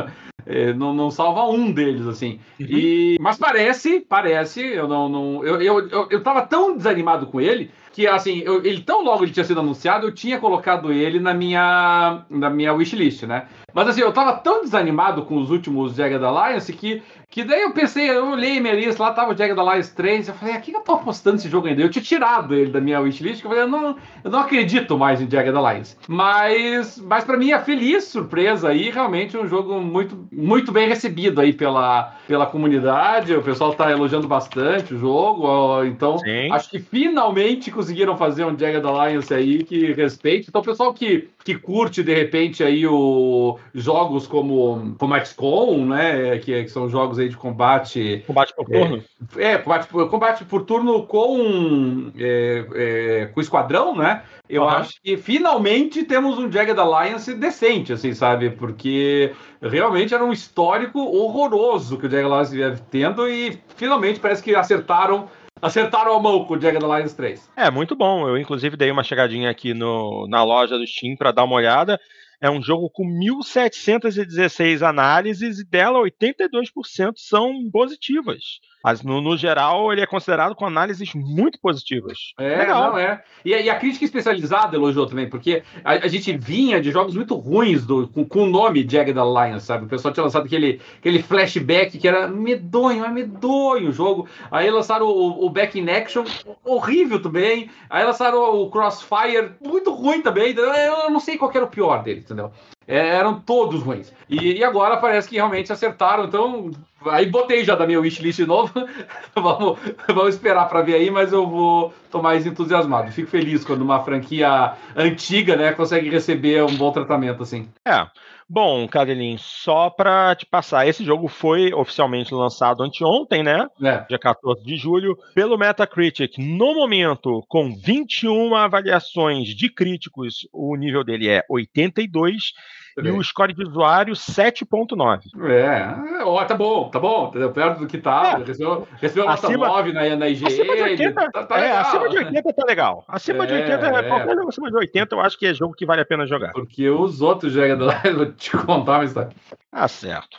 É, 0.46 0.72
não, 0.72 0.92
não, 0.92 1.10
salva 1.10 1.44
um 1.44 1.70
deles, 1.70 2.06
assim. 2.06 2.40
Uhum. 2.58 2.66
E, 2.68 3.16
mas 3.20 3.36
parece, 3.36 4.00
parece, 4.00 4.60
eu 4.60 4.88
não. 4.88 5.08
não 5.08 5.44
eu, 5.44 5.60
eu, 5.62 5.88
eu, 5.88 6.08
eu 6.10 6.22
tava 6.22 6.42
tão 6.42 6.76
desanimado 6.76 7.26
com 7.26 7.40
ele 7.40 7.70
que 7.92 8.06
assim, 8.06 8.38
eu, 8.44 8.64
ele 8.64 8.80
tão 8.80 9.04
logo 9.04 9.22
ele 9.22 9.32
tinha 9.32 9.44
sido 9.44 9.60
anunciado, 9.60 10.06
eu 10.06 10.14
tinha 10.14 10.38
colocado 10.38 10.92
ele 10.92 11.20
na 11.20 11.34
minha 11.34 12.24
na 12.28 12.48
minha 12.48 12.72
wishlist, 12.72 13.24
né? 13.24 13.46
Mas 13.74 13.88
assim, 13.88 14.00
eu 14.00 14.12
tava 14.12 14.32
tão 14.34 14.62
desanimado 14.62 15.24
com 15.24 15.36
os 15.36 15.50
últimos 15.50 15.94
Jagged 15.94 16.24
Alliance 16.24 16.72
que 16.72 17.02
que 17.32 17.44
daí 17.44 17.62
eu 17.62 17.72
pensei, 17.72 18.10
eu 18.10 18.32
olhei 18.32 18.60
minha 18.60 18.74
lista, 18.74 19.02
lá 19.02 19.10
tava 19.10 19.32
o 19.32 19.36
Jagged 19.36 19.58
Alliance 19.58 19.94
3, 19.94 20.28
eu 20.28 20.34
falei, 20.34 20.54
aqui 20.54 20.70
que 20.70 20.76
eu 20.76 20.82
tô 20.82 20.92
apostando 20.92 21.36
esse 21.36 21.48
jogo 21.48 21.66
ainda? 21.66 21.80
Eu 21.80 21.88
tinha 21.88 22.04
tirado 22.04 22.54
ele 22.54 22.70
da 22.70 22.78
minha 22.78 23.00
wishlist, 23.00 23.40
que 23.40 23.46
eu 23.46 23.50
falei, 23.50 23.64
eu 23.64 23.68
não, 23.68 23.96
eu 24.22 24.30
não 24.30 24.40
acredito 24.40 24.98
mais 24.98 25.18
em 25.18 25.30
Jagged 25.30 25.56
Alliance. 25.56 25.96
Mas, 26.06 26.98
mas 26.98 27.24
para 27.24 27.38
mim 27.38 27.50
é 27.50 27.58
feliz 27.58 28.04
surpresa 28.04 28.68
aí, 28.68 28.90
realmente 28.90 29.34
um 29.38 29.48
jogo 29.48 29.80
muito, 29.80 30.28
muito 30.30 30.70
bem 30.70 30.86
recebido 30.86 31.40
aí 31.40 31.54
pela, 31.54 32.14
pela 32.28 32.44
comunidade, 32.44 33.34
o 33.34 33.40
pessoal 33.40 33.72
tá 33.72 33.90
elogiando 33.90 34.28
bastante 34.28 34.92
o 34.92 34.98
jogo, 34.98 35.84
então 35.84 36.18
Sim. 36.18 36.52
acho 36.52 36.68
que 36.68 36.80
finalmente 36.80 37.70
conseguiram 37.70 38.14
fazer 38.14 38.44
um 38.44 38.50
Jagged 38.50 38.86
Alliance 38.86 39.32
aí 39.32 39.64
que 39.64 39.94
respeite. 39.94 40.50
Então 40.50 40.60
o 40.60 40.64
pessoal 40.64 40.92
que, 40.92 41.30
que 41.42 41.54
curte 41.54 42.02
de 42.02 42.14
repente 42.14 42.62
aí 42.62 42.86
o 42.86 43.58
jogos 43.74 44.26
como, 44.26 44.94
como 44.98 45.18
XCOM, 45.18 45.86
né, 45.86 46.36
que, 46.36 46.64
que 46.64 46.68
são 46.68 46.90
jogos 46.90 47.21
aí 47.22 47.28
de 47.28 47.36
combate. 47.36 48.22
Combate 48.26 48.54
por 48.54 48.66
turno? 48.66 49.04
É, 49.36 49.52
é 49.52 49.58
combate, 49.58 49.88
combate 49.88 50.44
por 50.44 50.62
turno 50.64 51.02
com, 51.04 52.12
é, 52.18 52.66
é, 52.74 53.26
com 53.26 53.40
esquadrão, 53.40 53.96
né? 53.96 54.22
Eu 54.48 54.62
uhum. 54.62 54.68
acho 54.68 55.00
que 55.02 55.16
finalmente 55.16 56.04
temos 56.04 56.38
um 56.38 56.50
Jagged 56.50 56.78
Alliance 56.78 57.32
decente, 57.34 57.92
assim, 57.92 58.12
sabe? 58.12 58.50
Porque 58.50 59.32
realmente 59.62 60.12
era 60.12 60.24
um 60.24 60.32
histórico 60.32 60.98
horroroso 61.00 61.96
que 61.96 62.06
o 62.06 62.10
Jagged 62.10 62.30
Alliance 62.30 62.54
vinha 62.54 62.74
tendo 62.90 63.28
e 63.28 63.58
finalmente 63.76 64.20
parece 64.20 64.42
que 64.42 64.54
acertaram 64.54 65.28
acertaram 65.62 66.16
a 66.16 66.20
mão 66.20 66.44
com 66.44 66.54
o 66.54 66.60
Jagged 66.60 66.84
Alliance 66.84 67.16
3. 67.16 67.50
É, 67.56 67.70
muito 67.70 67.94
bom. 67.94 68.28
Eu, 68.28 68.36
inclusive, 68.36 68.76
dei 68.76 68.90
uma 68.90 69.04
chegadinha 69.04 69.48
aqui 69.48 69.72
no, 69.72 70.26
na 70.28 70.42
loja 70.42 70.76
do 70.76 70.86
Steam 70.86 71.16
para 71.16 71.30
dar 71.30 71.44
uma 71.44 71.54
olhada. 71.54 72.00
É 72.42 72.50
um 72.50 72.60
jogo 72.60 72.90
com 72.90 73.04
1.716 73.04 74.82
análises 74.82 75.60
e 75.60 75.64
dela 75.64 76.00
82% 76.00 77.12
são 77.14 77.70
positivas. 77.70 78.58
Mas, 78.84 79.02
no, 79.02 79.20
no, 79.20 79.36
geral, 79.36 79.92
ele 79.92 80.02
é 80.02 80.06
considerado 80.06 80.54
com 80.56 80.66
análises 80.66 81.14
muito 81.14 81.58
positivas. 81.60 82.32
É, 82.38 82.58
Legal. 82.58 82.90
não 82.90 82.98
é. 82.98 83.22
E, 83.44 83.50
e, 83.50 83.70
a 83.70 83.78
crítica 83.78 84.04
especializada 84.04 84.74
elogiou 84.74 85.06
também, 85.06 85.28
porque 85.28 85.62
a, 85.84 85.92
a 85.92 86.08
gente 86.08 86.36
vinha 86.36 86.80
de 86.80 86.90
jogos 86.90 87.14
muito 87.14 87.36
ruins 87.36 87.86
do, 87.86 88.08
com, 88.08 88.42
o 88.42 88.46
nome 88.46 88.86
Jagged 88.88 89.16
Alliance, 89.16 89.66
sabe? 89.66 89.84
O 89.84 89.88
pessoal 89.88 90.12
tinha 90.12 90.24
lançado 90.24 90.46
aquele, 90.46 90.80
aquele 90.98 91.22
flashback 91.22 91.96
que 91.96 92.08
era 92.08 92.26
medonho, 92.26 93.04
é 93.04 93.08
medonho 93.08 93.90
o 93.90 93.92
jogo. 93.92 94.28
Aí 94.50 94.68
lançaram 94.68 95.06
o, 95.06 95.46
o 95.46 95.50
Back 95.50 95.78
in 95.78 95.88
Action, 95.88 96.24
horrível 96.64 97.22
também. 97.22 97.70
Aí 97.88 98.04
lançaram 98.04 98.60
o 98.60 98.68
Crossfire, 98.68 99.52
muito 99.64 99.92
ruim 99.92 100.22
também. 100.22 100.54
Eu 100.56 101.08
não 101.08 101.20
sei 101.20 101.38
qual 101.38 101.52
era 101.54 101.64
o 101.64 101.68
pior 101.68 102.02
deles, 102.02 102.24
entendeu? 102.32 102.52
É, 102.86 103.08
eram 103.16 103.38
todos 103.38 103.82
ruins. 103.82 104.12
E, 104.28 104.58
e, 104.58 104.64
agora 104.64 104.96
parece 104.96 105.28
que 105.28 105.36
realmente 105.36 105.72
acertaram. 105.72 106.24
Então, 106.24 106.70
aí 107.06 107.26
botei 107.26 107.64
já 107.64 107.74
da 107.74 107.86
minha 107.86 108.00
wishlist 108.00 108.38
de 108.38 108.46
novo. 108.46 108.72
vamos, 109.34 109.78
vamos 110.06 110.34
esperar 110.34 110.68
para 110.68 110.82
ver 110.82 110.94
aí, 110.94 111.10
mas 111.10 111.32
eu 111.32 111.46
vou 111.46 111.94
tô 112.10 112.20
mais 112.20 112.44
entusiasmado. 112.44 113.12
Fico 113.12 113.30
feliz 113.30 113.64
quando 113.64 113.82
uma 113.82 114.02
franquia 114.02 114.74
antiga, 114.96 115.56
né, 115.56 115.72
consegue 115.72 116.10
receber 116.10 116.64
um 116.64 116.74
bom 116.74 116.90
tratamento 116.90 117.42
assim. 117.42 117.68
É. 117.84 118.06
Bom, 118.54 118.86
Cadelin, 118.86 119.38
só 119.38 119.88
para 119.88 120.34
te 120.34 120.44
passar, 120.44 120.86
esse 120.86 121.02
jogo 121.02 121.26
foi 121.26 121.72
oficialmente 121.72 122.34
lançado 122.34 122.82
anteontem, 122.82 123.42
né? 123.42 123.66
É. 123.82 124.04
Dia 124.06 124.18
14 124.18 124.62
de 124.62 124.76
julho, 124.76 125.16
pelo 125.34 125.56
Metacritic. 125.56 126.36
No 126.36 126.74
momento, 126.74 127.42
com 127.48 127.74
21 127.74 128.54
avaliações 128.54 129.48
de 129.56 129.70
críticos, 129.70 130.46
o 130.52 130.76
nível 130.76 131.02
dele 131.02 131.30
é 131.30 131.42
82 131.48 132.52
e 132.96 133.10
o 133.10 133.22
score 133.22 133.52
de 133.52 133.62
usuário 133.62 134.14
7.9. 134.14 135.20
É, 135.48 136.22
ó, 136.22 136.44
tá 136.44 136.54
bom, 136.54 136.88
tá 136.88 136.98
bom, 136.98 137.30
perto 137.30 137.80
do 137.80 137.86
que 137.86 137.98
tá. 137.98 138.38
É. 138.40 138.44
Recebeu, 138.44 138.88
recebeu 139.00 139.26
nota 139.26 139.46
acima, 139.46 139.66
9 139.66 139.92
na, 139.92 140.16
na 140.16 140.28
IGE. 140.28 140.46
Acima 140.46 140.76
de 140.76 140.82
80, 140.82 141.30
tá, 141.30 141.44
tá 141.44 141.58
é, 141.58 141.76
acima 141.76 142.08
de 142.08 142.18
80 142.18 142.52
tá 142.52 142.64
legal. 142.66 143.04
Acima 143.08 143.44
é, 143.44 143.46
de 143.46 143.54
80, 143.54 143.86
é. 143.86 144.02
qualquer 144.08 144.36
jogo 144.36 144.48
acima 144.48 144.70
de 144.70 144.76
80 144.76 145.14
eu 145.14 145.20
acho 145.20 145.38
que 145.38 145.46
é 145.46 145.54
jogo 145.54 145.74
que 145.74 145.86
vale 145.86 146.02
a 146.02 146.04
pena 146.06 146.26
jogar. 146.26 146.52
Porque 146.52 146.88
os 146.88 147.22
outros 147.22 147.52
jogadores, 147.52 148.02
vou 148.14 148.26
te 148.32 148.50
contar 148.56 148.98
uma 148.98 149.04
história. 149.04 149.30
Ah, 149.70 149.88
certo. 149.88 150.38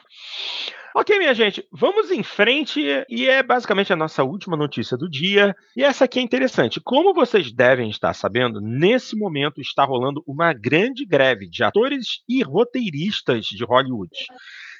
Ok, 0.96 1.18
minha 1.18 1.34
gente, 1.34 1.68
vamos 1.72 2.12
em 2.12 2.22
frente 2.22 2.80
e 3.10 3.26
é 3.26 3.42
basicamente 3.42 3.92
a 3.92 3.96
nossa 3.96 4.24
última 4.24 4.56
notícia 4.56 4.96
do 4.96 5.10
dia. 5.10 5.56
E 5.76 5.84
essa 5.84 6.06
aqui 6.06 6.20
é 6.20 6.22
interessante. 6.22 6.80
Como 6.80 7.16
vocês 7.16 7.52
devem 7.52 7.90
estar 7.90 8.14
sabendo, 8.14 8.62
nesse 8.62 9.16
momento 9.16 9.60
está 9.60 9.84
rolando 9.84 10.24
uma 10.28 10.54
grande 10.54 11.04
greve 11.04 11.50
de 11.50 11.64
atores 11.64 12.22
e 12.30 12.44
roteiristas 12.44 13.46
de 13.46 13.64
Hollywood. 13.64 14.12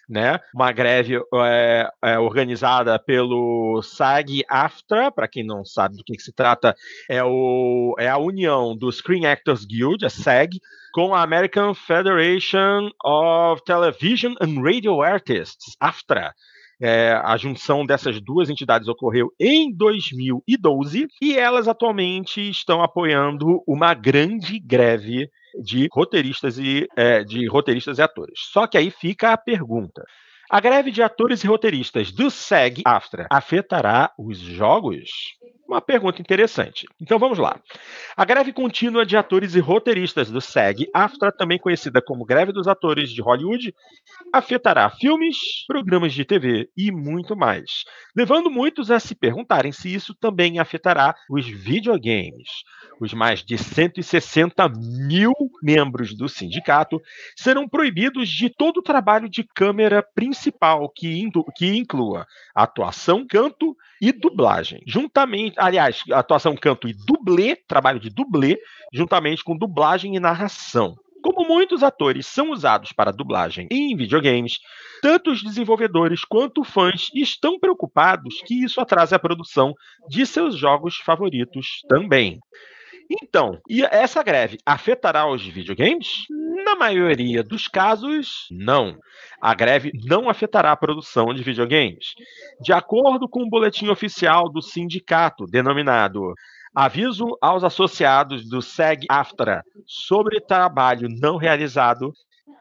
Né? 0.10 0.40
Uma 0.54 0.72
greve 0.72 1.16
é, 1.34 1.90
é, 2.04 2.20
organizada 2.20 3.00
pelo 3.00 3.82
SAG-AFTRA, 3.82 5.12
para 5.12 5.28
quem 5.28 5.46
não 5.46 5.64
sabe 5.64 5.96
do 5.96 6.04
que, 6.04 6.14
que 6.14 6.22
se 6.22 6.34
trata, 6.34 6.76
é, 7.10 7.24
o, 7.24 7.96
é 7.98 8.10
a 8.10 8.18
união 8.18 8.76
do 8.76 8.92
Screen 8.92 9.26
Actors 9.26 9.66
Guild, 9.66 10.06
a 10.06 10.10
SAG, 10.10 10.60
com 10.94 11.16
a 11.16 11.24
American 11.24 11.74
Federation 11.74 12.92
of 13.04 13.64
Television 13.66 14.36
and 14.42 14.62
Radio 14.62 15.02
Artists, 15.02 15.76
AFTRA. 15.80 16.34
É, 16.82 17.14
a 17.24 17.38
junção 17.38 17.86
dessas 17.86 18.20
duas 18.22 18.50
entidades 18.50 18.88
ocorreu 18.88 19.30
em 19.40 19.74
2012 19.76 21.08
e 21.22 21.38
elas 21.38 21.68
atualmente 21.68 22.42
estão 22.50 22.82
apoiando 22.82 23.64
uma 23.68 23.94
grande 23.94 24.60
greve 24.60 25.30
de 25.62 25.88
roteiristas 25.92 26.58
e 26.58 26.88
é, 26.98 27.24
de 27.24 27.48
roteiristas 27.48 28.00
e 28.00 28.02
atores. 28.02 28.40
Só 28.52 28.68
que 28.68 28.78
aí 28.78 28.90
fica 28.90 29.32
a 29.32 29.38
pergunta: 29.38 30.04
a 30.50 30.60
greve 30.60 30.92
de 30.92 31.02
atores 31.02 31.44
e 31.44 31.48
roteiristas 31.48 32.12
do 32.12 32.30
SEG-AFTRA 32.30 33.28
afetará 33.30 34.12
os 34.18 34.38
jogos? 34.38 35.10
Uma 35.68 35.82
pergunta 35.82 36.22
interessante. 36.22 36.86
Então 37.02 37.18
vamos 37.18 37.40
lá. 37.40 37.60
A 38.16 38.26
greve 38.26 38.52
contínua 38.52 39.06
de 39.06 39.16
atores 39.16 39.56
e 39.56 39.60
roteiristas 39.60 40.30
do 40.30 40.42
SEG-AFTRA, 40.42 41.32
também 41.32 41.58
conhecida 41.58 42.02
como 42.02 42.26
Greve 42.26 42.52
dos 42.52 42.68
Atores 42.68 43.10
de 43.10 43.22
Hollywood, 43.22 43.74
afetará 44.32 44.90
filmes, 44.90 45.38
programas 45.66 46.14
de 46.14 46.26
TV 46.26 46.70
e 46.78 46.92
muito 46.92 47.36
mais, 47.36 47.86
levando 48.16 48.52
muitos 48.52 48.92
a 48.92 49.00
se 49.00 49.16
perguntarem 49.16 49.72
se 49.72 49.92
isso 49.92 50.14
também 50.14 50.60
afetará 50.60 51.16
os 51.30 51.48
videogames. 51.48 52.50
Os 53.00 53.14
mais 53.14 53.44
de 53.44 53.58
160 53.58 54.70
mil 55.08 55.34
membros 55.62 56.16
do 56.16 56.30
sindicato 56.30 57.02
serão 57.36 57.68
proibidos 57.68 58.30
de 58.30 58.50
todo 58.50 58.78
o 58.78 58.84
trabalho 58.84 59.28
de 59.28 59.44
câmera 59.44 60.04
principal 60.04 60.33
que, 60.96 61.30
que 61.56 61.76
inclua 61.76 62.26
atuação, 62.56 63.26
canto 63.28 63.76
e 64.02 64.12
dublagem. 64.12 64.82
Juntamente, 64.86 65.56
aliás, 65.58 66.02
atuação, 66.12 66.56
canto 66.56 66.88
e 66.88 66.94
dublê, 66.94 67.56
trabalho 67.56 68.00
de 68.00 68.10
dublê, 68.10 68.60
juntamente 68.94 69.44
com 69.44 69.58
dublagem 69.58 70.16
e 70.16 70.20
narração. 70.20 70.96
Como 71.24 71.48
muitos 71.48 71.84
atores 71.84 72.28
são 72.28 72.52
usados 72.52 72.92
para 72.92 73.14
dublagem 73.14 73.66
em 73.72 73.96
videogames, 73.96 74.60
tanto 75.02 75.32
os 75.32 75.42
desenvolvedores 75.42 76.26
quanto 76.26 76.66
fãs 76.66 77.10
estão 77.16 77.58
preocupados 77.58 78.42
que 78.46 78.62
isso 78.62 78.82
atrase 78.82 79.16
a 79.16 79.20
produção 79.20 79.74
de 80.10 80.26
seus 80.26 80.58
jogos 80.58 80.98
favoritos 80.98 81.82
também. 81.88 82.40
Então, 83.22 83.60
e 83.70 83.84
essa 83.84 84.22
greve 84.22 84.58
afetará 84.66 85.30
os 85.30 85.46
videogames? 85.46 86.26
Na 86.74 86.80
maioria 86.80 87.44
dos 87.44 87.68
casos, 87.68 88.48
não. 88.50 88.98
A 89.40 89.54
greve 89.54 89.92
não 90.06 90.28
afetará 90.28 90.72
a 90.72 90.76
produção 90.76 91.32
de 91.32 91.44
videogames. 91.44 92.16
De 92.60 92.74
acordo 92.74 93.30
com 93.30 93.44
o 93.44 93.50
boletim 93.50 93.90
oficial 93.90 94.50
do 94.50 94.60
sindicato, 94.60 95.46
denominado 95.46 96.34
Aviso 96.74 97.38
aos 97.40 97.64
associados 97.64 98.50
do 98.50 98.60
SEG-AFTRA 98.60 99.62
sobre 99.86 100.42
trabalho 100.42 101.08
não 101.08 101.38
realizado, 101.38 102.12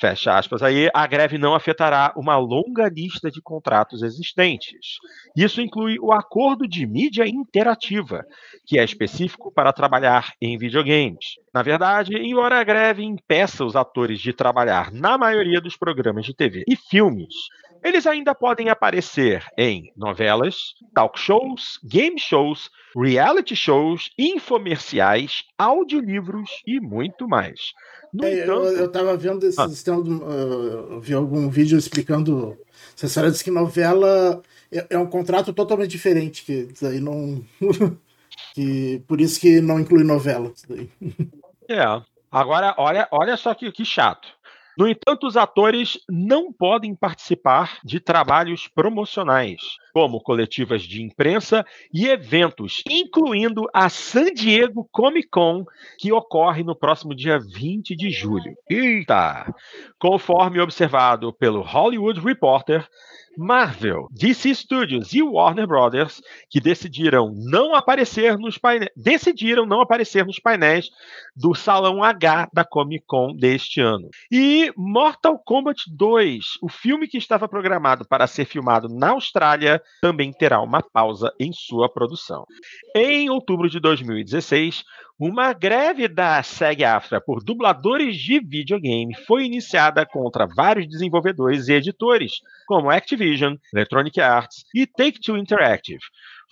Fecha 0.00 0.36
aspas 0.36 0.62
aí, 0.62 0.90
a 0.92 1.06
greve 1.06 1.38
não 1.38 1.54
afetará 1.54 2.12
uma 2.16 2.36
longa 2.36 2.88
lista 2.88 3.30
de 3.30 3.40
contratos 3.40 4.02
existentes. 4.02 4.98
Isso 5.36 5.60
inclui 5.60 5.96
o 6.00 6.12
acordo 6.12 6.66
de 6.66 6.84
mídia 6.86 7.24
interativa, 7.26 8.24
que 8.66 8.78
é 8.78 8.84
específico 8.84 9.52
para 9.52 9.72
trabalhar 9.72 10.32
em 10.40 10.58
videogames. 10.58 11.36
Na 11.54 11.62
verdade, 11.62 12.16
embora 12.16 12.58
a 12.58 12.64
greve 12.64 13.04
impeça 13.04 13.64
os 13.64 13.76
atores 13.76 14.18
de 14.20 14.32
trabalhar 14.32 14.90
na 14.90 15.16
maioria 15.16 15.60
dos 15.60 15.76
programas 15.76 16.24
de 16.24 16.34
TV 16.34 16.64
e 16.66 16.74
filmes, 16.74 17.34
eles 17.82 18.06
ainda 18.06 18.34
podem 18.34 18.68
aparecer 18.68 19.44
em 19.56 19.92
novelas, 19.96 20.74
talk 20.94 21.18
shows, 21.18 21.78
game 21.84 22.18
shows, 22.18 22.70
reality 22.96 23.56
shows, 23.56 24.10
infomerciais, 24.18 25.44
audiolivros 25.58 26.50
e 26.66 26.80
muito 26.80 27.28
mais. 27.28 27.72
No 28.12 28.24
é, 28.24 28.34
entanto... 28.34 28.50
eu, 28.50 28.76
eu 28.76 28.92
tava 28.92 29.16
vendo 29.16 29.46
esses 29.46 29.88
ah. 29.88 29.92
uh, 29.96 31.00
vi 31.00 31.14
algum 31.14 31.48
vídeo 31.48 31.78
explicando. 31.78 32.56
Essa 32.94 33.06
história 33.06 33.30
diz 33.30 33.42
que 33.42 33.50
novela 33.50 34.42
é, 34.70 34.86
é 34.90 34.98
um 34.98 35.06
contrato 35.06 35.52
totalmente 35.52 35.90
diferente, 35.90 36.44
que 36.44 36.68
daí 36.80 37.00
não. 37.00 37.42
que, 38.54 39.02
por 39.08 39.20
isso 39.20 39.40
que 39.40 39.60
não 39.60 39.80
inclui 39.80 40.04
novela. 40.04 40.52
É. 41.68 42.02
Agora, 42.30 42.74
olha, 42.78 43.06
olha 43.10 43.36
só 43.36 43.54
que, 43.54 43.70
que 43.70 43.84
chato. 43.84 44.28
No 44.76 44.88
entanto, 44.88 45.26
os 45.26 45.36
atores 45.36 45.98
não 46.08 46.50
podem 46.50 46.94
participar 46.94 47.78
de 47.84 48.00
trabalhos 48.00 48.66
promocionais, 48.68 49.60
como 49.92 50.20
coletivas 50.20 50.82
de 50.82 51.02
imprensa 51.02 51.64
e 51.92 52.06
eventos, 52.06 52.82
incluindo 52.88 53.68
a 53.74 53.90
San 53.90 54.32
Diego 54.32 54.88
Comic 54.90 55.28
Con, 55.28 55.66
que 55.98 56.10
ocorre 56.10 56.62
no 56.62 56.74
próximo 56.74 57.14
dia 57.14 57.38
20 57.38 57.94
de 57.94 58.10
julho. 58.10 58.54
Eita! 58.70 59.54
Conforme 59.98 60.60
observado 60.60 61.32
pelo 61.34 61.60
Hollywood 61.60 62.18
Reporter, 62.18 62.88
Marvel, 63.36 64.08
DC 64.10 64.54
Studios 64.54 65.12
e 65.12 65.22
Warner 65.22 65.66
Brothers, 65.66 66.20
que 66.50 66.60
decidiram 66.60 67.32
não 67.34 67.74
aparecer 67.74 68.38
nos 68.38 68.58
painéis, 68.58 68.90
decidiram 68.96 69.64
não 69.64 69.80
aparecer 69.80 70.24
nos 70.26 70.38
painéis 70.38 70.90
do 71.34 71.54
Salão 71.54 72.02
H 72.02 72.48
da 72.52 72.64
Comic 72.64 73.04
Con 73.06 73.34
deste 73.34 73.80
ano. 73.80 74.08
E 74.30 74.72
Mortal 74.76 75.38
Kombat 75.38 75.84
2, 75.88 76.58
o 76.62 76.68
filme 76.68 77.08
que 77.08 77.18
estava 77.18 77.48
programado 77.48 78.06
para 78.06 78.26
ser 78.26 78.44
filmado 78.44 78.88
na 78.88 79.10
Austrália, 79.10 79.82
também 80.00 80.32
terá 80.32 80.60
uma 80.60 80.82
pausa 80.82 81.32
em 81.40 81.52
sua 81.52 81.88
produção. 81.88 82.44
Em 82.94 83.30
outubro 83.30 83.68
de 83.68 83.80
2016, 83.80 84.84
uma 85.24 85.52
greve 85.52 86.08
da 86.08 86.42
SEG-AFTRA 86.42 87.20
por 87.20 87.44
dubladores 87.44 88.16
de 88.16 88.40
videogame 88.40 89.14
foi 89.24 89.44
iniciada 89.44 90.04
contra 90.04 90.48
vários 90.48 90.88
desenvolvedores 90.88 91.68
e 91.68 91.74
editores, 91.74 92.40
como 92.66 92.90
Activision, 92.90 93.54
Electronic 93.72 94.20
Arts 94.20 94.64
e 94.74 94.84
Take-Two 94.84 95.36
Interactive. 95.36 96.00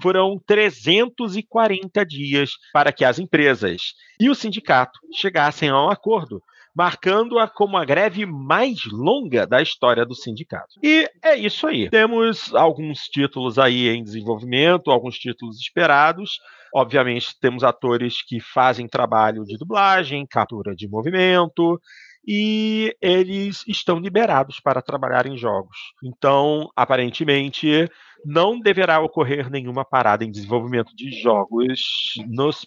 Foram 0.01 0.41
340 0.47 2.07
dias 2.07 2.53
para 2.73 2.93
que 2.93 3.05
as 3.05 3.19
empresas 3.19 3.95
e 4.21 4.31
o 4.31 4.37
sindicato 4.37 5.01
chegassem 5.13 5.69
a 5.69 5.75
um 5.75 5.91
acordo, 5.91 6.41
marcando-a 6.75 7.49
como 7.49 7.77
a 7.77 7.85
greve 7.85 8.25
mais 8.27 8.85
longa 8.91 9.47
da 9.47 9.61
história 9.61 10.05
do 10.05 10.15
sindicato. 10.15 10.79
E 10.83 11.09
é 11.23 11.37
isso 11.37 11.67
aí. 11.67 11.91
Temos 11.91 12.55
alguns 12.55 13.01
títulos 13.01 13.59
aí 13.59 13.89
em 13.89 14.03
desenvolvimento, 14.03 14.91
alguns 14.91 15.17
títulos 15.17 15.59
esperados. 15.61 16.39
Obviamente, 16.73 17.39
temos 17.41 17.65
atores 17.65 18.23
que 18.23 18.41
fazem 18.41 18.87
trabalho 18.87 19.45
de 19.45 19.57
dublagem, 19.59 20.27
captura 20.27 20.75
de 20.75 20.89
movimento, 20.89 21.81
e 22.27 22.95
eles 23.01 23.65
estão 23.67 23.99
liberados 23.99 24.61
para 24.61 24.83
trabalhar 24.83 25.27
em 25.27 25.37
jogos. 25.37 25.77
Então, 26.03 26.71
aparentemente, 26.77 27.89
não 28.25 28.59
deverá 28.59 29.01
ocorrer 29.01 29.51
nenhuma 29.51 29.85
parada 29.85 30.25
em 30.25 30.31
desenvolvimento 30.31 30.95
de 30.95 31.11
jogos 31.21 31.81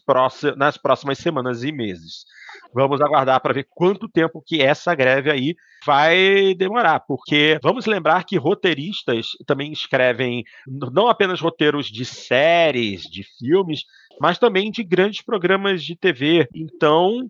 próximos, 0.05 0.57
nas 0.57 0.77
próximas 0.77 1.17
semanas 1.17 1.63
e 1.63 1.71
meses. 1.71 2.25
Vamos 2.73 3.01
aguardar 3.01 3.39
para 3.41 3.53
ver 3.53 3.67
quanto 3.69 4.09
tempo 4.09 4.43
que 4.45 4.61
essa 4.61 4.95
greve 4.95 5.29
aí 5.31 5.55
vai 5.85 6.55
demorar, 6.55 7.01
porque 7.01 7.59
vamos 7.61 7.85
lembrar 7.85 8.23
que 8.23 8.37
roteiristas 8.37 9.27
também 9.45 9.71
escrevem 9.71 10.43
não 10.91 11.07
apenas 11.07 11.41
roteiros 11.41 11.87
de 11.87 12.05
séries, 12.05 13.03
de 13.03 13.23
filmes, 13.37 13.83
mas 14.19 14.37
também 14.37 14.71
de 14.71 14.83
grandes 14.83 15.21
programas 15.21 15.83
de 15.83 15.95
TV. 15.95 16.47
Então, 16.53 17.27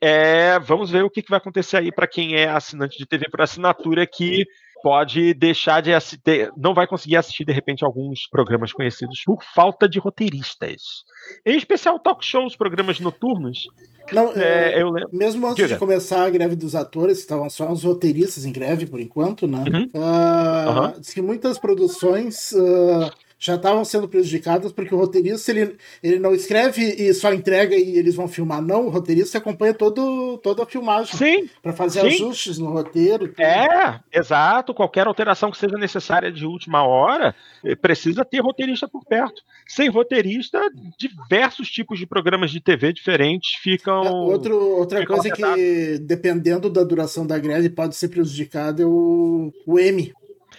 é, 0.00 0.58
vamos 0.58 0.90
ver 0.90 1.04
o 1.04 1.10
que, 1.10 1.22
que 1.22 1.30
vai 1.30 1.38
acontecer 1.38 1.76
aí 1.76 1.92
para 1.92 2.06
quem 2.06 2.34
é 2.34 2.48
assinante 2.48 2.98
de 2.98 3.06
TV 3.06 3.28
por 3.30 3.40
assinatura 3.40 4.06
que 4.06 4.44
pode 4.84 5.32
deixar 5.32 5.80
de 5.80 5.94
assistir, 5.94 6.52
não 6.58 6.74
vai 6.74 6.86
conseguir 6.86 7.16
assistir 7.16 7.46
de 7.46 7.52
repente 7.52 7.82
alguns 7.82 8.28
programas 8.28 8.70
conhecidos 8.70 9.22
por 9.24 9.42
falta 9.42 9.88
de 9.88 9.98
roteiristas. 9.98 11.04
Em 11.46 11.56
especial 11.56 11.98
talk 11.98 12.22
shows, 12.22 12.54
programas 12.54 13.00
noturnos. 13.00 13.66
Não, 14.12 14.32
é, 14.32 14.82
eu 14.82 14.90
lembro. 14.90 15.08
Mesmo 15.10 15.46
antes 15.46 15.56
Diga. 15.56 15.68
de 15.68 15.78
começar 15.78 16.24
a 16.24 16.28
greve 16.28 16.54
dos 16.54 16.74
atores, 16.74 17.18
estavam 17.18 17.48
só 17.48 17.72
os 17.72 17.82
roteiristas 17.82 18.44
em 18.44 18.52
greve 18.52 18.84
por 18.84 19.00
enquanto, 19.00 19.46
né? 19.46 19.64
Uhum. 19.66 19.88
Uh, 19.94 20.82
uhum. 20.82 21.00
Diz 21.00 21.14
que 21.14 21.22
muitas 21.22 21.56
produções 21.56 22.52
uh, 22.52 23.10
já 23.38 23.56
estavam 23.56 23.84
sendo 23.84 24.08
prejudicadas 24.08 24.72
porque 24.72 24.94
o 24.94 24.98
roteirista 24.98 25.50
ele, 25.50 25.76
ele 26.02 26.18
não 26.18 26.34
escreve 26.34 26.82
e 26.82 27.12
só 27.12 27.32
entrega 27.32 27.76
e 27.76 27.96
eles 27.98 28.14
vão 28.14 28.28
filmar. 28.28 28.62
Não, 28.62 28.86
o 28.86 28.90
roteirista 28.90 29.38
acompanha 29.38 29.74
todo, 29.74 30.38
toda 30.38 30.62
a 30.62 30.66
filmagem. 30.66 31.48
Para 31.62 31.72
fazer 31.72 32.00
sim. 32.00 32.06
ajustes 32.06 32.58
no 32.58 32.70
roteiro. 32.70 33.28
Tudo. 33.28 33.40
É, 33.42 34.00
exato. 34.12 34.74
Qualquer 34.74 35.06
alteração 35.06 35.50
que 35.50 35.58
seja 35.58 35.76
necessária 35.76 36.32
de 36.32 36.46
última 36.46 36.86
hora 36.86 37.34
eh, 37.64 37.74
precisa 37.74 38.24
ter 38.24 38.40
roteirista 38.40 38.88
por 38.88 39.04
perto. 39.04 39.42
Sem 39.66 39.88
roteirista, 39.88 40.60
diversos 40.98 41.70
tipos 41.70 41.98
de 41.98 42.06
programas 42.06 42.50
de 42.50 42.60
TV 42.60 42.92
diferentes 42.92 43.54
ficam. 43.60 44.02
É, 44.04 44.10
outro, 44.10 44.58
outra 44.76 45.00
ficam 45.00 45.16
coisa 45.16 45.34
que, 45.34 45.98
dependendo 45.98 46.70
da 46.70 46.82
duração 46.82 47.26
da 47.26 47.38
greve, 47.38 47.68
pode 47.70 47.94
ser 47.96 48.08
prejudicado 48.08 48.82
é 48.82 48.86
o, 48.86 49.52
o 49.66 49.78
M. 49.78 50.12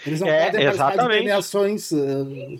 Eles 0.06 0.20
não 0.20 0.28
é, 0.28 0.46
podem 0.46 0.62
exatamente. 0.62 0.78
participar 0.78 1.04
de 1.04 1.08
premiações. 1.08 1.92
Uh, 1.92 2.60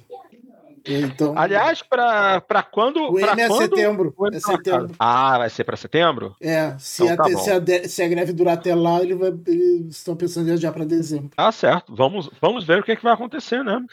então, 0.88 1.38
Aliás, 1.38 1.82
para 1.82 2.64
quando. 2.72 3.12
O 3.12 3.20
M 3.20 3.42
é 3.42 3.48
quando, 3.48 3.62
setembro. 3.62 4.16
É 4.32 4.40
setembro. 4.40 4.96
Ah, 5.00 5.38
vai 5.40 5.50
ser 5.50 5.64
para 5.64 5.76
setembro? 5.76 6.36
É, 6.40 6.76
se, 6.78 7.04
então, 7.04 7.26
a, 7.26 7.30
tá 7.30 7.38
se, 7.40 7.52
a, 7.52 7.90
se, 7.90 8.04
a, 8.04 8.08
greve 8.08 8.34
durar 8.34 8.54
até 8.54 8.76
lá, 8.76 9.02
ele 9.02 9.16
vai, 9.16 9.34
eles 9.48 9.98
estão 9.98 10.16
pensando 10.16 10.50
em 10.50 10.54
adiar 10.54 10.72
para 10.72 10.86
dezembro. 10.86 11.32
Ah, 11.36 11.52
certo. 11.52 11.94
Vamos, 11.96 12.30
vamos 12.40 12.64
ver 12.64 12.80
o 12.80 12.84
que, 12.84 12.92
é 12.92 12.96
que 12.96 13.04
vai 13.04 13.14
acontecer, 13.14 13.64
né? 13.64 13.84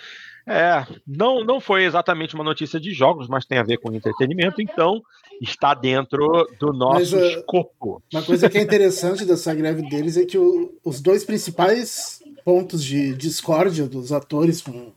É, 0.47 0.85
não, 1.07 1.45
não 1.45 1.61
foi 1.61 1.85
exatamente 1.85 2.35
uma 2.35 2.45
notícia 2.45 2.79
de 2.79 2.93
jogos, 2.93 3.29
mas 3.29 3.45
tem 3.45 3.59
a 3.59 3.63
ver 3.63 3.79
com 3.79 3.93
entretenimento, 3.93 4.61
então 4.61 5.01
está 5.41 5.73
dentro 5.73 6.49
do 6.59 6.73
nosso 6.73 7.17
mas, 7.17 7.37
escopo. 7.37 8.03
Uma 8.13 8.23
coisa 8.23 8.51
que 8.51 8.59
é 8.59 8.63
interessante 8.63 9.25
dessa 9.25 9.55
greve 9.55 9.89
deles 9.89 10.17
é 10.17 10.25
que 10.25 10.37
o, 10.37 10.77
os 10.85 11.01
dois 11.01 11.25
principais 11.25 12.22
pontos 12.45 12.85
de 12.85 13.15
discórdia 13.15 13.87
dos 13.87 14.13
atores 14.13 14.61
com, 14.61 14.93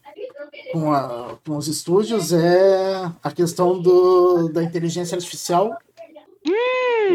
com, 0.72 0.94
a, 0.94 1.38
com 1.46 1.58
os 1.58 1.68
estúdios 1.68 2.34
é 2.34 3.12
a 3.24 3.32
questão 3.32 3.80
do, 3.82 4.50
da 4.50 4.64
inteligência 4.64 5.16
artificial. 5.16 5.78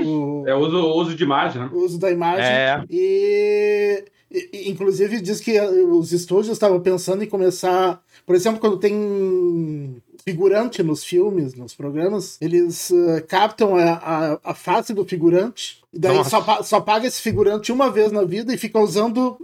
O, 0.05 0.45
é 0.47 0.55
o 0.55 0.59
uso, 0.59 0.79
uso 0.79 1.17
de 1.17 1.23
imagem, 1.25 1.63
né? 1.63 1.71
O 1.73 1.79
uso 1.79 1.99
da 1.99 2.11
imagem. 2.11 2.45
É. 2.45 2.85
E, 2.89 4.05
e, 4.31 4.71
inclusive, 4.71 5.21
diz 5.21 5.41
que 5.41 5.61
os 5.61 6.13
estúdios 6.13 6.53
estavam 6.53 6.81
pensando 6.81 7.23
em 7.25 7.29
começar. 7.29 8.03
Por 8.25 8.35
exemplo, 8.35 8.61
quando 8.61 8.79
tem 8.79 10.01
figurante 10.21 10.83
nos 10.83 11.05
filmes, 11.05 11.55
nos 11.55 11.75
programas, 11.75 12.37
eles 12.41 12.91
uh, 12.91 13.25
captam 13.27 13.77
a, 13.77 13.93
a, 13.93 14.39
a, 14.45 14.55
face 14.55 14.93
do 14.95 15.05
figurante. 15.05 15.81
E 15.93 15.99
daí 15.99 16.25
só, 16.25 16.63
só 16.63 16.81
paga 16.81 17.07
esse 17.07 17.21
figurante 17.21 17.73
uma 17.73 17.91
vez 17.91 18.13
na 18.13 18.25
vida 18.25 18.55
e 18.55 18.59
fica 18.59 18.79
usando 18.79 19.39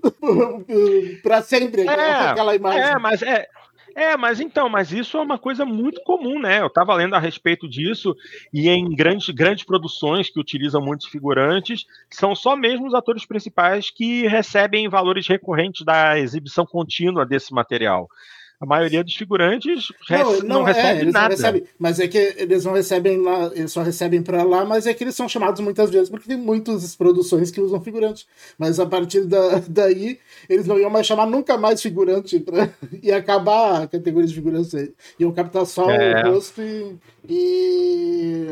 para 1.22 1.42
sempre 1.42 1.82
é, 1.82 1.90
aquela 1.90 2.54
imagem. 2.54 2.82
É, 2.82 2.98
mas 2.98 3.22
é. 3.22 3.46
É, 3.96 4.14
mas 4.14 4.40
então, 4.40 4.68
mas 4.68 4.92
isso 4.92 5.16
é 5.16 5.22
uma 5.22 5.38
coisa 5.38 5.64
muito 5.64 6.02
comum, 6.02 6.38
né? 6.38 6.60
Eu 6.60 6.66
estava 6.66 6.94
lendo 6.94 7.14
a 7.14 7.18
respeito 7.18 7.66
disso 7.66 8.14
e 8.52 8.68
em 8.68 8.94
grandes, 8.94 9.30
grandes 9.30 9.64
produções 9.64 10.28
que 10.28 10.38
utilizam 10.38 10.82
muitos 10.82 11.06
figurantes, 11.06 11.86
são 12.10 12.34
só 12.34 12.54
mesmo 12.54 12.86
os 12.86 12.92
atores 12.92 13.24
principais 13.24 13.90
que 13.90 14.26
recebem 14.26 14.86
valores 14.86 15.26
recorrentes 15.26 15.82
da 15.82 16.18
exibição 16.18 16.66
contínua 16.66 17.24
desse 17.24 17.54
material. 17.54 18.06
A 18.58 18.64
maioria 18.64 19.04
dos 19.04 19.14
figurantes 19.14 19.92
não, 20.08 20.32
não, 20.32 20.40
não 20.40 20.62
recebe 20.62 21.00
é, 21.02 21.12
nada. 21.12 21.34
Recebem, 21.34 21.64
mas 21.78 22.00
é 22.00 22.08
que 22.08 22.34
eles 22.38 22.64
não 22.64 22.72
recebem 22.72 23.20
lá, 23.20 23.50
eles 23.54 23.70
só 23.70 23.82
recebem 23.82 24.22
para 24.22 24.42
lá, 24.42 24.64
mas 24.64 24.86
é 24.86 24.94
que 24.94 25.04
eles 25.04 25.14
são 25.14 25.28
chamados 25.28 25.60
muitas 25.60 25.90
vezes 25.90 26.08
porque 26.08 26.26
tem 26.26 26.38
muitas 26.38 26.96
produções 26.96 27.50
que 27.50 27.60
usam 27.60 27.80
figurantes. 27.82 28.26
Mas 28.58 28.80
a 28.80 28.86
partir 28.86 29.26
da, 29.26 29.62
daí, 29.68 30.18
eles 30.48 30.66
não 30.66 30.78
iam 30.78 30.88
mais 30.88 31.06
chamar 31.06 31.26
nunca 31.26 31.58
mais 31.58 31.82
figurante 31.82 32.40
pra, 32.40 32.70
e 33.02 33.12
acabar 33.12 33.82
a 33.82 33.86
categoria 33.86 34.26
de 34.26 34.34
figurantes. 34.34 34.72
Iam 35.18 35.32
captar 35.32 35.66
só 35.66 35.90
é. 35.90 36.26
o 36.26 36.32
rosto 36.32 36.62
e, 36.62 36.96
e, 37.28 38.46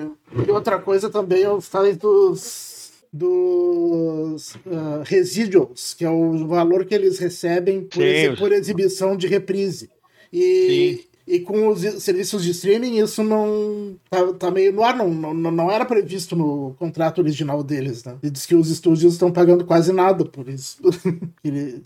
e. 0.46 0.50
outra 0.50 0.78
coisa 0.78 1.08
também 1.08 1.44
é 1.44 1.50
os 1.50 1.66
talentos 1.68 2.74
dos 3.10 4.56
uh, 4.56 5.02
residuals, 5.04 5.94
que 5.94 6.04
é 6.04 6.10
o 6.10 6.48
valor 6.48 6.84
que 6.84 6.92
eles 6.92 7.18
recebem 7.20 7.82
por, 7.82 8.02
por 8.36 8.50
exibição 8.50 9.16
de 9.16 9.28
reprise. 9.28 9.93
E, 10.34 10.98
Sim. 10.98 11.14
E 11.26 11.40
com 11.40 11.68
os 11.68 11.80
serviços 11.80 12.44
de 12.44 12.50
streaming, 12.50 12.98
isso 12.98 13.22
não 13.22 13.96
tá, 14.10 14.32
tá 14.34 14.50
meio 14.50 14.72
no 14.72 14.84
ar, 14.84 14.94
não, 14.94 15.08
não, 15.08 15.32
não 15.32 15.70
era 15.70 15.84
previsto 15.86 16.36
no 16.36 16.74
contrato 16.78 17.18
original 17.18 17.62
deles, 17.62 18.04
né? 18.04 18.16
E 18.22 18.28
diz 18.28 18.44
que 18.44 18.54
os 18.54 18.70
estúdios 18.70 19.14
estão 19.14 19.32
pagando 19.32 19.64
quase 19.64 19.90
nada 19.90 20.22
por 20.26 20.46
isso. 20.50 20.82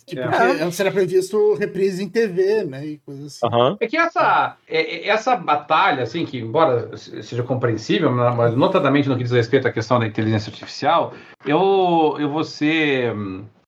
tipo, 0.05 0.21
é. 0.21 0.65
Porque 0.65 0.83
era 0.83 0.91
previsto 0.91 1.55
reprise 1.55 2.03
em 2.03 2.09
TV, 2.09 2.65
né? 2.65 2.85
E 2.85 2.99
coisas 2.99 3.41
assim. 3.41 3.55
Uhum. 3.55 3.77
É 3.79 3.87
que 3.87 3.97
essa, 3.97 4.57
é, 4.69 5.07
é, 5.07 5.09
essa 5.09 5.37
batalha, 5.37 6.03
assim, 6.03 6.27
que 6.27 6.39
embora 6.39 6.97
seja 6.97 7.45
compreensível, 7.45 8.11
mas 8.11 8.57
notadamente 8.57 9.09
no 9.09 9.17
que 9.17 9.23
diz 9.23 9.33
respeito 9.33 9.69
à 9.69 9.73
questão 9.73 10.01
da 10.01 10.07
inteligência 10.07 10.51
artificial, 10.51 11.15
eu, 11.47 12.17
eu 12.19 12.29
vou 12.29 12.43
ser 12.43 13.15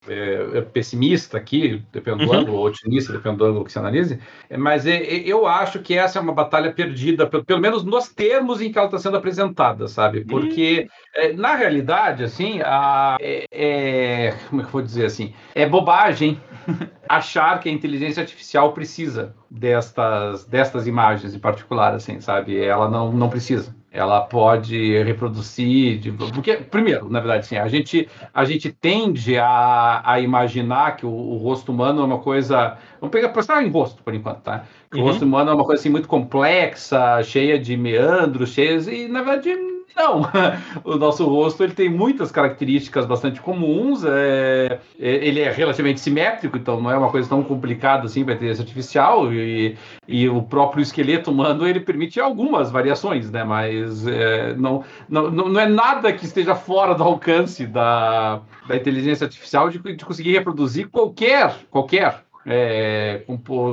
é, 0.09 0.59
é, 0.59 0.61
pessimista 0.63 1.37
aqui, 1.37 1.83
dependendo 1.93 2.25
do 2.25 2.33
uhum. 2.33 2.39
ângulo, 2.39 2.57
ou 2.59 2.67
otimista, 2.67 3.13
dependendo 3.13 3.45
do 3.45 3.45
ângulo 3.45 3.65
que 3.67 3.73
se 3.73 3.79
analise, 3.79 4.19
é, 4.49 4.57
mas 4.57 4.87
é, 4.87 4.97
é, 4.97 5.19
eu 5.29 5.47
acho 5.47 5.81
que 5.81 5.95
essa 5.95 6.19
é 6.19 6.23
uma 6.23 6.33
batalha 6.33 6.73
perdida, 6.73 7.27
pelo, 7.27 7.45
pelo 7.45 7.61
menos 7.61 7.85
nos 7.85 8.09
termos 8.09 8.63
em 8.63 8.73
que 8.73 8.79
ela 8.79 8.87
está 8.87 8.99
sendo 8.99 9.19
apresentada, 9.19 9.87
sabe? 9.89 10.25
Porque, 10.25 10.89
uhum. 11.17 11.37
na 11.37 11.55
realidade, 11.55 12.25
assim, 12.25 12.63
a, 12.63 13.19
é, 13.21 14.35
como 14.49 14.63
é 14.63 14.65
que 14.65 14.69
eu 14.69 14.73
vou 14.73 14.83
dizer 14.83 15.05
assim? 15.05 15.35
É 15.55 15.69
bobagem 15.69 16.41
achar 17.07 17.61
que 17.61 17.69
a 17.69 17.73
inteligência 17.73 18.23
artificial 18.23 18.73
precisa 18.73 19.37
destas, 19.51 20.47
destas 20.47 20.87
imagens 20.87 21.35
em 21.35 21.39
particular, 21.39 21.93
assim, 21.93 22.21
sabe? 22.23 22.59
Ela 22.59 22.89
não, 22.89 23.13
não 23.13 23.29
precisa 23.29 23.79
ela 23.93 24.21
pode 24.21 25.03
reproduzir, 25.03 26.01
porque 26.33 26.57
primeiro, 26.57 27.11
na 27.11 27.19
verdade, 27.19 27.47
sim, 27.47 27.57
a 27.57 27.67
gente 27.67 28.09
a 28.33 28.45
gente 28.45 28.71
tende 28.71 29.37
a, 29.37 30.01
a 30.05 30.21
imaginar 30.21 30.97
que 30.97 31.05
o, 31.05 31.11
o 31.11 31.37
rosto 31.39 31.73
humano 31.73 32.01
é 32.01 32.05
uma 32.05 32.19
coisa, 32.19 32.79
vamos 33.01 33.13
pegar 33.13 33.31
para 33.31 33.63
em 33.63 33.69
rosto 33.69 34.03
por 34.03 34.15
enquanto, 34.15 34.43
tá? 34.43 34.65
Uhum. 34.95 35.01
O 35.01 35.05
rosto 35.05 35.25
humano 35.25 35.51
é 35.51 35.55
uma 35.55 35.65
coisa 35.65 35.81
assim 35.81 35.91
muito 35.91 36.07
complexa, 36.07 37.21
cheia 37.25 37.59
de 37.59 37.77
meandros, 37.77 38.51
cheias 38.51 38.87
e 38.87 39.09
na 39.09 39.23
verdade 39.23 39.57
não, 39.97 40.23
o 40.85 40.97
nosso 40.97 41.25
rosto 41.27 41.63
ele 41.63 41.73
tem 41.73 41.89
muitas 41.89 42.31
características 42.31 43.07
bastante 43.07 43.41
comuns. 43.41 44.05
É, 44.05 44.81
é, 44.99 45.27
ele 45.27 45.41
é 45.41 45.51
relativamente 45.51 46.01
simétrico, 46.01 46.57
então 46.57 46.81
não 46.81 46.91
é 46.91 46.97
uma 46.97 47.11
coisa 47.11 47.29
tão 47.29 47.43
complicada 47.43 48.07
assim 48.07 48.25
para 48.25 48.35
inteligência 48.35 48.63
artificial. 48.63 49.33
E, 49.33 49.77
e, 50.07 50.29
o 50.29 50.43
próprio 50.43 50.83
esqueleto 50.83 51.31
humano 51.31 51.67
ele 51.67 51.81
permite 51.81 52.21
algumas 52.21 52.71
variações, 52.71 53.31
né? 53.31 53.45
Mas 53.45 54.07
é, 54.07 54.55
não, 54.55 54.85
não, 55.09 55.31
não 55.31 55.61
é 55.61 55.67
nada 55.67 56.13
que 56.13 56.25
esteja 56.25 56.55
fora 56.55 56.95
do 56.95 57.03
alcance 57.03 57.67
da, 57.67 58.41
da 58.67 58.77
inteligência 58.77 59.25
artificial 59.25 59.69
de, 59.69 59.79
de 59.79 60.05
conseguir 60.05 60.33
reproduzir 60.33 60.89
qualquer 60.89 61.55
qualquer 61.71 62.25
é, 62.47 63.23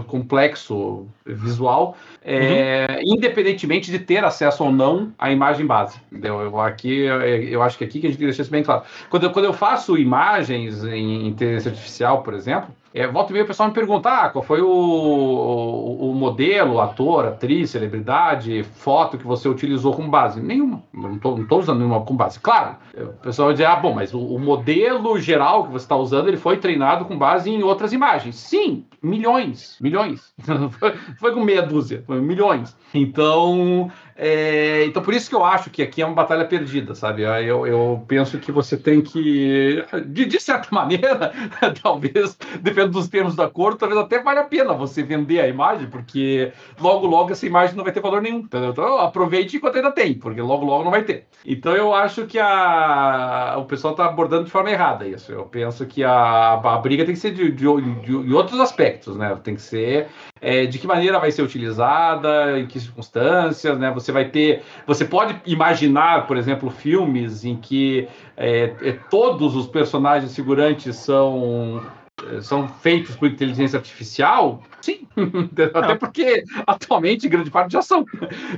complexo 0.08 1.08
visual, 1.26 1.98
é, 2.24 2.88
uhum. 2.90 3.16
independentemente 3.16 3.92
de 3.92 4.00
ter 4.00 4.24
acesso 4.24 4.64
ou 4.64 4.72
não 4.72 5.14
à 5.18 5.32
imagem 5.32 5.66
base. 5.66 6.00
Entendeu? 6.12 6.42
Eu, 6.42 6.60
aqui, 6.60 7.00
eu 7.00 7.62
acho 7.62 7.78
que 7.78 7.84
aqui 7.84 8.00
que 8.00 8.08
a 8.08 8.10
gente 8.10 8.18
tem 8.20 8.26
que 8.26 8.32
deixar 8.32 8.44
isso 8.44 8.52
bem 8.52 8.64
claro. 8.64 8.84
Quando 9.10 9.24
eu, 9.24 9.32
quando 9.32 9.46
eu 9.46 9.54
faço 9.54 9.98
imagens 9.98 10.84
em 10.84 11.28
inteligência 11.28 11.72
artificial, 11.72 12.24
por 12.24 12.34
exemplo, 12.34 12.70
é, 12.94 13.08
volta 13.08 13.32
e 13.32 13.34
meia 13.34 13.44
o 13.44 13.48
pessoal 13.48 13.70
me 13.70 13.76
pergunta 13.76 14.10
ah, 14.10 14.30
qual 14.30 14.44
foi 14.44 14.62
o, 14.62 14.68
o, 14.68 16.12
o, 16.12 16.16
modelo, 16.16 16.80
ator, 16.80 17.26
atriz, 17.26 17.72
celebridade, 17.72 18.64
foto 18.64 19.18
que 19.18 19.26
você 19.26 19.48
utilizou 19.48 19.94
como 19.94 20.10
base. 20.10 20.42
Nenhuma. 20.42 20.84
Não 20.94 21.16
estou 21.16 21.60
usando 21.60 21.80
nenhuma 21.80 22.02
como 22.02 22.18
base. 22.18 22.40
Claro, 22.40 22.76
o 22.98 23.14
pessoal 23.22 23.48
vai 23.48 23.54
dizer, 23.54 23.66
ah, 23.66 23.76
bom, 23.76 23.94
mas 23.94 24.14
o, 24.14 24.20
o 24.20 24.40
modelo 24.40 25.20
geral 25.20 25.66
que 25.66 25.72
você 25.72 25.86
está 25.86 25.96
usando, 25.96 26.28
ele 26.28 26.38
foi 26.38 26.58
treinado 26.58 27.06
com 27.06 27.18
base 27.18 27.50
em 27.50 27.62
outras 27.64 27.94
imagens. 27.94 28.36
Sim, 28.36 28.86
milhões, 29.02 29.78
milhões. 29.82 30.34
foi 31.20 31.34
com 31.34 31.44
meia 31.44 31.62
dúzia, 31.62 32.04
foi 32.06 32.22
milhões. 32.22 32.76
Então, 32.94 33.92
é, 34.18 34.84
então, 34.86 35.04
por 35.04 35.14
isso 35.14 35.30
que 35.30 35.36
eu 35.36 35.44
acho 35.44 35.70
que 35.70 35.84
aqui 35.84 36.02
é 36.02 36.06
uma 36.06 36.16
batalha 36.16 36.44
perdida, 36.44 36.96
sabe? 36.96 37.22
Eu, 37.22 37.68
eu 37.68 38.04
penso 38.08 38.40
que 38.40 38.52
você 38.52 38.76
tem 38.76 39.00
que, 39.00 39.86
de, 40.08 40.26
de 40.26 40.40
certa 40.40 40.68
maneira, 40.74 41.32
talvez, 41.84 42.36
dependendo 42.60 42.94
dos 42.94 43.08
termos 43.08 43.36
da 43.36 43.48
cor, 43.48 43.76
talvez 43.76 44.00
até 44.00 44.20
valha 44.20 44.42
a 44.42 44.46
pena 44.46 44.74
você 44.74 45.04
vender 45.04 45.40
a 45.40 45.48
imagem, 45.48 45.88
porque 45.88 46.52
logo, 46.80 47.06
logo 47.06 47.32
essa 47.32 47.46
imagem 47.46 47.76
não 47.76 47.84
vai 47.84 47.94
ter 47.94 48.00
valor 48.00 48.22
nenhum. 48.22 48.40
Entendeu? 48.40 48.72
Então, 48.72 48.98
aproveite 49.00 49.58
enquanto 49.58 49.76
ainda 49.76 49.92
tem, 49.92 50.16
porque 50.16 50.42
logo, 50.42 50.66
logo 50.66 50.84
não 50.84 50.92
vai 50.92 51.04
ter. 51.04 51.28
Então, 51.46 51.76
eu 51.76 51.94
acho 51.94 52.26
que 52.26 52.40
a, 52.40 53.56
o 53.58 53.66
pessoal 53.66 53.92
está 53.92 54.06
abordando 54.06 54.46
de 54.46 54.52
forma 54.52 54.72
errada 54.72 55.08
isso. 55.08 55.32
Eu 55.32 55.46
penso 55.46 55.86
que 55.86 56.04
a, 56.04 56.54
a 56.54 56.78
briga 56.80 57.06
tem 57.06 57.14
que 57.14 57.20
ser 57.20 57.32
de, 57.32 57.52
de, 57.52 57.66
de, 58.02 58.24
de 58.24 58.34
outros 58.34 58.60
aspectos, 58.60 59.16
né? 59.16 59.38
Tem 59.44 59.56
que 59.56 59.62
ser 59.62 60.08
é, 60.42 60.66
de 60.66 60.78
que 60.80 60.88
maneira 60.88 61.20
vai 61.20 61.32
ser 61.32 61.42
utilizada, 61.42 62.60
em 62.60 62.66
que 62.66 62.80
circunstâncias, 62.80 63.78
né? 63.78 63.92
Você 63.92 64.12
vai 64.12 64.26
ter, 64.26 64.64
você 64.86 65.06
pode 65.06 65.40
imaginar, 65.46 66.28
por 66.28 66.38
exemplo, 66.38 66.70
filmes 66.70 67.46
em 67.46 67.56
que 67.56 68.08
é, 68.36 68.74
é, 68.82 68.92
todos 69.10 69.56
os 69.56 69.68
personagens 69.68 70.36
figurantes 70.36 70.96
são 70.96 71.82
são 72.42 72.68
feitos 72.68 73.16
por 73.16 73.28
inteligência 73.28 73.78
artificial? 73.78 74.64
Sim, 74.82 75.08
até 75.74 75.96
porque 75.96 76.44
atualmente 76.66 77.30
grande 77.30 77.52
parte 77.52 77.74
já 77.74 77.82
são. 77.82 78.06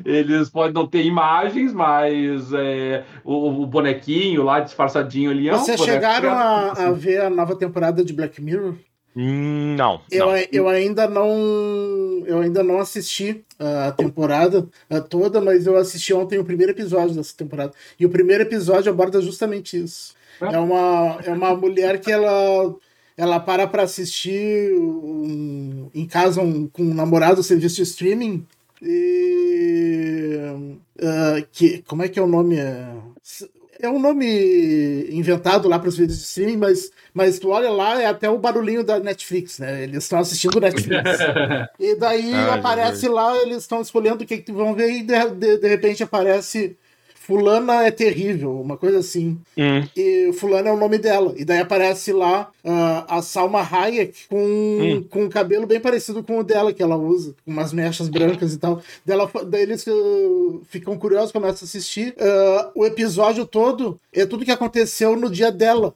Eles 0.06 0.49
podem 0.49 0.73
não 0.73 0.88
ter 0.88 1.03
imagens, 1.03 1.73
mas 1.73 2.53
é, 2.53 3.03
o, 3.23 3.64
o, 3.64 3.68
bonequinho 3.68 4.43
lá 4.43 4.60
disfarçadinho 4.60 5.31
ali. 5.31 5.49
É 5.49 5.51
Vocês 5.53 5.80
chegaram 5.81 6.30
a, 6.31 6.72
a 6.72 6.91
ver 6.91 7.22
a 7.22 7.30
nova 7.30 7.56
temporada 7.56 8.03
de 8.03 8.14
Black 8.14 8.41
Mirror? 8.41 8.76
Hum, 9.21 9.75
não. 9.75 10.01
Eu, 10.09 10.27
não. 10.27 10.37
eu 10.49 10.69
ainda 10.69 11.05
não. 11.05 12.23
Eu 12.25 12.39
ainda 12.39 12.63
não 12.63 12.79
assisti 12.79 13.43
a 13.59 13.91
temporada 13.91 14.65
toda, 15.09 15.41
mas 15.41 15.67
eu 15.67 15.75
assisti 15.75 16.13
ontem 16.13 16.39
o 16.39 16.45
primeiro 16.45 16.71
episódio 16.71 17.15
dessa 17.15 17.35
temporada. 17.35 17.73
E 17.99 18.05
o 18.05 18.09
primeiro 18.09 18.43
episódio 18.43 18.89
aborda 18.89 19.21
justamente 19.21 19.75
isso. 19.83 20.15
É, 20.41 20.55
é 20.55 20.57
uma, 20.57 21.19
é 21.25 21.31
uma 21.31 21.53
mulher 21.53 21.99
que 21.99 22.09
ela 22.09 22.73
ela 23.17 23.37
para 23.41 23.67
para 23.67 23.83
assistir 23.83 24.71
um, 24.73 25.89
em 25.93 26.05
casa 26.05 26.41
um, 26.41 26.67
com 26.67 26.83
um 26.83 26.93
namorado 26.93 27.43
serviço 27.43 27.75
de 27.75 27.81
streaming 27.81 28.47
e 28.81 30.37
uh, 30.97 31.45
que 31.51 31.83
como 31.85 32.03
é 32.03 32.07
que 32.07 32.17
é 32.17 32.21
o 32.21 32.27
nome 32.27 32.55
é 33.81 33.89
um 33.89 33.99
nome 33.99 35.07
inventado 35.10 35.68
lá 35.69 35.80
para 35.80 35.89
os 35.89 35.97
vídeos 35.97 36.18
de 36.19 36.26
streaming 36.26 36.57
mas 36.57 36.91
mas 37.14 37.39
tu 37.39 37.49
olha 37.49 37.69
lá 37.72 38.01
é 38.01 38.06
até 38.06 38.30
o 38.30 38.38
barulhinho 38.38 38.84
da 38.84 38.99
Netflix 38.99 39.60
né? 39.60 39.84
Eles 39.84 40.03
estão 40.03 40.19
assistindo 40.19 40.60
Netflix. 40.60 41.19
E 41.80 41.95
daí 41.95 42.34
Ai, 42.34 42.60
aparece 42.60 43.07
lá 43.07 43.38
eles 43.38 43.57
estão 43.57 43.81
escolhendo 43.81 44.23
o 44.23 44.27
que, 44.27 44.38
que 44.38 44.51
vão 44.51 44.76
ver 44.76 44.91
e 44.91 45.03
de, 45.03 45.30
de, 45.31 45.57
de 45.57 45.68
repente 45.68 46.03
aparece 46.03 46.77
fulana 47.30 47.84
é 47.84 47.91
terrível, 47.91 48.60
uma 48.60 48.76
coisa 48.76 48.97
assim. 48.97 49.38
Hum. 49.56 49.88
E 49.95 50.34
fulana 50.34 50.69
é 50.69 50.72
o 50.72 50.77
nome 50.77 50.97
dela. 50.97 51.35
E 51.38 51.45
daí 51.45 51.60
aparece 51.60 52.11
lá 52.11 52.49
uh, 52.65 53.06
a 53.07 53.22
Salma 53.22 53.61
Hayek 53.61 54.27
com, 54.27 54.35
hum. 54.35 55.06
com 55.07 55.26
um 55.26 55.30
cabelo 55.30 55.68
bem 55.68 55.80
parecido 55.80 56.23
com 56.23 56.39
o 56.39 56.43
dela 56.43 56.73
que 56.73 56.81
ela 56.81 56.97
usa, 56.97 57.35
com 57.45 57.51
umas 57.51 57.72
mechas 57.72 58.10
brancas 58.10 58.56
e 58.56 58.57
tal. 58.57 58.81
Dela, 59.06 59.30
daí 59.45 59.61
eles 59.61 59.85
uh, 59.85 60.61
ficam 60.69 60.97
curiosos, 60.97 61.31
começam 61.31 61.65
a 61.65 61.69
assistir. 61.69 62.15
Uh, 62.18 62.72
o 62.81 62.84
episódio 62.84 63.45
todo 63.45 63.99
é 64.11 64.26
tudo 64.26 64.43
que 64.43 64.51
aconteceu 64.51 65.15
no 65.15 65.30
dia 65.30 65.51
dela. 65.51 65.93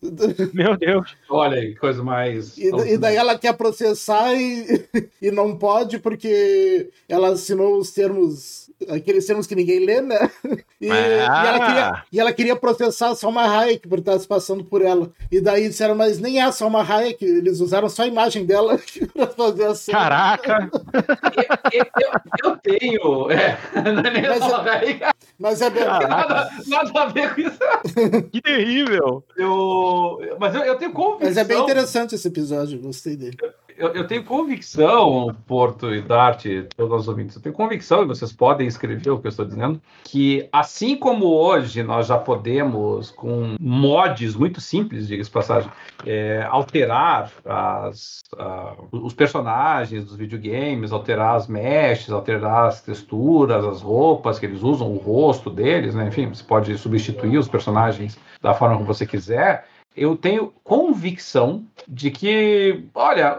Meu 0.54 0.76
Deus. 0.76 1.16
Olha 1.28 1.58
aí, 1.58 1.74
coisa 1.74 2.04
mais. 2.04 2.56
E, 2.56 2.68
e, 2.68 2.96
daí 2.96 3.16
ela 3.16 3.36
quer 3.36 3.52
processar 3.56 4.32
e, 4.32 4.86
e 5.20 5.32
não 5.32 5.56
pode 5.56 5.98
porque 5.98 6.88
ela 7.08 7.30
assinou 7.30 7.78
os 7.78 7.90
termos 7.90 8.67
aqueles 8.88 9.26
termos 9.26 9.46
que 9.46 9.54
ninguém 9.54 9.84
lê, 9.84 10.00
né? 10.00 10.30
E, 10.80 10.88
ah. 10.92 10.94
e, 10.94 11.48
ela, 11.48 11.66
queria, 11.66 12.04
e 12.12 12.20
ela 12.20 12.32
queria 12.32 12.54
processar 12.54 13.10
a 13.10 13.14
Salma 13.16 13.42
Hayek 13.42 13.88
por 13.88 13.98
estar 13.98 14.16
se 14.16 14.28
passando 14.28 14.62
por 14.62 14.80
ela. 14.80 15.10
E 15.28 15.40
daí 15.40 15.66
disseram, 15.66 15.96
mas 15.96 16.20
nem 16.20 16.38
é 16.38 16.44
a 16.44 16.52
Salma 16.52 16.84
Hayek, 16.88 17.24
eles 17.24 17.58
usaram 17.58 17.88
só 17.88 18.04
a 18.04 18.06
imagem 18.06 18.46
dela 18.46 18.78
pra 19.12 19.26
fazer 19.26 19.64
a 19.64 19.74
cena. 19.74 19.98
Caraca! 19.98 20.70
eu, 21.74 21.84
eu, 22.00 22.10
eu, 22.44 22.56
tenho. 22.58 23.28
É, 23.32 23.58
não 23.74 24.02
é 24.02 24.10
nem 24.12 24.22
mas, 24.22 24.40
a 24.40 24.48
Salma 24.48 24.70
Hayek. 24.70 25.00
Mas 25.36 25.60
é 25.60 25.70
bem. 25.70 25.84
Nada, 25.84 26.50
nada, 26.68 27.02
a 27.02 27.06
ver 27.06 27.34
com 27.34 27.40
isso. 27.40 27.58
Que 28.30 28.40
terrível! 28.40 29.24
Eu, 29.36 30.36
mas 30.38 30.54
eu, 30.54 30.62
eu 30.62 30.76
tenho 30.76 30.92
convicção. 30.92 31.26
Mas 31.26 31.36
é 31.36 31.42
bem 31.42 31.60
interessante 31.60 32.14
esse 32.14 32.28
episódio, 32.28 32.78
gostei 32.78 33.16
dele 33.16 33.36
eu, 33.78 33.94
eu, 33.94 34.06
tenho 34.06 34.24
convicção, 34.24 35.34
Porto 35.46 35.94
e 35.94 36.02
Dart, 36.02 36.44
todos 36.76 37.02
os 37.02 37.08
ouvintes, 37.08 37.36
eu 37.36 37.42
tenho 37.42 37.54
convicção, 37.54 38.02
e 38.02 38.06
vocês 38.06 38.32
podem 38.32 38.66
escrever 38.66 39.10
o 39.10 39.18
que 39.18 39.26
eu 39.26 39.30
estou 39.30 39.44
dizendo, 39.44 39.80
que 40.04 40.48
assim 40.52 40.96
como 40.96 41.26
hoje 41.26 41.82
nós 41.84 42.08
já 42.08 42.18
podemos, 42.18 43.12
com 43.12 43.56
mods 43.60 44.34
muito 44.34 44.60
simples, 44.60 45.06
diga-se 45.06 45.30
passagem, 45.30 45.70
é, 46.04 46.44
alterar 46.50 47.30
as, 47.44 48.20
os 48.90 49.14
personagens 49.14 50.04
dos 50.04 50.16
videogames, 50.16 50.92
alterar 50.92 51.36
as 51.36 51.46
meshes, 51.46 52.10
alterar 52.10 52.66
as 52.66 52.82
texturas, 52.82 53.64
as 53.64 53.80
roupas 53.80 54.38
que 54.38 54.46
eles 54.46 54.62
usam, 54.62 54.92
o 54.92 54.96
rosto 54.96 55.50
deles, 55.50 55.94
né? 55.94 56.08
enfim, 56.08 56.28
você 56.28 56.42
pode 56.42 56.76
substituir 56.76 57.38
os 57.38 57.48
personagens 57.48 58.18
da 58.42 58.54
forma 58.54 58.74
como 58.74 58.86
você 58.86 59.06
quiser 59.06 59.64
eu 59.98 60.16
tenho 60.16 60.52
convicção 60.62 61.64
de 61.86 62.10
que, 62.10 62.84
olha, 62.94 63.38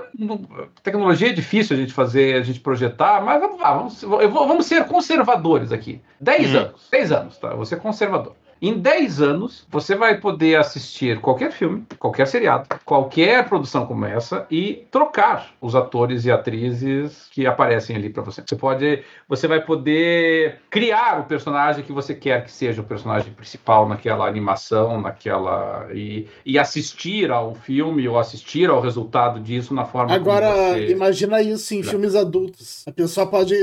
tecnologia 0.83 1.29
é 1.29 1.33
difícil 1.33 1.75
a 1.75 1.79
gente 1.79 1.93
fazer, 1.93 2.35
a 2.35 2.43
gente 2.43 2.59
projetar, 2.59 3.21
mas 3.23 3.39
vamos, 3.39 4.01
vamos, 4.01 4.33
vamos 4.33 4.65
ser 4.65 4.85
conservadores 4.85 5.71
aqui. 5.71 6.01
10 6.19 6.53
hum. 6.53 6.57
anos, 6.57 6.87
10 6.91 7.11
anos, 7.11 7.37
tá? 7.37 7.53
Vou 7.53 7.65
ser 7.65 7.79
conservador. 7.79 8.35
Em 8.61 8.77
10 8.77 9.21
anos, 9.21 9.65
você 9.69 9.95
vai 9.95 10.19
poder 10.19 10.57
assistir 10.57 11.21
qualquer 11.21 11.51
filme, 11.51 11.85
qualquer 11.97 12.27
seriado, 12.27 12.67
qualquer 12.83 13.47
produção 13.47 13.85
como 13.85 14.05
essa 14.05 14.45
e 14.51 14.85
trocar 14.91 15.53
os 15.61 15.75
atores 15.75 16.25
e 16.25 16.31
atrizes 16.31 17.27
que 17.31 17.47
aparecem 17.47 17.95
ali 17.95 18.09
para 18.09 18.21
você. 18.21 18.43
Você 18.45 18.55
pode, 18.57 19.03
você 19.27 19.47
vai 19.47 19.63
poder 19.63 20.59
criar 20.69 21.21
o 21.21 21.23
personagem 21.23 21.85
que 21.85 21.93
você 21.93 22.13
quer 22.13 22.43
que 22.43 22.51
seja 22.51 22.81
o 22.81 22.85
personagem 22.85 23.31
principal 23.31 23.87
naquela 23.87 24.27
animação, 24.27 24.99
naquela 24.99 25.87
e, 25.93 26.27
e 26.45 26.59
assistir 26.59 27.31
ao 27.31 27.55
filme 27.55 28.07
ou 28.09 28.19
assistir 28.19 28.69
ao 28.69 28.81
resultado 28.81 29.39
disso 29.39 29.73
na 29.73 29.85
forma 29.85 30.13
Agora, 30.13 30.73
você... 30.73 30.87
imagina 30.87 31.41
isso 31.41 31.73
em 31.73 31.81
filmes 31.81 32.13
adultos. 32.13 32.83
A 32.85 32.91
pessoa 32.91 33.25
pode 33.25 33.55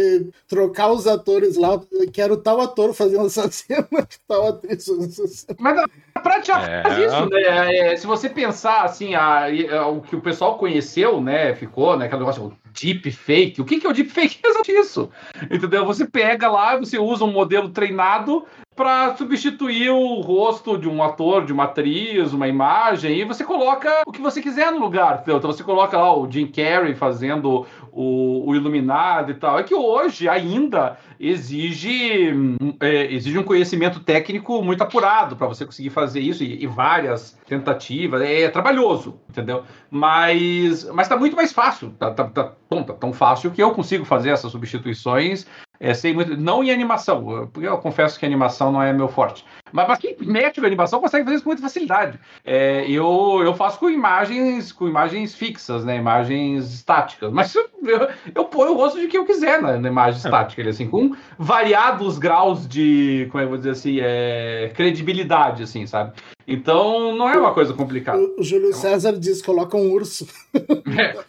trocar 0.49 0.91
os 0.91 1.07
atores 1.07 1.57
lá, 1.57 1.79
quero 2.13 2.39
tal 2.39 2.61
ator 2.63 2.95
fazendo 2.95 3.27
essa 3.27 3.49
cena, 3.53 4.09
tal 4.27 4.49
atriz 4.49 4.86
mas 5.59 5.79
a 6.15 6.21
prática 6.21 6.59
é. 6.59 6.83
faz 6.83 6.99
isso, 6.99 7.27
né? 7.31 7.93
É, 7.93 7.97
se 7.97 8.07
você 8.07 8.29
pensar 8.29 8.83
assim, 8.83 9.15
a, 9.15 9.47
a, 9.47 9.89
o 9.89 10.01
que 10.01 10.17
o 10.17 10.21
pessoal 10.21 10.59
conheceu, 10.59 11.21
né? 11.21 11.55
Ficou, 11.55 11.97
né? 11.97 12.07
Aquele 12.07 12.21
negócio 12.21 12.57
deep 12.73 13.11
fake. 13.11 13.61
O 13.61 13.65
que, 13.65 13.81
que 13.81 13.87
é 13.87 13.91
o 13.91 13.93
deep 13.93 14.11
fake? 14.11 14.41
É 14.43 14.49
exatamente 14.51 14.73
isso. 14.73 15.11
Entendeu? 15.51 15.85
Você 15.87 16.05
pega 16.05 16.51
lá, 16.51 16.77
você 16.77 16.99
usa 16.99 17.25
um 17.25 17.33
modelo 17.33 17.71
treinado 17.71 18.45
para 18.77 19.17
substituir 19.17 19.89
o 19.91 20.21
rosto 20.21 20.77
de 20.77 20.87
um 20.87 21.03
ator, 21.03 21.47
de 21.47 21.53
uma 21.53 21.65
atriz, 21.65 22.35
uma 22.35 22.47
imagem, 22.47 23.19
e 23.19 23.25
você 23.25 23.43
coloca 23.43 24.03
o 24.07 24.13
que 24.13 24.21
você 24.21 24.43
quiser 24.43 24.71
no 24.71 24.79
lugar. 24.79 25.15
Entendeu? 25.15 25.39
Então 25.39 25.51
você 25.51 25.65
coloca 25.65 25.97
lá 25.97 26.15
o 26.15 26.31
Jim 26.31 26.47
Carrey 26.47 26.95
fazendo 26.95 27.67
o, 27.91 28.51
o 28.51 28.55
Iluminado 28.55 29.31
e 29.31 29.35
tal. 29.35 29.59
É 29.59 29.63
que 29.63 29.75
hoje 29.75 30.29
ainda 30.29 30.99
exige, 31.19 32.35
é, 32.79 33.13
exige 33.13 33.39
um 33.39 33.43
conhecimento 33.43 34.01
técnico 34.01 34.63
muito 34.63 34.83
apurado 34.83 35.35
para 35.35 35.47
você 35.47 35.65
conseguir 35.65 35.89
fazer 35.89 36.21
isso 36.21 36.45
e, 36.45 36.63
e, 36.63 36.67
várias 36.67 37.39
tentativas. 37.49 38.21
É, 38.21 38.49
trabalhoso, 38.51 39.19
entendeu? 39.31 39.63
Mas, 39.91 40.85
mas 40.93 41.09
tá 41.09 41.17
muito 41.17 41.35
mais 41.35 41.53
fácil. 41.53 41.95
Tá, 41.99 42.11
tá, 42.11 42.25
tá, 42.25 42.53
bom, 42.69 42.83
tá 42.83 42.93
tão 42.93 43.13
fácil 43.13 43.51
que 43.51 43.63
eu 43.63 43.71
consigo 43.71 44.05
fazer 44.05 44.31
essas 44.31 44.53
substituições 44.53 45.47
é, 45.79 45.95
sei 45.95 46.13
muito, 46.15 46.37
não 46.37 46.63
em 46.63 46.71
animação, 46.71 47.49
porque 47.53 47.67
eu 47.67 47.79
confesso 47.79 48.19
que 48.19 48.27
animação 48.27 48.73
não 48.73 48.83
é 48.83 48.93
meu 48.93 49.09
forte. 49.09 49.45
Mas 49.77 49.85
para 49.85 49.97
quem 49.99 50.17
mete 50.21 50.59
na 50.59 50.67
animação 50.67 51.01
consegue 51.01 51.25
fazer 51.25 51.37
isso 51.37 51.45
com 51.45 51.51
muita 51.51 51.63
facilidade. 51.63 52.19
É, 52.43 52.91
eu, 52.91 53.43
eu 53.45 53.53
faço 53.55 53.79
com 53.79 53.91
imagens 53.91 54.73
com 54.73 54.89
imagens 54.89 55.35
fixas, 55.35 55.85
né? 55.85 55.97
Imagens 55.97 56.73
estáticas. 56.73 57.31
Mas 57.31 57.55
eu, 57.55 57.69
eu, 57.85 58.09
eu 58.35 58.45
ponho 58.47 58.73
o 58.73 58.77
rosto 58.77 58.99
de 58.99 59.07
quem 59.07 59.21
eu 59.21 59.27
quiser 59.27 59.61
na, 59.61 59.79
na 59.79 59.89
imagem 59.89 60.15
é. 60.15 60.25
estática, 60.25 60.67
assim, 60.67 60.89
com 60.89 61.15
variados 61.39 62.19
graus 62.19 62.67
de, 62.67 63.29
como 63.31 63.43
é 63.43 63.43
que 63.43 63.47
eu 63.47 63.51
vou 63.51 63.59
dizer 63.59 63.71
assim, 63.71 63.99
é, 64.01 64.73
credibilidade, 64.75 65.63
assim, 65.63 65.87
sabe? 65.87 66.15
Então, 66.49 67.15
não 67.17 67.29
é 67.29 67.37
uma 67.37 67.53
coisa 67.53 67.75
complicada. 67.75 68.19
O, 68.19 68.41
o 68.41 68.43
Júlio 68.43 68.73
César 68.73 69.19
diz: 69.19 69.43
coloca 69.43 69.77
um 69.77 69.91
urso. 69.91 70.27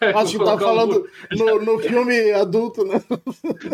É, 0.00 0.12
Acho 0.16 0.38
que 0.38 0.44
tá 0.44 0.56
falando 0.56 1.04
um... 1.32 1.36
no, 1.36 1.64
no 1.64 1.78
filme 1.80 2.32
adulto, 2.32 2.84
né? 2.84 3.02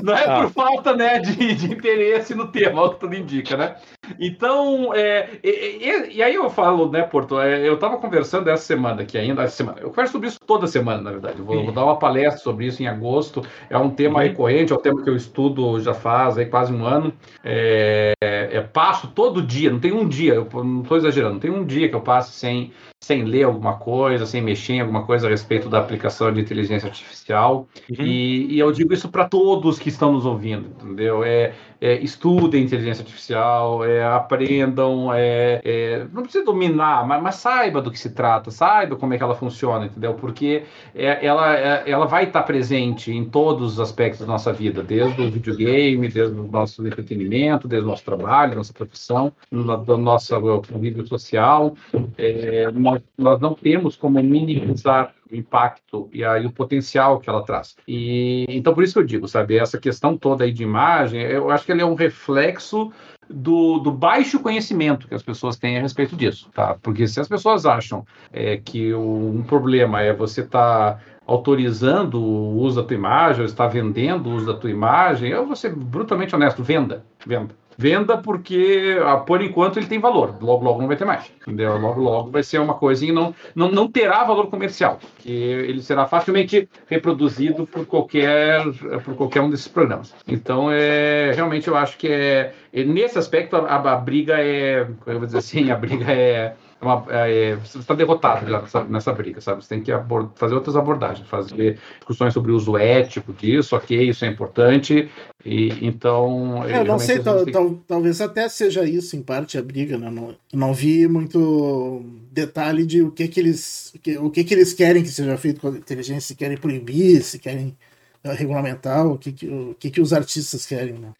Não 0.02 0.12
é 0.12 0.24
ah. 0.24 0.40
por 0.40 0.51
falta 0.51 0.96
né, 0.96 1.20
de, 1.20 1.55
de 1.55 1.72
interesse 1.72 2.34
no 2.34 2.48
tema, 2.48 2.80
é 2.80 2.84
o 2.84 2.90
que 2.90 3.01
tudo 3.01 3.14
indica, 3.14 3.56
né? 3.56 3.76
Então, 4.18 4.94
é, 4.94 5.28
e, 5.43 5.48
e, 5.48 6.16
e, 6.16 6.22
aí 6.22 6.35
eu 6.35 6.48
falo, 6.51 6.90
né, 6.90 7.02
Porto, 7.02 7.40
é, 7.40 7.66
eu 7.66 7.74
estava 7.74 7.97
conversando 7.97 8.48
essa 8.48 8.64
semana 8.64 9.02
aqui 9.02 9.18
ainda, 9.18 9.43
essa 9.43 9.56
semana, 9.56 9.78
eu 9.81 9.90
converso 9.90 10.12
sobre 10.12 10.28
isso 10.28 10.39
toda 10.47 10.66
semana, 10.66 11.02
na 11.02 11.10
verdade. 11.10 11.40
Vou, 11.40 11.64
vou, 11.64 11.72
dar 11.72 11.85
uma 11.85 11.98
palestra 11.98 12.39
sobre 12.39 12.66
isso 12.66 12.82
em 12.82 12.86
agosto. 12.86 13.43
É 13.68 13.76
um 13.78 13.90
tema 13.90 14.20
uhum. 14.20 14.26
recorrente, 14.26 14.72
é 14.72 14.76
um 14.76 14.81
tema 14.81 15.02
que 15.02 15.10
eu 15.10 15.16
estudo 15.16 15.81
já 15.81 15.94
faz 15.94 16.39
aí 16.39 16.47
quase 16.47 16.72
um 16.72 16.85
ano. 16.85 17.12
É, 17.43 18.12
é 18.50 18.60
passo 18.60 19.08
todo 19.08 19.42
dia, 19.42 19.70
não 19.70 19.80
tem 19.80 19.92
um 19.92 20.06
dia, 20.08 20.34
eu 20.34 20.48
não 20.64 20.82
estou 20.82 20.96
exagerando, 20.96 21.34
não 21.34 21.40
tem 21.40 21.50
um 21.50 21.64
dia 21.64 21.88
que 21.88 21.94
eu 21.94 22.00
passo 22.00 22.32
sem 22.32 22.72
sem 23.04 23.22
ler 23.22 23.42
alguma 23.42 23.74
coisa, 23.76 24.24
sem 24.24 24.40
mexer 24.40 24.74
em 24.74 24.80
alguma 24.80 25.04
coisa 25.04 25.26
a 25.26 25.30
respeito 25.30 25.68
da 25.68 25.78
aplicação 25.78 26.32
de 26.32 26.40
inteligência 26.40 26.88
artificial. 26.88 27.68
Uhum. 27.90 28.04
E, 28.04 28.54
e, 28.54 28.58
eu 28.58 28.72
digo 28.72 28.94
isso 28.94 29.10
para 29.10 29.28
todos 29.28 29.78
que 29.78 29.90
estão 29.90 30.10
nos 30.10 30.24
ouvindo, 30.24 30.68
entendeu? 30.68 31.22
É, 31.22 31.52
é, 31.78 31.96
estudem 31.96 32.62
inteligência 32.64 33.02
artificial, 33.02 33.84
é, 33.84 34.02
aprendam, 34.02 35.12
é, 35.12 35.60
é, 35.62 36.06
não 36.14 36.22
precisa 36.22 36.42
dominar, 36.42 37.06
mas, 37.06 37.22
mas, 37.22 37.34
saiba 37.34 37.82
do 37.82 37.90
que 37.90 37.98
se 37.98 38.14
trata, 38.14 38.50
saiba 38.50 38.96
como 38.96 39.12
é 39.12 39.18
que 39.18 39.22
ela 39.22 39.34
funciona, 39.34 39.84
entendeu? 39.84 40.14
Porque 40.14 40.62
é, 40.94 41.26
ela, 41.26 41.54
é, 41.54 41.82
ela 41.86 42.06
vai 42.06 42.24
estar 42.24 42.42
presente 42.44 43.12
em 43.12 43.26
todos 43.26 43.74
os 43.74 43.80
aspectos 43.80 44.20
da 44.20 44.26
nossa 44.26 44.50
vida, 44.50 44.82
desde 44.82 45.20
o 45.20 45.30
videogame, 45.30 46.08
desde 46.08 46.40
o 46.40 46.44
nosso 46.44 46.86
entretenimento, 46.86 47.68
desde 47.68 47.86
o 47.86 47.90
nosso 47.90 48.04
trabalho, 48.04 48.24
nossa 48.55 48.73
profissão, 48.73 49.32
do 49.51 49.97
nosso 49.97 50.35
convívio 50.70 51.06
social. 51.06 51.74
É, 52.16 52.70
nós, 52.73 53.02
nós 53.16 53.40
não 53.40 53.55
temos 53.55 53.97
como 53.97 54.23
minimizar 54.23 55.15
o 55.31 55.35
impacto 55.35 56.09
e 56.12 56.24
aí 56.24 56.47
o 56.47 56.52
potencial 56.52 57.19
que 57.19 57.28
ela 57.28 57.43
traz. 57.43 57.77
E 57.86 58.44
então 58.48 58.74
por 58.74 58.85
isso 58.85 58.94
que 58.94 58.98
eu 59.01 59.06
digo, 59.06 59.28
sabe, 59.28 59.59
essa 59.59 59.78
questão 59.78 60.16
toda 60.16 60.44
aí 60.44 60.52
de 60.52 60.62
imagem, 60.62 61.23
eu 61.23 61.51
acho 61.51 61.65
que 61.65 61.73
ela 61.73 61.82
é 61.82 61.85
um 61.85 61.94
reflexo 61.94 62.93
do, 63.28 63.78
do, 63.78 63.90
baixo 63.90 64.40
conhecimento 64.40 65.09
que 65.09 65.15
as 65.15 65.23
pessoas 65.23 65.56
têm 65.56 65.78
a 65.78 65.81
respeito 65.81 66.15
disso, 66.15 66.51
tá? 66.52 66.77
Porque 66.82 67.06
se 67.06 67.20
as 67.20 67.28
pessoas 67.28 67.65
acham 67.65 68.05
é, 68.32 68.59
que 68.59 68.93
o, 68.93 69.31
um 69.35 69.43
problema 69.43 70.02
é 70.02 70.12
você 70.12 70.43
estar 70.43 70.94
tá 70.94 71.01
autorizando 71.27 72.20
o 72.20 72.59
uso 72.59 72.81
da 72.81 72.86
tua 72.86 72.97
imagem, 72.97 73.40
ou 73.40 73.47
está 73.47 73.66
vendendo 73.66 74.28
o 74.28 74.35
uso 74.35 74.47
da 74.47 74.55
tua 74.55 74.70
imagem, 74.70 75.31
eu 75.31 75.47
vou 75.47 75.56
ser 75.56 75.74
brutalmente 75.74 76.35
honesto, 76.35 76.62
venda, 76.62 77.05
venda. 77.27 77.55
Venda 77.76 78.16
porque, 78.16 78.98
ah, 79.05 79.16
por 79.16 79.42
enquanto, 79.42 79.78
ele 79.78 79.86
tem 79.86 79.98
valor. 79.98 80.36
Logo, 80.40 80.64
logo 80.64 80.80
não 80.80 80.88
vai 80.88 80.96
ter 80.96 81.05
mais. 81.05 81.30
Entendeu? 81.42 81.76
Logo, 81.78 82.01
logo 82.01 82.30
vai 82.30 82.42
ser 82.42 82.59
uma 82.59 82.74
coisa 82.74 83.05
e 83.05 83.12
não, 83.12 83.34
não, 83.55 83.70
não 83.70 83.90
terá 83.90 84.24
valor 84.24 84.48
comercial. 84.48 84.98
Que 85.18 85.30
ele 85.30 85.82
será 85.82 86.06
facilmente 86.06 86.68
reproduzido 86.86 87.66
por 87.66 87.86
qualquer, 87.86 88.62
por 89.05 89.14
qualquer 89.14 89.40
um 89.40 89.51
desses 89.51 89.68
programas. 89.68 90.14
Então, 90.26 90.70
é, 90.70 91.32
realmente, 91.34 91.68
eu 91.68 91.76
acho 91.76 91.96
que 91.98 92.09
é, 92.09 92.52
é 92.72 92.84
nesse 92.84 93.18
aspecto 93.18 93.56
a, 93.56 93.74
a, 93.76 93.96
briga 93.96 94.34
é, 94.38 94.86
eu 95.06 95.18
vou 95.18 95.26
dizer 95.26 95.38
assim, 95.38 95.70
a 95.70 95.76
briga 95.76 96.10
é 96.10 96.55
uma, 96.85 97.05
é, 97.09 97.56
você 97.56 97.78
está 97.78 97.94
derrotado 97.94 98.51
nessa, 98.51 98.85
nessa, 98.85 99.12
briga, 99.12 99.40
sabe? 99.40 99.62
Você 99.65 99.69
tem 99.69 99.82
que 99.82 99.90
fazer 100.36 100.55
outras 100.55 100.77
abordagens, 100.77 101.28
fazer 101.28 101.78
discussões 101.98 102.32
sobre 102.32 102.52
o 102.52 102.56
uso 102.56 102.77
ético 102.77 103.32
disso, 103.32 103.74
ok, 103.74 104.11
isso 104.11 104.24
é 104.24 104.28
importante. 104.28 105.11
E 105.44 105.69
então. 105.86 106.65
É, 106.65 106.81
eu 106.81 106.85
não 106.85 106.98
sei, 106.98 107.20
tal, 107.20 107.44
tal, 107.47 107.74
talvez 107.86 108.20
até 108.20 108.48
seja 108.48 108.85
isso 108.85 109.16
em 109.16 109.23
parte 109.23 109.59
a 109.59 109.62
briga, 109.62 109.98
né? 109.98 110.11
Não, 110.11 110.35
não 110.52 110.73
vi 110.73 111.09
muito 111.09 112.02
detalhe 112.31 112.86
de 112.86 113.02
o 113.02 113.11
que 113.11 113.28
que 113.28 113.40
eles, 113.40 113.94
que, 114.02 114.19
o 114.19 114.31
que 114.31 114.44
que 114.44 114.55
eles 114.55 114.73
querem 114.73 115.02
que 115.02 115.09
seja 115.09 115.36
feito 115.36 115.61
com 115.61 115.69
a 115.69 115.70
inteligência, 115.70 116.28
se 116.28 116.35
querem 116.35 116.56
proibir, 116.56 117.23
se 117.23 117.39
querem 117.39 117.77
eh, 118.23 118.32
regulamentar, 118.32 119.06
o 119.06 119.19
que 119.19 119.32
que, 119.32 119.48
o 119.48 119.74
que, 119.78 119.90
que 119.90 120.01
os 120.01 120.12
artistas 120.12 120.65
querem, 120.66 120.94
né? 120.94 121.12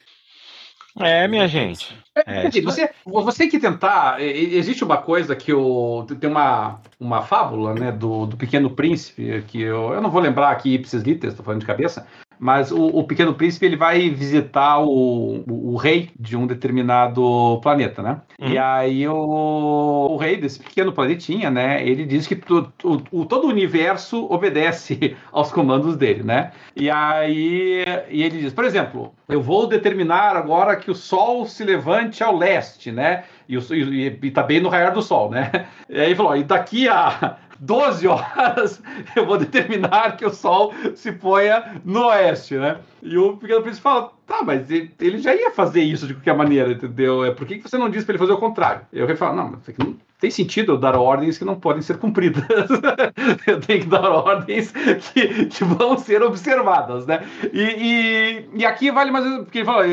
É, 1.01 1.27
minha 1.27 1.49
gente. 1.49 1.97
É, 2.15 2.47
é, 2.47 2.61
você, 2.61 2.91
você 3.05 3.49
que 3.49 3.59
tentar. 3.59 4.23
Existe 4.23 4.85
uma 4.85 4.99
coisa 4.99 5.35
que 5.35 5.53
o. 5.53 6.07
Tem 6.21 6.31
uma, 6.31 6.81
uma 7.01 7.23
fábula, 7.23 7.75
né, 7.75 7.91
do, 7.91 8.27
do 8.27 8.37
Pequeno 8.37 8.71
Príncipe, 8.71 9.43
que 9.49 9.61
eu, 9.61 9.93
eu 9.93 10.01
não 10.01 10.11
vou 10.11 10.21
lembrar 10.21 10.51
aqui 10.51 10.75
ipsis 10.75 11.03
literis, 11.03 11.33
estou 11.33 11.45
falando 11.45 11.61
de 11.61 11.67
cabeça, 11.67 12.07
mas 12.39 12.71
o, 12.71 12.87
o, 12.87 13.05
Pequeno 13.05 13.35
Príncipe 13.35 13.67
ele 13.67 13.77
vai 13.77 14.11
visitar 14.11 14.79
o, 14.79 15.45
o, 15.47 15.73
o, 15.73 15.77
rei 15.77 16.11
de 16.19 16.37
um 16.37 16.47
determinado 16.47 17.61
planeta, 17.63 18.03
né? 18.03 18.21
Uhum. 18.41 18.49
E 18.49 18.59
aí 18.59 19.07
o, 19.09 20.09
o, 20.13 20.17
rei 20.17 20.37
desse 20.37 20.59
pequeno 20.61 20.93
planetinha, 20.93 21.51
né? 21.51 21.87
Ele 21.87 22.05
diz 22.05 22.27
que 22.27 22.37
tu, 22.37 22.63
tu, 22.79 23.03
o, 23.11 23.25
todo 23.25 23.47
o 23.47 23.51
universo 23.51 24.27
obedece 24.31 25.17
aos 25.33 25.51
comandos 25.51 25.97
dele, 25.97 26.23
né? 26.23 26.53
E 26.77 26.91
aí 26.91 27.85
e 28.11 28.23
ele 28.23 28.41
diz, 28.41 28.53
por 28.53 28.65
exemplo, 28.65 29.15
eu 29.29 29.41
vou 29.41 29.67
determinar 29.67 30.37
agora 30.37 30.77
que 30.77 30.91
o 30.91 30.95
Sol 30.95 31.47
se 31.47 31.65
levante 31.65 32.23
ao 32.23 32.37
leste, 32.37 32.93
né? 32.93 33.25
E, 33.49 33.57
e, 33.57 34.19
e 34.23 34.31
tá 34.31 34.43
bem 34.43 34.61
no 34.61 34.69
raiar 34.69 34.93
do 34.93 35.03
Sol, 35.03 35.31
né? 35.31 35.51
E 35.87 36.01
aí 36.01 36.15
falou, 36.15 36.35
e 36.37 36.43
daqui 36.43 36.89
a 36.89 37.37
12 37.65 38.07
horas 38.07 38.83
eu 39.17 39.27
vou 39.27 39.39
determinar 39.39 40.17
que 40.17 40.25
o 40.25 40.31
Sol 40.31 40.73
se 40.95 41.13
ponha 41.13 41.81
no 41.85 42.07
oeste, 42.07 42.57
né? 42.57 42.79
E 43.03 43.17
o 43.17 43.37
Pequeno 43.37 43.63
Príncipe 43.63 43.83
fala, 43.83 44.13
tá, 44.27 44.43
mas 44.43 44.71
ele 44.71 45.19
já 45.19 45.35
ia 45.35 45.51
fazer 45.51 45.83
isso 45.83 46.07
de 46.07 46.15
qualquer 46.15 46.37
maneira, 46.37 46.73
entendeu? 46.73 47.25
É, 47.25 47.31
por 47.31 47.47
que 47.47 47.59
você 47.59 47.77
não 47.77 47.91
disse 47.91 48.05
para 48.05 48.15
ele 48.15 48.19
fazer 48.19 48.33
o 48.33 48.39
contrário? 48.39 48.83
Eu 48.93 49.17
falo, 49.17 49.37
não, 49.37 49.51
mas 49.51 49.61
não 49.79 49.97
tem 50.25 50.31
sentido 50.31 50.73
eu 50.73 50.79
dar 50.79 50.97
ordens 50.97 51.37
que 51.37 51.45
não 51.45 51.55
podem 51.55 51.83
ser 51.83 51.99
cumpridas. 51.99 52.43
eu 53.47 53.61
tenho 53.61 53.81
que 53.83 53.87
dar 53.87 54.09
ordens 54.11 54.73
que, 55.13 55.47
que 55.47 55.65
vão 55.65 55.99
ser 55.99 56.23
observadas, 56.23 57.07
né? 57.07 57.23
E, 57.53 57.61
e, 57.61 58.49
e 58.55 58.65
aqui 58.65 58.91
vale 58.91 59.11
mais 59.11 59.23
porque 59.41 59.59
ele 59.59 59.67
falou, 59.67 59.85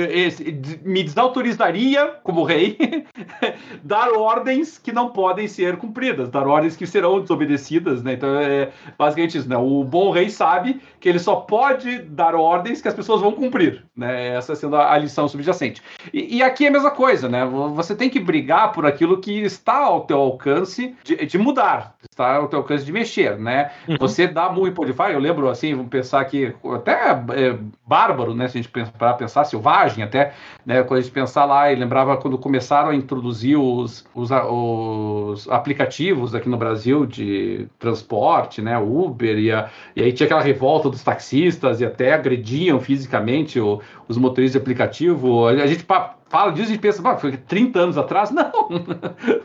me 0.85 1.03
desautorizaria, 1.03 2.15
como 2.23 2.45
rei, 2.45 2.77
dar 3.83 4.13
ordens 4.13 4.77
que 4.77 4.93
não 4.93 5.09
podem 5.09 5.49
ser 5.49 5.75
cumpridas, 5.75 6.29
dar 6.29 6.47
ordens 6.47 6.77
que 6.77 6.87
serão 6.87 7.19
desobedecidas, 7.19 8.01
né? 8.01 8.13
Então 8.13 8.39
é 8.39 8.69
basicamente 8.97 9.37
isso, 9.37 9.49
né? 9.49 9.57
O 9.57 9.83
bom 9.83 10.11
rei 10.11 10.29
sabe 10.29 10.79
que 11.01 11.09
ele 11.09 11.19
só 11.19 11.35
pode 11.35 11.99
dar 12.03 12.35
ordens 12.35 12.81
que 12.81 12.87
as 12.87 12.93
pessoas 12.93 13.19
vão 13.19 13.33
cumprir, 13.33 13.83
né? 13.93 14.29
Essa 14.29 14.55
sendo 14.55 14.77
a, 14.77 14.97
lição 14.97 15.27
subjacente. 15.27 15.81
E, 16.13 16.37
e 16.37 16.41
aqui 16.41 16.63
é 16.63 16.69
a 16.69 16.71
mesma 16.71 16.91
coisa, 16.91 17.27
né? 17.27 17.45
Você 17.75 17.93
tem 17.93 18.09
que 18.09 18.19
brigar 18.19 18.71
por 18.71 18.85
aquilo 18.85 19.19
que 19.19 19.41
está 19.41 19.75
ao 19.75 20.05
teu 20.05 20.20
alcance 20.22 20.95
de, 21.03 21.15
de 21.26 21.38
mudar, 21.38 21.95
está 22.10 22.35
ao 22.35 22.48
teu 22.48 22.60
alcance 22.60 22.85
de 22.85 22.91
mexer, 22.91 23.38
né? 23.38 23.72
Uhum. 23.88 23.98
Você 23.99 24.27
dá 24.27 24.49
muito 24.49 24.76
Podify, 24.76 25.11
eu 25.11 25.19
lembro 25.19 25.49
assim, 25.49 25.73
vamos 25.73 25.89
pensar 25.89 26.23
que 26.26 26.53
até 26.76 27.11
é, 27.11 27.57
bárbaro, 27.85 28.34
né? 28.34 28.48
Se 28.48 28.57
a 28.57 28.61
gente 28.61 28.72
para 28.98 29.14
pensar, 29.14 29.43
selvagem 29.45 30.03
até, 30.03 30.34
né? 30.65 30.84
Quando 30.84 30.99
a 30.99 31.02
gente 31.02 31.11
pensar 31.11 31.45
lá, 31.45 31.72
e 31.72 31.76
lembrava 31.76 32.18
quando 32.18 32.38
começaram 32.38 32.89
a 32.89 32.95
introduzir 32.95 33.57
os, 33.57 34.06
os, 34.14 34.30
os 34.31 35.49
aplicativos 35.49 36.34
aqui 36.34 36.49
no 36.49 36.57
Brasil 36.57 37.06
de 37.06 37.68
transporte, 37.80 38.61
né? 38.61 38.77
Uber, 38.77 39.38
e, 39.38 39.52
a, 39.52 39.69
e 39.95 40.03
aí 40.03 40.11
tinha 40.14 40.26
aquela 40.26 40.41
revolta 40.41 40.89
dos 40.89 41.03
taxistas 41.03 41.81
e 41.81 41.85
até 41.85 42.14
agrediam 42.14 42.80
fisicamente 42.80 43.60
o, 43.60 43.81
os 44.07 44.18
motoristas 44.18 44.53
de 44.53 44.57
aplicativo. 44.64 45.48
A 45.48 45.68
gente 45.68 45.85
fala 46.31 46.51
disso 46.53 46.73
e 46.73 46.77
pensa, 46.77 47.03
foi 47.17 47.35
30 47.35 47.79
anos 47.79 47.97
atrás? 47.97 48.31
Não, 48.31 48.51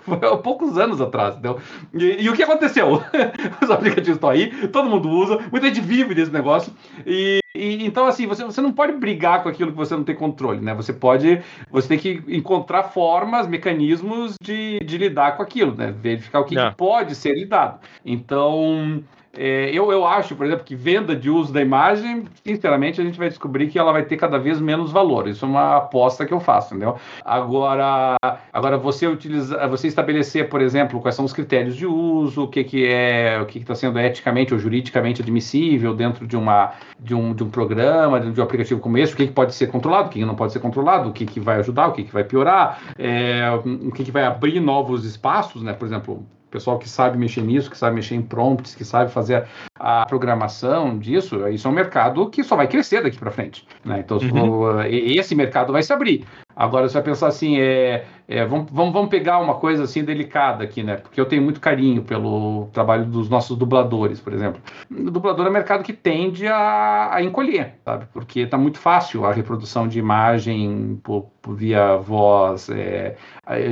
foi 0.03 0.19
há 0.23 0.37
poucos 0.37 0.79
anos 0.79 1.01
atrás. 1.01 1.35
Entendeu? 1.35 1.59
E, 1.93 2.23
e 2.23 2.31
o 2.31 2.33
que 2.33 2.43
aconteceu? 2.43 3.03
Os 3.61 3.71
aplicativos 3.71 4.17
estão 4.17 4.31
aí, 4.31 4.69
todo 4.69 4.89
mundo 4.89 5.11
usa, 5.11 5.39
muita 5.51 5.67
gente 5.67 5.81
vive 5.81 6.15
desse 6.15 6.33
negócio. 6.33 6.73
E, 7.05 7.41
e, 7.55 7.85
então, 7.85 8.07
assim, 8.07 8.27
você, 8.27 8.45
você 8.45 8.61
não 8.61 8.73
pode 8.73 8.93
brigar 8.93 9.43
com 9.43 9.49
aquilo 9.49 9.73
que 9.73 9.77
você 9.77 9.97
não 9.97 10.05
tem 10.05 10.15
controle, 10.15 10.61
né? 10.61 10.75
Você 10.75 10.93
pode, 10.93 11.43
você 11.71 11.89
tem 11.89 11.99
que 11.99 12.23
encontrar 12.29 12.85
formas, 12.85 13.49
mecanismos 13.49 14.37
de, 14.41 14.79
de 14.79 14.97
lidar 14.97 15.37
com 15.37 15.43
aquilo, 15.43 15.75
né? 15.75 15.93
Verificar 15.93 16.41
o 16.41 16.45
que, 16.45 16.57
é. 16.57 16.71
que 16.71 16.77
pode 16.77 17.17
ser 17.17 17.35
lidado. 17.35 17.81
Então, 18.05 19.03
é, 19.37 19.71
eu, 19.71 19.91
eu 19.93 20.07
acho, 20.07 20.35
por 20.35 20.47
exemplo, 20.47 20.65
que 20.65 20.75
venda 20.75 21.15
de 21.15 21.31
uso 21.31 21.53
da 21.53 21.61
imagem, 21.61 22.25
sinceramente, 22.45 23.01
a 23.01 23.05
gente 23.05 23.19
vai 23.19 23.29
descobrir 23.29 23.69
que 23.69 23.79
ela 23.79 23.93
vai 23.93 24.05
ter 24.05 24.17
cada 24.17 24.39
vez 24.39 24.61
menos 24.61 24.91
valor. 24.91 25.29
Isso 25.29 25.45
é 25.45 25.49
uma 25.49 25.77
aposta 25.77 26.25
que 26.25 26.33
eu 26.33 26.41
faço, 26.41 26.75
entendeu? 26.75 26.97
Agora, 27.25 28.17
agora 28.53 28.79
você 28.79 29.07
utilizar, 29.07 29.69
você 29.69 29.89
estabelecer, 29.89 30.49
por 30.49 30.61
exemplo, 30.61 31.01
quais 31.01 31.15
são 31.15 31.25
os 31.25 31.33
critérios 31.33 31.77
de 31.77 31.87
uso, 31.87 32.45
o 32.45 32.49
que, 32.49 32.65
que 32.65 32.87
é, 32.87 33.41
o 33.41 33.47
que 33.47 33.59
está 33.59 33.75
sendo 33.75 33.99
eticamente 33.99 34.55
ou 34.55 34.61
juridicamente 34.61 35.23
admissível 35.23 35.95
dentro 35.95 36.27
de 36.27 36.37
uma 36.37 36.73
de 36.99 37.15
um, 37.15 37.35
de 37.35 37.45
um 37.45 37.51
programa, 37.51 38.19
de 38.21 38.41
um 38.41 38.45
aplicativo 38.45 38.81
como 38.81 38.99
esse, 38.99 39.15
o 39.15 39.17
que, 39.17 39.27
que 39.27 39.33
pode 39.33 39.55
ser 39.55 39.69
controlado, 39.69 40.09
o 40.09 40.11
que, 40.11 40.19
que 40.19 40.25
não 40.25 40.35
pode 40.35 40.53
ser 40.53 40.61
controlado, 40.61 41.09
o 41.11 41.13
que, 41.13 41.27
que 41.27 41.39
vai 41.39 41.59
ajudar, 41.59 41.89
o 41.89 41.93
que, 41.93 42.05
que 42.05 42.13
vai 42.13 42.25
piorar, 42.25 42.81
é, 42.99 43.51
o 43.51 43.93
que, 43.93 44.05
que 44.05 44.11
vai 44.11 44.25
abrir 44.25 44.61
novos 44.61 45.05
espaços, 45.05 45.63
né? 45.63 45.73
Por 45.73 45.87
exemplo, 45.87 46.27
pessoal 46.57 46.79
que 46.79 46.89
sabe 46.89 47.19
mexer 47.19 47.43
nisso, 47.43 47.71
que 47.71 47.77
sabe 47.77 47.97
mexer 47.97 48.15
em 48.15 48.23
prompts, 48.23 48.75
que 48.75 48.85
sabe 48.85 49.11
fazer 49.11 49.47
a 49.79 50.07
programação 50.07 50.99
disso, 50.99 51.47
isso 51.49 51.69
é 51.69 51.71
um 51.71 51.75
mercado 51.75 52.31
que 52.31 52.43
só 52.43 52.57
vai 52.57 52.67
crescer 52.67 53.03
daqui 53.03 53.19
para 53.19 53.31
frente. 53.31 53.67
Né? 53.85 54.01
Então, 54.01 54.17
uhum. 54.17 54.83
esse 54.83 55.35
mercado 55.35 55.71
vai 55.71 55.83
se 55.83 55.93
abrir. 55.93 56.25
Agora, 56.57 56.89
você 56.89 56.95
vai 56.95 57.03
pensar 57.03 57.27
assim, 57.27 57.61
é, 57.61 58.07
é, 58.27 58.47
vamos, 58.47 58.71
vamos, 58.73 58.93
vamos 58.95 59.11
pegar 59.11 59.39
uma 59.39 59.57
coisa 59.57 59.85
assim 59.85 60.03
delicada 60.03 60.65
aqui, 60.65 60.83
né? 60.83 60.97
Porque 60.97 61.21
eu 61.21 61.27
tenho 61.27 61.43
muito 61.43 61.61
carinho 61.61 62.03
pelo 62.03 62.71
trabalho 62.73 63.05
dos 63.05 63.29
nossos 63.29 63.59
dubladores, 63.59 64.21
por 64.21 64.33
exemplo. 64.33 64.63
O 64.91 65.11
dublador 65.11 65.45
é 65.45 65.51
um 65.51 65.53
mercado 65.53 65.85
que 65.85 65.93
tende 65.93 66.47
a, 66.47 67.15
a 67.15 67.23
encolher, 67.23 67.75
sabe? 67.85 68.07
Porque 68.11 68.41
está 68.41 68.57
muito 68.57 68.79
fácil 68.79 69.27
a 69.27 69.33
reprodução 69.35 69.87
de 69.87 69.99
imagem 69.99 70.99
por, 71.05 71.27
por 71.43 71.55
via 71.55 71.99
voz, 71.99 72.71
é, 72.71 73.17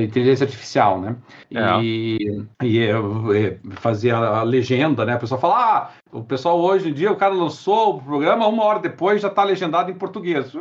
inteligência 0.02 0.44
artificial, 0.44 1.00
né? 1.00 1.16
É. 1.52 1.82
E, 1.82 2.46
e 2.62 2.78
é, 2.80 2.90
é, 2.90 3.58
fazer 3.76 4.10
a, 4.10 4.40
a, 4.40 4.42
legenda, 4.42 5.06
né? 5.06 5.14
A 5.14 5.18
pessoa 5.18 5.40
fala, 5.40 5.54
ah, 5.56 5.90
o 6.14 6.22
pessoal 6.22 6.60
hoje 6.60 6.88
em 6.88 6.92
dia, 6.92 7.10
o 7.10 7.16
cara 7.16 7.34
lançou 7.34 7.96
o 7.96 8.00
programa, 8.00 8.46
uma 8.46 8.62
hora 8.62 8.78
depois 8.78 9.20
já 9.20 9.26
está 9.26 9.42
legendado 9.42 9.90
em 9.90 9.94
português. 9.94 10.52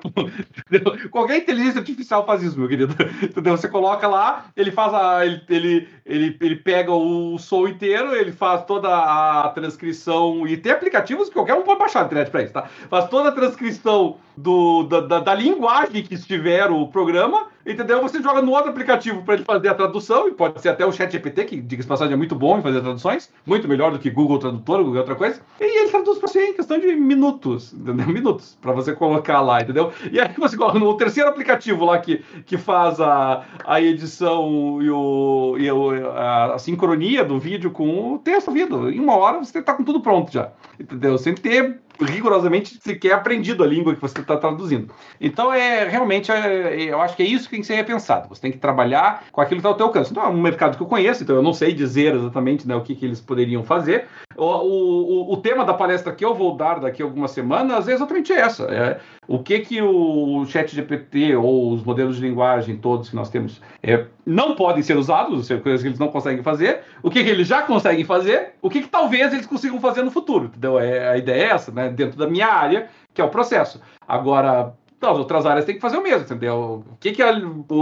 Qualquer 1.12 1.38
inteligência 1.38 1.80
artificial 1.80 2.26
faz 2.26 2.42
isso, 2.42 2.58
meu 2.58 2.68
querido. 2.68 2.96
Entendeu? 3.22 3.56
Você 3.56 3.70
coloca 3.70 4.08
lá, 4.08 4.46
ele 4.58 4.72
faz 4.72 4.92
a. 4.96 5.24
Ele, 5.24 5.42
ele, 5.48 5.88
ele, 6.04 6.38
ele 6.42 6.56
pega 6.56 6.92
o 6.92 7.38
som 7.38 7.68
inteiro, 7.68 8.16
ele 8.16 8.32
faz 8.32 8.66
toda 8.66 8.90
a 8.90 9.50
transcrição. 9.50 10.48
E 10.48 10.58
tem 10.58 10.72
aplicativos 10.72 11.28
que 11.28 11.36
qualquer 11.36 11.54
um 11.54 11.62
pode 11.62 11.78
baixar 11.78 12.00
na 12.00 12.06
internet 12.08 12.32
para 12.32 12.44
isso, 12.44 12.54
tá? 12.54 12.64
Faz 12.90 13.08
toda 13.08 13.30
a 13.30 13.32
transcrição 13.32 14.18
do, 14.36 14.84
da, 14.84 15.02
da, 15.02 15.20
da 15.20 15.36
linguagem 15.36 16.02
que 16.02 16.16
estiver 16.16 16.72
o 16.72 16.88
programa 16.88 17.53
entendeu? 17.66 18.02
Você 18.02 18.22
joga 18.22 18.42
no 18.42 18.52
outro 18.52 18.70
aplicativo 18.72 19.24
para 19.24 19.36
ele 19.36 19.44
fazer 19.44 19.70
a 19.70 19.76
tradução, 19.76 20.28
e 20.28 20.32
pode 20.32 20.62
ser 20.62 20.70
até 20.70 20.86
o 20.86 20.92
Chat 20.92 21.12
GPT, 21.12 21.46
que, 21.46 21.62
diga-se 21.62 21.88
passagem, 21.88 22.14
é 22.14 22.18
muito 22.18 22.36
bom 22.36 22.58
em 22.58 22.62
fazer 22.62 22.82
traduções, 22.82 23.32
muito 23.46 23.68
melhor 23.68 23.92
do 23.92 24.00
que 24.00 24.10
Google 24.10 24.40
Tradutor 24.40 24.84
qualquer 24.84 25.00
outra 25.00 25.16
coisa, 25.16 25.42
e 25.60 25.80
ele 25.80 25.90
traduz 25.90 26.20
para 26.20 26.28
você 26.28 26.48
em 26.48 26.54
questão 26.54 26.80
de 26.80 26.94
minutos, 26.96 27.74
entendeu? 27.74 28.08
Minutos, 28.14 28.58
para 28.62 28.72
você 28.72 28.94
colocar 28.94 29.42
lá, 29.42 29.62
entendeu? 29.62 29.92
E 30.12 30.20
aí 30.20 30.32
você 30.38 30.56
coloca 30.56 30.78
no 30.78 30.96
terceiro 30.96 31.30
aplicativo 31.30 31.86
lá 31.86 31.98
que, 31.98 32.24
que 32.46 32.58
faz 32.58 33.00
a, 33.00 33.44
a 33.66 33.82
edição 33.82 34.82
e, 34.82 34.90
o, 34.90 35.56
e 35.58 35.70
a, 35.70 36.54
a 36.54 36.60
sincronia 36.60 37.24
do 37.24 37.40
vídeo 37.40 37.72
com 37.72 38.14
o 38.14 38.20
texto 38.20 38.52
vídeo. 38.52 38.90
Em 38.90 39.00
uma 39.00 39.16
hora 39.16 39.40
você 39.40 39.60
está 39.60 39.74
com 39.74 39.84
tudo 39.84 40.02
pronto 40.02 40.32
já, 40.32 40.52
entendeu? 40.80 41.18
Sem 41.18 41.34
ter 41.34 41.80
rigorosamente 42.00 42.80
sequer 42.82 43.14
aprendido 43.14 43.64
a 43.64 43.68
língua 43.68 43.94
que 43.94 44.02
você 44.02 44.20
está 44.20 44.38
traduzindo. 44.38 44.94
Então, 45.20 45.54
é 45.54 45.88
realmente, 45.88 46.32
é, 46.32 46.84
eu 46.84 47.02
acho 47.02 47.16
que 47.16 47.24
é 47.24 47.26
isso 47.26 47.46
que 47.46 47.52
tem 47.52 47.62
que 47.62 47.68
ser 47.68 47.76
repensado. 47.76 48.30
Você 48.30 48.42
tem 48.42 48.52
que 48.52 48.58
trabalhar 48.58 49.26
com 49.32 49.42
aquilo 49.42 49.62
que 49.62 49.68
está 49.68 49.70
ao 49.70 49.76
teu 49.76 49.88
alcance. 49.88 50.14
Não 50.14 50.24
é 50.24 50.28
um 50.28 50.42
mercado 50.42 50.78
que 50.78 50.84
eu 50.84 50.88
conheço, 50.88 51.24
então 51.24 51.36
eu 51.36 51.44
não 51.44 51.54
sei 51.54 51.74
dizer 51.74 52.16
exatamente 52.16 52.68
né, 52.68 52.76
o 52.76 52.82
que, 52.82 52.96
que 52.96 53.06
eles 53.06 53.22
poderiam 53.22 53.64
fazer. 53.64 54.08
O, 54.36 54.46
o, 54.46 55.34
o, 55.34 55.38
tema 55.38 55.64
da 55.64 55.74
palestra 55.74 56.12
que 56.12 56.26
eu 56.26 56.34
vou 56.34 56.56
dar 56.56 56.80
daqui 56.80 57.02
a 57.02 57.06
algumas 57.06 57.32
semanas 57.32 57.88
é 57.88 57.94
exatamente 57.94 58.34
essa. 58.34 58.64
É, 58.64 59.00
o 59.28 59.40
que 59.40 59.60
que 59.60 59.82
o 59.82 60.46
chat 60.48 60.74
GPT 60.74 61.36
ou 61.36 61.72
os 61.72 61.84
modelos 61.84 62.18
de 62.18 62.22
linguagem 62.24 62.78
todos 62.78 63.10
que 63.10 63.16
nós 63.16 63.30
temos 63.30 63.62
é, 63.82 64.06
não 64.26 64.56
podem 64.56 64.82
ser 64.82 64.98
usados, 64.98 65.48
coisas 65.62 65.82
que 65.82 65.88
eles 65.88 66.00
não 66.00 66.08
conseguem 66.08 66.42
fazer, 66.42 66.82
o 67.02 67.10
que, 67.10 67.24
que 67.24 67.30
eles 67.30 67.48
já 67.48 67.62
conseguem 67.62 68.04
fazer, 68.04 68.54
o 68.62 68.70
que, 68.70 68.82
que 68.82 68.88
talvez 68.88 69.34
eles 69.34 69.46
consigam 69.46 69.80
fazer 69.80 70.04
no 70.04 70.12
futuro. 70.12 70.46
Entendeu? 70.46 70.80
É, 70.80 71.10
a 71.10 71.18
ideia 71.18 71.44
é 71.44 71.50
essa, 71.50 71.72
né? 71.72 71.83
Dentro 71.90 72.18
da 72.18 72.28
minha 72.28 72.48
área, 72.48 72.90
que 73.14 73.22
é 73.22 73.24
o 73.24 73.30
processo. 73.30 73.82
Agora, 74.08 74.74
as 75.10 75.18
outras 75.18 75.46
áreas 75.46 75.66
têm 75.66 75.76
que 75.76 75.82
fazer 75.82 75.98
o 75.98 76.04
mesmo, 76.04 76.22
entendeu? 76.22 76.84
O 76.90 76.98
que, 77.00 77.12
que 77.12 77.22
a, 77.22 77.34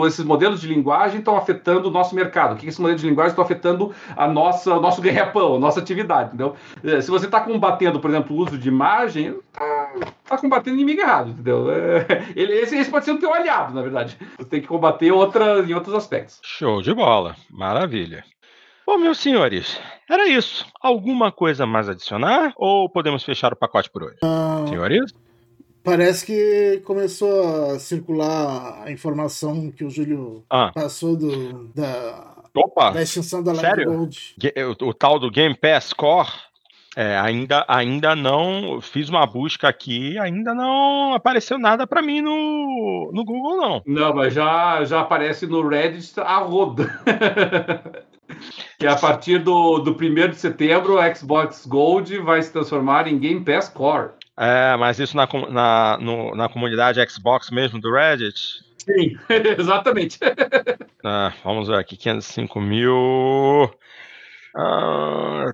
esses 0.08 0.26
modelos 0.26 0.62
de 0.62 0.68
linguagem 0.68 1.20
estão 1.20 1.36
afetando 1.38 1.88
o 1.88 1.92
nosso 1.92 2.16
mercado? 2.16 2.54
O 2.54 2.56
que, 2.56 2.62
que 2.62 2.68
esses 2.70 2.80
modelos 2.80 3.02
de 3.02 3.08
linguagem 3.08 3.32
estão 3.32 3.44
afetando 3.44 3.94
a 4.16 4.28
nossa, 4.28 4.76
o 4.76 4.82
nosso 4.82 5.02
ganha-pão, 5.02 5.56
a 5.56 5.60
nossa 5.60 5.80
atividade, 5.80 6.30
entendeu? 6.30 6.56
É, 6.84 7.02
se 7.02 7.10
você 7.10 7.26
está 7.26 7.42
combatendo, 7.42 8.00
por 8.00 8.10
exemplo, 8.10 8.36
o 8.36 8.40
uso 8.40 8.58
de 8.58 8.68
imagem, 8.68 9.36
está 9.52 9.92
tá 10.26 10.38
combatendo 10.38 10.78
inimigo 10.78 11.02
errado, 11.02 11.30
entendeu? 11.30 11.68
É, 11.72 12.24
ele, 12.36 12.54
esse, 12.54 12.78
esse, 12.78 12.90
pode 12.90 13.06
ser 13.06 13.12
o 13.12 13.20
teu 13.20 13.34
aliado, 13.34 13.74
na 13.74 13.82
verdade. 13.82 14.18
Você 14.38 14.46
tem 14.46 14.62
que 14.62 14.68
combater 14.68 15.12
outra, 15.12 15.60
em 15.60 15.74
outros 15.74 15.94
aspectos. 15.94 16.40
Show 16.44 16.82
de 16.82 16.94
bola. 16.94 17.36
Maravilha. 17.50 18.24
Bom, 18.92 18.98
meus 18.98 19.20
senhores, 19.20 19.80
era 20.10 20.28
isso. 20.28 20.66
Alguma 20.82 21.32
coisa 21.32 21.66
mais 21.66 21.88
adicionar 21.88 22.52
ou 22.58 22.90
podemos 22.90 23.24
fechar 23.24 23.54
o 23.54 23.56
pacote 23.56 23.90
por 23.90 24.04
hoje? 24.04 24.18
Uh, 24.22 24.68
senhores? 24.68 25.14
Parece 25.82 26.26
que 26.26 26.82
começou 26.84 27.72
a 27.72 27.80
circular 27.80 28.84
a 28.84 28.92
informação 28.92 29.72
que 29.72 29.86
o 29.86 29.90
Júlio 29.90 30.44
ah. 30.50 30.74
passou 30.76 31.16
do, 31.16 31.70
da, 31.74 32.36
Opa, 32.54 32.92
da 32.92 33.02
extinção 33.02 33.42
da 33.42 33.54
Live 33.54 33.86
Gold. 33.86 34.36
O, 34.82 34.90
o, 34.90 34.94
tal 34.94 35.18
do 35.18 35.32
Game 35.32 35.56
Pass 35.56 35.94
Core. 35.94 36.28
É, 36.94 37.18
ainda, 37.18 37.64
ainda 37.70 38.14
não 38.14 38.82
fiz 38.82 39.08
uma 39.08 39.26
busca 39.26 39.70
aqui, 39.70 40.20
ainda 40.20 40.54
não 40.54 41.14
apareceu 41.14 41.58
nada 41.58 41.88
para 41.88 42.02
mim 42.02 42.20
no, 42.20 43.10
no 43.14 43.24
Google, 43.24 43.56
não. 43.56 43.82
Não, 43.88 44.14
mas 44.14 44.34
já, 44.34 44.84
já 44.84 45.00
aparece 45.00 45.48
no 45.48 45.66
Reddit 45.66 46.20
a 46.20 46.40
roda. 46.40 46.92
que 48.80 48.88
a 48.88 48.96
partir 48.96 49.40
do, 49.40 49.80
do 49.80 49.92
1 49.92 50.30
de 50.30 50.36
setembro 50.36 51.00
o 51.00 51.16
Xbox 51.16 51.66
Gold 51.66 52.18
vai 52.20 52.42
se 52.42 52.52
transformar 52.52 53.08
em 53.08 53.20
Game 53.20 53.44
Pass 53.44 53.70
Core. 53.70 54.12
É, 54.38 54.76
mas 54.78 55.00
isso 55.00 55.16
na, 55.16 55.28
na, 55.50 55.98
no, 56.02 56.36
na 56.36 56.50
comunidade 56.50 57.00
Xbox 57.10 57.52
mesmo 57.52 57.80
do 57.80 57.92
Reddit? 57.92 58.64
Sim, 58.78 59.16
exatamente. 59.58 60.20
Ah, 61.04 61.34
vamos 61.44 61.68
ver 61.68 61.78
aqui, 61.78 61.96
505 61.96 62.60
mil. 62.60 63.72
Ah, 64.56 65.46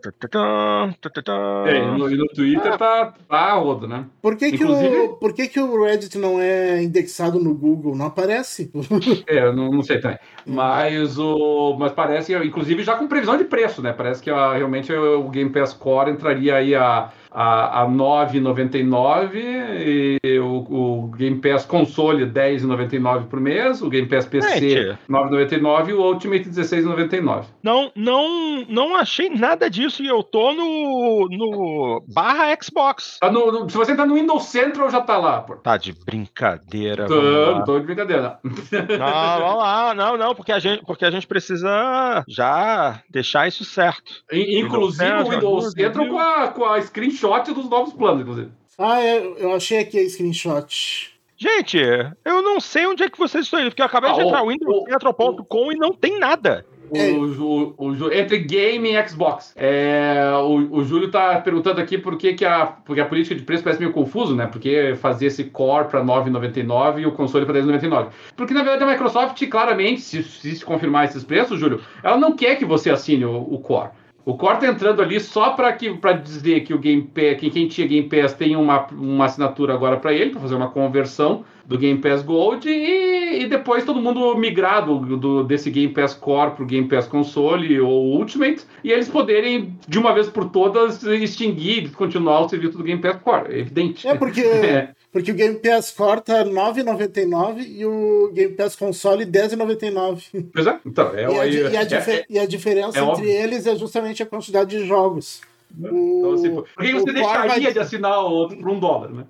é, 1.68 1.78
e 1.78 1.86
no, 1.86 2.10
no 2.10 2.28
Twitter 2.30 2.74
ah. 2.74 2.78
tá, 2.78 3.14
tá 3.30 3.54
rodo, 3.54 3.88
né? 3.88 4.06
Por 4.22 4.36
que, 4.36 4.48
Inclusive... 4.48 4.90
que, 4.90 4.98
o, 4.98 5.10
por 5.14 5.34
que, 5.34 5.48
que 5.48 5.60
o 5.60 5.84
Reddit 5.84 6.18
não 6.18 6.40
é 6.40 6.82
indexado 6.82 7.40
no 7.40 7.54
Google? 7.54 7.96
Não 7.96 8.08
aparece? 8.08 8.72
é, 9.28 9.52
não, 9.52 9.70
não 9.72 9.84
sei 9.84 10.00
também. 10.00 10.18
Mas, 10.46 11.20
o, 11.20 11.76
mas 11.80 11.92
parece, 11.92 12.34
inclusive, 12.36 12.84
já 12.84 12.96
com 12.96 13.08
previsão 13.08 13.38
de 13.38 13.44
preço, 13.44 13.82
né? 13.84 13.94
Parece 13.94 14.22
que 14.22 14.32
a, 14.32 14.54
realmente 14.54 14.92
o 14.92 15.30
Game 15.30 15.52
Pass 15.52 15.74
Core 15.74 16.12
entraria 16.12 16.56
aí 16.56 16.74
a 16.74 17.12
a, 17.38 17.84
a 17.84 17.88
9,99 17.88 20.18
e 20.24 20.40
o, 20.40 21.04
o, 21.04 21.08
Game 21.16 21.40
Pass 21.40 21.68
console 21.68 22.26
10,99 22.26 23.28
por 23.28 23.40
mês, 23.40 23.80
o 23.80 23.90
Game 23.90 24.08
Pass 24.08 24.26
PC 24.26 24.98
9,99 25.08 25.90
e 25.90 25.94
o 25.94 26.02
Ultimate 26.02 26.50
16,99. 26.50 27.44
Não, 27.62 27.92
não, 27.96 28.66
não 28.68 28.96
achei 28.96 29.30
nada 29.30 29.70
disso 29.70 30.02
e 30.02 30.08
eu 30.08 30.24
tô 30.24 30.52
no, 30.52 31.28
no 31.30 32.04
barra 32.08 32.58
Xbox. 32.60 33.20
Tá 33.22 33.32
no, 33.32 33.52
no, 33.52 33.70
se 33.70 33.78
você 33.78 33.96
tá 33.96 34.04
no 34.04 34.16
Windows 34.16 34.46
Central 34.46 34.90
já 34.90 35.02
tá 35.02 35.20
lá. 35.20 35.42
Pô. 35.42 35.58
Tá 35.58 35.78
de 35.78 35.94
brincadeira. 35.94 37.06
Tô, 37.06 37.64
tô 37.66 37.80
de 37.80 37.86
brincadeira. 37.86 38.40
Não, 38.98 39.40
vamos 39.40 39.60
lá, 39.60 39.94
não, 39.94 40.18
não, 40.18 40.34
porque 40.34 40.52
a 40.52 40.60
gente, 40.60 40.84
porque 40.86 41.06
a 41.06 41.12
gente 41.12 41.28
precisa 41.28 42.24
já 42.28 43.02
deixar 43.10 43.48
isso 43.48 43.64
certo. 43.64 44.12
Inclusive 44.32 45.12
o 45.12 45.30
Windows 45.30 45.72
Central 45.72 46.08
com 46.08 46.20
a, 46.20 46.48
com 46.48 46.66
a 46.66 46.82
screenshot 46.82 47.27
screenshot 47.28 47.54
dos 47.54 47.70
novos 47.70 47.94
planos, 47.94 48.22
inclusive. 48.22 48.50
Ah, 48.78 49.02
é, 49.02 49.34
eu 49.38 49.54
achei 49.54 49.80
aqui 49.80 50.00
a 50.00 50.10
screenshot. 50.10 51.12
Gente, 51.38 51.78
eu 52.26 52.42
não 52.42 52.60
sei 52.60 52.88
onde 52.88 53.04
é 53.04 53.10
que 53.10 53.18
vocês 53.18 53.46
estão 53.46 53.60
indo, 53.60 53.70
porque 53.70 53.82
eu 53.82 53.86
acabei 53.86 54.10
ah, 54.10 54.14
de 54.14 54.22
entrar 54.22 54.42
no 54.42 54.48
windowscentral.com 54.48 55.72
e 55.72 55.76
não 55.76 55.94
tem 55.94 56.20
nada. 56.20 56.66
O, 56.90 56.98
é. 56.98 57.12
o, 57.12 57.76
o, 57.78 58.14
entre 58.14 58.40
game 58.40 58.90
e 58.90 59.08
Xbox. 59.08 59.54
É, 59.56 60.32
o, 60.42 60.78
o 60.78 60.84
Júlio 60.84 61.12
tá 61.12 61.40
perguntando 61.42 61.82
aqui 61.82 61.98
por 61.98 62.18
que, 62.18 62.34
que 62.34 62.46
a, 62.46 62.66
porque 62.66 63.02
a 63.02 63.06
política 63.06 63.36
de 63.36 63.44
preço 63.44 63.64
parece 63.64 63.80
meio 63.80 63.92
confuso, 63.92 64.36
né? 64.36 64.48
Porque 64.48 64.96
fazer 64.96 65.28
esse 65.28 65.44
core 65.44 65.90
para 65.90 66.04
9,99 66.04 67.02
e 67.02 67.06
o 67.06 67.12
console 67.12 67.46
para 67.46 67.60
10,99. 67.60 68.08
Porque 68.36 68.54
na 68.54 68.64
verdade 68.64 68.84
a 68.84 68.88
Microsoft, 68.88 69.46
claramente, 69.48 70.02
se, 70.02 70.24
se 70.24 70.64
confirmar 70.64 71.06
esses 71.06 71.24
preços, 71.24 71.60
Júlio, 71.60 71.82
ela 72.02 72.18
não 72.18 72.36
quer 72.36 72.56
que 72.56 72.66
você 72.66 72.90
assine 72.90 73.26
o, 73.26 73.36
o 73.36 73.60
core. 73.60 73.92
O 74.28 74.36
Core 74.36 74.60
tá 74.60 74.68
entrando 74.68 75.02
ali 75.02 75.22
só 75.22 75.52
para 75.52 75.72
dizer 75.72 76.60
que 76.60 76.74
o 76.74 76.78
Game 76.78 77.02
Pass, 77.02 77.40
que 77.40 77.50
quem 77.50 77.66
tinha 77.66 77.88
Game 77.88 78.10
Pass 78.10 78.34
tem 78.34 78.58
uma, 78.58 78.86
uma 78.88 79.24
assinatura 79.24 79.74
agora 79.74 79.96
para 79.96 80.12
ele, 80.12 80.32
para 80.32 80.42
fazer 80.42 80.54
uma 80.54 80.70
conversão 80.70 81.46
do 81.66 81.78
Game 81.78 82.02
Pass 82.02 82.24
Gold 82.24 82.68
e, 82.68 83.44
e 83.44 83.48
depois 83.48 83.86
todo 83.86 84.02
mundo 84.02 84.36
migrar 84.36 84.86
do, 84.86 85.16
do, 85.16 85.44
desse 85.46 85.72
Game 85.72 85.94
Pass 85.94 86.14
Core 86.14 86.52
pro 86.52 86.66
Game 86.66 86.90
Pass 86.90 87.08
Console 87.08 87.80
ou 87.80 88.18
Ultimate 88.18 88.66
e 88.84 88.92
eles 88.92 89.08
poderem, 89.08 89.78
de 89.88 89.98
uma 89.98 90.14
vez 90.14 90.28
por 90.28 90.50
todas, 90.50 91.04
extinguir 91.04 91.86
e 91.86 91.90
continuar 91.90 92.42
o 92.42 92.50
serviço 92.50 92.78
do 92.78 92.84
Game 92.84 93.02
Pass 93.02 93.22
Core. 93.22 93.54
É 93.54 93.60
evidente. 93.60 94.06
É 94.06 94.14
porque 94.14 94.42
é. 94.44 94.90
Porque 95.12 95.32
o 95.32 95.36
Game 95.36 95.58
Pass 95.58 95.92
Core 95.92 96.22
tá 96.22 96.44
9,99 96.44 97.66
e 97.66 97.86
o 97.86 98.30
Game 98.34 98.54
Pass 98.54 98.76
Console 98.76 99.26
10,99. 99.26 100.50
Pois 100.54 100.68
é, 100.68 100.80
então. 100.86 101.16
É, 101.16 101.24
e, 101.24 101.40
a, 101.40 101.46
e, 101.48 101.78
a, 101.78 101.82
é, 101.82 102.12
é, 102.12 102.26
e 102.30 102.40
a 102.40 102.46
diferença 102.46 103.00
é 103.00 103.02
entre 103.02 103.12
óbvio. 103.12 103.30
eles 103.30 103.66
é 103.66 103.76
justamente 103.76 104.22
a 104.22 104.26
quantidade 104.26 104.78
de 104.78 104.86
jogos. 104.86 105.42
O, 105.80 106.20
então, 106.20 106.34
assim, 106.34 106.54
por 106.54 106.84
que 106.84 106.94
você 106.94 107.14
deixaria 107.14 107.48
vai... 107.48 107.74
de 107.74 107.80
assinar 107.80 108.20
outro 108.20 108.58
por 108.58 108.70
um 108.70 108.80
dólar, 108.80 109.10
né? 109.10 109.26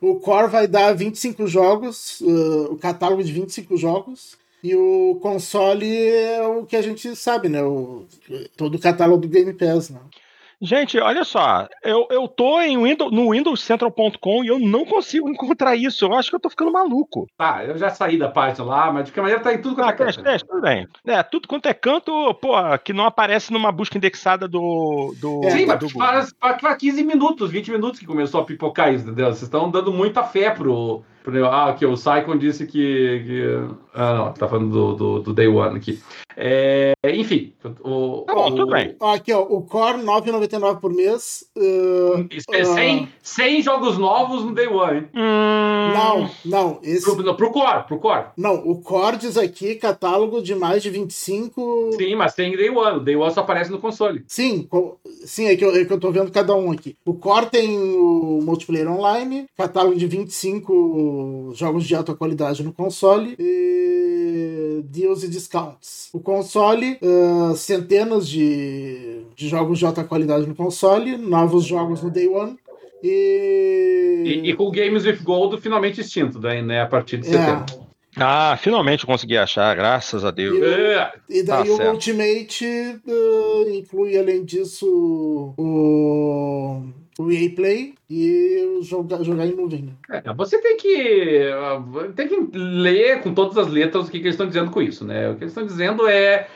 O 0.00 0.16
Core 0.16 0.48
vai 0.48 0.66
dar 0.66 0.94
25 0.94 1.46
jogos, 1.46 2.20
uh, 2.22 2.72
o 2.72 2.76
catálogo 2.76 3.22
de 3.22 3.32
25 3.32 3.76
jogos. 3.76 4.38
E 4.62 4.74
o 4.74 5.18
console 5.22 5.90
é 5.96 6.42
o 6.46 6.66
que 6.66 6.76
a 6.76 6.82
gente 6.82 7.16
sabe, 7.16 7.48
né? 7.48 7.62
O, 7.62 8.04
todo 8.56 8.74
o 8.74 8.78
catálogo 8.78 9.22
do 9.22 9.28
Game 9.28 9.52
Pass, 9.54 9.88
né? 9.90 10.00
Gente, 10.60 10.98
olha 10.98 11.24
só, 11.24 11.66
eu, 11.82 12.06
eu 12.10 12.28
tô 12.28 12.60
em 12.60 12.76
Windows, 12.76 13.10
no 13.10 13.30
windowscentral.com 13.30 14.44
e 14.44 14.48
eu 14.48 14.58
não 14.58 14.84
consigo 14.84 15.28
encontrar 15.30 15.74
isso. 15.74 16.04
Eu 16.04 16.14
acho 16.14 16.28
que 16.28 16.36
eu 16.36 16.40
tô 16.40 16.50
ficando 16.50 16.70
maluco. 16.70 17.26
Tá, 17.36 17.64
eu 17.64 17.78
já 17.78 17.88
saí 17.88 18.18
da 18.18 18.28
parte 18.28 18.60
lá, 18.60 18.92
mas 18.92 19.06
de 19.06 19.12
qualquer 19.12 19.22
maneira 19.22 19.42
tá 19.42 19.54
em 19.54 19.62
tudo 19.62 19.76
quanto 19.76 19.88
ah, 19.88 19.92
é 19.92 19.96
canto. 19.96 20.22
Teste, 20.22 20.46
tudo 20.46 20.60
bem. 20.60 20.86
É, 21.06 21.22
tudo 21.22 21.48
quanto 21.48 21.66
é 21.66 21.74
canto, 21.74 22.34
pô, 22.34 22.54
que 22.84 22.92
não 22.92 23.04
aparece 23.04 23.52
numa 23.52 23.72
busca 23.72 23.96
indexada 23.96 24.46
do. 24.46 25.14
do 25.18 25.40
Sim, 25.50 25.64
do, 25.64 25.68
mas 25.68 25.92
faz, 25.92 26.60
faz 26.60 26.76
15 26.76 27.04
minutos, 27.04 27.50
20 27.50 27.70
minutos 27.70 27.98
que 27.98 28.06
começou 28.06 28.42
a 28.42 28.44
pipocar 28.44 28.92
isso, 28.92 29.06
entendeu? 29.06 29.26
Vocês 29.26 29.42
estão 29.42 29.70
dando 29.70 29.92
muita 29.92 30.22
fé 30.24 30.50
pro. 30.50 31.02
Ah, 31.50 31.70
aqui, 31.70 31.84
o 31.86 31.96
Saikon 31.96 32.36
disse 32.36 32.66
que. 32.66 33.24
que 33.26 33.42
ah, 33.94 34.14
não, 34.14 34.32
tá 34.32 34.48
falando 34.48 34.70
do, 34.70 34.94
do, 34.94 35.22
do 35.22 35.34
Day 35.34 35.48
One 35.48 35.76
aqui. 35.76 36.00
É, 36.36 36.94
enfim. 37.04 37.52
O, 37.82 38.24
tá 38.26 38.34
bom, 38.34 38.46
o, 38.46 38.50
tudo 38.50 38.66
bem. 38.68 38.96
Aqui, 39.00 39.32
ó, 39.32 39.42
o 39.42 39.62
Core 39.62 39.98
9,99 39.98 40.80
por 40.80 40.92
mês. 40.92 41.44
Uh, 41.56 42.26
é 42.50 42.64
100, 42.64 43.02
uh, 43.04 43.08
100 43.20 43.62
jogos 43.62 43.98
novos 43.98 44.44
no 44.44 44.54
Day 44.54 44.66
One. 44.66 45.08
Hum... 45.14 45.70
Não, 45.92 46.30
não. 46.44 46.80
Esse... 46.82 47.04
Pro, 47.04 47.34
pro 47.34 47.50
Core, 47.50 47.84
pro 47.86 47.98
Core. 47.98 48.26
Não, 48.36 48.54
o 48.54 48.80
Core 48.80 49.18
diz 49.18 49.36
aqui 49.36 49.74
catálogo 49.74 50.42
de 50.42 50.54
mais 50.54 50.82
de 50.82 50.90
25. 50.90 51.90
Sim, 51.98 52.14
mas 52.14 52.34
tem 52.34 52.56
Day 52.56 52.70
One. 52.70 52.98
O 52.98 53.00
Day 53.00 53.16
One 53.16 53.32
só 53.32 53.40
aparece 53.40 53.70
no 53.70 53.78
console. 53.78 54.24
Sim, 54.26 54.68
sim 55.24 55.46
é, 55.46 55.56
que 55.56 55.64
eu, 55.64 55.74
é 55.74 55.84
que 55.84 55.92
eu 55.92 56.00
tô 56.00 56.10
vendo 56.10 56.30
cada 56.30 56.54
um 56.54 56.72
aqui. 56.72 56.96
O 57.04 57.14
Core 57.14 57.46
tem 57.46 57.78
o 57.78 58.40
multiplayer 58.42 58.90
online, 58.90 59.46
catálogo 59.56 59.96
de 59.96 60.06
25 60.06 60.72
jogos 61.54 61.86
de 61.86 61.94
alta 61.94 62.14
qualidade 62.14 62.62
no 62.62 62.72
console 62.72 63.36
e 63.38 64.82
deals 64.84 65.22
e 65.22 65.28
discounts. 65.28 66.08
O 66.12 66.20
console, 66.20 66.98
uh, 67.02 67.54
centenas 67.56 68.28
de, 68.28 69.22
de 69.34 69.48
jogos 69.48 69.78
de 69.78 69.86
alta 69.86 70.04
qualidade 70.04 70.46
no 70.46 70.54
console, 70.54 71.16
novos 71.16 71.64
jogos 71.64 72.02
no 72.02 72.10
Day 72.10 72.28
One. 72.28 72.56
E... 73.02 74.22
E, 74.24 74.50
e 74.50 74.54
com 74.54 74.70
Games 74.70 75.06
with 75.06 75.20
Gold 75.22 75.60
finalmente 75.60 76.00
extinto, 76.00 76.38
daí, 76.38 76.62
né, 76.62 76.82
a 76.82 76.86
partir 76.86 77.18
de 77.18 77.28
é. 77.28 77.30
setembro. 77.32 77.90
Ah, 78.16 78.58
finalmente 78.60 79.06
consegui 79.06 79.36
achar, 79.36 79.74
graças 79.76 80.24
a 80.24 80.30
Deus. 80.30 80.58
E, 80.58 80.64
é. 80.64 81.12
e 81.28 81.42
daí 81.42 81.68
tá 81.68 81.72
o 81.72 81.76
certo. 81.76 81.92
Ultimate 81.92 82.66
uh, 83.06 83.70
inclui, 83.70 84.18
além 84.18 84.44
disso, 84.44 85.54
o, 85.56 86.82
o 87.22 87.32
EA 87.32 87.50
Play 87.54 87.94
e 88.08 88.80
jogar, 88.82 89.22
jogar 89.22 89.46
em 89.46 89.54
nuvem. 89.54 89.82
Né? 89.82 90.22
É, 90.24 90.34
você 90.34 90.60
tem 90.60 90.76
que, 90.76 91.50
tem 92.16 92.28
que 92.28 92.56
ler 92.56 93.22
com 93.22 93.32
todas 93.32 93.56
as 93.56 93.68
letras 93.68 94.08
o 94.08 94.10
que, 94.10 94.18
que 94.18 94.24
eles 94.24 94.34
estão 94.34 94.46
dizendo 94.46 94.70
com 94.70 94.82
isso, 94.82 95.04
né? 95.04 95.30
O 95.30 95.36
que 95.36 95.44
eles 95.44 95.52
estão 95.52 95.66
dizendo 95.66 96.08
é 96.08 96.48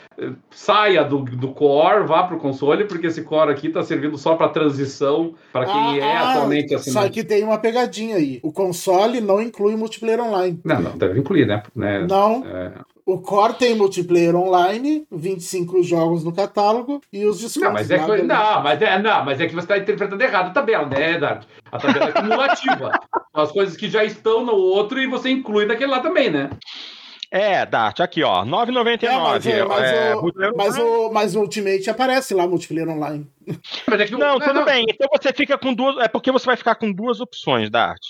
saia 0.50 1.02
do, 1.04 1.22
do 1.22 1.48
core, 1.48 2.06
vá 2.06 2.22
para 2.22 2.36
o 2.36 2.40
console, 2.40 2.84
porque 2.84 3.08
esse 3.08 3.22
core 3.22 3.50
aqui 3.50 3.68
está 3.68 3.82
servindo 3.82 4.16
só 4.16 4.36
para 4.36 4.48
transição 4.48 5.34
para 5.52 5.66
quem 5.66 5.74
ah, 5.74 5.96
é 5.96 6.16
ah, 6.16 6.30
atualmente 6.30 6.74
assim. 6.74 6.92
Só 6.92 7.08
que 7.08 7.24
tem 7.24 7.42
uma 7.42 7.58
pegadinha 7.58 8.16
aí. 8.16 8.40
O 8.42 8.52
console 8.52 9.20
não 9.20 9.42
inclui 9.42 9.76
multiplayer 9.76 10.20
online. 10.20 10.60
Não, 10.64 10.80
não, 10.80 10.96
deve 10.96 11.18
incluir, 11.18 11.46
né? 11.46 11.62
né? 11.74 12.06
Não. 12.08 12.44
É... 12.46 12.72
O 13.06 13.18
Core 13.18 13.54
tem 13.54 13.74
multiplayer 13.74 14.34
online, 14.34 15.06
25 15.12 15.82
jogos 15.82 16.24
no 16.24 16.34
catálogo 16.34 17.02
e 17.12 17.26
os 17.26 17.38
descontos. 17.38 17.62
Não, 17.62 17.72
mas 17.72 17.90
é, 17.90 17.98
que, 17.98 18.22
não, 18.22 18.62
mas 18.62 18.82
é, 18.82 18.98
não, 18.98 19.24
mas 19.24 19.40
é 19.40 19.46
que 19.46 19.54
você 19.54 19.60
está 19.60 19.76
interpretando 19.76 20.22
errado 20.22 20.46
a 20.48 20.50
tabela, 20.50 20.86
né, 20.86 21.18
Dart? 21.18 21.44
A 21.70 21.78
tabela 21.78 22.08
é 22.08 22.12
cumulativa. 22.12 22.92
As 23.34 23.52
coisas 23.52 23.76
que 23.76 23.90
já 23.90 24.04
estão 24.04 24.42
no 24.42 24.54
outro 24.54 24.98
e 24.98 25.06
você 25.06 25.28
inclui 25.28 25.66
naquele 25.66 25.90
lá 25.90 26.00
também, 26.00 26.30
né? 26.30 26.48
É, 27.30 27.66
Dart, 27.66 28.00
aqui 28.00 28.22
ó, 28.22 28.44
9,99. 28.44 29.02
É, 29.02 29.18
mas, 29.18 29.46
é, 29.46 29.64
mas, 29.64 29.90
é, 29.90 30.14
o, 30.14 30.32
mas, 30.56 30.78
o, 30.78 31.10
mas 31.12 31.36
o 31.36 31.40
Ultimate 31.40 31.90
aparece 31.90 32.32
lá, 32.32 32.46
multiplayer 32.46 32.88
online. 32.88 33.26
É 33.46 34.10
não, 34.12 34.38
tudo 34.38 34.54
não. 34.54 34.64
bem. 34.64 34.86
Então 34.88 35.08
você 35.12 35.32
fica 35.32 35.58
com 35.58 35.74
duas. 35.74 35.98
É 35.98 36.08
porque 36.08 36.32
você 36.32 36.46
vai 36.46 36.56
ficar 36.56 36.76
com 36.76 36.90
duas 36.90 37.20
opções, 37.20 37.68
Dart. 37.68 38.00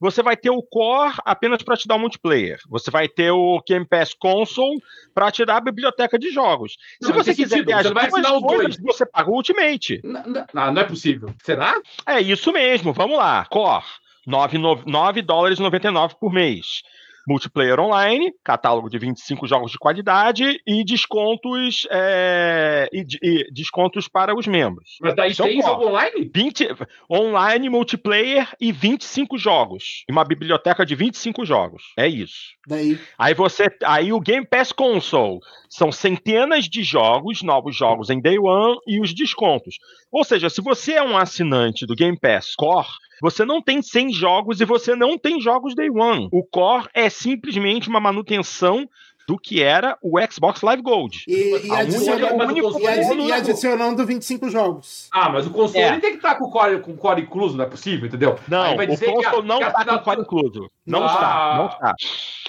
Você 0.00 0.22
vai 0.22 0.36
ter 0.36 0.50
o 0.50 0.62
Core 0.62 1.14
apenas 1.24 1.62
para 1.62 1.76
te 1.76 1.88
dar 1.88 1.96
o 1.96 1.98
multiplayer. 1.98 2.58
Você 2.68 2.90
vai 2.90 3.08
ter 3.08 3.30
o 3.30 3.60
Game 3.66 3.84
Pass 3.86 4.14
Console 4.14 4.80
para 5.14 5.30
te 5.30 5.44
dar 5.44 5.56
a 5.56 5.60
biblioteca 5.60 6.18
de 6.18 6.30
jogos. 6.30 6.76
Não, 7.00 7.08
Se 7.08 7.14
você 7.14 7.34
quiser 7.34 7.64
ter 7.64 7.72
as 7.72 7.86
você 7.86 7.94
vai 7.94 8.08
duas 8.08 8.42
coisas, 8.42 8.76
dois. 8.76 8.96
você 8.96 9.04
paga 9.06 9.30
o 9.30 9.34
Ultimate. 9.34 10.00
Não, 10.04 10.22
não, 10.52 10.72
não 10.72 10.82
é 10.82 10.84
possível. 10.84 11.34
Será? 11.42 11.74
É 12.06 12.20
isso 12.20 12.52
mesmo. 12.52 12.92
Vamos 12.92 13.18
lá. 13.18 13.44
Core. 13.46 13.84
9, 14.26 14.58
9, 14.58 14.82
9 14.86 15.22
dólares 15.22 15.58
99 15.58 16.16
por 16.20 16.30
mês 16.30 16.82
multiplayer 17.28 17.78
online, 17.78 18.32
catálogo 18.42 18.88
de 18.88 18.98
25 18.98 19.46
jogos 19.46 19.70
de 19.70 19.78
qualidade 19.78 20.58
e 20.66 20.82
descontos 20.82 21.86
é, 21.90 22.88
e, 22.90 23.04
e 23.22 23.52
descontos 23.52 24.08
para 24.08 24.34
os 24.34 24.46
membros. 24.46 24.96
Mas 25.00 25.14
daí 25.14 25.32
então, 25.32 25.46
tem 25.46 25.60
jogo 25.60 25.88
online? 25.88 26.30
20, 26.34 26.68
online, 27.10 27.68
multiplayer 27.68 28.48
e 28.58 28.72
25 28.72 29.36
jogos. 29.36 30.04
E 30.08 30.12
uma 30.12 30.24
biblioteca 30.24 30.86
de 30.86 30.94
25 30.94 31.44
jogos. 31.44 31.82
É 31.98 32.08
isso. 32.08 32.56
Daí. 32.66 32.98
Aí 33.18 33.34
você. 33.34 33.66
Aí 33.84 34.12
o 34.12 34.20
Game 34.20 34.46
Pass 34.46 34.72
Console 34.72 35.40
são 35.68 35.92
centenas 35.92 36.64
de 36.64 36.82
jogos, 36.82 37.42
novos 37.42 37.76
jogos 37.76 38.08
em 38.08 38.20
Day 38.20 38.38
One 38.38 38.78
e 38.86 39.00
os 39.00 39.14
descontos. 39.14 39.76
Ou 40.10 40.24
seja, 40.24 40.48
se 40.48 40.62
você 40.62 40.94
é 40.94 41.02
um 41.02 41.16
assinante 41.16 41.86
do 41.86 41.94
Game 41.94 42.18
Pass 42.18 42.54
Core, 42.56 42.88
você 43.20 43.44
não 43.44 43.60
tem 43.62 43.82
100 43.82 44.12
jogos 44.12 44.60
e 44.60 44.64
você 44.64 44.94
não 44.94 45.18
tem 45.18 45.40
jogos 45.40 45.74
Day 45.74 45.90
One. 45.90 46.28
O 46.32 46.42
Core 46.44 46.88
é 46.94 47.08
simplesmente 47.08 47.88
uma 47.88 48.00
manutenção 48.00 48.88
do 49.28 49.38
que 49.38 49.62
era 49.62 49.98
o 50.02 50.18
Xbox 50.30 50.62
Live 50.62 50.82
Gold. 50.82 51.24
E, 51.28 51.66
e, 51.66 51.70
adicionando, 51.70 53.28
e, 53.28 53.32
adicionando 53.32 54.06
25 54.06 54.48
jogos. 54.48 55.06
Ah, 55.12 55.28
mas 55.28 55.46
o 55.46 55.50
console 55.50 55.84
é. 55.84 56.00
tem 56.00 56.12
que 56.12 56.16
estar 56.16 56.30
tá 56.30 56.36
com 56.36 56.46
o 56.46 56.50
core, 56.50 56.80
com 56.80 56.96
core 56.96 57.20
incluso, 57.20 57.54
não 57.54 57.66
é 57.66 57.68
possível, 57.68 58.06
entendeu? 58.06 58.38
Não, 58.48 58.72
o 58.74 58.86
console 58.86 59.26
a, 59.26 59.42
não 59.42 59.60
está 59.60 59.84
com 59.84 59.94
o 59.94 60.02
core 60.02 60.20
incluso. 60.22 60.70
Não 60.86 61.02
ah. 61.02 61.06
está, 61.06 61.54
não 61.58 61.66
está. 61.66 61.94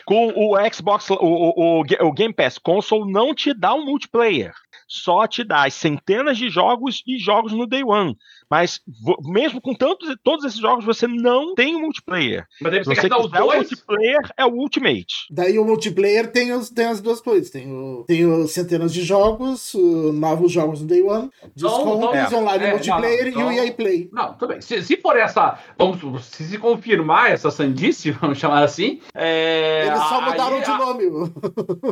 Com 0.05 0.27
o 0.29 0.73
Xbox, 0.73 1.09
o, 1.09 1.17
o, 1.19 1.81
o 1.81 2.13
Game 2.13 2.33
Pass 2.33 2.57
Console 2.57 3.11
não 3.11 3.35
te 3.35 3.53
dá 3.53 3.73
um 3.73 3.83
multiplayer 3.83 4.53
só 4.89 5.27
te 5.27 5.43
dá 5.43 5.67
as 5.67 5.75
centenas 5.75 6.35
de 6.37 6.49
jogos 6.49 7.03
e 7.05 7.19
jogos 7.19 7.53
no 7.53 7.67
Day 7.67 7.83
One. 7.83 8.17
Mas 8.49 8.81
mesmo 9.23 9.61
com 9.61 9.75
tantos, 9.75 10.13
todos 10.23 10.43
esses 10.43 10.59
jogos, 10.59 10.83
você 10.83 11.07
não 11.07 11.53
tem 11.53 11.79
multiplayer. 11.79 12.47
Mas 12.59 12.71
deve 12.71 12.83
Se 12.83 12.95
você 12.95 13.01
quiser, 13.09 13.15
os 13.15 13.31
dois... 13.31 13.43
o 13.43 13.57
multiplayer 13.57 14.33
é 14.35 14.45
o 14.45 14.49
Ultimate. 14.49 15.27
Daí 15.29 15.59
o 15.59 15.63
multiplayer 15.63 16.31
tem, 16.31 16.51
os, 16.51 16.69
tem 16.71 16.87
as 16.87 16.99
duas 16.99 17.21
coisas. 17.21 17.51
Tem, 17.51 17.71
o, 17.71 18.03
tem 18.07 18.25
os 18.25 18.51
centenas 18.51 18.91
de 18.91 19.03
jogos, 19.03 19.73
novos 20.13 20.51
jogos 20.51 20.81
no 20.81 20.87
Day 20.87 21.03
One, 21.03 21.29
descontos, 21.55 22.15
é, 22.15 22.35
online 22.35 22.65
é, 22.65 22.71
multiplayer 22.71 23.31
não, 23.31 23.41
não, 23.41 23.51
e 23.53 23.59
o 23.59 23.63
EA 23.63 23.71
Play. 23.71 24.09
Não, 24.11 24.33
tudo 24.33 24.49
bem. 24.49 24.61
Se, 24.61 24.81
se 24.81 24.97
for 24.97 25.15
essa, 25.15 25.59
vamos, 25.77 26.25
se, 26.25 26.43
se 26.45 26.57
confirmar 26.57 27.31
essa 27.31 27.51
sandice, 27.51 28.09
vamos 28.19 28.39
chamar 28.39 28.63
assim... 28.63 28.99
É, 29.13 29.85
Eles 29.85 29.99
só 29.99 30.21
mudaram 30.21 30.57
aí, 30.57 30.63
de 30.63 30.69
nome. 30.69 31.31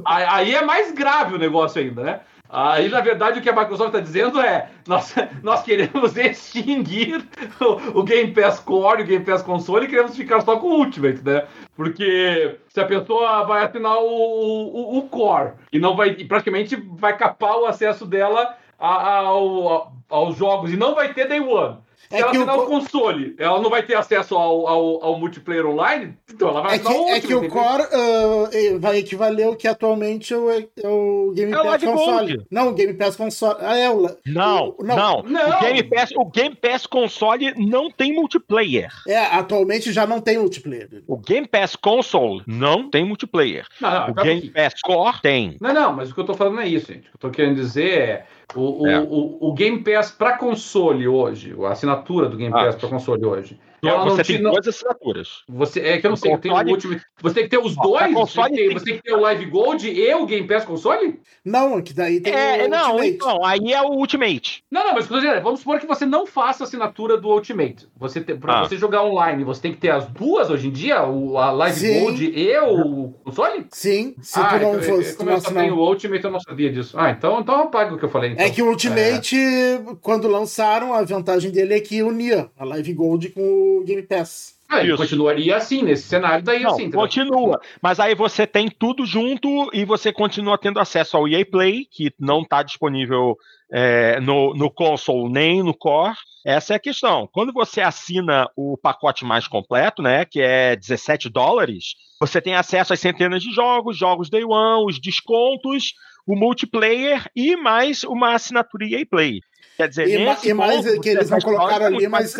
Aí, 0.03 0.25
aí 0.27 0.55
é 0.55 0.65
mais 0.65 0.91
grave 0.91 1.35
o 1.35 1.39
negócio 1.39 1.79
ainda, 1.79 2.03
né? 2.03 2.21
Aí, 2.49 2.87
na 2.87 3.01
verdade, 3.01 3.39
o 3.39 3.41
que 3.41 3.49
a 3.49 3.55
Microsoft 3.55 3.89
está 3.89 3.99
dizendo 3.99 4.39
é: 4.39 4.69
nós, 4.87 5.13
nós 5.43 5.63
queremos 5.63 6.15
extinguir 6.15 7.25
o, 7.59 7.99
o, 7.99 8.03
Game 8.03 8.33
Pass 8.33 8.59
Core, 8.59 9.03
o 9.03 9.05
Game 9.05 9.25
Pass 9.25 9.41
Console 9.41 9.85
e 9.85 9.89
queremos 9.89 10.15
ficar 10.15 10.41
só 10.41 10.57
com 10.57 10.67
o 10.67 10.79
Ultimate, 10.79 11.21
né? 11.23 11.45
Porque 11.75 12.57
se 12.69 12.79
a 12.79 12.85
pessoa 12.85 13.43
vai 13.43 13.65
assinar 13.65 13.97
o, 13.97 14.07
o, 14.07 14.97
o 14.97 15.09
Core 15.09 15.53
e 15.71 15.79
não 15.79 15.95
vai 15.95 16.09
e 16.09 16.25
praticamente 16.25 16.75
vai 16.75 17.17
capar 17.17 17.57
o 17.57 17.65
acesso 17.65 18.05
dela 18.05 18.55
ao, 18.79 19.93
aos 20.09 20.37
jogos 20.37 20.71
e 20.71 20.77
não 20.77 20.95
vai 20.95 21.13
ter 21.13 21.27
Day 21.27 21.39
One. 21.39 21.77
Se 22.09 22.15
é 22.15 22.19
ela 22.19 22.31
assinar 22.31 22.57
o... 22.57 22.63
o... 22.63 22.65
console, 22.67 23.35
ela 23.37 23.61
não 23.61 23.69
vai 23.69 23.83
ter 23.83 23.95
acesso 23.95 24.35
ao, 24.35 24.67
ao, 24.67 25.03
ao 25.03 25.19
multiplayer 25.19 25.65
online, 25.65 26.17
então 26.31 26.49
ela 26.49 26.61
vai 26.61 26.75
é 26.75 26.79
que, 26.79 26.87
o 26.87 27.09
É 27.09 27.19
que 27.19 27.33
o 27.33 27.49
Core 27.49 27.83
uh, 27.83 28.79
vai 28.79 28.97
equivaler 28.97 29.47
ao 29.47 29.55
que 29.55 29.67
atualmente 29.67 30.33
é 30.33 30.37
o, 30.37 30.49
é 30.51 30.87
o 30.87 31.33
Game 31.35 31.51
é 31.51 31.55
Pass 31.55 31.83
Console. 31.83 32.33
Gold. 32.35 32.47
Não, 32.49 32.69
o 32.69 32.73
Game 32.73 32.93
Pass 32.93 33.15
Console. 33.15 33.57
Ah, 33.59 33.77
é 33.77 33.89
o... 33.89 34.17
Não, 34.25 34.75
o, 34.77 34.83
não, 34.83 34.95
não, 34.95 35.23
não. 35.23 35.57
O, 35.57 35.59
Game 35.61 35.83
Pass, 35.83 36.11
o 36.15 36.25
Game 36.25 36.55
Pass 36.55 36.85
Console 36.85 37.53
não 37.57 37.91
tem 37.91 38.13
multiplayer. 38.13 38.91
É, 39.07 39.17
atualmente 39.17 39.91
já 39.91 40.07
não 40.07 40.21
tem 40.21 40.37
multiplayer. 40.37 41.03
O 41.07 41.17
Game 41.17 41.47
Pass 41.47 41.75
Console 41.75 42.41
não 42.47 42.89
tem 42.89 43.05
multiplayer. 43.05 43.65
Não, 43.81 43.91
não, 43.91 44.09
o 44.09 44.13
Game 44.13 44.49
Pass 44.49 44.81
Core 44.81 45.21
tem. 45.21 45.57
Não, 45.59 45.73
não, 45.73 45.93
mas 45.93 46.09
o 46.09 46.13
que 46.13 46.19
eu 46.19 46.25
tô 46.25 46.33
falando 46.33 46.61
é 46.61 46.67
isso, 46.67 46.91
gente. 46.93 47.07
O 47.07 47.11
que 47.11 47.15
eu 47.15 47.19
tô 47.19 47.29
querendo 47.29 47.55
dizer 47.55 47.99
é 47.99 48.25
o, 48.55 48.87
é. 48.87 48.99
o, 48.99 49.37
o, 49.41 49.53
Game 49.53 49.83
Pass 49.83 50.09
para 50.11 50.37
console 50.37 51.07
hoje, 51.07 51.55
a 51.65 51.71
assinatura 51.71 52.29
do 52.29 52.37
Game 52.37 52.53
ah. 52.53 52.65
Pass 52.65 52.75
ah. 52.75 52.79
para 52.79 52.89
console 52.89 53.25
hoje, 53.25 53.59
ela 53.83 54.03
você 54.05 54.23
tem 54.23 54.41
não... 54.41 54.51
duas 54.51 54.67
assinaturas. 54.67 55.43
Você, 55.47 55.79
é 55.81 55.97
que 55.99 56.07
eu 56.07 56.09
não 56.09 56.17
sei, 56.17 56.35
tem 56.37 56.51
o 56.51 56.69
último. 56.69 56.99
Você 57.21 57.35
tem 57.35 57.43
que 57.43 57.49
ter 57.49 57.59
os 57.59 57.75
dois? 57.75 58.11
Você 58.13 58.41
tem, 58.43 58.53
tem, 58.53 58.73
você 58.73 58.85
tem 58.85 58.95
que 58.95 59.03
ter 59.03 59.13
o 59.13 59.21
Live 59.21 59.45
Gold 59.45 59.89
e 59.89 60.13
o 60.15 60.25
Game 60.25 60.47
Pass 60.47 60.65
console? 60.65 61.19
Não, 61.45 61.81
que 61.81 61.93
daí 61.93 62.19
tem 62.19 62.33
é, 62.33 62.65
o 62.65 62.69
não, 62.69 62.95
Ultimate. 62.95 63.09
Então, 63.09 63.45
aí 63.45 63.73
é 63.73 63.81
o 63.81 63.91
Ultimate. 63.91 64.63
Não, 64.71 64.85
não, 64.85 64.93
mas 64.93 65.07
vamos 65.07 65.59
supor 65.59 65.79
que 65.79 65.85
você 65.85 66.05
não 66.05 66.25
faça 66.25 66.63
a 66.63 66.65
assinatura 66.65 67.17
do 67.17 67.29
Ultimate. 67.29 67.87
Você 67.97 68.21
tem, 68.21 68.37
pra 68.37 68.59
ah. 68.59 68.67
você 68.67 68.77
jogar 68.77 69.03
online, 69.03 69.43
você 69.43 69.61
tem 69.61 69.71
que 69.71 69.77
ter 69.77 69.91
as 69.91 70.07
duas 70.07 70.49
hoje 70.49 70.67
em 70.67 70.71
dia? 70.71 71.05
O, 71.05 71.37
a 71.37 71.51
Live 71.51 71.79
Sim. 71.79 71.99
Gold 71.99 72.25
e 72.25 72.57
o 72.59 73.13
console? 73.23 73.65
Sim, 73.71 74.15
se 74.21 74.39
ah, 74.39 74.57
tu 74.57 74.59
não 74.59 74.81
fosse. 74.81 75.15
Como 75.15 75.29
eu 75.29 75.39
só 75.39 75.51
tenho 75.51 75.75
o 75.75 75.87
Ultimate, 75.87 76.23
eu 76.23 76.31
não 76.31 76.39
sabia 76.39 76.71
disso. 76.71 76.97
Ah, 76.99 77.11
então, 77.11 77.39
então 77.39 77.63
apaga 77.63 77.93
o 77.93 77.97
que 77.97 78.05
eu 78.05 78.09
falei. 78.09 78.31
Então. 78.31 78.45
É 78.45 78.49
que 78.49 78.61
o 78.61 78.69
Ultimate, 78.69 79.35
é. 79.35 79.79
quando 80.01 80.27
lançaram, 80.27 80.93
a 80.93 81.03
vantagem 81.03 81.51
dele 81.51 81.75
é 81.75 81.79
que 81.79 82.01
unia 82.01 82.49
a 82.57 82.65
Live 82.65 82.93
Gold 82.93 83.29
com 83.29 83.41
o 83.41 83.66
Game 83.85 84.03
Pass. 84.03 84.57
Ah, 84.69 84.81
ele 84.81 84.97
continuaria 84.97 85.55
assim, 85.55 85.81
nesse 85.81 86.03
cenário 86.03 86.43
daí 86.43 86.61
Não, 86.61 86.71
assim. 86.71 86.91
Continua. 86.91 87.61
Mas 87.81 87.99
aí 87.99 88.13
você 88.13 88.45
tem 88.45 88.69
tudo 88.69 89.05
junto 89.05 89.69
e 89.73 89.85
você 89.85 90.11
continua 90.11 90.57
tendo 90.57 90.79
acesso 90.79 91.15
ao 91.15 91.27
EA 91.27 91.45
Play, 91.45 91.85
que 91.89 92.11
não 92.19 92.41
está 92.41 92.63
disponível 92.63 93.37
é, 93.71 94.19
no, 94.19 94.53
no 94.53 94.69
console 94.69 95.31
nem 95.31 95.63
no 95.63 95.73
core. 95.73 96.15
Essa 96.45 96.73
é 96.73 96.75
a 96.75 96.79
questão. 96.79 97.29
Quando 97.31 97.53
você 97.53 97.81
assina 97.81 98.49
o 98.55 98.77
pacote 98.77 99.23
mais 99.23 99.47
completo, 99.47 100.01
né, 100.01 100.25
que 100.25 100.41
é 100.41 100.75
17 100.75 101.29
dólares, 101.29 101.95
você 102.19 102.41
tem 102.41 102.55
acesso 102.55 102.93
a 102.93 102.97
centenas 102.97 103.43
de 103.43 103.53
jogos, 103.53 103.97
jogos 103.97 104.29
Day 104.29 104.43
One, 104.43 104.85
os 104.85 104.99
descontos, 104.99 105.93
o 106.25 106.35
multiplayer 106.35 107.25
e 107.33 107.55
mais 107.55 108.03
uma 108.03 108.33
assinatura 108.33 108.85
EA 108.85 109.05
Play. 109.05 109.39
Quer 109.77 109.89
dizer, 109.89 110.09
e, 110.09 110.25
nesse 110.25 110.49
e 110.49 110.53
mais 110.55 110.83
ponto, 110.83 111.01
que 111.01 111.09
eles 111.09 111.29
não 111.29 111.39
colocaram 111.39 111.85
ali, 111.85 112.07
mas 112.07 112.35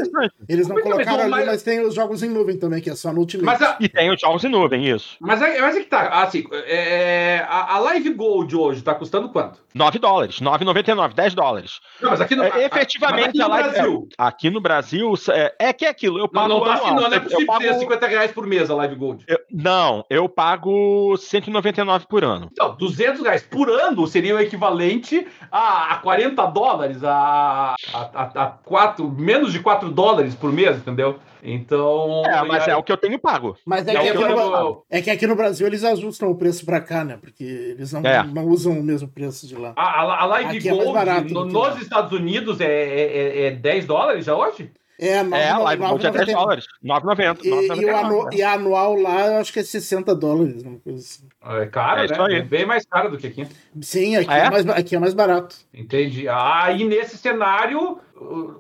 eles 0.50 0.68
não 0.68 0.82
colocaram 0.82 1.32
ali, 1.32 1.46
mas 1.46 1.62
tem 1.62 1.80
os 1.82 1.94
jogos 1.94 2.24
em 2.24 2.30
nuvem 2.30 2.58
também, 2.58 2.82
que 2.82 2.90
é 2.90 2.96
só 2.96 3.14
no 3.14 3.20
Ultimate. 3.20 3.46
Mas 3.46 3.62
a... 3.62 3.78
E 3.80 3.88
tem 3.88 4.12
os 4.12 4.20
jogos 4.20 4.44
em 4.44 4.50
nuvem, 4.50 4.90
isso. 4.90 5.18
Mas 5.20 5.40
é, 5.40 5.62
mas 5.62 5.76
é 5.76 5.80
que 5.82 5.86
tá, 5.86 6.08
assim, 6.24 6.44
é, 6.52 7.46
a, 7.48 7.76
a, 7.76 7.80
Live 7.80 8.10
Gold 8.14 8.56
hoje 8.56 8.82
tá 8.82 8.96
custando 8.96 9.30
quanto? 9.30 9.60
9 9.76 10.00
dólares, 10.00 10.42
9,99, 10.42 11.14
10 11.14 11.36
dólares. 11.36 11.80
Não, 12.02 12.10
mas 12.10 12.22
aqui 12.22 12.36
no, 12.36 12.44
é, 12.44 12.66
efetivamente, 12.66 13.30
aqui 13.30 13.38
no 13.38 13.50
Live, 13.50 13.70
Brasil. 13.70 14.10
É, 14.10 14.24
aqui 14.24 14.50
no 14.50 14.60
Brasil, 14.60 15.14
é, 15.30 15.56
é, 15.60 15.74
que 15.74 15.86
é 15.86 15.90
aquilo, 15.90 16.18
eu 16.18 16.28
pago 16.28 16.48
Não, 16.48 16.58
não 16.58 16.66
tá 16.66 16.74
assim, 16.74 16.88
não, 16.88 16.96
não 16.96 17.14
é 17.14 17.20
possível 17.20 17.46
pago, 17.46 17.60
ter 17.60 17.74
50 17.76 18.08
reais 18.08 18.32
por 18.32 18.48
mês 18.48 18.72
a 18.72 18.76
Live 18.76 18.96
Gold. 18.96 19.24
Eu, 19.28 19.40
não, 19.52 20.04
eu 20.10 20.28
pago 20.28 21.16
199 21.18 22.08
por 22.08 22.24
ano. 22.24 22.50
Então, 22.52 22.76
200 22.76 23.22
reais 23.22 23.44
por 23.44 23.70
ano 23.70 24.08
seria 24.08 24.36
o 24.36 24.40
equivalente 24.40 25.28
a, 25.52 25.94
a 25.94 25.98
40 25.98 26.44
dólares, 26.48 27.04
a, 27.04 27.27
a 27.28 27.76
a, 27.94 28.44
a, 28.44 28.48
quatro, 28.64 29.10
menos 29.10 29.52
de 29.52 29.60
4 29.60 29.90
dólares 29.92 30.36
por 30.36 30.52
mês, 30.52 30.78
entendeu? 30.78 31.20
Então. 31.44 32.24
É, 32.26 32.44
mas 32.44 32.64
aí... 32.64 32.72
é 32.72 32.76
o 32.76 32.84
que 32.84 32.92
eu 32.92 32.98
tenho 32.98 33.20
pago. 33.20 33.58
Mas 33.66 33.88
é, 33.88 33.94
é, 33.94 34.02
que, 34.02 34.10
aqui 34.10 34.34
no... 34.34 34.84
é 34.90 35.02
que 35.02 35.10
aqui 35.10 35.28
no 35.28 35.36
Brasil 35.36 35.68
eles 35.68 35.84
ajustam 35.84 36.30
o 36.30 36.36
preço 36.36 36.66
pra 36.66 36.82
cá, 36.82 37.04
né? 37.04 37.18
Porque 37.20 37.44
eles 37.44 37.92
não, 37.94 38.02
é. 38.02 38.24
não 38.24 38.46
usam 38.46 38.74
o 38.74 38.84
mesmo 38.84 39.08
preço 39.08 39.48
de 39.48 39.56
lá. 39.56 39.74
A, 39.76 39.84
a, 39.84 40.24
a 40.24 40.26
Live 40.26 40.58
aqui 40.58 40.70
é 40.70 40.72
Gold 40.72 40.98
é 40.98 41.22
no, 41.34 41.46
nos 41.46 41.82
Estados 41.82 42.12
Unidos 42.12 42.60
é, 42.60 42.66
é, 42.66 43.48
é 43.48 43.52
10 43.52 43.86
dólares 43.86 44.26
já 44.26 44.36
hoje? 44.36 44.72
É, 45.00 45.22
9, 45.22 45.36
é, 45.36 45.50
a 45.50 45.58
Live 45.60 45.84
Gold 45.84 46.08
é 46.08 46.12
10 46.12 46.28
dólares. 46.34 46.66
9,90. 46.84 47.40
E, 47.44 47.50
e, 47.50 47.86
o 47.86 47.98
anu, 47.98 48.30
e 48.34 48.42
anual 48.42 48.96
lá, 48.96 49.28
eu 49.28 49.38
acho 49.38 49.54
que 49.54 49.60
é 49.60 49.64
60 49.64 50.16
dólares. 50.16 50.64
Uma 50.64 50.80
coisa 50.80 51.00
assim. 51.00 51.28
É 51.62 51.66
caro, 51.68 52.02
é 52.02 52.08
né? 52.08 52.40
É 52.40 52.42
bem 52.42 52.66
mais 52.66 52.86
caro 52.86 53.12
do 53.12 53.18
que 53.18 53.28
aqui. 53.28 53.48
Sim, 53.80 54.16
aqui, 54.16 54.28
ah, 54.30 54.38
é? 54.38 54.46
é? 54.46 54.50
mais, 54.50 54.70
aqui 54.70 54.96
é 54.96 55.00
mais 55.00 55.14
barato. 55.14 55.56
Entendi. 55.72 56.28
Aí 56.28 56.84
ah, 56.84 56.88
nesse 56.88 57.18
cenário, 57.18 58.00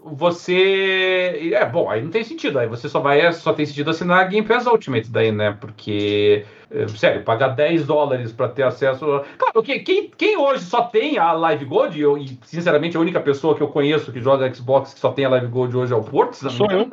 você. 0.03 1.51
É, 1.53 1.65
bom, 1.65 1.89
aí 1.89 2.03
não 2.03 2.11
tem 2.11 2.23
sentido. 2.23 2.59
Aí 2.59 2.67
você 2.67 2.87
só 2.87 2.99
vai. 2.99 3.31
Só 3.33 3.51
tem 3.51 3.65
sentido 3.65 3.89
assinar 3.89 4.19
a 4.19 4.23
Game 4.25 4.47
Pass 4.47 4.67
Ultimate 4.67 5.09
daí, 5.09 5.31
né? 5.31 5.57
Porque 5.59 6.45
sério, 6.97 7.23
pagar 7.23 7.49
10 7.49 7.85
dólares 7.85 8.31
para 8.31 8.49
ter 8.49 8.63
acesso. 8.63 9.23
Claro, 9.37 9.63
quem, 9.63 9.83
quem 10.09 10.37
hoje 10.37 10.63
só 10.63 10.83
tem 10.83 11.17
a 11.17 11.31
Live 11.31 11.65
Gold, 11.65 11.99
eu, 11.99 12.17
e 12.17 12.37
sinceramente 12.43 12.97
a 12.97 12.99
única 12.99 13.19
pessoa 13.19 13.55
que 13.55 13.61
eu 13.61 13.69
conheço 13.69 14.11
que 14.11 14.19
joga 14.19 14.53
Xbox 14.53 14.93
que 14.93 14.99
só 14.99 15.11
tem 15.11 15.25
a 15.25 15.29
Live 15.29 15.47
Gold 15.47 15.75
hoje 15.75 15.93
é 15.93 15.95
o 15.95 16.03
Porto. 16.03 16.35
Sou 16.49 16.69
eu. 16.69 16.79
Uhum. 16.79 16.89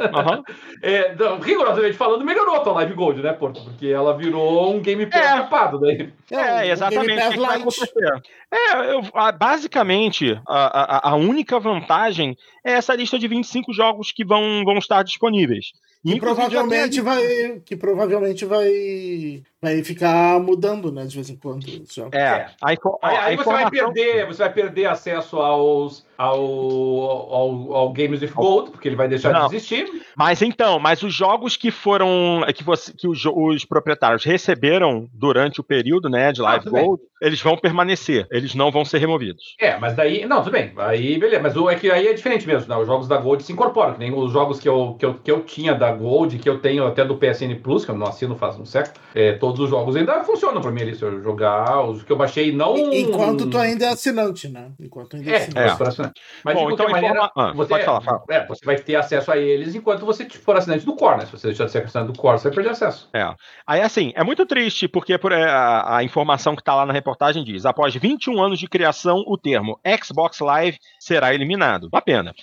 é, 0.82 1.14
rigorosamente 1.42 1.96
falando, 1.96 2.24
melhorou 2.24 2.56
a 2.56 2.60
tua 2.60 2.74
Live 2.74 2.94
Gold, 2.94 3.22
né, 3.22 3.32
Porto? 3.32 3.62
Porque 3.64 3.88
ela 3.88 4.16
virou 4.16 4.74
um 4.74 4.80
Game 4.80 5.06
Pass 5.06 5.20
é. 5.20 5.36
capado 5.38 5.80
daí. 5.80 6.12
É, 6.30 6.68
é 6.68 6.70
exatamente. 6.70 7.26
O 7.26 7.30
que 7.32 7.40
vai 7.40 7.56
acontecer? 7.56 8.22
É, 8.52 8.94
eu, 8.94 9.02
basicamente, 9.36 10.40
a, 10.46 11.09
a, 11.09 11.10
a 11.10 11.14
única 11.16 11.59
vantagem 11.59 12.36
é 12.64 12.72
essa 12.72 12.94
lista 12.94 13.18
de 13.18 13.26
25 13.26 13.72
jogos 13.72 14.12
que 14.12 14.24
vão, 14.24 14.62
vão 14.64 14.78
estar 14.78 15.02
disponíveis. 15.02 15.72
Que 16.05 16.20
provavelmente 16.20 17.01
vai. 17.01 17.60
Que 17.64 17.76
provavelmente 17.76 18.44
vai. 18.44 19.43
Vai 19.60 19.82
ficar 19.82 20.39
mudando, 20.39 20.93
né? 20.93 21.06
De 21.06 21.14
vez 21.14 21.31
em 21.31 21.36
quando. 21.36 21.66
É. 22.12 22.18
é. 22.18 22.51
Aí, 22.62 22.76
aí, 23.02 23.16
aí 23.16 23.36
você 23.36 23.51
vai 23.51 23.70
perder, 23.70 24.26
você 24.26 24.43
vai 24.43 24.52
perder 24.52 24.86
acesso 24.86 25.39
aos 25.39 26.06
ao, 26.16 26.40
ao, 26.40 27.74
ao 27.74 27.92
Games 27.92 28.22
with 28.22 28.30
Gold, 28.30 28.70
porque 28.70 28.88
ele 28.88 28.96
vai 28.96 29.08
deixar 29.08 29.32
Não. 29.32 29.48
de 29.48 29.56
existir. 29.56 29.86
Mas 30.16 30.42
então, 30.42 30.78
mas 30.78 31.02
os 31.02 31.12
jogos 31.12 31.56
que 31.56 31.70
foram. 31.70 32.44
que, 32.54 32.62
você, 32.62 32.92
que 32.92 33.08
os, 33.08 33.24
os 33.24 33.64
proprietários 33.64 34.24
receberam 34.24 35.08
durante 35.12 35.60
o 35.60 35.64
período 35.64 36.08
né, 36.08 36.32
de 36.32 36.40
Live 36.40 36.66
ah, 36.68 36.70
Gold, 36.70 37.02
bem. 37.02 37.28
eles 37.28 37.40
vão 37.40 37.56
permanecer, 37.56 38.26
eles 38.30 38.54
não 38.54 38.70
vão 38.70 38.84
ser 38.84 38.98
removidos. 38.98 39.56
É, 39.58 39.76
mas 39.78 39.94
daí. 39.94 40.24
Não, 40.26 40.38
tudo 40.38 40.52
bem. 40.52 40.72
Aí, 40.76 41.18
beleza. 41.18 41.42
Mas 41.42 41.56
o, 41.56 41.68
é 41.68 41.74
que 41.74 41.90
aí 41.90 42.06
é 42.06 42.12
diferente 42.12 42.46
mesmo. 42.46 42.68
Né? 42.68 42.76
Os 42.80 42.86
jogos 42.86 43.08
da 43.08 43.16
Gold 43.16 43.42
se 43.42 43.52
incorporam, 43.52 43.94
que 43.94 43.98
nem 43.98 44.14
os 44.14 44.32
jogos 44.32 44.60
que 44.60 44.68
eu, 44.68 44.94
que 44.98 45.04
eu, 45.04 45.14
que 45.14 45.30
eu 45.30 45.42
tinha 45.42 45.74
da 45.74 45.90
Gold, 45.92 46.38
que 46.38 46.48
eu 46.48 46.58
tenho 46.60 46.86
até 46.86 47.04
do 47.04 47.16
PSN 47.16 47.54
Plus, 47.62 47.84
que 47.84 47.90
eu 47.90 47.96
não 47.96 48.06
assino 48.06 48.36
faz 48.36 48.58
um 48.58 48.64
século. 48.64 48.94
É, 49.14 49.32
todos 49.32 49.60
os 49.60 49.70
jogos 49.70 49.96
ainda 49.96 50.22
funcionam 50.24 50.60
pra 50.60 50.70
mim 50.70 50.82
ali. 50.82 50.94
Se 50.94 51.02
eu 51.02 51.20
jogar, 51.22 51.82
os 51.88 52.02
que 52.02 52.12
eu 52.12 52.16
baixei 52.16 52.52
não. 52.52 52.76
Enquanto 52.92 53.48
tu 53.48 53.58
ainda 53.58 53.86
é 53.86 53.88
assinante, 53.88 54.48
né? 54.48 54.70
Enquanto 54.78 55.16
ainda 55.16 55.30
é, 55.30 55.34
é 55.34 55.36
assinante. 55.36 56.02
É. 56.02 56.03
Mas 56.44 56.55
Bom, 56.55 56.60
de 56.60 56.76
qualquer 56.76 56.82
então, 56.82 56.90
maneira, 56.90 57.16
informa... 57.16 57.51
ah, 57.51 57.52
você, 57.55 57.68
pode 57.68 57.85
falar, 57.85 58.01
fala. 58.01 58.24
É, 58.31 58.47
você 58.47 58.64
vai 58.64 58.76
ter 58.76 58.97
acesso 58.97 59.31
a 59.31 59.36
eles 59.36 59.74
enquanto 59.74 60.05
você 60.05 60.28
for 60.28 60.56
assinante 60.56 60.85
do 60.85 60.97
Core, 60.97 61.18
né? 61.18 61.26
Se 61.26 61.32
você 61.32 61.48
deixar 61.48 61.64
de 61.66 61.72
ser 61.72 61.85
assinante 61.85 62.12
do 62.12 62.18
Core, 62.18 62.39
você 62.39 62.48
vai 62.48 62.55
perder 62.55 62.70
acesso. 62.70 63.09
É. 63.12 63.35
Aí, 63.66 63.81
assim, 63.81 64.12
é 64.14 64.24
muito 64.24 64.47
triste, 64.47 64.89
porque 64.89 65.16
por, 65.18 65.32
é, 65.32 65.44
a, 65.44 65.98
a, 65.98 66.05
informação 66.05 66.55
que 66.55 66.62
está 66.62 66.74
lá 66.74 66.86
na 66.86 66.93
reportagem 66.93 67.44
diz: 67.44 67.64
após 67.66 67.94
21 67.94 68.43
anos 68.43 68.59
de 68.59 68.68
criação, 68.68 69.24
o 69.26 69.36
termo 69.39 69.78
Xbox 70.02 70.40
Live 70.40 70.78
será 70.98 71.35
eliminado. 71.35 71.89
Uma 71.93 72.02
pena. 72.02 72.35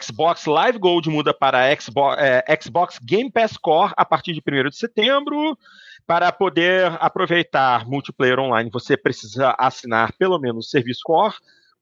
Xbox 0.00 0.46
Live 0.46 0.78
Gold 0.78 1.08
muda 1.10 1.34
para 1.34 1.74
Xbox, 1.78 2.22
é, 2.22 2.58
Xbox 2.60 2.98
Game 2.98 3.30
Pass 3.30 3.56
Core 3.56 3.92
a 3.96 4.04
partir 4.04 4.32
de 4.32 4.42
1 4.46 4.68
de 4.68 4.76
setembro. 4.76 5.56
Para 6.06 6.30
poder 6.30 6.98
aproveitar 7.00 7.86
multiplayer 7.86 8.38
online, 8.38 8.68
você 8.70 8.94
precisa 8.94 9.54
assinar 9.58 10.12
pelo 10.18 10.38
menos 10.38 10.66
o 10.66 10.68
serviço 10.68 11.00
Core 11.02 11.34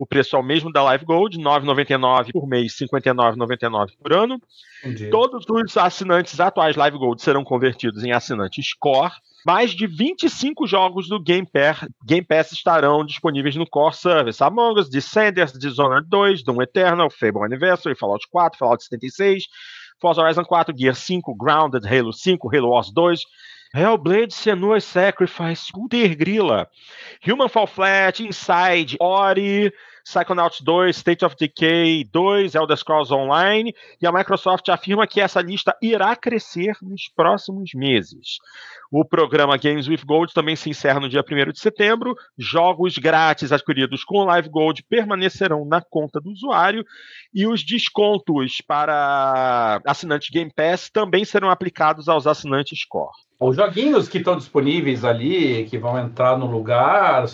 o 0.03 0.07
preço 0.07 0.35
é 0.35 0.39
o 0.41 0.43
mesmo 0.43 0.73
da 0.73 0.83
Live 0.83 1.05
Gold, 1.05 1.37
R$ 1.37 1.45
9,99 1.45 2.33
por 2.33 2.49
mês, 2.49 2.77
R$ 2.81 2.89
59,99 2.89 3.91
por 4.03 4.13
ano. 4.13 4.43
Entendi. 4.81 5.09
Todos 5.11 5.47
os 5.49 5.77
assinantes 5.77 6.41
atuais 6.41 6.75
Live 6.75 6.99
Gold 6.99 7.23
serão 7.23 7.45
convertidos 7.45 8.03
em 8.03 8.11
assinantes 8.11 8.75
Core. 8.75 9.13
Mais 9.47 9.71
de 9.71 9.87
25 9.87 10.67
jogos 10.67 11.09
do 11.09 11.23
Game 11.23 11.47
Pass, 11.47 11.89
Game 12.05 12.27
Pass 12.27 12.51
estarão 12.51 13.07
disponíveis 13.07 13.55
no 13.55 13.65
Core 13.65 13.95
Service. 13.95 14.43
Among 14.43 14.81
Us, 14.81 14.91
Descenders, 14.91 15.53
Dishonored 15.53 16.09
2, 16.09 16.43
Doom 16.43 16.63
Eternal, 16.63 17.09
Fable 17.09 17.45
Anniversary, 17.45 17.95
Fallout 17.95 18.27
4, 18.29 18.59
Fallout 18.59 18.83
76, 18.83 19.45
Forza 20.01 20.21
Horizon 20.21 20.45
4, 20.45 20.75
Gear 20.77 20.97
5, 20.97 21.33
Grounded, 21.37 21.87
Halo 21.87 22.13
5, 22.13 22.49
Halo 22.53 22.71
Wars 22.71 22.91
2, 22.91 23.25
Hellblade, 23.73 24.33
Senua's 24.33 24.85
Sacrifice, 24.85 25.61
Scooter 25.61 26.17
Grilla, 26.17 26.67
Human 27.25 27.49
Fall 27.49 27.69
Flat, 27.69 28.19
Inside, 28.19 28.97
Ori, 28.99 29.73
Psychonauts 30.05 30.61
2, 30.61 30.97
State 30.97 31.25
of 31.25 31.37
Decay 31.39 32.05
2, 32.05 32.55
Elder 32.55 32.77
Scrolls 32.77 33.13
Online, 33.13 33.75
e 34.01 34.07
a 34.07 34.13
Microsoft 34.13 34.69
afirma 34.69 35.07
que 35.07 35.21
essa 35.21 35.41
lista 35.41 35.77
irá 35.81 36.15
crescer 36.17 36.77
nos 36.83 37.09
próximos 37.15 37.71
meses. 37.75 38.39
O 38.91 39.05
programa 39.05 39.57
Games 39.57 39.89
with 39.89 40.03
Gold 40.05 40.35
também 40.35 40.55
se 40.55 40.69
encerra 40.69 41.01
no 41.01 41.09
dia 41.09 41.23
1 41.23 41.53
de 41.53 41.61
setembro. 41.61 42.15
Jogos 42.37 42.99
grátis 42.99 43.51
adquiridos 43.51 44.05
com 44.05 44.25
Live 44.25 44.51
Gold 44.51 44.83
permanecerão 44.89 45.65
na 45.65 45.81
conta 45.81 46.21
do 46.21 46.31
usuário 46.31 46.85
e 47.33 47.47
os 47.47 47.65
descontos 47.65 48.61
para 48.67 49.81
assinantes 49.87 50.29
Game 50.31 50.53
Pass 50.55 50.91
também 50.91 51.25
serão 51.25 51.49
aplicados 51.49 52.09
aos 52.09 52.27
assinantes 52.27 52.85
Core. 52.85 53.13
Os 53.41 53.57
joguinhos 53.57 54.09
que 54.09 54.19
estão 54.19 54.37
disponíveis 54.37 55.05
ali, 55.05 55.65
que 55.65 55.77
vão 55.77 55.99
entrar 55.99 56.39
no 56.39 56.47
lugar, 56.47 57.25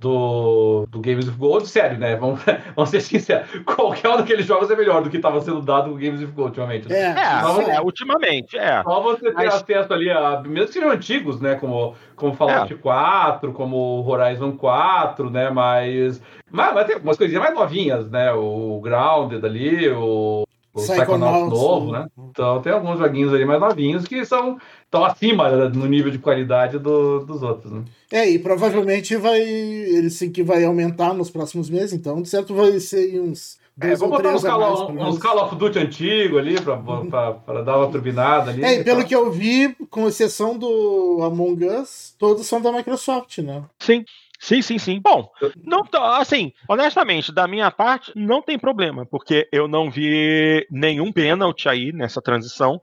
do, 0.00 0.86
do 0.88 0.98
Games 0.98 1.28
of 1.28 1.36
Gold, 1.36 1.68
sério, 1.68 1.98
né? 1.98 2.16
Vamos, 2.16 2.40
vamos 2.74 2.88
ser 2.88 3.02
sinceros. 3.02 3.46
Qualquer 3.66 4.08
um 4.08 4.16
daqueles 4.16 4.46
jogos 4.46 4.70
é 4.70 4.74
melhor 4.74 5.02
do 5.02 5.10
que 5.10 5.18
estava 5.18 5.40
sendo 5.42 5.60
dado 5.60 5.90
no 5.90 5.96
Games 5.96 6.22
of 6.22 6.32
Gold 6.32 6.48
ultimamente. 6.48 6.88
Né? 6.88 6.96
É, 6.96 7.72
é, 7.72 7.76
é, 7.76 7.80
ultimamente, 7.82 8.56
é. 8.56 8.82
Só 8.82 9.02
você 9.02 9.26
ter 9.26 9.34
Mas... 9.34 9.54
acesso 9.54 9.92
ali 9.92 10.10
a. 10.10 10.40
Mesmo 10.40 10.68
que 10.68 10.72
sejam 10.72 10.90
antigos, 10.90 11.38
né? 11.40 11.54
Como, 11.56 11.94
como 12.16 12.32
Fallout 12.32 12.72
é. 12.72 12.76
4, 12.76 13.52
como 13.52 14.02
Horizon 14.08 14.52
4, 14.52 15.28
né? 15.28 15.50
Mas. 15.50 16.22
Mas, 16.50 16.74
mas 16.74 16.86
tem 16.86 16.94
algumas 16.94 17.18
coisinhas 17.18 17.42
mais 17.42 17.54
novinhas, 17.54 18.10
né? 18.10 18.32
O 18.32 18.80
Grounded 18.82 19.44
ali, 19.44 19.88
o 19.90 20.44
o 20.72 20.80
Psychonauts 20.80 21.50
novo, 21.50 21.92
né? 21.92 22.06
Então 22.30 22.62
tem 22.62 22.72
alguns 22.72 22.98
joguinhos 22.98 23.34
ali 23.34 23.44
mais 23.44 23.60
novinhos 23.60 24.06
que 24.06 24.24
são 24.24 24.56
estão 24.90 25.04
acima 25.04 25.48
no 25.68 25.86
nível 25.86 26.10
de 26.10 26.18
qualidade 26.18 26.76
do, 26.76 27.20
dos 27.20 27.42
outros, 27.42 27.70
né? 27.70 27.84
É, 28.10 28.28
e 28.28 28.40
provavelmente 28.40 29.16
vai 29.16 29.40
ele 29.40 30.10
sim 30.10 30.32
que 30.32 30.42
vai 30.42 30.64
aumentar 30.64 31.14
nos 31.14 31.30
próximos 31.30 31.70
meses, 31.70 31.92
então 31.92 32.20
de 32.20 32.28
certo 32.28 32.52
vai 32.54 32.78
ser 32.80 33.20
uns 33.20 33.60
é, 33.80 33.94
vamos 33.94 34.16
botar 34.16 34.34
uns 34.34 34.42
Call, 34.42 34.90
uns 34.90 35.18
Call 35.18 35.44
of 35.44 35.56
Duty 35.56 35.78
antigo 35.78 36.38
ali 36.38 36.56
para 36.60 37.62
dar 37.62 37.78
uma 37.78 37.90
turbinada 37.90 38.50
ali. 38.50 38.62
É, 38.62 38.80
e 38.80 38.84
pelo 38.84 39.04
que 39.04 39.14
eu 39.14 39.30
vi, 39.30 39.74
com 39.88 40.06
exceção 40.06 40.58
do 40.58 41.20
Among 41.22 41.64
Us, 41.64 42.14
todos 42.18 42.46
são 42.46 42.60
da 42.60 42.70
Microsoft, 42.72 43.38
né? 43.38 43.62
Sim. 43.78 44.04
Sim, 44.38 44.62
sim, 44.62 44.78
sim. 44.78 45.00
Bom, 45.02 45.30
não 45.62 45.82
assim, 46.14 46.50
honestamente, 46.66 47.30
da 47.30 47.46
minha 47.46 47.70
parte, 47.70 48.10
não 48.16 48.40
tem 48.40 48.58
problema, 48.58 49.04
porque 49.04 49.46
eu 49.52 49.68
não 49.68 49.90
vi 49.90 50.66
nenhum 50.70 51.12
pênalti 51.12 51.68
aí 51.68 51.92
nessa 51.92 52.22
transição. 52.22 52.80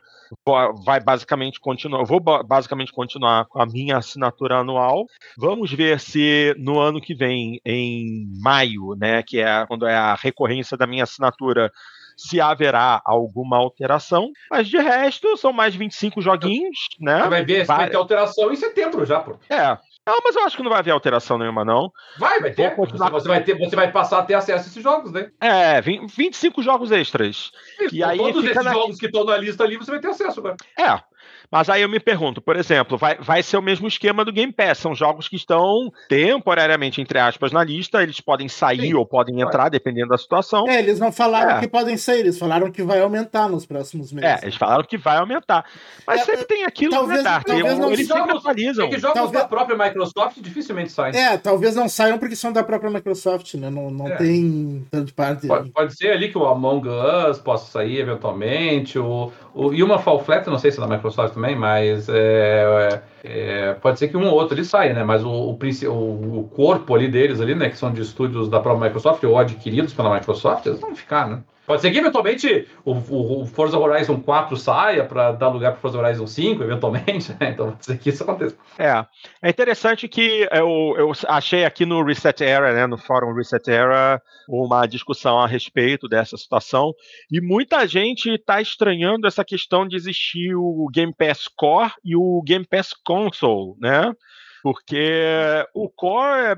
Vai 0.85 0.99
basicamente 0.99 1.59
continuar, 1.59 2.03
vou 2.03 2.19
basicamente 2.19 2.91
continuar 2.91 3.45
com 3.45 3.61
a 3.61 3.65
minha 3.65 3.97
assinatura 3.97 4.57
anual. 4.57 5.05
Vamos 5.37 5.71
ver 5.71 5.99
se 5.99 6.55
no 6.57 6.79
ano 6.79 7.01
que 7.01 7.13
vem, 7.13 7.59
em 7.65 8.27
maio, 8.41 8.95
né, 8.97 9.23
que 9.23 9.39
é 9.39 9.65
quando 9.67 9.87
é 9.87 9.95
a 9.95 10.15
recorrência 10.15 10.77
da 10.77 10.87
minha 10.87 11.03
assinatura, 11.03 11.71
se 12.17 12.41
haverá 12.41 13.01
alguma 13.05 13.57
alteração. 13.57 14.31
Mas 14.49 14.67
de 14.67 14.77
resto, 14.77 15.37
são 15.37 15.53
mais 15.53 15.75
25 15.75 16.19
joguinhos, 16.19 16.77
né? 16.99 17.21
Você 17.21 17.29
vai 17.29 17.45
ver 17.45 17.61
se 17.61 17.67
vai 17.67 17.89
ter 17.89 17.95
alteração 17.95 18.51
em 18.51 18.55
setembro 18.55 19.05
já, 19.05 19.19
pô. 19.19 19.35
É, 19.49 19.77
Não, 20.07 20.19
mas 20.23 20.37
eu 20.37 20.43
acho 20.43 20.55
que 20.55 20.63
não 20.63 20.69
vai 20.69 20.79
haver 20.79 20.91
alteração 20.91 21.37
nenhuma, 21.37 21.65
não. 21.65 21.91
Vai, 22.17 22.39
vai 22.39 22.51
ter. 22.51 22.73
Você 22.77 23.27
vai, 23.27 23.43
ter, 23.43 23.57
você 23.57 23.75
vai 23.75 23.91
passar 23.91 24.19
a 24.19 24.23
ter 24.23 24.35
acesso 24.35 24.65
a 24.65 24.69
esses 24.69 24.81
jogos, 24.81 25.11
né? 25.11 25.29
É, 25.41 25.81
25 25.81 26.63
jogos 26.63 26.93
extras. 26.93 27.51
Isso, 27.77 27.93
e 27.93 28.01
aí 28.01 28.17
todos 28.17 28.41
esses 28.45 28.63
na... 28.63 28.71
jogos 28.71 28.97
que 28.97 29.07
estão 29.07 29.25
na 29.25 29.35
lista 29.35 29.65
ali, 29.65 29.75
você 29.75 29.91
vai 29.91 29.99
ter 29.99 30.07
acesso 30.07 30.39
agora. 30.39 30.55
É. 30.79 30.97
Mas 31.51 31.69
aí 31.69 31.81
eu 31.81 31.89
me 31.89 31.99
pergunto, 31.99 32.41
por 32.41 32.55
exemplo, 32.55 32.97
vai, 32.97 33.17
vai 33.19 33.41
ser 33.41 33.57
o 33.57 33.61
mesmo 33.61 33.87
esquema 33.87 34.25
do 34.25 34.33
Game 34.33 34.51
Pass. 34.51 34.79
São 34.79 34.93
jogos 34.93 35.27
que 35.27 35.35
estão 35.35 35.91
temporariamente, 36.09 37.01
entre 37.01 37.19
aspas, 37.19 37.51
na 37.51 37.63
lista. 37.63 38.03
Eles 38.03 38.19
podem 38.19 38.49
sair 38.49 38.87
Sim, 38.87 38.93
ou 38.95 39.05
podem 39.05 39.41
entrar, 39.41 39.69
dependendo 39.69 40.09
da 40.09 40.17
situação. 40.17 40.67
É, 40.67 40.79
eles 40.79 40.99
não 40.99 41.11
falaram 41.11 41.57
é. 41.57 41.59
que 41.59 41.67
podem 41.67 41.95
sair, 41.97 42.19
eles 42.19 42.37
falaram 42.37 42.71
que 42.71 42.83
vai 42.83 42.99
aumentar 43.01 43.47
nos 43.47 43.65
próximos 43.65 44.11
meses. 44.11 44.29
É, 44.29 44.45
eles 44.45 44.55
falaram 44.55 44.83
que 44.83 44.97
vai 44.97 45.17
aumentar. 45.17 45.65
Mas 46.05 46.21
é, 46.21 46.25
sempre 46.25 46.45
tem 46.45 46.65
aquilo, 46.65 46.91
né, 46.91 46.97
talvez, 46.97 47.23
né, 47.23 47.41
talvez 47.45 47.79
não 47.79 47.91
eles 47.91 48.07
sempre 48.07 48.31
atualizam. 48.31 48.85
É 48.85 48.89
que 48.89 48.99
jogos 48.99 49.15
talvez... 49.15 49.43
da 49.43 49.47
própria 49.47 49.77
Microsoft 49.77 50.37
dificilmente 50.39 50.91
saem. 50.91 51.15
É, 51.15 51.37
talvez 51.37 51.75
não 51.75 51.87
saiam 51.87 52.17
porque 52.17 52.35
são 52.35 52.51
da 52.51 52.63
própria 52.63 52.89
Microsoft, 52.89 53.53
né? 53.55 53.69
Não, 53.69 53.89
não 53.89 54.07
é. 54.07 54.15
tem 54.15 54.85
tanto 54.91 55.13
parte. 55.13 55.47
Pode, 55.47 55.71
pode, 55.71 55.95
ser 55.95 56.11
ali 56.11 56.29
que 56.29 56.37
o 56.37 56.45
Among 56.45 56.87
Us 56.87 57.39
possa 57.39 57.71
sair 57.71 57.99
eventualmente. 57.99 58.99
O, 58.99 59.31
o, 59.53 59.73
e 59.73 59.83
uma 59.83 59.99
Fall 59.99 60.23
Flat, 60.23 60.47
não 60.47 60.59
sei 60.59 60.71
se 60.71 60.77
é 60.77 60.81
da 60.81 60.87
Microsoft 60.87 61.16
também, 61.25 61.55
mas 61.55 62.07
é, 62.09 63.01
é, 63.23 63.73
pode 63.75 63.99
ser 63.99 64.07
que 64.07 64.17
um 64.17 64.27
ou 64.27 64.33
outro 64.33 64.55
ali 64.55 64.63
saia, 64.63 64.93
né? 64.93 65.03
Mas 65.03 65.23
o, 65.23 65.29
o, 65.29 66.39
o, 66.39 66.49
corpo 66.53 66.95
ali 66.95 67.07
deles 67.07 67.41
ali, 67.41 67.55
né? 67.55 67.69
Que 67.69 67.77
são 67.77 67.91
de 67.91 68.01
estúdios 68.01 68.49
da 68.49 68.59
própria 68.59 68.85
Microsoft 68.85 69.23
ou 69.23 69.37
adquiridos 69.37 69.93
pela 69.93 70.13
Microsoft, 70.13 70.65
eles 70.65 70.79
vão 70.79 70.95
ficar, 70.95 71.27
né? 71.27 71.43
Pode 71.67 71.81
ser 71.81 71.91
que 71.91 71.97
eventualmente 71.97 72.65
o, 72.85 72.93
o, 72.93 73.45
Forza 73.45 73.77
Horizon 73.77 74.21
4 74.21 74.55
saia 74.55 75.03
para 75.03 75.33
dar 75.33 75.49
lugar 75.49 75.73
para 75.73 75.81
Forza 75.81 75.99
Horizon 75.99 76.25
5, 76.25 76.63
eventualmente, 76.63 77.33
né? 77.37 77.49
Então 77.51 77.71
pode 77.71 77.83
ser 77.83 77.97
que 77.99 78.09
isso 78.09 78.23
aconteça. 78.23 78.55
É. 78.79 79.05
É 79.41 79.49
interessante 79.49 80.07
que 80.07 80.47
eu, 80.49 80.95
eu 80.97 81.11
achei 81.27 81.65
aqui 81.65 81.85
no 81.85 82.01
Reset 82.05 82.41
Era, 82.41 82.73
né, 82.73 82.87
no 82.87 82.97
fórum 82.97 83.33
Reset 83.33 83.69
Era, 83.69 84.21
uma 84.47 84.87
discussão 84.87 85.37
a 85.37 85.45
respeito 85.45 86.07
dessa 86.07 86.37
situação. 86.37 86.93
E 87.29 87.41
muita 87.41 87.85
gente 87.85 88.29
está 88.29 88.61
estranhando 88.61 89.27
essa 89.27 89.43
questão 89.43 89.85
de 89.85 89.97
existir 89.97 90.55
o 90.55 90.87
Game 90.89 91.13
Pass 91.13 91.49
Core 91.53 91.91
e 92.01 92.15
o 92.15 92.41
Game 92.45 92.65
Pass 92.65 92.93
Console, 93.03 93.73
né? 93.81 94.13
Porque 94.63 95.21
o 95.73 95.89
core, 95.89 96.57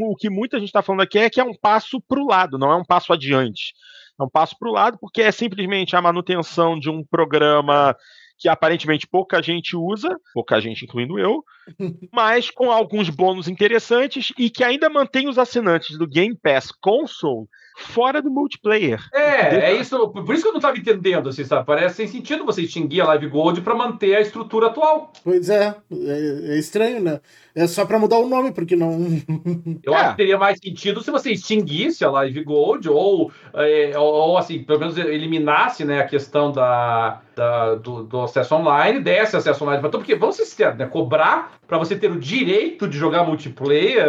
o 0.00 0.16
que 0.16 0.28
muita 0.28 0.58
gente 0.58 0.68
está 0.68 0.82
falando 0.82 1.00
aqui 1.00 1.18
é 1.18 1.30
que 1.30 1.40
é 1.40 1.44
um 1.44 1.54
passo 1.54 2.00
para 2.02 2.20
o 2.20 2.26
lado, 2.26 2.58
não 2.58 2.70
é 2.70 2.76
um 2.76 2.84
passo 2.84 3.12
adiante. 3.12 3.72
É 4.20 4.24
um 4.24 4.28
passo 4.28 4.56
para 4.58 4.68
o 4.68 4.72
lado, 4.72 4.98
porque 5.00 5.22
é 5.22 5.32
simplesmente 5.32 5.96
a 5.96 6.02
manutenção 6.02 6.78
de 6.78 6.90
um 6.90 7.04
programa 7.04 7.96
que 8.38 8.48
aparentemente 8.48 9.06
pouca 9.06 9.40
gente 9.40 9.76
usa, 9.76 10.18
pouca 10.34 10.60
gente 10.60 10.84
incluindo 10.84 11.18
eu, 11.18 11.44
mas 12.12 12.50
com 12.50 12.70
alguns 12.70 13.08
bônus 13.08 13.46
interessantes 13.46 14.32
e 14.36 14.50
que 14.50 14.64
ainda 14.64 14.90
mantém 14.90 15.28
os 15.28 15.38
assinantes 15.38 15.96
do 15.96 16.08
Game 16.08 16.36
Pass 16.36 16.72
Console 16.72 17.46
fora 17.76 18.20
do 18.20 18.30
multiplayer. 18.30 19.00
É, 19.12 19.70
é 19.70 19.74
isso. 19.74 20.08
Por 20.08 20.34
isso 20.34 20.42
que 20.42 20.48
eu 20.48 20.52
não 20.52 20.58
estava 20.58 20.76
entendendo, 20.76 21.28
assim, 21.28 21.44
sabe? 21.44 21.66
Parece 21.66 21.96
sem 21.96 22.06
sentido 22.06 22.44
você 22.44 22.62
extinguir 22.62 23.00
a 23.00 23.06
Live 23.06 23.28
Gold 23.28 23.60
para 23.60 23.74
manter 23.74 24.16
a 24.16 24.20
estrutura 24.20 24.68
atual. 24.68 25.12
Pois 25.24 25.48
é, 25.48 25.74
é, 25.90 26.54
é 26.54 26.58
estranho, 26.58 27.00
né? 27.00 27.20
É 27.54 27.66
só 27.66 27.84
para 27.84 27.98
mudar 27.98 28.18
o 28.18 28.28
nome, 28.28 28.52
porque 28.52 28.74
não. 28.74 28.92
eu 29.84 29.94
é. 29.94 29.96
acho 29.96 30.10
que 30.12 30.16
teria 30.16 30.38
mais 30.38 30.58
sentido 30.58 31.02
se 31.02 31.10
você 31.10 31.32
extinguisse 31.32 32.04
a 32.04 32.10
Live 32.10 32.42
Gold 32.44 32.88
ou, 32.88 33.30
é, 33.54 33.92
ou 33.98 34.38
assim, 34.38 34.62
pelo 34.62 34.80
menos 34.80 34.96
eliminasse 34.96 35.84
né, 35.84 36.00
a 36.00 36.06
questão 36.06 36.50
da, 36.50 37.20
da 37.36 37.74
do, 37.74 38.04
do, 38.04 38.22
acesso 38.22 38.54
online, 38.54 39.00
desse 39.00 39.36
acesso 39.36 39.64
online 39.64 39.80
para 39.80 39.90
todo, 39.90 40.00
porque 40.00 40.14
vamos 40.14 40.36
ser 40.36 40.46
sinceros, 40.46 40.78
né? 40.78 40.86
Cobrar 40.86 41.52
para 41.66 41.76
você 41.76 41.94
ter 41.94 42.10
o 42.10 42.18
direito 42.18 42.88
de 42.88 42.96
jogar 42.96 43.24
multiplayer 43.24 44.06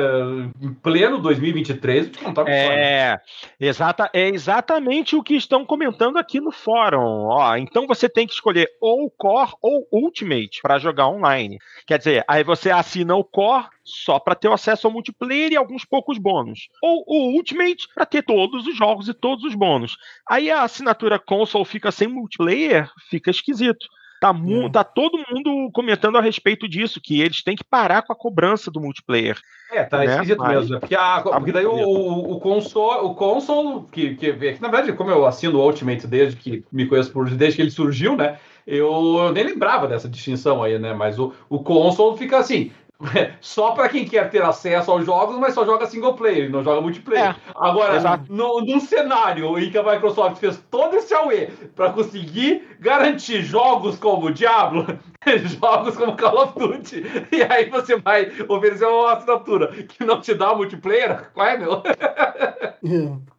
em 0.61 0.73
pleno 0.73 1.19
2023, 1.19 2.11
não 2.21 2.33
tá 2.33 2.43
É, 2.47 3.19
exata, 3.67 4.09
é 4.13 4.29
exatamente 4.29 5.15
o 5.15 5.23
que 5.23 5.35
estão 5.35 5.65
comentando 5.65 6.17
aqui 6.17 6.39
no 6.39 6.51
fórum. 6.51 7.27
Ó, 7.27 7.55
então 7.57 7.87
você 7.87 8.09
tem 8.09 8.27
que 8.27 8.33
escolher 8.33 8.69
ou 8.81 9.09
Core 9.09 9.53
ou 9.61 9.87
Ultimate 9.91 10.61
para 10.61 10.79
jogar 10.79 11.07
online. 11.07 11.57
Quer 11.85 11.97
dizer, 11.97 12.23
aí 12.27 12.43
você 12.43 12.71
assina 12.71 13.15
o 13.15 13.23
Core 13.23 13.67
só 13.83 14.19
para 14.19 14.35
ter 14.35 14.51
acesso 14.51 14.87
ao 14.87 14.93
multiplayer 14.93 15.51
e 15.51 15.55
alguns 15.55 15.85
poucos 15.85 16.17
bônus. 16.17 16.69
Ou 16.81 17.03
o 17.07 17.35
Ultimate 17.35 17.87
para 17.93 18.05
ter 18.05 18.23
todos 18.23 18.65
os 18.65 18.75
jogos 18.75 19.07
e 19.07 19.13
todos 19.13 19.43
os 19.43 19.55
bônus. 19.55 19.97
Aí 20.27 20.49
a 20.49 20.63
assinatura 20.63 21.19
console 21.19 21.65
fica 21.65 21.91
sem 21.91 22.07
multiplayer, 22.07 22.89
fica 23.09 23.29
esquisito. 23.29 23.85
Tá, 24.23 24.31
mu- 24.31 24.67
é. 24.67 24.69
tá 24.69 24.85
todo 24.85 25.21
mundo 25.29 25.69
comentando 25.73 26.17
a 26.17 26.21
respeito 26.21 26.65
disso, 26.65 27.01
que 27.03 27.19
eles 27.19 27.43
têm 27.43 27.57
que 27.57 27.63
parar 27.63 28.03
com 28.03 28.13
a 28.13 28.15
cobrança 28.15 28.71
do 28.71 28.79
multiplayer. 28.79 29.37
É, 29.69 29.83
tá 29.83 29.97
né? 29.97 30.05
esquisito 30.05 30.39
Mas, 30.39 30.55
mesmo. 30.55 30.73
Né? 30.75 30.79
Porque, 30.79 30.95
a, 30.95 31.21
tá 31.21 31.21
porque 31.21 31.51
daí 31.51 31.65
o, 31.65 31.73
o, 31.73 32.39
console, 32.39 33.05
o 33.05 33.15
console 33.15 33.83
que, 33.91 34.15
que, 34.15 34.31
que, 34.31 34.61
na 34.61 34.69
verdade, 34.69 34.93
como 34.93 35.11
eu 35.11 35.25
assino 35.25 35.59
o 35.59 35.65
Ultimate 35.65 36.07
desde 36.07 36.37
que 36.37 36.63
me 36.71 36.85
conheço 36.85 37.11
por 37.11 37.29
desde 37.29 37.57
que 37.57 37.61
ele 37.63 37.71
surgiu, 37.71 38.15
né? 38.15 38.37
Eu, 38.65 39.17
eu 39.17 39.33
nem 39.33 39.43
lembrava 39.43 39.89
dessa 39.89 40.07
distinção 40.07 40.63
aí, 40.63 40.79
né? 40.79 40.93
Mas 40.93 41.19
o, 41.19 41.33
o 41.49 41.59
console 41.59 42.17
fica 42.17 42.37
assim: 42.37 42.71
só 43.41 43.71
para 43.71 43.89
quem 43.89 44.05
quer 44.05 44.29
ter 44.29 44.41
acesso 44.41 44.91
aos 44.91 45.05
jogos, 45.05 45.37
mas 45.37 45.53
só 45.53 45.65
joga 45.65 45.85
single 45.87 46.15
player, 46.15 46.49
não 46.49 46.63
joga 46.63 46.81
multiplayer. 46.81 47.31
É, 47.31 47.35
Agora, 47.55 48.21
no, 48.29 48.61
num 48.61 48.79
cenário 48.79 49.57
em 49.59 49.69
que 49.69 49.77
a 49.77 49.83
Microsoft 49.83 50.37
fez 50.37 50.63
todo 50.69 50.95
esse 50.95 51.13
AUE 51.13 51.47
para 51.75 51.91
conseguir 51.91 52.67
garantir 52.79 53.41
jogos 53.41 53.97
como 53.97 54.31
Diablo, 54.31 54.85
jogos 55.59 55.95
como 55.97 56.15
Call 56.15 56.43
of 56.43 56.59
Duty, 56.59 57.03
e 57.31 57.43
aí 57.43 57.69
você 57.69 57.97
vai 57.97 58.31
oferecer 58.47 58.85
uma 58.85 59.13
assinatura 59.13 59.67
que 59.67 60.03
não 60.03 60.21
te 60.21 60.33
dá 60.33 60.53
multiplayer, 60.53 61.31
qual 61.33 61.47
é, 61.47 61.57
meu? 61.57 61.83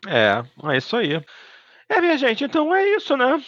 é, 0.07 0.43
é 0.73 0.77
isso 0.77 0.97
aí. 0.97 1.23
É, 1.89 2.01
minha 2.01 2.17
gente, 2.17 2.45
então 2.45 2.75
é 2.75 2.89
isso, 2.91 3.17
né? 3.17 3.43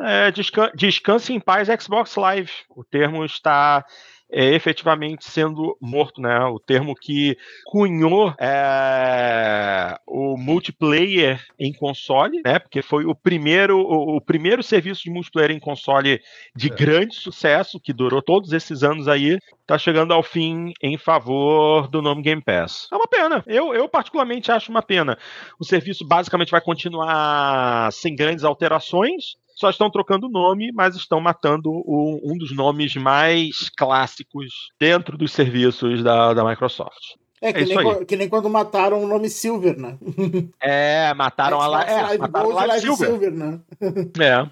É, 0.00 0.30
descan 0.30 0.70
descanse 0.74 1.32
em 1.32 1.40
paz 1.40 1.68
Xbox 1.82 2.14
Live. 2.16 2.50
O 2.68 2.84
termo 2.84 3.24
está 3.24 3.84
é 4.30 4.54
efetivamente 4.54 5.24
sendo 5.24 5.76
morto, 5.80 6.20
né? 6.20 6.38
O 6.46 6.58
termo 6.58 6.94
que 6.94 7.36
cunhou 7.64 8.34
é, 8.38 9.98
o 10.06 10.36
multiplayer 10.36 11.42
em 11.58 11.72
console, 11.72 12.42
né? 12.44 12.58
Porque 12.58 12.82
foi 12.82 13.04
o 13.06 13.14
primeiro, 13.14 13.78
o, 13.78 14.16
o 14.16 14.20
primeiro 14.20 14.62
serviço 14.62 15.02
de 15.04 15.10
multiplayer 15.10 15.50
em 15.50 15.60
console 15.60 16.20
de 16.54 16.70
é. 16.70 16.74
grande 16.74 17.14
sucesso, 17.14 17.80
que 17.80 17.92
durou 17.92 18.20
todos 18.20 18.52
esses 18.52 18.82
anos 18.82 19.08
aí, 19.08 19.38
tá 19.66 19.78
chegando 19.78 20.12
ao 20.12 20.22
fim 20.22 20.72
em 20.82 20.98
favor 20.98 21.88
do 21.88 22.02
nome 22.02 22.22
Game 22.22 22.42
Pass. 22.42 22.88
É 22.92 22.96
uma 22.96 23.08
pena. 23.08 23.42
Eu, 23.46 23.72
eu 23.72 23.88
particularmente 23.88 24.52
acho 24.52 24.70
uma 24.70 24.82
pena. 24.82 25.16
O 25.58 25.64
serviço 25.64 26.06
basicamente 26.06 26.50
vai 26.50 26.60
continuar 26.60 27.90
sem 27.92 28.14
grandes 28.14 28.44
alterações 28.44 29.36
só 29.58 29.68
estão 29.68 29.90
trocando 29.90 30.28
nome, 30.28 30.70
mas 30.72 30.94
estão 30.94 31.20
matando 31.20 31.68
o, 31.68 32.20
um 32.22 32.38
dos 32.38 32.54
nomes 32.54 32.94
mais 32.94 33.68
clássicos 33.76 34.70
dentro 34.78 35.18
dos 35.18 35.32
serviços 35.32 36.04
da, 36.04 36.32
da 36.32 36.44
Microsoft. 36.44 37.16
É, 37.42 37.52
que, 37.52 37.60
é 37.60 37.64
nem, 37.64 38.04
que, 38.04 38.16
nem, 38.16 38.28
quando 38.28 38.48
mataram 38.48 39.02
o 39.02 39.08
nome 39.08 39.28
Silver, 39.28 39.76
né? 39.76 39.98
É, 40.60 41.12
mataram 41.14 41.60
a, 41.60 41.82
é, 41.82 42.02
Live 42.02 42.18
mataram 42.18 42.50
Gold, 42.52 42.66
Live 42.68 42.80
Silver. 42.82 43.08
Silver, 43.08 43.32
né? 43.32 43.60
É. 44.22 44.48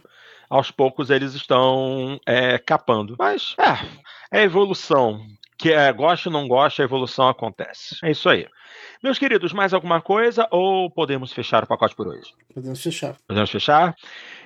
Aos 0.50 0.72
poucos 0.72 1.08
eles 1.08 1.34
estão 1.34 2.20
é, 2.26 2.58
capando. 2.58 3.14
Mas, 3.16 3.54
é, 3.58 4.40
é 4.40 4.42
evolução. 4.42 5.20
Que 5.56 5.72
é, 5.72 5.92
gosta 5.92 6.28
ou 6.28 6.32
não 6.32 6.48
gosta, 6.48 6.82
a 6.82 6.84
evolução 6.84 7.28
acontece. 7.28 7.96
É 8.02 8.10
isso 8.10 8.28
aí. 8.28 8.46
Meus 9.02 9.18
queridos, 9.18 9.52
mais 9.52 9.74
alguma 9.74 10.00
coisa 10.00 10.48
ou 10.50 10.90
podemos 10.90 11.30
fechar 11.30 11.62
o 11.62 11.66
pacote 11.66 11.94
por 11.94 12.08
hoje? 12.08 12.32
Podemos 12.54 12.82
fechar. 12.82 13.14
Podemos 13.28 13.50
fechar? 13.50 13.94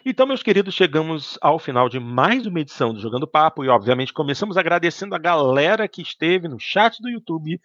Então, 0.05 0.27
meus 0.27 0.43
queridos, 0.43 0.75
chegamos 0.75 1.39
ao 1.41 1.57
final 1.59 1.89
de 1.89 2.01
mais 2.01 2.47
uma 2.47 2.59
edição 2.59 2.93
do 2.93 3.01
Jogando 3.01 3.29
Papo 3.29 3.65
e, 3.65 3.69
obviamente, 3.69 4.13
começamos 4.13 4.57
agradecendo 4.57 5.15
a 5.15 5.19
galera 5.19 5.87
que 5.87 6.03
esteve 6.03 6.49
no 6.49 6.59
chat 6.59 7.01
do 7.01 7.09
YouTube 7.09 7.61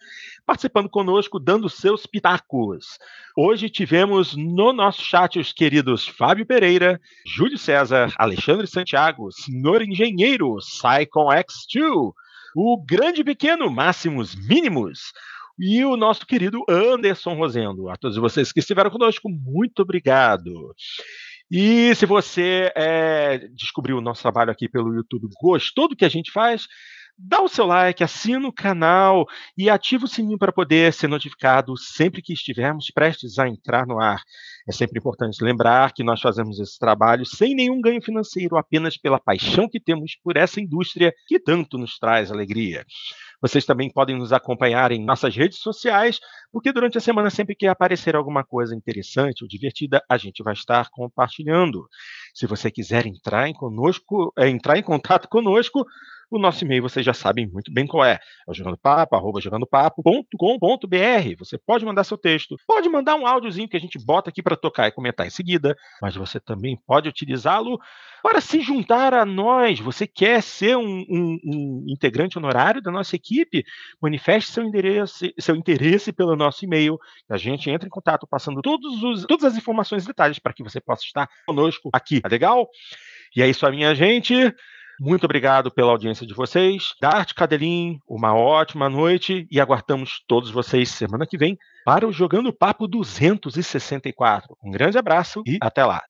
participando 0.46 0.88
conosco, 0.88 1.40
dando 1.40 1.68
seus 1.68 2.06
pitacos. 2.06 2.98
Hoje 3.36 3.68
tivemos 3.68 4.36
no 4.36 4.72
nosso 4.72 5.02
chat 5.02 5.40
os 5.40 5.52
queridos 5.52 6.06
Fábio 6.06 6.46
Pereira, 6.46 7.00
Júlio 7.26 7.58
César, 7.58 8.14
Alexandre 8.16 8.66
Santiago, 8.68 9.32
Senhor 9.32 9.82
Engenheiro, 9.82 10.56
Psycon 10.58 11.30
X2, 11.30 12.12
o 12.54 12.82
Grande 12.82 13.24
Pequeno, 13.24 13.70
Máximos 13.70 14.34
Mínimos, 14.34 15.12
e 15.58 15.84
o 15.84 15.96
nosso 15.96 16.26
querido 16.26 16.64
Anderson 16.68 17.34
Rosendo. 17.34 17.88
A 17.88 17.96
todos 17.96 18.16
vocês 18.16 18.52
que 18.52 18.60
estiveram 18.60 18.90
conosco, 18.90 19.28
muito 19.28 19.82
obrigado. 19.82 20.74
E 21.50 21.94
se 21.94 22.06
você 22.06 22.72
é, 22.74 23.38
descobriu 23.54 23.98
o 23.98 24.00
nosso 24.00 24.22
trabalho 24.22 24.50
aqui 24.50 24.68
pelo 24.68 24.94
YouTube, 24.94 25.28
gostou 25.40 25.88
do 25.88 25.96
que 25.96 26.04
a 26.04 26.08
gente 26.08 26.32
faz, 26.32 26.66
dá 27.18 27.40
o 27.42 27.48
seu 27.48 27.66
like, 27.66 28.04
assina 28.04 28.46
o 28.46 28.52
canal 28.52 29.26
e 29.56 29.70
ativa 29.70 30.04
o 30.04 30.08
sininho 30.08 30.38
para 30.38 30.52
poder 30.52 30.92
ser 30.92 31.08
notificado 31.08 31.76
sempre 31.76 32.20
que 32.20 32.32
estivermos 32.32 32.90
prestes 32.90 33.38
a 33.38 33.48
entrar 33.48 33.86
no 33.86 34.00
ar. 34.00 34.20
É 34.68 34.72
sempre 34.72 34.98
importante 34.98 35.42
lembrar 35.42 35.92
que 35.92 36.04
nós 36.04 36.20
fazemos 36.20 36.58
esse 36.60 36.78
trabalho 36.78 37.24
sem 37.24 37.54
nenhum 37.54 37.80
ganho 37.80 38.02
financeiro, 38.02 38.56
apenas 38.56 38.96
pela 38.96 39.18
paixão 39.18 39.68
que 39.68 39.80
temos 39.80 40.16
por 40.22 40.36
essa 40.36 40.60
indústria 40.60 41.14
que 41.26 41.38
tanto 41.38 41.78
nos 41.78 41.98
traz 41.98 42.30
alegria. 42.30 42.84
Vocês 43.40 43.64
também 43.64 43.90
podem 43.90 44.16
nos 44.16 44.32
acompanhar 44.32 44.92
em 44.92 45.04
nossas 45.04 45.36
redes 45.36 45.58
sociais, 45.58 46.18
porque 46.50 46.72
durante 46.72 46.98
a 46.98 47.00
semana, 47.00 47.30
sempre 47.30 47.54
que 47.54 47.66
aparecer 47.66 48.16
alguma 48.16 48.42
coisa 48.42 48.74
interessante 48.74 49.42
ou 49.42 49.48
divertida, 49.48 50.02
a 50.08 50.16
gente 50.16 50.42
vai 50.42 50.54
estar 50.54 50.88
compartilhando. 50.90 51.86
Se 52.34 52.46
você 52.46 52.70
quiser 52.70 53.06
entrar 53.06 53.48
em, 53.48 53.52
conosco, 53.52 54.32
é, 54.38 54.48
entrar 54.48 54.78
em 54.78 54.82
contato 54.82 55.28
conosco, 55.28 55.84
o 56.30 56.38
nosso 56.38 56.64
e-mail 56.64 56.82
vocês 56.82 57.04
já 57.04 57.14
sabem 57.14 57.46
muito 57.46 57.72
bem 57.72 57.86
qual 57.86 58.04
é. 58.04 58.14
É 58.14 58.50
o 58.50 58.54
jogandopapo, 58.54 59.40
jogandopapo.com.br. 59.40 61.36
Você 61.38 61.58
pode 61.58 61.84
mandar 61.84 62.04
seu 62.04 62.18
texto, 62.18 62.56
pode 62.66 62.88
mandar 62.88 63.14
um 63.16 63.26
áudiozinho 63.26 63.68
que 63.68 63.76
a 63.76 63.80
gente 63.80 63.98
bota 64.04 64.30
aqui 64.30 64.42
para 64.42 64.56
tocar 64.56 64.88
e 64.88 64.92
comentar 64.92 65.26
em 65.26 65.30
seguida, 65.30 65.76
mas 66.00 66.16
você 66.16 66.40
também 66.40 66.76
pode 66.86 67.08
utilizá-lo 67.08 67.78
para 68.22 68.40
se 68.40 68.60
juntar 68.60 69.14
a 69.14 69.24
nós. 69.24 69.78
Você 69.80 70.06
quer 70.06 70.42
ser 70.42 70.76
um, 70.76 71.04
um, 71.08 71.38
um 71.44 71.84
integrante 71.88 72.38
honorário 72.38 72.82
da 72.82 72.90
nossa 72.90 73.14
equipe? 73.14 73.64
Manifeste 74.00 74.52
seu 74.52 74.64
interesse, 74.64 75.34
seu 75.38 75.54
interesse 75.54 76.12
pelo 76.12 76.34
nosso 76.34 76.64
e-mail. 76.64 76.98
A 77.28 77.36
gente 77.36 77.70
entra 77.70 77.86
em 77.86 77.90
contato 77.90 78.26
passando 78.26 78.60
todos 78.62 79.02
os, 79.02 79.26
todas 79.26 79.44
as 79.44 79.56
informações 79.56 80.04
e 80.04 80.06
detalhes 80.08 80.38
para 80.38 80.52
que 80.52 80.62
você 80.62 80.80
possa 80.80 81.04
estar 81.04 81.28
conosco 81.46 81.88
aqui. 81.92 82.20
Tá 82.20 82.28
legal? 82.28 82.68
E 83.34 83.42
é 83.42 83.48
isso 83.48 83.66
aí, 83.66 83.76
minha 83.76 83.94
gente. 83.94 84.34
Muito 85.00 85.24
obrigado 85.24 85.70
pela 85.70 85.90
audiência 85.90 86.26
de 86.26 86.34
vocês. 86.34 86.94
Dart 87.00 87.32
Cadelin, 87.34 87.98
uma 88.08 88.34
ótima 88.34 88.88
noite 88.88 89.46
e 89.50 89.60
aguardamos 89.60 90.22
todos 90.26 90.50
vocês 90.50 90.90
semana 90.90 91.26
que 91.26 91.38
vem 91.38 91.58
para 91.84 92.06
o 92.06 92.12
Jogando 92.12 92.52
Papo 92.52 92.88
264. 92.88 94.56
Um 94.62 94.70
grande 94.70 94.98
abraço 94.98 95.42
e 95.46 95.58
até 95.60 95.84
lá. 95.84 96.02